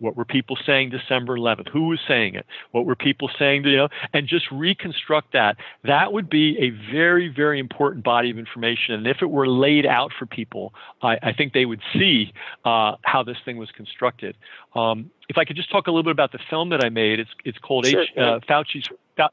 What 0.00 0.16
were 0.16 0.24
people 0.24 0.56
saying 0.66 0.90
December 0.90 1.36
11th? 1.36 1.68
Who 1.68 1.88
was 1.88 2.00
saying 2.08 2.34
it? 2.34 2.46
What 2.72 2.86
were 2.86 2.96
people 2.96 3.30
saying? 3.38 3.64
You 3.64 3.76
know, 3.76 3.88
and 4.12 4.26
just 4.26 4.50
reconstruct 4.50 5.32
that. 5.34 5.56
That 5.84 6.12
would 6.12 6.28
be 6.28 6.58
a 6.58 6.70
very, 6.92 7.28
very 7.28 7.60
important 7.60 8.02
body 8.02 8.30
of 8.30 8.38
information. 8.38 8.94
And 8.94 9.06
if 9.06 9.18
it 9.22 9.30
were 9.30 9.46
laid 9.46 9.86
out 9.86 10.10
for 10.18 10.26
people, 10.26 10.74
I, 11.02 11.18
I 11.22 11.32
think 11.32 11.52
they 11.52 11.66
would 11.66 11.82
see 11.92 12.32
uh, 12.64 12.96
how 13.02 13.22
this 13.22 13.36
thing 13.44 13.58
was 13.58 13.70
constructed. 13.70 14.36
Um, 14.74 15.10
if 15.28 15.38
I 15.38 15.44
could 15.44 15.56
just 15.56 15.70
talk 15.70 15.86
a 15.86 15.90
little 15.90 16.02
bit 16.02 16.12
about 16.12 16.32
the 16.32 16.40
film 16.48 16.70
that 16.70 16.84
I 16.84 16.88
made, 16.88 17.20
it's 17.20 17.30
it's 17.44 17.58
called 17.58 17.86
sure, 17.86 18.02
H, 18.02 18.08
uh, 18.16 18.40
Fauci's. 18.48 18.88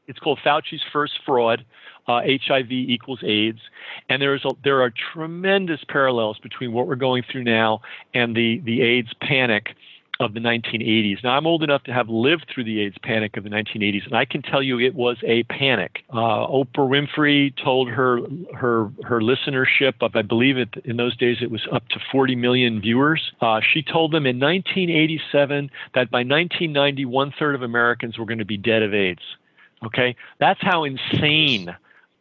It's 0.06 0.18
called 0.18 0.38
Fauci's 0.44 0.82
First 0.92 1.14
Fraud 1.24 1.64
uh, 2.08 2.20
HIV 2.22 2.70
equals 2.72 3.20
AIDS, 3.24 3.60
and 4.08 4.20
there 4.20 4.34
is 4.34 4.44
a, 4.44 4.50
there 4.64 4.82
are 4.82 4.92
tremendous 5.12 5.80
parallels 5.88 6.38
between 6.38 6.72
what 6.72 6.86
we're 6.86 6.96
going 6.96 7.22
through 7.30 7.44
now 7.44 7.80
and 8.14 8.34
the 8.34 8.60
the 8.64 8.80
AIDS 8.82 9.10
panic 9.20 9.74
of 10.20 10.34
the 10.34 10.40
1980s. 10.40 11.22
Now, 11.22 11.30
I'm 11.30 11.46
old 11.46 11.62
enough 11.62 11.84
to 11.84 11.92
have 11.92 12.08
lived 12.08 12.46
through 12.52 12.64
the 12.64 12.80
AIDS 12.80 12.96
panic 13.02 13.36
of 13.36 13.44
the 13.44 13.50
1980s, 13.50 14.04
and 14.06 14.16
I 14.16 14.24
can 14.24 14.42
tell 14.42 14.62
you 14.62 14.80
it 14.80 14.94
was 14.94 15.16
a 15.24 15.44
panic. 15.44 16.02
Uh, 16.10 16.46
Oprah 16.46 16.88
Winfrey 16.88 17.54
told 17.62 17.88
her 17.88 18.20
her 18.54 18.90
her 19.04 19.20
listenership 19.20 19.94
of, 20.00 20.16
I 20.16 20.22
believe 20.22 20.58
it 20.58 20.70
in 20.84 20.96
those 20.96 21.16
days 21.16 21.38
it 21.40 21.50
was 21.50 21.66
up 21.70 21.86
to 21.90 22.00
40 22.10 22.34
million 22.34 22.80
viewers. 22.80 23.32
Uh, 23.40 23.60
she 23.60 23.82
told 23.82 24.12
them 24.12 24.26
in 24.26 24.40
1987 24.40 25.70
that 25.94 26.10
by 26.10 26.18
1990 26.18 27.04
one 27.04 27.32
third 27.38 27.54
of 27.54 27.62
Americans 27.62 28.18
were 28.18 28.26
going 28.26 28.38
to 28.38 28.44
be 28.44 28.56
dead 28.56 28.82
of 28.82 28.92
AIDS. 28.92 29.22
Okay, 29.84 30.16
that's 30.40 30.60
how 30.60 30.82
insane 30.82 31.76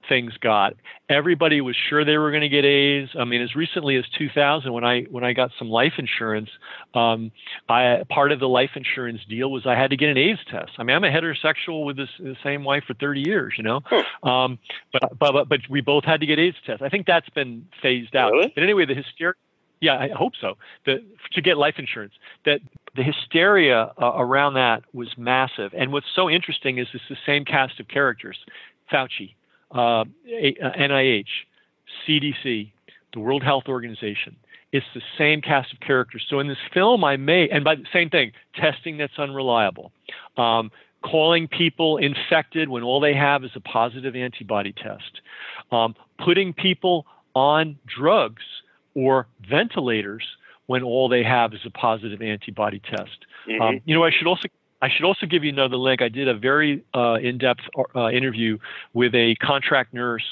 things 0.08 0.34
got. 0.42 0.74
Everybody 1.10 1.62
was 1.62 1.76
sure 1.90 2.04
they 2.04 2.18
were 2.18 2.32
going 2.32 2.42
to 2.42 2.50
get 2.50 2.66
AIDS. 2.66 3.12
I 3.18 3.24
mean, 3.24 3.42
as 3.42 3.56
recently 3.56 3.96
as 3.96 4.06
2000, 4.18 4.72
when 4.72 4.84
I 4.84 5.04
when 5.04 5.24
I 5.24 5.34
got 5.34 5.52
some 5.58 5.70
life 5.70 5.94
insurance, 5.98 6.50
um, 6.94 7.32
I 7.70 8.04
part 8.10 8.32
of 8.32 8.40
the 8.40 8.48
life 8.48 8.72
insurance 8.76 9.22
deal 9.30 9.52
was 9.52 9.66
I 9.66 9.76
had 9.76 9.92
to 9.92 9.98
get 9.98 10.10
an 10.10 10.18
AIDS 10.18 10.40
test. 10.50 10.72
I 10.78 10.84
mean, 10.84 10.96
I'm 10.96 11.04
a 11.04 11.10
heterosexual 11.10 11.86
with 11.86 11.98
this 11.98 12.10
the 12.20 12.36
same 12.44 12.64
wife 12.64 12.84
for 12.88 12.94
30 12.94 13.22
years, 13.22 13.54
you 13.58 13.64
know, 13.64 13.82
um, 14.24 14.60
but, 14.92 15.18
but 15.20 15.50
but 15.50 15.60
we 15.70 15.82
both 15.82 16.04
had 16.04 16.20
to 16.22 16.26
get 16.26 16.40
AIDS 16.40 16.58
tests. 16.66 16.82
I 16.82 16.90
think 16.90 17.06
that's 17.06 17.30
been 17.30 17.68
phased 17.82 18.16
out. 18.16 18.32
Really? 18.32 18.52
But 18.54 18.64
anyway, 18.64 18.86
the 18.86 18.96
hysteria. 18.96 19.34
Yeah, 19.80 19.96
I 19.96 20.10
hope 20.10 20.34
so. 20.42 20.56
The, 20.86 21.06
to 21.34 21.42
get 21.42 21.58
life 21.58 21.76
insurance, 21.78 22.14
that 22.46 22.62
the 22.96 23.04
hysteria 23.04 23.92
uh, 24.02 24.14
around 24.16 24.56
that 24.56 24.84
was 24.92 25.08
massive. 25.18 25.72
And 25.78 25.92
what's 25.92 26.08
so 26.16 26.30
interesting 26.30 26.80
is 26.80 26.88
it's 26.94 27.04
the 27.10 27.18
same 27.28 27.46
cast 27.46 27.80
of 27.80 27.88
characters: 27.88 28.38
Fauci, 28.92 29.36
uh, 29.72 30.06
NIH, 30.28 31.28
CDC, 32.08 32.72
the 33.14 33.20
World 33.20 33.44
Health 33.44 33.66
Organization. 33.68 34.36
It's 34.72 34.86
the 34.94 35.02
same 35.18 35.42
cast 35.42 35.72
of 35.74 35.80
characters. 35.80 36.26
So 36.30 36.40
in 36.40 36.48
this 36.48 36.58
film, 36.74 37.04
I 37.04 37.18
made, 37.18 37.52
and 37.52 37.64
by 37.64 37.76
the 37.76 37.86
same 37.94 38.10
thing, 38.10 38.34
testing 38.56 38.98
that's 38.98 39.18
unreliable, 39.18 39.92
um, 40.36 40.72
calling 41.04 41.48
people 41.48 41.98
infected 41.98 42.70
when 42.70 42.84
all 42.84 43.00
they 43.00 43.14
have 43.14 43.44
is 43.44 43.52
a 43.56 43.62
positive 43.62 44.16
antibody 44.16 44.74
test, 44.74 45.22
um, 45.72 45.96
putting 46.24 46.54
people 46.54 47.06
on 47.34 47.78
drugs 47.86 48.44
or 48.94 49.28
ventilators 49.50 50.24
when 50.66 50.84
all 50.84 51.08
they 51.08 51.24
have 51.24 51.54
is 51.54 51.62
a 51.66 51.70
positive 51.70 52.22
antibody 52.22 52.80
test. 52.80 53.26
Mm-hmm. 53.48 53.62
Um, 53.62 53.82
you 53.86 53.96
know, 53.96 54.04
I 54.04 54.12
should 54.12 54.28
also 54.28 54.48
I 54.82 54.90
should 54.90 55.06
also 55.06 55.26
give 55.26 55.44
you 55.44 55.50
another 55.52 55.78
link. 55.78 56.02
I 56.02 56.10
did 56.10 56.28
a 56.28 56.36
very 56.36 56.84
uh, 56.94 57.16
in-depth 57.16 57.62
uh, 57.96 58.10
interview 58.10 58.58
with 58.94 59.16
a 59.16 59.36
contract 59.36 59.94
nurse 59.94 60.24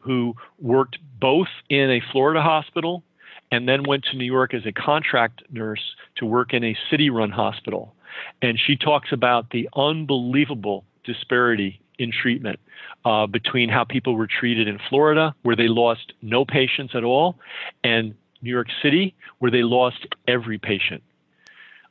who 0.00 0.34
worked 0.60 0.98
both 1.20 1.48
in 1.68 1.90
a 1.90 2.00
Florida 2.10 2.42
hospital 2.42 3.02
and 3.50 3.68
then 3.68 3.82
went 3.84 4.04
to 4.04 4.16
New 4.16 4.24
York 4.24 4.54
as 4.54 4.64
a 4.66 4.72
contract 4.72 5.42
nurse 5.50 5.94
to 6.16 6.26
work 6.26 6.54
in 6.54 6.64
a 6.64 6.76
city-run 6.90 7.30
hospital. 7.30 7.94
And 8.40 8.58
she 8.58 8.76
talks 8.76 9.12
about 9.12 9.50
the 9.50 9.68
unbelievable 9.76 10.84
disparity 11.04 11.80
in 11.98 12.10
treatment 12.10 12.58
uh, 13.04 13.26
between 13.26 13.68
how 13.68 13.84
people 13.84 14.16
were 14.16 14.26
treated 14.26 14.68
in 14.68 14.78
Florida, 14.88 15.34
where 15.42 15.54
they 15.54 15.68
lost 15.68 16.14
no 16.22 16.44
patients 16.44 16.94
at 16.94 17.04
all, 17.04 17.38
and 17.84 18.14
New 18.40 18.50
York 18.50 18.68
City, 18.82 19.14
where 19.38 19.50
they 19.50 19.62
lost 19.62 20.06
every 20.26 20.58
patient. 20.58 21.02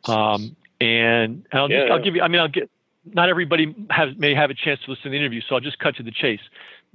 Um, 0.05 0.55
and 0.81 1.45
I'll, 1.51 1.67
just, 1.67 1.87
yeah. 1.87 1.93
I'll 1.93 2.03
give 2.03 2.15
you, 2.15 2.21
I 2.21 2.27
mean, 2.27 2.41
I'll 2.41 2.47
get, 2.47 2.69
not 3.05 3.29
everybody 3.29 3.75
has, 3.89 4.09
may 4.17 4.33
have 4.33 4.49
a 4.49 4.53
chance 4.53 4.79
to 4.85 4.91
listen 4.91 5.03
to 5.03 5.09
the 5.11 5.17
interview, 5.17 5.41
so 5.47 5.55
I'll 5.55 5.61
just 5.61 5.79
cut 5.79 5.95
to 5.97 6.03
the 6.03 6.11
chase. 6.11 6.39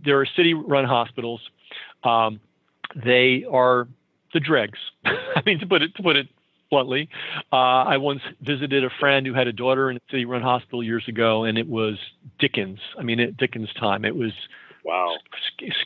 There 0.05 0.21
are 0.21 0.27
city 0.37 0.55
run 0.55 0.85
hospitals. 0.85 1.41
Um, 2.05 2.41
they 2.95 3.45
are 3.51 3.89
the 4.35 4.41
dregs. 4.41 4.79
I 5.05 5.43
mean, 5.47 5.59
to 5.61 5.67
put 5.67 5.83
it, 5.83 5.95
to 5.97 6.03
put 6.03 6.17
it 6.17 6.29
bluntly. 6.71 7.09
Uh, 7.53 7.57
I 7.57 7.97
once 7.97 8.21
visited 8.41 8.85
a 8.85 8.91
friend 9.01 9.27
who 9.27 9.35
had 9.35 9.47
a 9.47 9.53
daughter 9.53 9.91
in 9.91 9.97
a 9.97 10.01
city 10.11 10.25
run 10.25 10.43
hospital 10.43 10.83
years 10.83 11.05
ago, 11.07 11.45
and 11.45 11.57
it 11.57 11.69
was 11.69 11.97
Dickens. 12.39 12.81
I 12.99 13.03
mean, 13.03 13.21
it, 13.21 13.37
Dickens 13.37 13.73
time. 13.75 14.05
It 14.05 14.17
was 14.17 14.33
wow, 14.85 15.17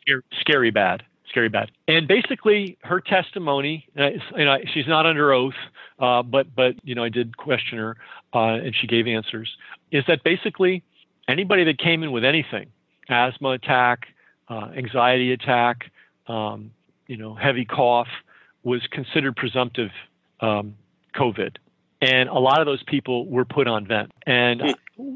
scary, 0.03 0.23
scary 0.41 0.71
bad 0.71 1.03
scary 1.31 1.49
bad. 1.49 1.71
And 1.89 2.07
basically, 2.07 2.77
her 2.83 3.01
testimony, 3.01 3.87
and 3.95 4.21
I, 4.37 4.65
she's 4.73 4.87
not 4.87 5.07
under 5.07 5.33
oath, 5.33 5.55
uh, 5.99 6.23
but 6.23 6.55
but 6.55 6.75
you 6.85 6.95
know 6.95 7.05
I 7.05 7.09
did 7.09 7.37
question 7.37 7.79
her, 7.79 7.97
uh, 8.35 8.55
and 8.65 8.75
she 8.75 8.87
gave 8.87 9.07
answers. 9.07 9.49
Is 9.91 10.05
that 10.09 10.23
basically 10.23 10.83
anybody 11.29 11.65
that 11.65 11.79
came 11.79 12.03
in 12.03 12.13
with 12.13 12.25
anything, 12.25 12.67
asthma 13.09 13.51
attack, 13.51 14.09
uh, 14.49 14.71
anxiety 14.77 15.33
attack, 15.33 15.91
um, 16.27 16.73
you 17.07 17.17
know, 17.17 17.35
heavy 17.35 17.65
cough, 17.65 18.09
was 18.63 18.87
considered 18.91 19.37
presumptive 19.37 19.91
um, 20.41 20.75
COVID, 21.15 21.57
and 22.03 22.29
a 22.29 22.39
lot 22.39 22.61
of 22.61 22.67
those 22.67 22.83
people 22.83 23.27
were 23.27 23.45
put 23.45 23.67
on 23.67 23.87
vent. 23.87 24.13
And 24.27 24.75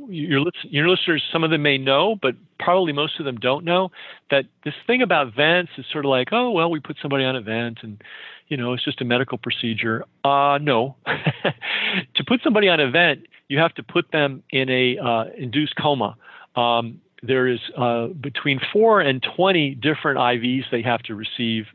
your 0.08 0.44
your 0.62 0.88
listeners, 0.88 1.22
some 1.32 1.44
of 1.44 1.50
them 1.50 1.62
may 1.62 1.78
know, 1.78 2.16
but 2.20 2.34
probably 2.58 2.92
most 2.92 3.18
of 3.18 3.24
them 3.24 3.36
don't 3.36 3.64
know 3.64 3.90
that 4.30 4.44
this 4.64 4.74
thing 4.86 5.02
about 5.02 5.34
vents 5.34 5.72
is 5.78 5.84
sort 5.92 6.04
of 6.04 6.10
like, 6.10 6.28
oh 6.32 6.50
well, 6.50 6.70
we 6.70 6.80
put 6.80 6.96
somebody 7.00 7.24
on 7.24 7.36
a 7.36 7.40
vent, 7.40 7.78
and 7.82 8.02
you 8.48 8.56
know, 8.56 8.72
it's 8.72 8.84
just 8.84 9.00
a 9.00 9.04
medical 9.04 9.38
procedure. 9.38 10.04
Uh, 10.24 10.58
no, 10.60 10.96
to 12.14 12.24
put 12.26 12.40
somebody 12.42 12.68
on 12.68 12.80
a 12.80 12.90
vent, 12.90 13.26
you 13.48 13.58
have 13.58 13.74
to 13.74 13.82
put 13.82 14.10
them 14.12 14.42
in 14.50 14.68
a 14.70 14.98
uh, 14.98 15.24
induced 15.36 15.74
coma. 15.76 16.16
Um, 16.56 17.00
there 17.22 17.48
is 17.48 17.60
uh, 17.76 18.08
between 18.08 18.60
four 18.72 19.00
and 19.00 19.24
20 19.36 19.76
different 19.76 20.18
IVs 20.18 20.64
they 20.70 20.82
have 20.82 21.00
to 21.04 21.14
receive 21.14 21.66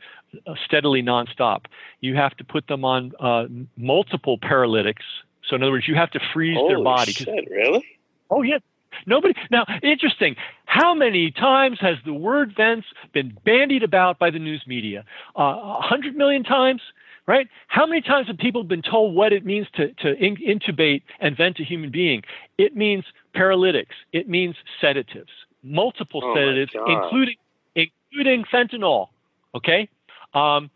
uh, 0.45 0.53
steadily 0.65 1.01
nonstop. 1.01 1.65
You 2.01 2.15
have 2.15 2.35
to 2.37 2.43
put 2.43 2.67
them 2.67 2.85
on 2.85 3.13
uh, 3.19 3.45
multiple 3.75 4.37
paralytics. 4.37 5.03
So 5.47 5.55
in 5.55 5.63
other 5.63 5.71
words, 5.71 5.87
you 5.87 5.95
have 5.95 6.11
to 6.11 6.19
freeze 6.33 6.55
Holy 6.55 6.75
their 6.75 6.83
body. 6.83 7.13
Shit, 7.13 7.49
really? 7.49 7.83
Oh 8.29 8.41
yeah. 8.41 8.59
Nobody 9.05 9.33
now 9.51 9.65
interesting. 9.83 10.35
How 10.65 10.93
many 10.93 11.31
times 11.31 11.77
has 11.79 11.97
the 12.05 12.13
word 12.13 12.53
vents 12.55 12.87
been 13.13 13.37
bandied 13.45 13.83
about 13.83 14.19
by 14.19 14.29
the 14.29 14.39
news 14.39 14.63
media? 14.67 15.05
Uh, 15.37 15.43
a 15.43 15.81
hundred 15.81 16.15
million 16.15 16.43
times, 16.43 16.81
right? 17.27 17.47
How 17.67 17.85
many 17.85 18.01
times 18.01 18.27
have 18.27 18.37
people 18.37 18.63
been 18.63 18.81
told 18.81 19.15
what 19.15 19.31
it 19.31 19.45
means 19.45 19.67
to 19.75 19.93
to 19.93 20.15
in, 20.15 20.35
intubate 20.37 21.03
and 21.19 21.37
vent 21.37 21.59
a 21.59 21.63
human 21.63 21.91
being? 21.91 22.23
It 22.57 22.75
means 22.75 23.05
paralytics. 23.35 23.95
It 24.11 24.27
means 24.27 24.55
sedatives, 24.81 25.31
multiple 25.63 26.21
Oh, 26.23 26.33
sedatives, 26.35 26.71
including 26.87 27.35
including 27.75 28.43
fentanyl. 28.51 29.07
Okay. 29.55 29.87
Um, 30.33 30.69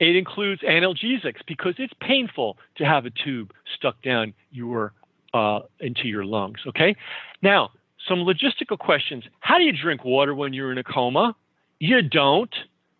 it 0.00 0.16
includes 0.16 0.62
analgesics 0.62 1.40
because 1.46 1.74
it's 1.78 1.92
painful 2.00 2.56
to 2.76 2.84
have 2.84 3.06
a 3.06 3.10
tube 3.10 3.52
stuck 3.76 4.02
down 4.02 4.34
your 4.50 4.92
uh, 5.34 5.60
into 5.80 6.08
your 6.08 6.24
lungs. 6.24 6.60
Okay. 6.66 6.96
Now, 7.42 7.70
some 8.08 8.20
logistical 8.20 8.78
questions. 8.78 9.24
How 9.40 9.58
do 9.58 9.64
you 9.64 9.72
drink 9.72 10.04
water 10.04 10.34
when 10.34 10.52
you're 10.52 10.72
in 10.72 10.78
a 10.78 10.84
coma? 10.84 11.36
You 11.78 12.02
don't. 12.02 12.54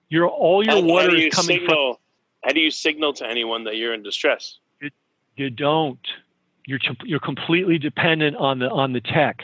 Your 0.09 0.29
all 0.29 0.65
your 0.65 0.77
How, 0.77 0.83
water 0.83 1.17
you 1.17 1.29
is 1.29 1.35
coming 1.35 1.61
signal? 1.61 2.01
How 2.45 2.53
do 2.53 2.61
you 2.61 2.71
signal 2.71 3.15
to 3.15 3.27
anyone 3.27 3.65
that 3.65 3.77
you're 3.77 3.95
in 3.95 4.03
distress? 4.03 4.59
from. 4.79 4.91
You 5.37 5.51
don't. 5.51 6.07
You're 6.67 6.81
you're 7.05 7.21
completely 7.21 7.79
dependent 7.79 8.37
on 8.37 8.59
the 8.59 8.71
on 8.71 8.93
the 8.93 9.01
tech, 9.01 9.43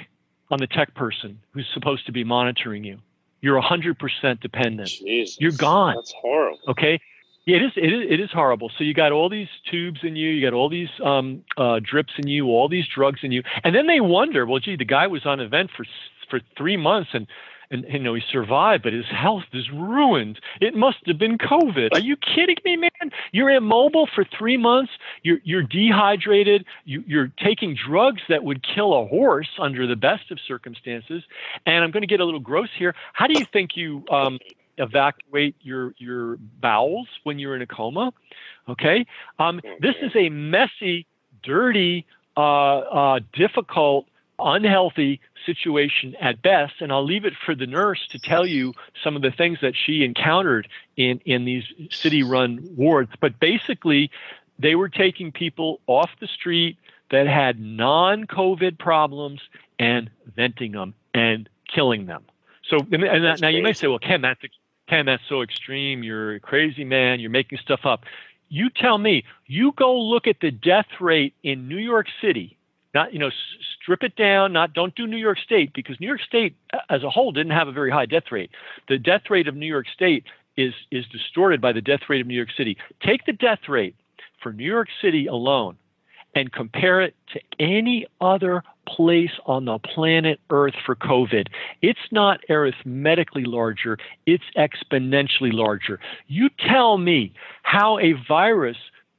on 0.50 0.58
the 0.58 0.66
tech 0.66 0.94
person 0.94 1.40
who's 1.52 1.66
supposed 1.72 2.06
to 2.06 2.12
be 2.12 2.22
monitoring 2.22 2.84
you. 2.84 2.98
You're 3.40 3.60
100% 3.60 4.40
dependent. 4.40 4.88
Jesus, 4.88 5.40
You're 5.40 5.52
gone. 5.52 5.94
That's 5.94 6.12
horrible. 6.12 6.58
Okay. 6.68 7.00
Yeah, 7.48 7.56
it 7.56 7.62
is, 7.62 7.72
it 7.76 7.92
is. 7.94 8.06
It 8.10 8.20
is 8.20 8.30
horrible. 8.30 8.70
So 8.76 8.84
you 8.84 8.92
got 8.92 9.10
all 9.10 9.30
these 9.30 9.48
tubes 9.70 10.00
in 10.02 10.16
you, 10.16 10.28
you 10.28 10.46
got 10.46 10.54
all 10.54 10.68
these 10.68 10.90
um, 11.02 11.42
uh, 11.56 11.80
drips 11.82 12.12
in 12.18 12.28
you, 12.28 12.48
all 12.48 12.68
these 12.68 12.84
drugs 12.94 13.20
in 13.22 13.32
you, 13.32 13.42
and 13.64 13.74
then 13.74 13.86
they 13.86 14.00
wonder, 14.00 14.44
well, 14.44 14.60
gee, 14.60 14.76
the 14.76 14.84
guy 14.84 15.06
was 15.06 15.24
on 15.24 15.40
a 15.40 15.48
vent 15.48 15.70
for 15.74 15.86
for 16.28 16.42
three 16.58 16.76
months 16.76 17.08
and 17.14 17.26
and 17.70 17.86
you 17.88 18.00
know 18.00 18.12
he 18.12 18.22
survived, 18.30 18.82
but 18.82 18.92
his 18.92 19.06
health 19.06 19.44
is 19.54 19.70
ruined. 19.72 20.40
It 20.60 20.74
must 20.74 20.98
have 21.06 21.18
been 21.18 21.38
COVID. 21.38 21.90
Are 21.94 22.00
you 22.00 22.16
kidding 22.16 22.56
me, 22.66 22.76
man? 22.76 23.10
You're 23.32 23.50
immobile 23.50 24.08
for 24.14 24.26
three 24.38 24.56
months. 24.58 24.92
You're 25.22 25.38
you're 25.44 25.62
dehydrated. 25.62 26.66
You, 26.84 27.02
you're 27.06 27.32
taking 27.42 27.74
drugs 27.76 28.22
that 28.28 28.44
would 28.44 28.62
kill 28.62 28.92
a 28.92 29.06
horse 29.06 29.48
under 29.58 29.86
the 29.86 29.96
best 29.96 30.30
of 30.30 30.38
circumstances. 30.46 31.22
And 31.66 31.84
I'm 31.84 31.90
going 31.90 32.02
to 32.02 32.06
get 32.06 32.20
a 32.20 32.24
little 32.24 32.40
gross 32.40 32.70
here. 32.78 32.94
How 33.14 33.26
do 33.26 33.38
you 33.38 33.46
think 33.52 33.70
you 33.74 34.04
um, 34.10 34.38
evacuate 34.78 35.56
your 35.60 35.94
your 35.98 36.36
bowels 36.60 37.08
when 37.24 37.38
you're 37.38 37.54
in 37.54 37.62
a 37.62 37.66
coma. 37.66 38.12
Okay, 38.68 39.06
um, 39.38 39.60
this 39.80 39.96
is 40.02 40.12
a 40.14 40.28
messy, 40.28 41.06
dirty, 41.42 42.06
uh, 42.36 42.40
uh, 42.40 43.20
difficult, 43.32 44.06
unhealthy 44.38 45.20
situation 45.46 46.14
at 46.20 46.42
best. 46.42 46.74
And 46.80 46.92
I'll 46.92 47.04
leave 47.04 47.24
it 47.24 47.34
for 47.44 47.54
the 47.54 47.66
nurse 47.66 48.06
to 48.10 48.18
tell 48.18 48.46
you 48.46 48.74
some 49.02 49.16
of 49.16 49.22
the 49.22 49.30
things 49.30 49.58
that 49.62 49.74
she 49.74 50.04
encountered 50.04 50.68
in 50.96 51.20
in 51.24 51.44
these 51.44 51.64
city-run 51.90 52.74
wards. 52.76 53.10
But 53.20 53.40
basically, 53.40 54.10
they 54.58 54.74
were 54.74 54.88
taking 54.88 55.32
people 55.32 55.80
off 55.86 56.10
the 56.20 56.26
street 56.26 56.76
that 57.10 57.26
had 57.26 57.58
non-COVID 57.58 58.78
problems 58.78 59.40
and 59.78 60.10
venting 60.36 60.72
them 60.72 60.92
and 61.14 61.48
killing 61.66 62.06
them. 62.06 62.22
So, 62.68 62.76
and, 62.92 63.02
and 63.02 63.40
now 63.40 63.48
you 63.48 63.62
may 63.62 63.72
say, 63.72 63.86
well, 63.86 63.98
Ken, 63.98 64.20
that's 64.20 64.42
Ken, 64.88 65.06
that's 65.06 65.22
so 65.28 65.42
extreme. 65.42 66.02
You're 66.02 66.36
a 66.36 66.40
crazy 66.40 66.84
man. 66.84 67.20
You're 67.20 67.30
making 67.30 67.58
stuff 67.58 67.80
up. 67.84 68.04
You 68.48 68.70
tell 68.70 68.98
me. 68.98 69.24
You 69.46 69.72
go 69.76 69.98
look 69.98 70.26
at 70.26 70.40
the 70.40 70.50
death 70.50 70.86
rate 71.00 71.34
in 71.42 71.68
New 71.68 71.76
York 71.76 72.06
City. 72.22 72.56
Not 72.94 73.12
you 73.12 73.18
know, 73.18 73.30
strip 73.82 74.02
it 74.02 74.16
down. 74.16 74.52
Not 74.52 74.72
don't 74.72 74.94
do 74.94 75.06
New 75.06 75.18
York 75.18 75.38
State 75.38 75.72
because 75.74 76.00
New 76.00 76.06
York 76.06 76.22
State 76.22 76.56
as 76.88 77.02
a 77.02 77.10
whole 77.10 77.32
didn't 77.32 77.52
have 77.52 77.68
a 77.68 77.72
very 77.72 77.90
high 77.90 78.06
death 78.06 78.32
rate. 78.32 78.50
The 78.88 78.98
death 78.98 79.22
rate 79.28 79.46
of 79.46 79.54
New 79.54 79.66
York 79.66 79.86
State 79.92 80.24
is 80.56 80.72
is 80.90 81.06
distorted 81.08 81.60
by 81.60 81.72
the 81.72 81.82
death 81.82 82.00
rate 82.08 82.22
of 82.22 82.26
New 82.26 82.34
York 82.34 82.50
City. 82.56 82.78
Take 83.04 83.26
the 83.26 83.32
death 83.34 83.68
rate 83.68 83.94
for 84.42 84.52
New 84.52 84.64
York 84.64 84.88
City 85.02 85.26
alone 85.26 85.76
and 86.38 86.52
compare 86.52 87.00
it 87.00 87.16
to 87.32 87.40
any 87.58 88.06
other 88.20 88.62
place 88.86 89.32
on 89.44 89.64
the 89.64 89.76
planet 89.80 90.38
Earth 90.50 90.76
for 90.86 90.94
COVID. 90.94 91.48
It's 91.82 91.98
not 92.12 92.38
arithmetically 92.48 93.44
larger, 93.44 93.98
it's 94.24 94.44
exponentially 94.56 95.52
larger. 95.52 95.98
You 96.28 96.48
tell 96.70 96.96
me 96.96 97.32
how 97.64 97.98
a 97.98 98.12
virus 98.28 98.76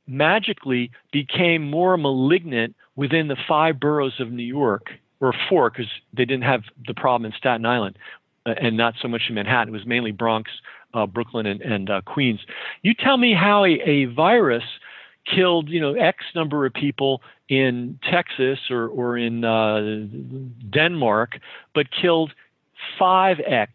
magically 0.07 0.91
became 1.11 1.69
more 1.69 1.97
malignant 1.97 2.73
within 2.95 3.27
the 3.27 3.37
five 3.47 3.81
boroughs 3.81 4.19
of 4.21 4.31
New 4.31 4.43
York, 4.43 4.87
or 5.19 5.33
four, 5.49 5.69
because 5.69 5.91
they 6.13 6.23
didn't 6.23 6.43
have 6.43 6.61
the 6.87 6.93
problem 6.93 7.25
in 7.29 7.37
Staten 7.37 7.65
Island 7.65 7.97
uh, 8.45 8.55
and 8.61 8.77
not 8.77 8.93
so 9.01 9.09
much 9.09 9.23
in 9.27 9.35
Manhattan. 9.35 9.73
It 9.73 9.77
was 9.77 9.85
mainly 9.85 10.11
Bronx, 10.11 10.49
uh, 10.93 11.05
Brooklyn, 11.05 11.45
and, 11.45 11.61
and 11.61 11.89
uh, 11.89 12.01
Queens. 12.05 12.39
You 12.81 12.93
tell 12.93 13.17
me 13.17 13.33
how 13.33 13.65
a, 13.65 13.81
a 13.85 14.05
virus 14.05 14.63
killed, 15.25 15.69
you 15.69 15.79
know, 15.79 15.93
X 15.93 16.23
number 16.35 16.65
of 16.65 16.73
people 16.73 17.21
in 17.47 17.99
Texas 18.09 18.59
or, 18.69 18.87
or 18.87 19.17
in 19.17 19.43
uh, 19.43 20.05
Denmark, 20.69 21.39
but 21.73 21.87
killed 21.91 22.33
5X 22.99 23.67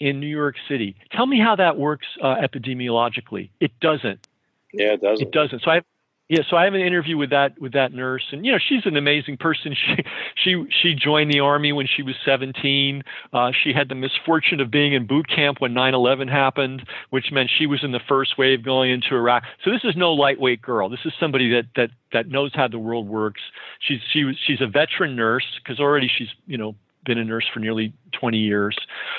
in 0.00 0.20
New 0.20 0.26
York 0.26 0.56
City. 0.68 0.96
Tell 1.12 1.26
me 1.26 1.40
how 1.40 1.56
that 1.56 1.76
works 1.76 2.06
uh, 2.22 2.36
epidemiologically. 2.36 3.50
It 3.60 3.72
doesn't. 3.80 4.26
Yeah, 4.72 4.92
it 4.92 5.02
doesn't. 5.02 5.26
It 5.26 5.32
doesn't. 5.32 5.62
So 5.62 5.70
I, 5.70 5.80
yeah. 6.28 6.40
So 6.48 6.56
I 6.56 6.64
have 6.64 6.74
an 6.74 6.80
interview 6.80 7.16
with 7.16 7.30
that 7.30 7.58
with 7.60 7.72
that 7.72 7.92
nurse, 7.92 8.24
and 8.32 8.44
you 8.44 8.52
know 8.52 8.58
she's 8.58 8.84
an 8.84 8.96
amazing 8.96 9.36
person. 9.36 9.74
She 9.86 10.04
she 10.44 10.64
she 10.82 10.94
joined 10.94 11.32
the 11.32 11.40
army 11.40 11.72
when 11.72 11.86
she 11.86 12.02
was 12.02 12.14
17. 12.24 13.02
Uh, 13.32 13.50
she 13.62 13.72
had 13.72 13.88
the 13.88 13.94
misfortune 13.94 14.60
of 14.60 14.70
being 14.70 14.92
in 14.92 15.06
boot 15.06 15.28
camp 15.28 15.60
when 15.60 15.72
9/11 15.72 16.30
happened, 16.30 16.86
which 17.10 17.32
meant 17.32 17.50
she 17.56 17.66
was 17.66 17.82
in 17.82 17.92
the 17.92 18.00
first 18.08 18.38
wave 18.38 18.62
going 18.62 18.90
into 18.90 19.14
Iraq. 19.14 19.44
So 19.64 19.70
this 19.70 19.80
is 19.84 19.96
no 19.96 20.12
lightweight 20.12 20.62
girl. 20.62 20.88
This 20.88 21.00
is 21.04 21.12
somebody 21.18 21.50
that 21.50 21.64
that 21.76 21.90
that 22.12 22.28
knows 22.28 22.52
how 22.54 22.68
the 22.68 22.78
world 22.78 23.08
works. 23.08 23.40
She's 23.80 24.00
she 24.12 24.24
was 24.24 24.36
she's 24.46 24.60
a 24.60 24.66
veteran 24.66 25.16
nurse 25.16 25.46
because 25.62 25.80
already 25.80 26.10
she's 26.14 26.28
you 26.46 26.58
know 26.58 26.74
been 27.08 27.18
a 27.18 27.24
nurse 27.24 27.46
for 27.52 27.58
nearly 27.58 27.92
20 28.12 28.38
years. 28.38 28.76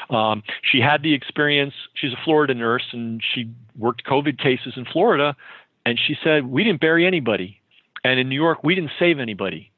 Um, 0.10 0.44
she 0.62 0.80
had 0.80 1.02
the 1.02 1.14
experience. 1.14 1.74
She's 1.96 2.14
a 2.14 2.20
Florida 2.24 2.54
nurse, 2.54 2.86
and 2.94 3.22
she 3.34 3.52
worked 3.78 4.06
COVID 4.06 4.38
cases 4.38 4.74
in 4.78 4.86
Florida. 4.86 5.36
And 5.86 6.00
she 6.00 6.18
said, 6.24 6.46
"We 6.46 6.64
didn't 6.64 6.82
bury 6.82 7.06
anybody, 7.06 7.62
and 8.04 8.20
in 8.20 8.30
New 8.30 8.36
York, 8.36 8.64
we 8.64 8.76
didn't 8.76 8.92
save 9.00 9.20
anybody." 9.20 9.72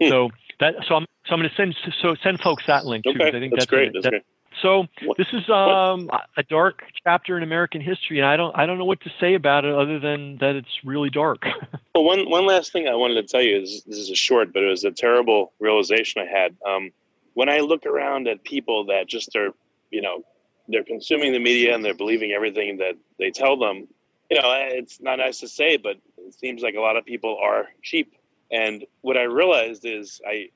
Hmm. 0.00 0.08
So 0.08 0.30
that 0.60 0.74
so 0.88 0.96
I'm 0.96 1.06
so 1.26 1.34
I'm 1.34 1.40
going 1.40 1.50
to 1.50 1.56
send 1.56 1.76
so 2.00 2.14
send 2.22 2.40
folks 2.40 2.64
that 2.66 2.86
link 2.86 3.04
too. 3.04 3.10
Okay, 3.10 3.28
I 3.28 3.30
think 3.30 3.52
that's, 3.52 3.66
that's 3.66 3.70
great. 3.70 3.92
That's 3.92 4.04
that- 4.04 4.10
great. 4.10 4.22
so 4.62 4.86
What- 5.04 5.16
this 5.18 5.28
is 5.32 5.48
um, 5.50 6.10
a 6.36 6.42
dark 6.42 6.82
chapter 7.04 7.36
in 7.36 7.42
American 7.42 7.80
history, 7.80 8.18
and 8.18 8.26
I 8.26 8.36
don't 8.36 8.56
I 8.56 8.66
don't 8.66 8.78
know 8.78 8.84
what 8.84 9.00
to 9.02 9.10
say 9.20 9.34
about 9.34 9.64
it 9.64 9.74
other 9.74 9.98
than 9.98 10.38
that 10.38 10.56
it's 10.56 10.84
really 10.84 11.10
dark. 11.10 11.44
Well, 11.92 12.04
one 12.04 12.30
one 12.30 12.46
last 12.46 12.70
thing 12.72 12.86
I 12.86 12.94
wanted 12.94 13.14
to 13.14 13.24
tell 13.24 13.42
you 13.42 13.60
is 13.60 13.82
this 13.82 13.98
is 13.98 14.10
a 14.10 14.14
short, 14.14 14.52
but 14.52 14.62
it 14.62 14.66
was 14.66 14.84
a 14.84 14.92
terrible 14.92 15.52
realization 15.58 16.22
I 16.22 16.26
had. 16.26 16.56
Um, 16.64 16.92
when 17.34 17.48
I 17.48 17.58
look 17.58 17.84
around 17.84 18.28
at 18.28 18.44
people 18.44 18.86
that 18.86 19.08
just 19.08 19.34
are, 19.34 19.52
you 19.90 20.00
know, 20.00 20.22
they're 20.68 20.84
consuming 20.84 21.32
the 21.32 21.40
media 21.40 21.74
and 21.74 21.84
they're 21.84 21.94
believing 21.94 22.30
everything 22.30 22.78
that 22.78 22.94
they 23.18 23.32
tell 23.32 23.56
them. 23.56 23.88
You 24.30 24.40
know, 24.40 24.50
eh, 24.52 24.68
it's 24.72 25.00
not 25.00 25.16
nice 25.16 25.40
to 25.40 25.48
say, 25.48 25.76
but 25.76 25.96
it 26.18 26.34
seems 26.34 26.62
like 26.62 26.74
a 26.74 26.80
lot 26.80 26.96
of 26.96 27.04
people 27.04 27.38
are 27.42 27.68
cheap. 27.82 28.14
And 28.50 28.84
what 29.00 29.16
I 29.16 29.22
realized 29.22 29.84
is, 29.84 30.20
I 30.26 30.50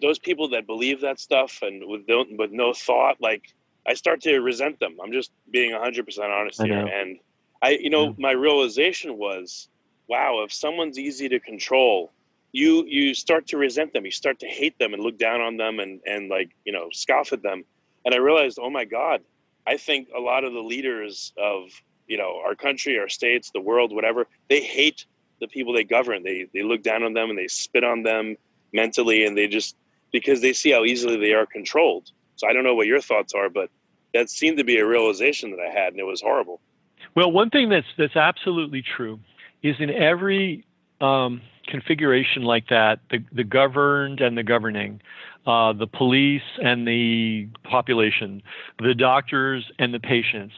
those 0.00 0.18
people 0.18 0.48
that 0.50 0.66
believe 0.66 1.00
that 1.02 1.20
stuff 1.20 1.60
and 1.62 1.86
with 1.86 2.02
no, 2.08 2.24
with 2.36 2.50
no 2.50 2.72
thought, 2.72 3.20
like 3.20 3.54
I 3.86 3.94
start 3.94 4.20
to 4.22 4.38
resent 4.40 4.80
them. 4.80 4.96
I'm 5.02 5.12
just 5.12 5.30
being 5.50 5.72
100 5.72 6.04
percent 6.04 6.30
honest 6.30 6.60
I 6.60 6.66
here, 6.66 6.82
know. 6.82 6.88
and 6.92 7.18
I, 7.62 7.70
you 7.80 7.90
know, 7.90 8.14
my 8.18 8.32
realization 8.32 9.18
was 9.18 9.68
wow, 10.08 10.42
if 10.44 10.52
someone's 10.52 10.98
easy 10.98 11.28
to 11.28 11.40
control, 11.40 12.12
you 12.52 12.84
you 12.86 13.14
start 13.14 13.46
to 13.48 13.56
resent 13.56 13.92
them. 13.92 14.04
You 14.04 14.10
start 14.10 14.38
to 14.40 14.46
hate 14.46 14.78
them 14.78 14.92
and 14.94 15.02
look 15.02 15.18
down 15.18 15.40
on 15.40 15.56
them 15.56 15.80
and 15.80 16.00
and 16.06 16.28
like 16.28 16.50
you 16.64 16.72
know 16.72 16.88
scoff 16.92 17.32
at 17.32 17.42
them. 17.42 17.64
And 18.04 18.14
I 18.14 18.18
realized, 18.18 18.58
oh 18.60 18.70
my 18.70 18.84
God, 18.84 19.22
I 19.66 19.76
think 19.76 20.08
a 20.14 20.20
lot 20.20 20.44
of 20.44 20.52
the 20.52 20.60
leaders 20.60 21.32
of 21.38 21.70
you 22.12 22.18
know 22.18 22.42
our 22.46 22.54
country, 22.54 22.98
our 22.98 23.08
states, 23.08 23.50
the 23.54 23.60
world, 23.70 23.94
whatever, 23.94 24.26
they 24.50 24.60
hate 24.60 25.06
the 25.40 25.48
people 25.48 25.72
they 25.72 25.84
govern. 25.84 26.22
They 26.22 26.46
they 26.52 26.62
look 26.62 26.82
down 26.82 27.02
on 27.02 27.14
them 27.14 27.30
and 27.30 27.38
they 27.38 27.48
spit 27.48 27.84
on 27.84 28.02
them 28.02 28.36
mentally, 28.74 29.24
and 29.24 29.36
they 29.36 29.48
just 29.48 29.76
because 30.12 30.42
they 30.42 30.52
see 30.52 30.70
how 30.70 30.84
easily 30.84 31.16
they 31.16 31.32
are 31.32 31.46
controlled. 31.46 32.10
So 32.36 32.46
I 32.46 32.52
don't 32.52 32.64
know 32.64 32.74
what 32.74 32.86
your 32.86 33.00
thoughts 33.00 33.32
are, 33.32 33.48
but 33.48 33.70
that 34.12 34.28
seemed 34.28 34.58
to 34.58 34.64
be 34.64 34.76
a 34.76 34.86
realization 34.86 35.52
that 35.52 35.60
I 35.60 35.70
had, 35.72 35.94
and 35.94 36.00
it 36.00 36.04
was 36.04 36.20
horrible. 36.20 36.60
Well, 37.14 37.32
one 37.32 37.48
thing 37.48 37.70
that's 37.70 37.86
that's 37.96 38.16
absolutely 38.16 38.82
true 38.82 39.18
is 39.62 39.76
in 39.78 39.88
every 39.88 40.66
um, 41.00 41.40
configuration 41.66 42.42
like 42.42 42.68
that, 42.68 43.00
the, 43.10 43.24
the 43.32 43.44
governed 43.44 44.20
and 44.20 44.36
the 44.36 44.42
governing, 44.42 45.00
uh, 45.46 45.72
the 45.72 45.86
police 45.86 46.42
and 46.62 46.86
the 46.86 47.48
population, 47.64 48.42
the 48.78 48.94
doctors 48.94 49.70
and 49.78 49.94
the 49.94 50.00
patients. 50.00 50.54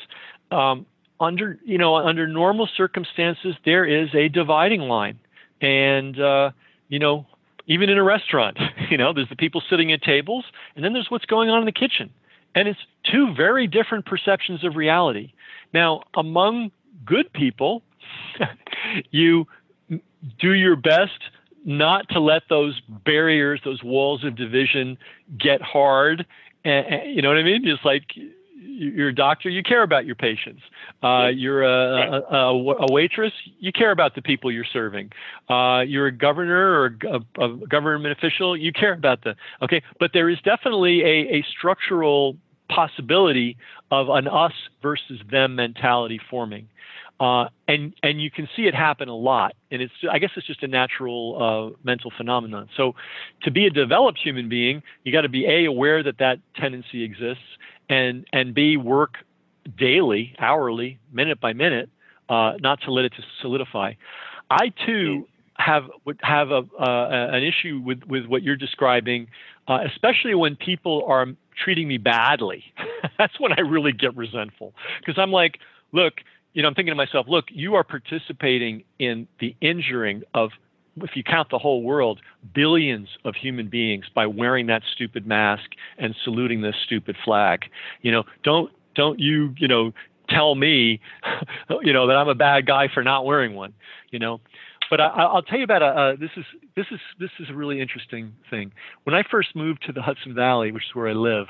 Um, 0.51 0.87
under 1.21 1.59
you 1.65 1.79
know 1.79 1.97
under 1.97 2.27
normal 2.27 2.69
circumstances, 2.77 3.55
there 3.65 3.85
is 3.85 4.15
a 4.15 4.29
dividing 4.29 4.83
line, 4.83 5.19
and 5.61 6.19
uh, 6.21 6.51
you 6.89 6.99
know 6.99 7.27
even 7.67 7.89
in 7.89 7.99
a 7.99 8.03
restaurant, 8.03 8.59
you 8.91 8.99
know 8.99 9.13
there's 9.13 9.29
the 9.29 9.37
people 9.37 9.63
sitting 9.69 9.93
at 9.93 10.03
tables, 10.03 10.45
and 10.77 10.85
then 10.85 10.93
there's 10.93 11.11
what's 11.11 11.27
going 11.27 11.51
on 11.51 11.61
in 11.61 11.67
the 11.67 11.73
kitchen, 11.73 12.11
and 12.55 12.69
it's 12.69 12.81
two 13.11 13.35
very 13.35 13.67
different 13.67 14.07
perceptions 14.07 14.65
of 14.65 14.77
reality. 14.77 15.33
Now 15.73 16.03
among 16.15 16.71
good 17.05 17.33
people, 17.33 17.83
you 19.11 19.47
do 20.39 20.53
your 20.53 20.77
best 20.77 21.21
not 21.65 22.09
to 22.11 22.21
let 22.21 22.43
those 22.49 22.81
barriers, 23.05 23.61
those 23.65 23.83
walls 23.83 24.23
of 24.25 24.37
division 24.37 24.99
get 25.39 25.63
hard. 25.63 26.27
And, 26.65 27.15
you 27.15 27.23
know 27.23 27.29
what 27.29 27.39
I 27.39 27.43
mean? 27.43 27.65
Just 27.65 27.85
like 27.85 28.05
you're 28.65 29.11
a 29.11 29.15
doctor, 29.15 29.49
you 29.49 29.63
care 29.63 29.83
about 29.83 30.07
your 30.07 30.15
patients. 30.15 30.63
Uh, 31.03 31.29
you're 31.29 31.63
a, 31.63 32.23
a, 32.31 32.51
a, 32.51 32.93
waitress, 32.93 33.33
you 33.61 33.73
care 33.73 33.91
about 33.91 34.15
the 34.15 34.23
people 34.23 34.51
you're 34.51 34.65
serving. 34.73 35.11
Uh, 35.49 35.81
you're 35.81 36.07
a 36.07 36.13
governor 36.13 36.81
or 36.81 36.97
a, 37.05 37.45
a, 37.45 37.67
government 37.67 38.17
official, 38.17 38.57
you 38.57 38.73
care 38.73 38.95
about 38.95 39.23
the. 39.23 39.35
Okay, 39.63 39.83
but 40.01 40.11
there 40.13 40.29
is 40.29 40.39
definitely 40.45 41.03
a, 41.03 41.37
a 41.37 41.45
structural 41.57 42.37
possibility 42.69 43.57
of 43.91 44.09
an 44.09 44.27
us 44.27 44.53
versus 44.83 45.21
them 45.31 45.57
mentality 45.57 46.21
forming. 46.31 46.69
Uh, 47.21 47.49
and 47.69 47.95
and 48.03 48.21
you 48.21 48.29
can 48.29 48.49
see 48.57 48.63
it 48.63 48.75
happen 48.75 49.09
a 49.09 49.15
lot, 49.15 49.55
and 49.71 49.81
it's 49.81 49.93
I 50.11 50.19
guess 50.19 50.31
it's 50.35 50.49
just 50.49 50.65
a 50.65 50.67
natural 50.67 51.73
uh, 51.73 51.77
mental 51.85 52.13
phenomenon. 52.17 52.69
So, 52.77 52.97
to 53.45 53.53
be 53.53 53.67
a 53.67 53.71
developed 53.71 54.19
human 54.19 54.49
being, 54.49 54.83
you 55.05 55.13
got 55.13 55.21
to 55.21 55.29
be 55.29 55.47
a 55.47 55.65
aware 55.67 56.03
that 56.03 56.19
that 56.19 56.41
tendency 56.57 57.05
exists, 57.05 57.45
and 57.89 58.27
and 58.33 58.55
b 58.55 58.77
work 58.77 59.17
daily, 59.79 60.35
hourly, 60.39 60.99
minute 61.13 61.41
by 61.41 61.53
minute, 61.53 61.89
uh, 62.29 62.53
not 62.61 62.81
to 62.83 62.93
let 62.93 63.05
it 63.05 63.13
to 63.15 63.23
solidify. 63.41 63.95
I 64.51 64.73
too 64.87 65.27
have 65.57 65.85
have 66.23 66.51
a, 66.51 66.63
uh, 66.79 67.31
an 67.33 67.43
issue 67.43 67.81
with 67.85 68.05
with 68.05 68.27
what 68.27 68.43
you're 68.43 68.57
describing, 68.57 69.29
uh, 69.69 69.79
especially 69.87 70.35
when 70.35 70.57
people 70.57 71.05
are 71.07 71.27
treating 71.63 71.89
me 71.89 71.99
badly. 71.99 72.65
That's 73.19 73.39
when 73.39 73.53
I 73.53 73.61
really 73.61 73.93
get 73.93 74.17
resentful 74.17 74.75
because 75.01 75.19
I'm 75.19 75.31
like, 75.31 75.59
look 75.93 76.15
you 76.55 76.63
know, 76.63 76.69
I'm 76.69 76.75
thinking 76.75 76.93
to 76.93 76.97
myself, 76.97 77.27
look, 77.29 77.47
you 77.51 77.75
are 77.75 77.85
participating 77.85 78.85
in 78.99 79.27
the 79.41 79.55
injuring 79.61 80.23
of, 80.33 80.51
if 80.99 81.11
you 81.15 81.23
count 81.23 81.51
the 81.51 81.59
whole 81.59 81.83
world, 81.83 82.21
billions 82.55 83.09
of 83.25 83.35
human 83.35 83.69
beings 83.69 84.07
by 84.15 84.27
wearing 84.27 84.67
that 84.69 84.83
stupid 84.95 85.27
mask 85.27 85.71
and 85.99 86.15
saluting 86.25 86.63
this 86.63 86.75
stupid 86.85 87.17
flag. 87.25 87.65
You 88.03 88.13
know, 88.13 88.25
don't 88.43 88.73
don't 88.95 89.19
you, 89.19 89.55
you 89.59 89.69
know, 89.69 89.93
tell 90.29 90.55
me, 90.55 91.01
you 91.83 91.93
know, 91.93 92.07
that 92.07 92.17
I'm 92.17 92.29
a 92.29 92.35
bad 92.35 92.67
guy 92.67 92.89
for 92.93 93.03
not 93.03 93.25
wearing 93.25 93.55
one. 93.55 93.75
You 94.11 94.19
know, 94.19 94.41
but 94.91 95.01
I, 95.01 95.33
will 95.33 95.43
tell 95.43 95.59
you 95.59 95.65
about 95.65 95.83
a, 95.83 96.17
this 96.17 96.31
is 96.37 96.45
this 96.77 96.87
is 96.91 97.01
this 97.19 97.31
is 97.41 97.49
a 97.51 97.55
really 97.55 97.81
interesting 97.81 98.33
thing. 98.51 98.73
When 99.05 99.15
I 99.15 99.23
first 99.29 99.57
moved 99.57 99.85
to 99.87 99.93
the 99.93 100.03
Hudson 100.03 100.35
Valley, 100.35 100.73
which 100.73 100.85
is 100.85 100.95
where 100.95 101.09
I 101.09 101.13
live, 101.13 101.47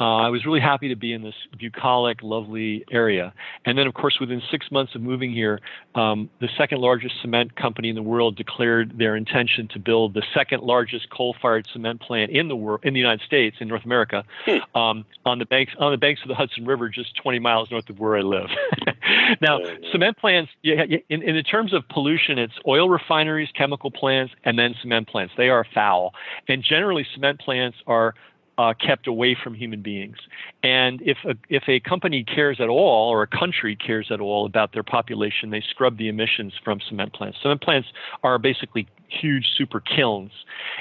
uh, 0.00 0.18
I 0.18 0.28
was 0.28 0.46
really 0.46 0.60
happy 0.60 0.88
to 0.88 0.96
be 0.96 1.12
in 1.12 1.22
this 1.22 1.34
bucolic, 1.58 2.22
lovely 2.22 2.84
area. 2.90 3.34
And 3.64 3.76
then, 3.76 3.88
of 3.88 3.94
course, 3.94 4.18
within 4.20 4.40
six 4.48 4.70
months 4.70 4.94
of 4.94 5.02
moving 5.02 5.32
here, 5.32 5.60
um, 5.96 6.30
the 6.40 6.48
second 6.56 6.80
largest 6.80 7.16
cement 7.20 7.56
company 7.56 7.88
in 7.88 7.96
the 7.96 8.02
world 8.02 8.36
declared 8.36 8.96
their 8.96 9.16
intention 9.16 9.66
to 9.68 9.80
build 9.80 10.14
the 10.14 10.22
second 10.32 10.62
largest 10.62 11.10
coal-fired 11.10 11.66
cement 11.72 12.00
plant 12.00 12.30
in 12.30 12.46
the 12.46 12.54
world, 12.54 12.80
in 12.84 12.94
the 12.94 13.00
United 13.00 13.24
States, 13.26 13.56
in 13.58 13.66
North 13.66 13.84
America, 13.84 14.24
hmm. 14.44 14.78
um, 14.78 15.04
on 15.26 15.40
the 15.40 15.46
banks 15.46 15.72
on 15.80 15.90
the 15.90 15.98
banks 15.98 16.22
of 16.22 16.28
the 16.28 16.34
Hudson 16.34 16.64
River, 16.64 16.88
just 16.88 17.16
20 17.16 17.40
miles 17.40 17.70
north 17.70 17.90
of 17.90 17.98
where 17.98 18.16
I 18.16 18.20
live. 18.20 18.50
now, 19.40 19.58
cement 19.90 20.16
plants, 20.18 20.52
yeah, 20.62 20.84
in, 21.08 21.22
in 21.22 21.42
terms 21.42 21.72
of 21.72 21.88
pollution, 21.88 22.38
it's 22.38 22.54
oil 22.66 22.88
refineries, 22.88 23.48
chemical 23.56 23.90
plants, 23.90 24.32
and 24.44 24.56
then 24.58 24.76
cement 24.80 25.08
plants. 25.08 25.34
They 25.36 25.48
are 25.48 25.66
foul, 25.74 26.14
and 26.46 26.62
generally, 26.62 27.04
cement 27.14 27.40
plants 27.40 27.78
are 27.88 28.14
uh, 28.58 28.74
kept 28.74 29.06
away 29.06 29.36
from 29.42 29.54
human 29.54 29.80
beings. 29.80 30.16
And 30.62 31.00
if 31.02 31.18
a, 31.24 31.34
if 31.48 31.62
a 31.68 31.78
company 31.80 32.24
cares 32.24 32.60
at 32.60 32.68
all, 32.68 33.08
or 33.08 33.22
a 33.22 33.26
country 33.26 33.76
cares 33.76 34.08
at 34.10 34.20
all 34.20 34.44
about 34.44 34.72
their 34.72 34.82
population, 34.82 35.50
they 35.50 35.62
scrub 35.70 35.96
the 35.96 36.08
emissions 36.08 36.52
from 36.64 36.80
cement 36.86 37.12
plants. 37.12 37.38
Cement 37.40 37.62
plants 37.62 37.88
are 38.24 38.38
basically 38.38 38.88
huge 39.08 39.46
super 39.56 39.80
kilns. 39.80 40.32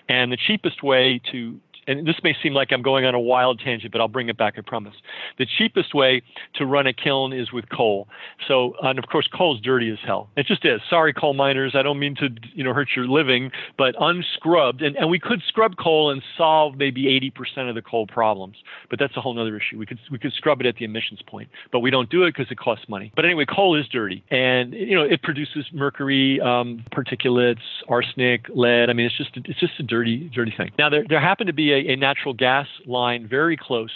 And 0.10 0.32
the 0.32 0.38
cheapest 0.38 0.84
way 0.84 1.22
to 1.32 1.60
and 1.88 2.06
this 2.06 2.16
may 2.24 2.36
seem 2.42 2.54
like 2.54 2.72
I'm 2.72 2.82
going 2.82 3.06
on 3.06 3.16
a 3.16 3.20
wild 3.20 3.62
tangent, 3.64 3.92
but 3.92 4.02
I'll 4.02 4.08
bring 4.08 4.30
it 4.30 4.38
back, 4.38 4.56
I 4.58 4.62
promise. 4.62 4.96
The 5.38 5.46
cheapest 5.46 5.96
way 5.96 6.22
to 6.56 6.66
run 6.66 6.88
a 6.88 6.94
kiln 6.94 7.34
is 7.34 7.52
with 7.52 7.66
coal. 7.70 8.08
So, 8.48 8.74
and 8.84 9.00
of 9.00 9.06
course, 9.08 9.28
coal's 9.28 9.62
dirty 9.62 9.90
as 9.90 10.00
hell. 10.06 10.30
It 10.36 10.46
just 10.46 10.66
is. 10.66 10.82
Sorry, 10.90 11.14
coal 11.14 11.34
miners. 11.34 11.74
I 11.76 11.84
don't 11.84 12.00
mean 12.00 12.16
to, 12.16 12.30
you 12.54 12.64
know, 12.64 12.74
hurt 12.74 12.90
your 12.96 13.08
living, 13.08 13.52
but 13.78 13.96
unscrubbed, 14.00 14.82
and, 14.82 14.96
and 14.98 15.10
we 15.10 15.20
could 15.20 15.42
scrub 15.48 15.78
coal 15.78 16.12
and 16.12 16.22
solve 16.38 16.76
maybe 16.76 17.04
80% 17.58 17.70
of 17.70 17.76
the 17.76 17.82
coal 17.82 18.08
problems, 18.08 18.58
but 18.90 19.00
that's 19.00 19.16
a 19.16 19.22
whole 19.22 19.40
other 19.40 19.56
issue. 19.56 19.78
We 19.78 19.86
could 19.86 20.00
we 20.12 20.20
could 20.20 20.34
scrub 20.34 20.62
it 20.62 20.66
at 20.66 20.76
the 20.76 20.86
emissions 20.86 21.22
point, 21.28 21.50
but 21.72 21.80
we 21.80 21.92
don't 21.92 22.10
do 22.10 22.24
it 22.24 22.34
because 22.36 22.52
it 22.52 22.58
costs 22.58 22.86
money. 22.90 23.12
But 23.16 23.26
anyway, 23.26 23.46
coal 23.46 23.80
is 23.80 23.88
dirty, 23.88 24.24
and 24.30 24.74
you 24.74 24.96
know, 24.96 25.04
it 25.04 25.22
produces 25.22 25.66
mercury, 25.74 26.40
um, 26.42 26.84
particulates, 26.92 27.62
arsenic, 27.88 28.48
lead. 28.50 28.90
I 28.90 28.94
mean, 28.94 29.06
it's 29.06 29.18
just 29.18 29.32
it's 29.36 29.60
just 29.60 29.74
a 29.80 29.84
dirty 29.84 30.30
dirty 30.34 30.54
thing. 30.56 30.72
Now, 30.78 30.90
there 30.90 31.06
there 31.08 31.22
happened 31.22 31.48
to 31.48 31.54
be 31.54 31.74
a 31.74 31.77
a, 31.78 31.96
natural 31.96 32.34
gas 32.34 32.68
line 32.86 33.28
very 33.28 33.58
close 33.58 33.92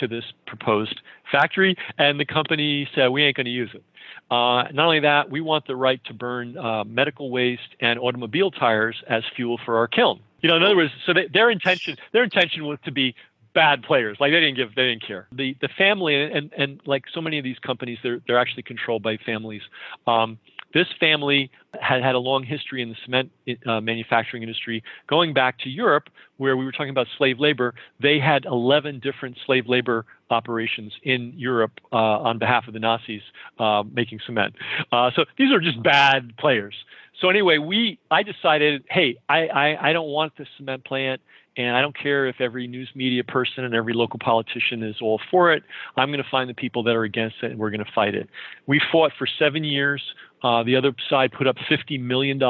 to 0.00 0.08
this 0.08 0.24
proposed 0.46 1.00
factory, 1.30 1.76
and 1.98 2.18
the 2.18 2.24
company 2.24 2.88
said, 2.94 3.08
We 3.08 3.22
ain't 3.24 3.36
going 3.36 3.46
to 3.46 3.50
use 3.50 3.70
it. 3.74 3.84
Uh, 4.30 4.64
not 4.72 4.86
only 4.86 5.00
that, 5.00 5.30
we 5.30 5.40
want 5.40 5.66
the 5.66 5.76
right 5.76 6.02
to 6.04 6.14
burn 6.14 6.56
uh, 6.56 6.84
medical 6.84 7.30
waste 7.30 7.76
and 7.80 7.98
automobile 7.98 8.50
tires 8.50 9.02
as 9.08 9.22
fuel 9.36 9.60
for 9.64 9.76
our 9.76 9.86
kiln. 9.86 10.20
You 10.40 10.48
know, 10.48 10.56
in 10.56 10.62
other 10.62 10.76
words, 10.76 10.92
so 11.06 11.12
they, 11.12 11.28
their 11.32 11.50
intention 11.50 11.96
their 12.12 12.24
intention 12.24 12.64
was 12.64 12.78
to 12.84 12.92
be 12.92 13.14
bad 13.54 13.82
players. 13.82 14.16
Like 14.18 14.32
they 14.32 14.40
didn't 14.40 14.56
give, 14.56 14.74
they 14.74 14.88
didn't 14.88 15.06
care. 15.06 15.28
The 15.32 15.56
the 15.60 15.68
family 15.76 16.20
and 16.20 16.52
and 16.56 16.80
like 16.86 17.04
so 17.12 17.20
many 17.20 17.38
of 17.38 17.44
these 17.44 17.58
companies, 17.58 17.98
they're 18.02 18.20
they're 18.26 18.38
actually 18.38 18.64
controlled 18.64 19.02
by 19.02 19.18
families. 19.18 19.62
Um, 20.06 20.38
this 20.74 20.86
family 20.98 21.50
had 21.80 22.02
had 22.02 22.14
a 22.14 22.18
long 22.18 22.44
history 22.44 22.82
in 22.82 22.90
the 22.90 22.96
cement 23.04 23.30
uh, 23.66 23.80
manufacturing 23.80 24.42
industry, 24.42 24.82
going 25.08 25.32
back 25.32 25.58
to 25.60 25.68
Europe, 25.68 26.08
where 26.36 26.56
we 26.56 26.64
were 26.64 26.72
talking 26.72 26.90
about 26.90 27.06
slave 27.16 27.38
labor. 27.38 27.74
They 28.00 28.18
had 28.18 28.44
11 28.44 29.00
different 29.00 29.38
slave 29.46 29.68
labor 29.68 30.04
operations 30.30 30.92
in 31.02 31.32
Europe 31.36 31.72
uh, 31.92 31.96
on 31.96 32.38
behalf 32.38 32.66
of 32.66 32.74
the 32.74 32.80
Nazis 32.80 33.22
uh, 33.58 33.82
making 33.92 34.20
cement. 34.26 34.54
Uh, 34.90 35.10
so 35.14 35.24
these 35.38 35.52
are 35.52 35.60
just 35.60 35.82
bad 35.82 36.36
players. 36.38 36.74
So 37.20 37.28
anyway, 37.28 37.58
we 37.58 37.98
I 38.10 38.22
decided, 38.22 38.84
hey, 38.88 39.16
I, 39.28 39.46
I, 39.46 39.90
I 39.90 39.92
don't 39.92 40.08
want 40.08 40.36
this 40.36 40.48
cement 40.56 40.84
plant. 40.84 41.20
And 41.56 41.76
I 41.76 41.82
don't 41.82 41.96
care 41.96 42.26
if 42.26 42.40
every 42.40 42.66
news 42.66 42.88
media 42.94 43.22
person 43.24 43.64
and 43.64 43.74
every 43.74 43.92
local 43.92 44.18
politician 44.18 44.82
is 44.82 44.96
all 45.02 45.20
for 45.30 45.52
it. 45.52 45.62
I'm 45.96 46.08
going 46.08 46.22
to 46.22 46.30
find 46.30 46.48
the 46.48 46.54
people 46.54 46.82
that 46.84 46.96
are 46.96 47.04
against 47.04 47.36
it, 47.42 47.50
and 47.50 47.58
we're 47.58 47.70
going 47.70 47.84
to 47.84 47.92
fight 47.94 48.14
it. 48.14 48.28
We 48.66 48.80
fought 48.90 49.12
for 49.18 49.26
seven 49.38 49.62
years. 49.62 50.02
Uh, 50.42 50.62
the 50.62 50.76
other 50.76 50.92
side 51.10 51.30
put 51.36 51.46
up 51.46 51.56
$50 51.70 52.00
million. 52.00 52.40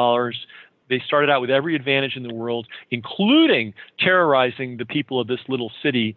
They 0.93 1.03
started 1.07 1.31
out 1.31 1.41
with 1.41 1.49
every 1.49 1.75
advantage 1.75 2.17
in 2.17 2.23
the 2.23 2.35
world, 2.35 2.67
including 2.91 3.73
terrorizing 3.99 4.77
the 4.77 4.85
people 4.85 5.19
of 5.19 5.27
this 5.27 5.41
little 5.49 5.73
city. 5.83 6.15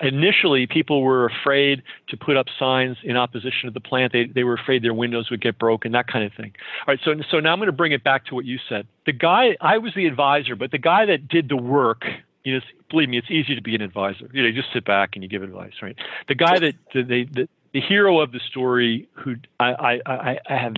Initially, 0.00 0.68
people 0.68 1.02
were 1.02 1.26
afraid 1.26 1.82
to 2.10 2.16
put 2.16 2.36
up 2.36 2.46
signs 2.56 2.96
in 3.02 3.16
opposition 3.16 3.64
to 3.64 3.70
the 3.72 3.80
plant. 3.80 4.12
They, 4.12 4.26
they 4.26 4.44
were 4.44 4.54
afraid 4.54 4.84
their 4.84 4.94
windows 4.94 5.30
would 5.30 5.40
get 5.40 5.58
broken, 5.58 5.90
that 5.92 6.06
kind 6.06 6.24
of 6.24 6.32
thing. 6.32 6.52
All 6.86 6.94
right, 6.94 7.00
so, 7.04 7.14
so 7.28 7.40
now 7.40 7.52
I'm 7.52 7.58
going 7.58 7.66
to 7.66 7.72
bring 7.72 7.90
it 7.90 8.04
back 8.04 8.26
to 8.26 8.36
what 8.36 8.44
you 8.44 8.58
said. 8.68 8.86
The 9.04 9.12
guy, 9.12 9.56
I 9.60 9.78
was 9.78 9.92
the 9.96 10.06
advisor, 10.06 10.54
but 10.54 10.70
the 10.70 10.78
guy 10.78 11.06
that 11.06 11.26
did 11.26 11.48
the 11.48 11.56
work, 11.56 12.04
you 12.44 12.54
know, 12.54 12.60
believe 12.90 13.08
me, 13.08 13.18
it's 13.18 13.32
easy 13.32 13.56
to 13.56 13.62
be 13.62 13.74
an 13.74 13.82
advisor. 13.82 14.30
You 14.32 14.42
know, 14.42 14.48
you 14.48 14.54
just 14.54 14.72
sit 14.72 14.84
back 14.84 15.10
and 15.14 15.24
you 15.24 15.28
give 15.28 15.42
advice, 15.42 15.72
right? 15.82 15.96
The 16.28 16.36
guy 16.36 16.60
that, 16.60 16.74
they, 16.94 17.24
the, 17.24 17.48
the 17.72 17.80
hero 17.80 18.20
of 18.20 18.30
the 18.30 18.40
story, 18.48 19.08
who 19.14 19.34
I, 19.58 19.98
I, 20.06 20.38
I 20.48 20.56
have 20.56 20.74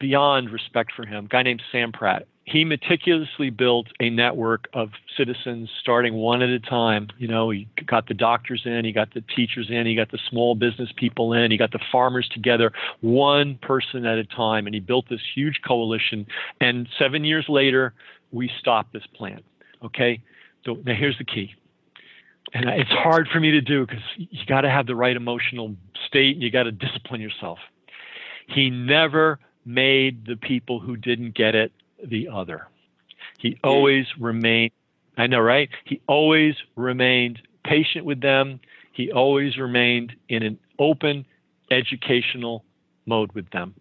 beyond 0.00 0.50
respect 0.50 0.92
for 0.96 1.06
him, 1.06 1.28
guy 1.30 1.44
named 1.44 1.62
Sam 1.70 1.92
Pratt. 1.92 2.26
He 2.46 2.64
meticulously 2.64 3.48
built 3.48 3.86
a 4.00 4.10
network 4.10 4.68
of 4.74 4.90
citizens 5.16 5.70
starting 5.80 6.14
one 6.14 6.42
at 6.42 6.50
a 6.50 6.60
time. 6.60 7.08
You 7.16 7.26
know, 7.26 7.48
he 7.48 7.66
got 7.86 8.06
the 8.06 8.12
doctors 8.14 8.62
in, 8.66 8.84
he 8.84 8.92
got 8.92 9.14
the 9.14 9.22
teachers 9.34 9.68
in, 9.70 9.86
he 9.86 9.94
got 9.94 10.10
the 10.10 10.18
small 10.28 10.54
business 10.54 10.90
people 10.94 11.32
in, 11.32 11.50
he 11.50 11.56
got 11.56 11.72
the 11.72 11.80
farmers 11.90 12.28
together, 12.28 12.72
one 13.00 13.58
person 13.62 14.04
at 14.04 14.18
a 14.18 14.24
time, 14.24 14.66
and 14.66 14.74
he 14.74 14.80
built 14.80 15.08
this 15.08 15.22
huge 15.34 15.60
coalition. 15.66 16.26
And 16.60 16.86
seven 16.98 17.24
years 17.24 17.46
later, 17.48 17.94
we 18.30 18.50
stopped 18.60 18.92
this 18.92 19.06
plant. 19.14 19.42
Okay, 19.82 20.22
so 20.66 20.74
now 20.84 20.94
here's 20.94 21.16
the 21.18 21.24
key, 21.24 21.54
and 22.52 22.68
it's 22.68 22.90
hard 22.90 23.28
for 23.32 23.40
me 23.40 23.52
to 23.52 23.60
do 23.60 23.86
because 23.86 24.02
you 24.16 24.44
got 24.46 24.62
to 24.62 24.70
have 24.70 24.86
the 24.86 24.94
right 24.94 25.16
emotional 25.16 25.74
state 26.06 26.34
and 26.34 26.42
you 26.42 26.50
got 26.50 26.64
to 26.64 26.72
discipline 26.72 27.20
yourself. 27.20 27.58
He 28.48 28.68
never 28.68 29.38
made 29.64 30.26
the 30.26 30.36
people 30.36 30.78
who 30.80 30.96
didn't 30.96 31.34
get 31.34 31.54
it 31.54 31.72
the 32.02 32.28
other. 32.28 32.66
He 33.38 33.58
always 33.62 34.06
remained. 34.18 34.72
I 35.16 35.26
know, 35.26 35.40
right? 35.40 35.68
He 35.84 36.00
always 36.08 36.54
remained 36.76 37.40
patient 37.64 38.04
with 38.04 38.20
them. 38.20 38.60
He 38.92 39.12
always 39.12 39.56
remained 39.56 40.14
in 40.28 40.42
an 40.42 40.58
open 40.78 41.26
educational 41.70 42.64
mode 43.06 43.32
with 43.32 43.48
them. 43.50 43.74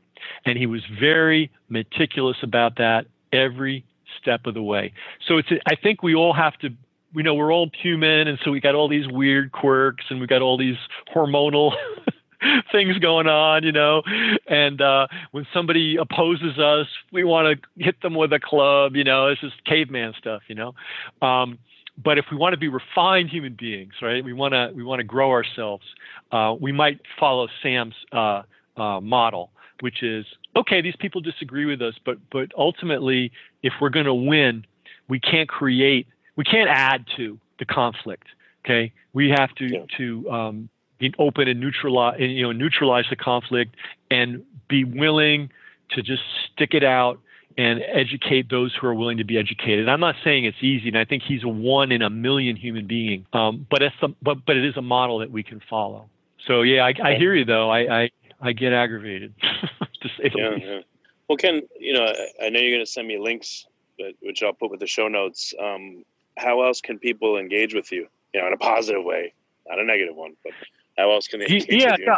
And 0.45 0.57
he 0.57 0.65
was 0.65 0.81
very 0.99 1.51
meticulous 1.69 2.37
about 2.43 2.77
that 2.77 3.05
every 3.31 3.85
step 4.19 4.45
of 4.45 4.53
the 4.53 4.61
way. 4.61 4.93
So 5.27 5.37
it's 5.37 5.49
I 5.65 5.75
think 5.75 6.03
we 6.03 6.15
all 6.15 6.33
have 6.33 6.57
to 6.59 6.69
we 7.13 7.23
know 7.23 7.35
we're 7.35 7.53
all 7.53 7.69
human 7.81 8.27
and 8.27 8.39
so 8.43 8.51
we 8.51 8.59
got 8.59 8.75
all 8.75 8.87
these 8.87 9.07
weird 9.07 9.51
quirks 9.51 10.05
and 10.09 10.19
we 10.19 10.27
got 10.27 10.41
all 10.41 10.57
these 10.57 10.77
hormonal 11.13 11.73
things 12.71 12.97
going 12.99 13.27
on, 13.27 13.63
you 13.63 13.71
know. 13.71 14.01
And 14.47 14.81
uh, 14.81 15.07
when 15.31 15.45
somebody 15.53 15.97
opposes 15.97 16.57
us, 16.59 16.87
we 17.11 17.23
want 17.23 17.59
to 17.61 17.83
hit 17.83 18.01
them 18.01 18.15
with 18.15 18.33
a 18.33 18.39
club, 18.39 18.95
you 18.95 19.03
know. 19.03 19.27
It's 19.27 19.41
just 19.41 19.63
caveman 19.65 20.13
stuff, 20.17 20.41
you 20.47 20.55
know. 20.55 20.73
Um, 21.21 21.59
but 22.01 22.17
if 22.17 22.25
we 22.31 22.37
want 22.37 22.53
to 22.53 22.57
be 22.57 22.69
refined 22.69 23.29
human 23.29 23.55
beings, 23.59 23.93
right? 24.01 24.23
We 24.23 24.33
want 24.33 24.53
to 24.53 24.71
we 24.75 24.83
want 24.83 24.99
to 24.99 25.03
grow 25.03 25.31
ourselves. 25.31 25.83
Uh, 26.31 26.55
we 26.59 26.71
might 26.71 26.99
follow 27.19 27.47
Sam's 27.61 27.95
uh, 28.11 28.43
uh, 28.77 28.99
model, 28.99 29.51
which 29.81 30.01
is 30.01 30.25
okay. 30.55 30.81
These 30.81 30.95
people 30.99 31.21
disagree 31.21 31.65
with 31.65 31.81
us, 31.81 31.93
but 32.03 32.17
but 32.31 32.51
ultimately, 32.57 33.31
if 33.61 33.73
we're 33.79 33.89
going 33.89 34.07
to 34.07 34.13
win, 34.13 34.65
we 35.07 35.19
can't 35.19 35.47
create, 35.47 36.07
we 36.35 36.43
can't 36.43 36.69
add 36.69 37.05
to 37.17 37.39
the 37.59 37.65
conflict. 37.65 38.27
Okay, 38.65 38.91
we 39.13 39.29
have 39.29 39.53
to 39.55 39.65
yeah. 39.65 39.85
to 39.97 40.31
um, 40.31 40.69
be 40.99 41.13
open 41.19 41.47
and 41.47 41.59
neutralize, 41.59 42.17
and, 42.19 42.31
you 42.31 42.43
know, 42.43 42.51
neutralize 42.51 43.05
the 43.09 43.15
conflict 43.15 43.75
and 44.09 44.43
be 44.67 44.83
willing 44.83 45.49
to 45.91 46.01
just 46.01 46.23
stick 46.51 46.73
it 46.73 46.83
out 46.83 47.19
and 47.57 47.81
educate 47.87 48.49
those 48.49 48.73
who 48.73 48.87
are 48.87 48.95
willing 48.95 49.17
to 49.17 49.23
be 49.23 49.37
educated. 49.37 49.87
I'm 49.87 49.99
not 49.99 50.15
saying 50.23 50.45
it's 50.45 50.61
easy, 50.61 50.87
and 50.87 50.97
I 50.97 51.05
think 51.05 51.23
he's 51.23 51.43
a 51.43 51.47
one 51.47 51.91
in 51.91 52.01
a 52.01 52.09
million 52.09 52.55
human 52.55 52.87
being. 52.87 53.25
Um, 53.33 53.67
but 53.69 53.81
it's 53.81 53.95
some, 53.99 54.15
but 54.21 54.45
but 54.45 54.57
it 54.57 54.65
is 54.65 54.75
a 54.77 54.81
model 54.81 55.19
that 55.19 55.31
we 55.31 55.43
can 55.43 55.61
follow. 55.69 56.09
So 56.47 56.61
yeah, 56.61 56.83
I, 56.83 56.93
I 57.03 57.15
hear 57.15 57.35
you 57.35 57.45
though. 57.45 57.69
I 57.69 58.03
I, 58.03 58.09
I 58.41 58.53
get 58.53 58.73
aggravated 58.73 59.33
to 59.41 60.09
say 60.17 60.29
the 60.29 60.39
yeah, 60.39 60.49
least. 60.49 60.65
Yeah. 60.65 60.79
Well, 61.27 61.37
Ken, 61.37 61.61
you 61.79 61.93
know, 61.93 62.05
I 62.41 62.49
know 62.49 62.59
you're 62.59 62.71
going 62.71 62.85
to 62.85 62.91
send 62.91 63.07
me 63.07 63.17
links, 63.17 63.65
but, 63.97 64.13
which 64.21 64.43
I'll 64.43 64.53
put 64.53 64.69
with 64.69 64.81
the 64.81 64.87
show 64.87 65.07
notes. 65.07 65.53
Um, 65.59 66.03
how 66.37 66.63
else 66.63 66.81
can 66.81 66.99
people 66.99 67.37
engage 67.37 67.73
with 67.73 67.91
you? 67.91 68.07
You 68.33 68.41
know, 68.41 68.47
in 68.47 68.53
a 68.53 68.57
positive 68.57 69.03
way, 69.03 69.33
not 69.67 69.79
a 69.79 69.85
negative 69.85 70.15
one, 70.15 70.35
but 70.43 70.51
how 70.97 71.11
else 71.11 71.27
can 71.27 71.39
they 71.39 71.47
yeah? 71.69 71.95
Yeah, 71.99 72.17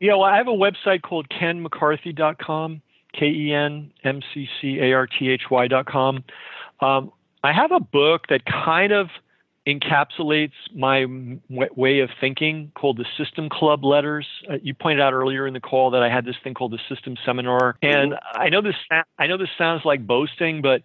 yeah. 0.00 0.14
Well, 0.14 0.24
I 0.24 0.36
have 0.36 0.48
a 0.48 0.52
website 0.52 1.02
called 1.02 1.28
kenmccarthy.com 1.28 2.82
K 3.12 3.26
E 3.26 3.52
N 3.52 3.90
M 4.04 4.20
C 4.32 4.48
C 4.60 4.78
A 4.80 4.92
R 4.92 5.06
T 5.06 5.28
H 5.28 5.42
Y 5.50 5.68
dot 5.68 5.86
com. 5.86 6.24
Um, 6.80 7.12
I 7.44 7.52
have 7.52 7.72
a 7.72 7.80
book 7.80 8.26
that 8.28 8.44
kind 8.44 8.92
of 8.92 9.08
encapsulates 9.66 10.52
my 10.74 11.02
w- 11.02 11.40
way 11.76 12.00
of 12.00 12.10
thinking 12.20 12.72
called 12.74 12.96
the 12.96 13.06
System 13.16 13.48
Club 13.48 13.84
Letters. 13.84 14.26
Uh, 14.50 14.54
you 14.62 14.74
pointed 14.74 15.00
out 15.00 15.12
earlier 15.12 15.46
in 15.46 15.54
the 15.54 15.60
call 15.60 15.90
that 15.90 16.02
I 16.02 16.08
had 16.08 16.24
this 16.24 16.36
thing 16.42 16.54
called 16.54 16.72
the 16.72 16.80
System 16.88 17.16
Seminar, 17.24 17.76
and 17.82 18.12
mm-hmm. 18.12 18.40
I 18.40 18.48
know 18.48 18.62
this 18.62 18.74
I 19.18 19.26
know 19.26 19.36
this 19.36 19.50
sounds 19.56 19.82
like 19.84 20.06
boasting, 20.06 20.62
but 20.62 20.82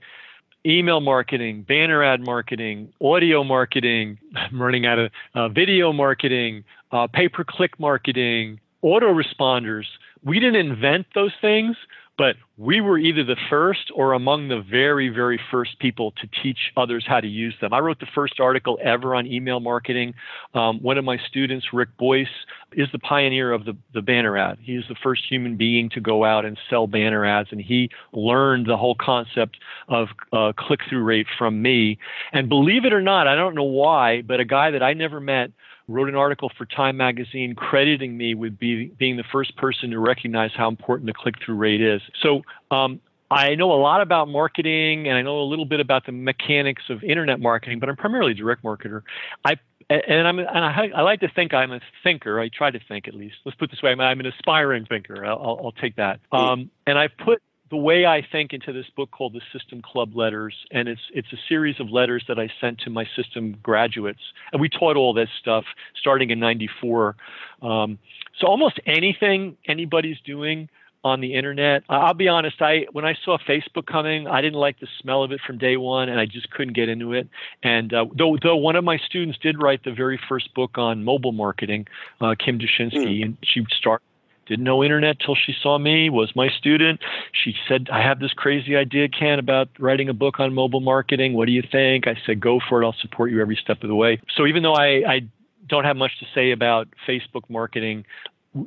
email 0.65 0.99
marketing, 0.99 1.63
banner 1.63 2.03
ad 2.03 2.25
marketing, 2.25 2.93
audio 3.01 3.43
marketing, 3.43 4.19
I'm 4.35 4.61
running 4.61 4.85
out 4.85 4.99
of 4.99 5.11
uh, 5.33 5.49
video 5.49 5.91
marketing, 5.93 6.63
uh, 6.91 7.07
pay 7.07 7.29
per 7.29 7.43
click 7.43 7.79
marketing, 7.79 8.59
autoresponders. 8.83 9.85
We 10.23 10.39
didn't 10.39 10.55
invent 10.55 11.07
those 11.13 11.33
things, 11.41 11.75
but 12.17 12.35
we 12.57 12.81
were 12.81 12.97
either 12.97 13.23
the 13.23 13.37
first 13.49 13.91
or 13.93 14.13
among 14.13 14.47
the 14.47 14.59
very, 14.59 15.09
very 15.09 15.39
first 15.51 15.77
people 15.79 16.11
to 16.13 16.27
teach 16.41 16.57
others 16.75 17.05
how 17.07 17.19
to 17.19 17.27
use 17.27 17.53
them. 17.61 17.73
I 17.73 17.79
wrote 17.79 17.99
the 17.99 18.07
first 18.15 18.39
article 18.39 18.79
ever 18.83 19.13
on 19.13 19.27
email 19.27 19.59
marketing. 19.59 20.15
Um, 20.55 20.81
one 20.81 20.97
of 20.97 21.05
my 21.05 21.17
students, 21.29 21.67
Rick 21.71 21.89
Boyce, 21.97 22.27
is 22.73 22.87
the 22.91 22.97
pioneer 22.97 23.51
of 23.53 23.65
the, 23.65 23.77
the 23.93 24.01
banner 24.01 24.35
ad. 24.35 24.57
He 24.59 24.73
is 24.73 24.85
the 24.89 24.95
first 25.03 25.23
human 25.29 25.57
being 25.57 25.89
to 25.91 26.01
go 26.01 26.25
out 26.25 26.43
and 26.43 26.57
sell 26.69 26.87
banner 26.87 27.23
ads, 27.23 27.49
and 27.51 27.61
he 27.61 27.91
learned 28.13 28.65
the 28.65 28.77
whole 28.77 28.95
concept 28.95 29.57
of 29.87 30.07
uh, 30.33 30.53
click 30.57 30.79
through 30.89 31.03
rate 31.03 31.27
from 31.37 31.61
me. 31.61 31.99
And 32.33 32.49
believe 32.49 32.83
it 32.83 32.93
or 32.93 33.01
not, 33.01 33.27
I 33.27 33.35
don't 33.35 33.53
know 33.53 33.63
why, 33.63 34.23
but 34.23 34.39
a 34.39 34.45
guy 34.45 34.71
that 34.71 34.81
I 34.81 34.93
never 34.93 35.19
met 35.19 35.51
wrote 35.87 36.09
an 36.09 36.15
article 36.15 36.51
for 36.57 36.65
Time 36.65 36.97
Magazine 36.97 37.55
crediting 37.55 38.17
me 38.17 38.35
with 38.35 38.57
be, 38.59 38.87
being 38.97 39.17
the 39.17 39.23
first 39.31 39.55
person 39.55 39.91
to 39.91 39.99
recognize 39.99 40.51
how 40.55 40.67
important 40.67 41.07
the 41.07 41.13
click 41.13 41.35
through 41.43 41.55
rate 41.55 41.81
is. 41.81 42.01
So 42.21 42.41
um, 42.71 42.99
I 43.31 43.55
know 43.55 43.71
a 43.71 43.79
lot 43.79 44.01
about 44.01 44.27
marketing 44.27 45.07
and 45.07 45.17
I 45.17 45.21
know 45.21 45.39
a 45.39 45.47
little 45.47 45.65
bit 45.65 45.79
about 45.79 46.05
the 46.05 46.11
mechanics 46.11 46.83
of 46.89 47.03
internet 47.03 47.39
marketing, 47.39 47.79
but 47.79 47.89
I'm 47.89 47.95
primarily 47.95 48.31
a 48.31 48.35
direct 48.35 48.63
marketer. 48.63 49.03
I 49.45 49.55
and 49.89 50.27
I'm 50.27 50.39
and 50.39 50.49
I, 50.49 50.89
I, 50.95 51.01
like 51.01 51.21
to 51.21 51.29
think 51.33 51.53
I'm 51.53 51.71
a 51.71 51.79
thinker. 52.03 52.41
I 52.41 52.49
try 52.49 52.71
to 52.71 52.79
think 52.89 53.07
at 53.07 53.13
least. 53.13 53.35
Let's 53.45 53.57
put 53.57 53.69
it 53.69 53.71
this 53.71 53.81
way: 53.81 53.91
I'm, 53.91 54.01
I'm 54.01 54.19
an 54.19 54.25
aspiring 54.25 54.85
thinker. 54.85 55.25
I'll, 55.25 55.37
I'll, 55.37 55.61
I'll 55.65 55.71
take 55.71 55.95
that. 55.95 56.19
Um, 56.33 56.69
and 56.85 56.97
I've 56.99 57.15
put 57.23 57.41
the 57.69 57.77
way 57.77 58.05
I 58.05 58.25
think 58.31 58.53
into 58.53 58.71
this 58.71 58.85
book 58.95 59.11
called 59.11 59.33
the 59.33 59.41
System 59.57 59.81
Club 59.81 60.15
Letters, 60.15 60.55
and 60.71 60.87
it's 60.87 61.01
it's 61.13 61.31
a 61.33 61.37
series 61.49 61.79
of 61.79 61.89
letters 61.89 62.23
that 62.27 62.39
I 62.39 62.49
sent 62.61 62.79
to 62.79 62.89
my 62.89 63.05
system 63.15 63.57
graduates, 63.61 64.21
and 64.51 64.61
we 64.61 64.69
taught 64.69 64.95
all 64.95 65.13
this 65.13 65.29
stuff 65.39 65.65
starting 65.99 66.29
in 66.29 66.39
'94. 66.39 67.15
Um, 67.61 67.99
so 68.39 68.47
almost 68.47 68.79
anything 68.85 69.57
anybody's 69.67 70.19
doing 70.25 70.69
on 71.03 71.21
the 71.21 71.35
internet, 71.35 71.83
I'll 71.89 72.13
be 72.13 72.27
honest. 72.27 72.61
I 72.61 72.87
when 72.91 73.05
I 73.05 73.15
saw 73.23 73.37
Facebook 73.37 73.85
coming, 73.85 74.27
I 74.27 74.41
didn't 74.41 74.59
like 74.59 74.79
the 74.79 74.87
smell 75.01 75.23
of 75.23 75.31
it 75.31 75.39
from 75.45 75.57
day 75.57 75.77
one, 75.77 76.09
and 76.09 76.19
I 76.19 76.25
just 76.25 76.49
couldn't 76.51 76.73
get 76.73 76.89
into 76.89 77.13
it. 77.13 77.27
And 77.63 77.93
uh, 77.93 78.05
though 78.17 78.37
though 78.41 78.57
one 78.57 78.75
of 78.75 78.83
my 78.83 78.97
students 78.97 79.37
did 79.39 79.61
write 79.61 79.83
the 79.83 79.93
very 79.93 80.19
first 80.29 80.53
book 80.53 80.77
on 80.77 81.03
mobile 81.03 81.31
marketing, 81.31 81.87
uh, 82.21 82.35
Kim 82.37 82.59
Dushinski, 82.59 83.19
mm. 83.19 83.25
and 83.25 83.37
she 83.43 83.65
started 83.77 84.03
didn't 84.47 84.65
know 84.65 84.83
internet 84.83 85.17
till 85.19 85.35
she 85.35 85.53
saw 85.61 85.77
me, 85.77 86.09
was 86.09 86.35
my 86.35 86.49
student. 86.49 87.01
She 87.31 87.55
said, 87.67 87.89
I 87.91 88.01
have 88.01 88.19
this 88.19 88.33
crazy 88.33 88.75
idea, 88.75 89.07
Ken, 89.09 89.39
about 89.39 89.69
writing 89.79 90.09
a 90.09 90.13
book 90.13 90.39
on 90.39 90.53
mobile 90.53 90.79
marketing. 90.79 91.33
What 91.33 91.45
do 91.45 91.51
you 91.51 91.63
think? 91.69 92.07
I 92.07 92.15
said, 92.25 92.39
go 92.39 92.59
for 92.67 92.81
it. 92.81 92.85
I'll 92.85 92.95
support 93.01 93.31
you 93.31 93.41
every 93.41 93.55
step 93.61 93.83
of 93.83 93.89
the 93.89 93.95
way. 93.95 94.19
So 94.35 94.45
even 94.45 94.63
though 94.63 94.75
I, 94.75 95.03
I 95.07 95.21
don't 95.67 95.83
have 95.83 95.97
much 95.97 96.19
to 96.19 96.25
say 96.33 96.51
about 96.51 96.87
Facebook 97.07 97.49
marketing, 97.49 98.05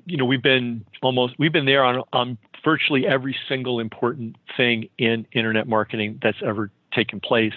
you 0.07 0.17
know, 0.17 0.25
we've 0.25 0.43
been 0.43 0.85
almost, 1.03 1.35
we've 1.39 1.53
been 1.53 1.67
there 1.67 1.85
on, 1.85 2.03
on 2.13 2.39
virtually 2.65 3.07
every 3.07 3.37
single 3.49 3.81
important 3.81 4.37
thing 4.57 4.89
in 4.99 5.27
internet 5.33 5.67
marketing 5.67 6.19
that's 6.23 6.39
ever 6.45 6.71
taken 6.93 7.21
place. 7.21 7.55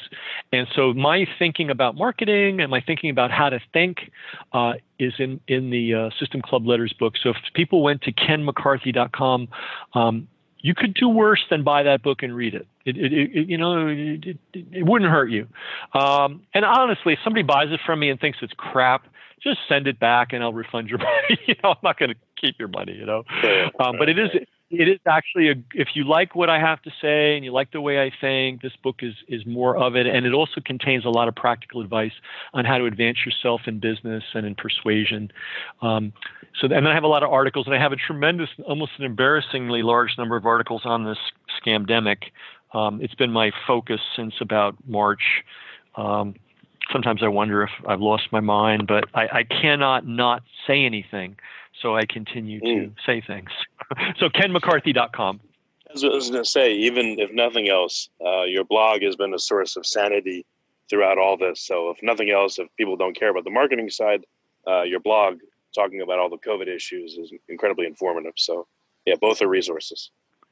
And 0.51 0.67
so 0.75 0.93
my 0.93 1.25
thinking 1.39 1.69
about 1.69 1.95
marketing 1.95 2.61
and 2.61 2.69
my 2.69 2.81
thinking 2.81 3.09
about 3.09 3.31
how 3.31 3.49
to 3.49 3.59
think 3.71 4.11
uh, 4.53 4.73
is 4.99 5.13
in, 5.19 5.39
in 5.47 5.69
the 5.69 5.93
uh, 5.93 6.09
System 6.19 6.41
Club 6.41 6.65
Letters 6.65 6.93
book. 6.93 7.13
So 7.21 7.29
if 7.29 7.37
people 7.53 7.83
went 7.83 8.01
to 8.03 8.11
kenmccarthy.com, 8.11 9.47
um, 9.93 10.27
you 10.59 10.73
could 10.73 10.93
do 10.93 11.09
worse 11.09 11.43
than 11.49 11.63
buy 11.63 11.83
that 11.83 12.01
book 12.01 12.23
and 12.23 12.33
read 12.35 12.55
it. 12.55 12.67
It, 12.85 12.97
it, 12.97 13.13
it 13.13 13.49
you 13.49 13.57
know, 13.57 13.87
it, 13.87 14.37
it, 14.53 14.85
wouldn't 14.85 15.11
hurt 15.11 15.29
you. 15.29 15.47
Um, 15.93 16.43
and 16.53 16.63
honestly, 16.63 17.13
if 17.13 17.19
somebody 17.23 17.43
buys 17.43 17.67
it 17.71 17.81
from 17.85 17.99
me 17.99 18.09
and 18.09 18.19
thinks 18.19 18.39
it's 18.41 18.53
crap, 18.55 19.05
just 19.43 19.59
send 19.67 19.87
it 19.87 19.99
back 19.99 20.31
and 20.31 20.41
I'll 20.41 20.53
refund 20.53 20.89
your 20.89 20.99
money. 20.99 21.39
you 21.45 21.55
know, 21.61 21.71
I'm 21.71 21.77
not 21.83 21.99
going 21.99 22.11
to 22.11 22.15
keep 22.39 22.57
your 22.59 22.69
money. 22.69 22.93
You 22.93 23.05
know, 23.05 23.23
um, 23.79 23.95
but 23.99 24.07
it 24.07 24.17
is 24.17 24.29
it 24.73 24.89
is 24.89 24.99
actually 25.07 25.49
a 25.49 25.55
if 25.73 25.89
you 25.93 26.03
like 26.03 26.35
what 26.35 26.49
I 26.49 26.59
have 26.59 26.81
to 26.81 26.91
say 27.01 27.35
and 27.35 27.45
you 27.45 27.51
like 27.51 27.71
the 27.71 27.81
way 27.81 28.01
I 28.01 28.11
think, 28.19 28.61
this 28.61 28.73
book 28.81 28.97
is 29.01 29.13
is 29.27 29.45
more 29.45 29.77
of 29.77 29.95
it, 29.95 30.07
and 30.07 30.25
it 30.25 30.33
also 30.33 30.61
contains 30.65 31.05
a 31.05 31.09
lot 31.09 31.27
of 31.27 31.35
practical 31.35 31.81
advice 31.81 32.11
on 32.53 32.65
how 32.65 32.77
to 32.77 32.85
advance 32.85 33.19
yourself 33.25 33.61
in 33.67 33.79
business 33.79 34.23
and 34.33 34.45
in 34.45 34.55
persuasion. 34.55 35.31
Um, 35.81 36.13
so, 36.59 36.65
and 36.65 36.85
then 36.85 36.87
I 36.87 36.93
have 36.93 37.03
a 37.03 37.07
lot 37.07 37.23
of 37.23 37.31
articles, 37.31 37.67
and 37.67 37.75
I 37.75 37.79
have 37.79 37.91
a 37.91 37.95
tremendous, 37.95 38.49
almost 38.67 38.93
an 38.97 39.05
embarrassingly 39.05 39.83
large 39.83 40.17
number 40.17 40.35
of 40.35 40.45
articles 40.45 40.81
on 40.85 41.05
this 41.05 41.19
scamdemic. 41.63 42.31
Um, 42.73 42.99
it's 43.01 43.15
been 43.15 43.31
my 43.31 43.51
focus 43.67 44.01
since 44.15 44.33
about 44.41 44.75
March. 44.87 45.43
Um, 45.95 46.35
sometimes 46.91 47.21
I 47.23 47.27
wonder 47.27 47.63
if 47.63 47.71
I've 47.87 48.01
lost 48.01 48.23
my 48.31 48.39
mind, 48.39 48.87
but 48.87 49.05
I, 49.13 49.27
I 49.39 49.43
cannot 49.43 50.07
not 50.07 50.41
say 50.65 50.83
anything 50.85 51.37
so 51.81 51.95
I 51.95 52.05
continue 52.05 52.59
to 52.59 52.65
mm. 52.65 52.93
say 53.05 53.21
things. 53.21 53.49
so 54.17 54.29
kenmccarthy.com. 54.29 55.39
As 55.93 56.03
I 56.03 56.07
was 56.07 56.29
going 56.29 56.43
to 56.43 56.49
say, 56.49 56.73
even 56.73 57.19
if 57.19 57.31
nothing 57.31 57.69
else, 57.69 58.09
uh, 58.25 58.43
your 58.43 58.63
blog 58.63 59.01
has 59.03 59.15
been 59.15 59.33
a 59.33 59.39
source 59.39 59.75
of 59.75 59.85
sanity 59.85 60.45
throughout 60.89 61.17
all 61.17 61.37
this. 61.37 61.61
So 61.61 61.89
if 61.91 61.97
nothing 62.01 62.31
else, 62.31 62.57
if 62.59 62.67
people 62.77 62.95
don't 62.95 63.17
care 63.17 63.29
about 63.29 63.43
the 63.43 63.51
marketing 63.51 63.89
side, 63.89 64.25
uh, 64.67 64.83
your 64.83 64.99
blog 64.99 65.39
talking 65.73 66.01
about 66.01 66.19
all 66.19 66.29
the 66.29 66.37
COVID 66.37 66.67
issues 66.67 67.17
is 67.17 67.31
incredibly 67.49 67.85
informative. 67.85 68.33
So 68.37 68.67
yeah, 69.05 69.15
both 69.19 69.41
are 69.41 69.47
resources. 69.47 70.11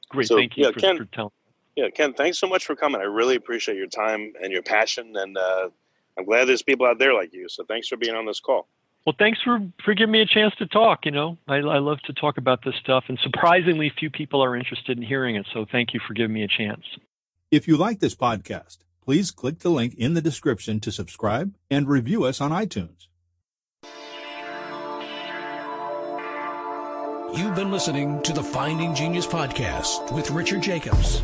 Great, 0.09 0.27
so, 0.27 0.35
thank 0.35 0.57
you 0.57 0.65
yeah, 0.65 0.71
for, 0.71 0.79
Ken, 0.79 0.97
for 0.97 1.05
telling. 1.05 1.31
Yeah, 1.75 1.89
Ken, 1.89 2.13
thanks 2.13 2.37
so 2.37 2.47
much 2.47 2.65
for 2.65 2.75
coming. 2.75 2.99
I 2.99 3.05
really 3.05 3.35
appreciate 3.35 3.77
your 3.77 3.87
time 3.87 4.33
and 4.41 4.51
your 4.51 4.61
passion, 4.61 5.15
and 5.15 5.37
uh, 5.37 5.69
I'm 6.17 6.25
glad 6.25 6.47
there's 6.47 6.61
people 6.61 6.85
out 6.85 6.99
there 6.99 7.13
like 7.13 7.33
you. 7.33 7.47
So 7.47 7.63
thanks 7.63 7.87
for 7.87 7.95
being 7.95 8.15
on 8.15 8.25
this 8.25 8.39
call. 8.39 8.67
Well, 9.05 9.15
thanks 9.17 9.39
for, 9.43 9.59
for 9.83 9.93
giving 9.95 10.11
me 10.11 10.21
a 10.21 10.25
chance 10.25 10.53
to 10.59 10.67
talk. 10.67 11.05
You 11.05 11.11
know, 11.11 11.37
I, 11.47 11.55
I 11.55 11.79
love 11.79 11.99
to 12.05 12.13
talk 12.13 12.37
about 12.37 12.63
this 12.63 12.75
stuff, 12.75 13.05
and 13.07 13.17
surprisingly 13.23 13.91
few 13.97 14.11
people 14.11 14.43
are 14.43 14.55
interested 14.55 14.97
in 14.97 15.03
hearing 15.03 15.35
it. 15.35 15.47
So 15.53 15.65
thank 15.71 15.93
you 15.93 15.99
for 16.07 16.13
giving 16.13 16.33
me 16.33 16.43
a 16.43 16.47
chance. 16.47 16.83
If 17.49 17.67
you 17.67 17.77
like 17.77 17.99
this 17.99 18.15
podcast, 18.15 18.77
please 19.03 19.31
click 19.31 19.59
the 19.59 19.69
link 19.69 19.95
in 19.95 20.13
the 20.13 20.21
description 20.21 20.79
to 20.81 20.91
subscribe 20.91 21.55
and 21.69 21.87
review 21.87 22.23
us 22.23 22.39
on 22.39 22.51
iTunes. 22.51 23.07
You've 27.35 27.55
been 27.55 27.71
listening 27.71 28.21
to 28.23 28.33
the 28.33 28.43
Finding 28.43 28.93
Genius 28.93 29.25
podcast 29.25 30.13
with 30.13 30.29
Richard 30.31 30.61
Jacobs. 30.61 31.23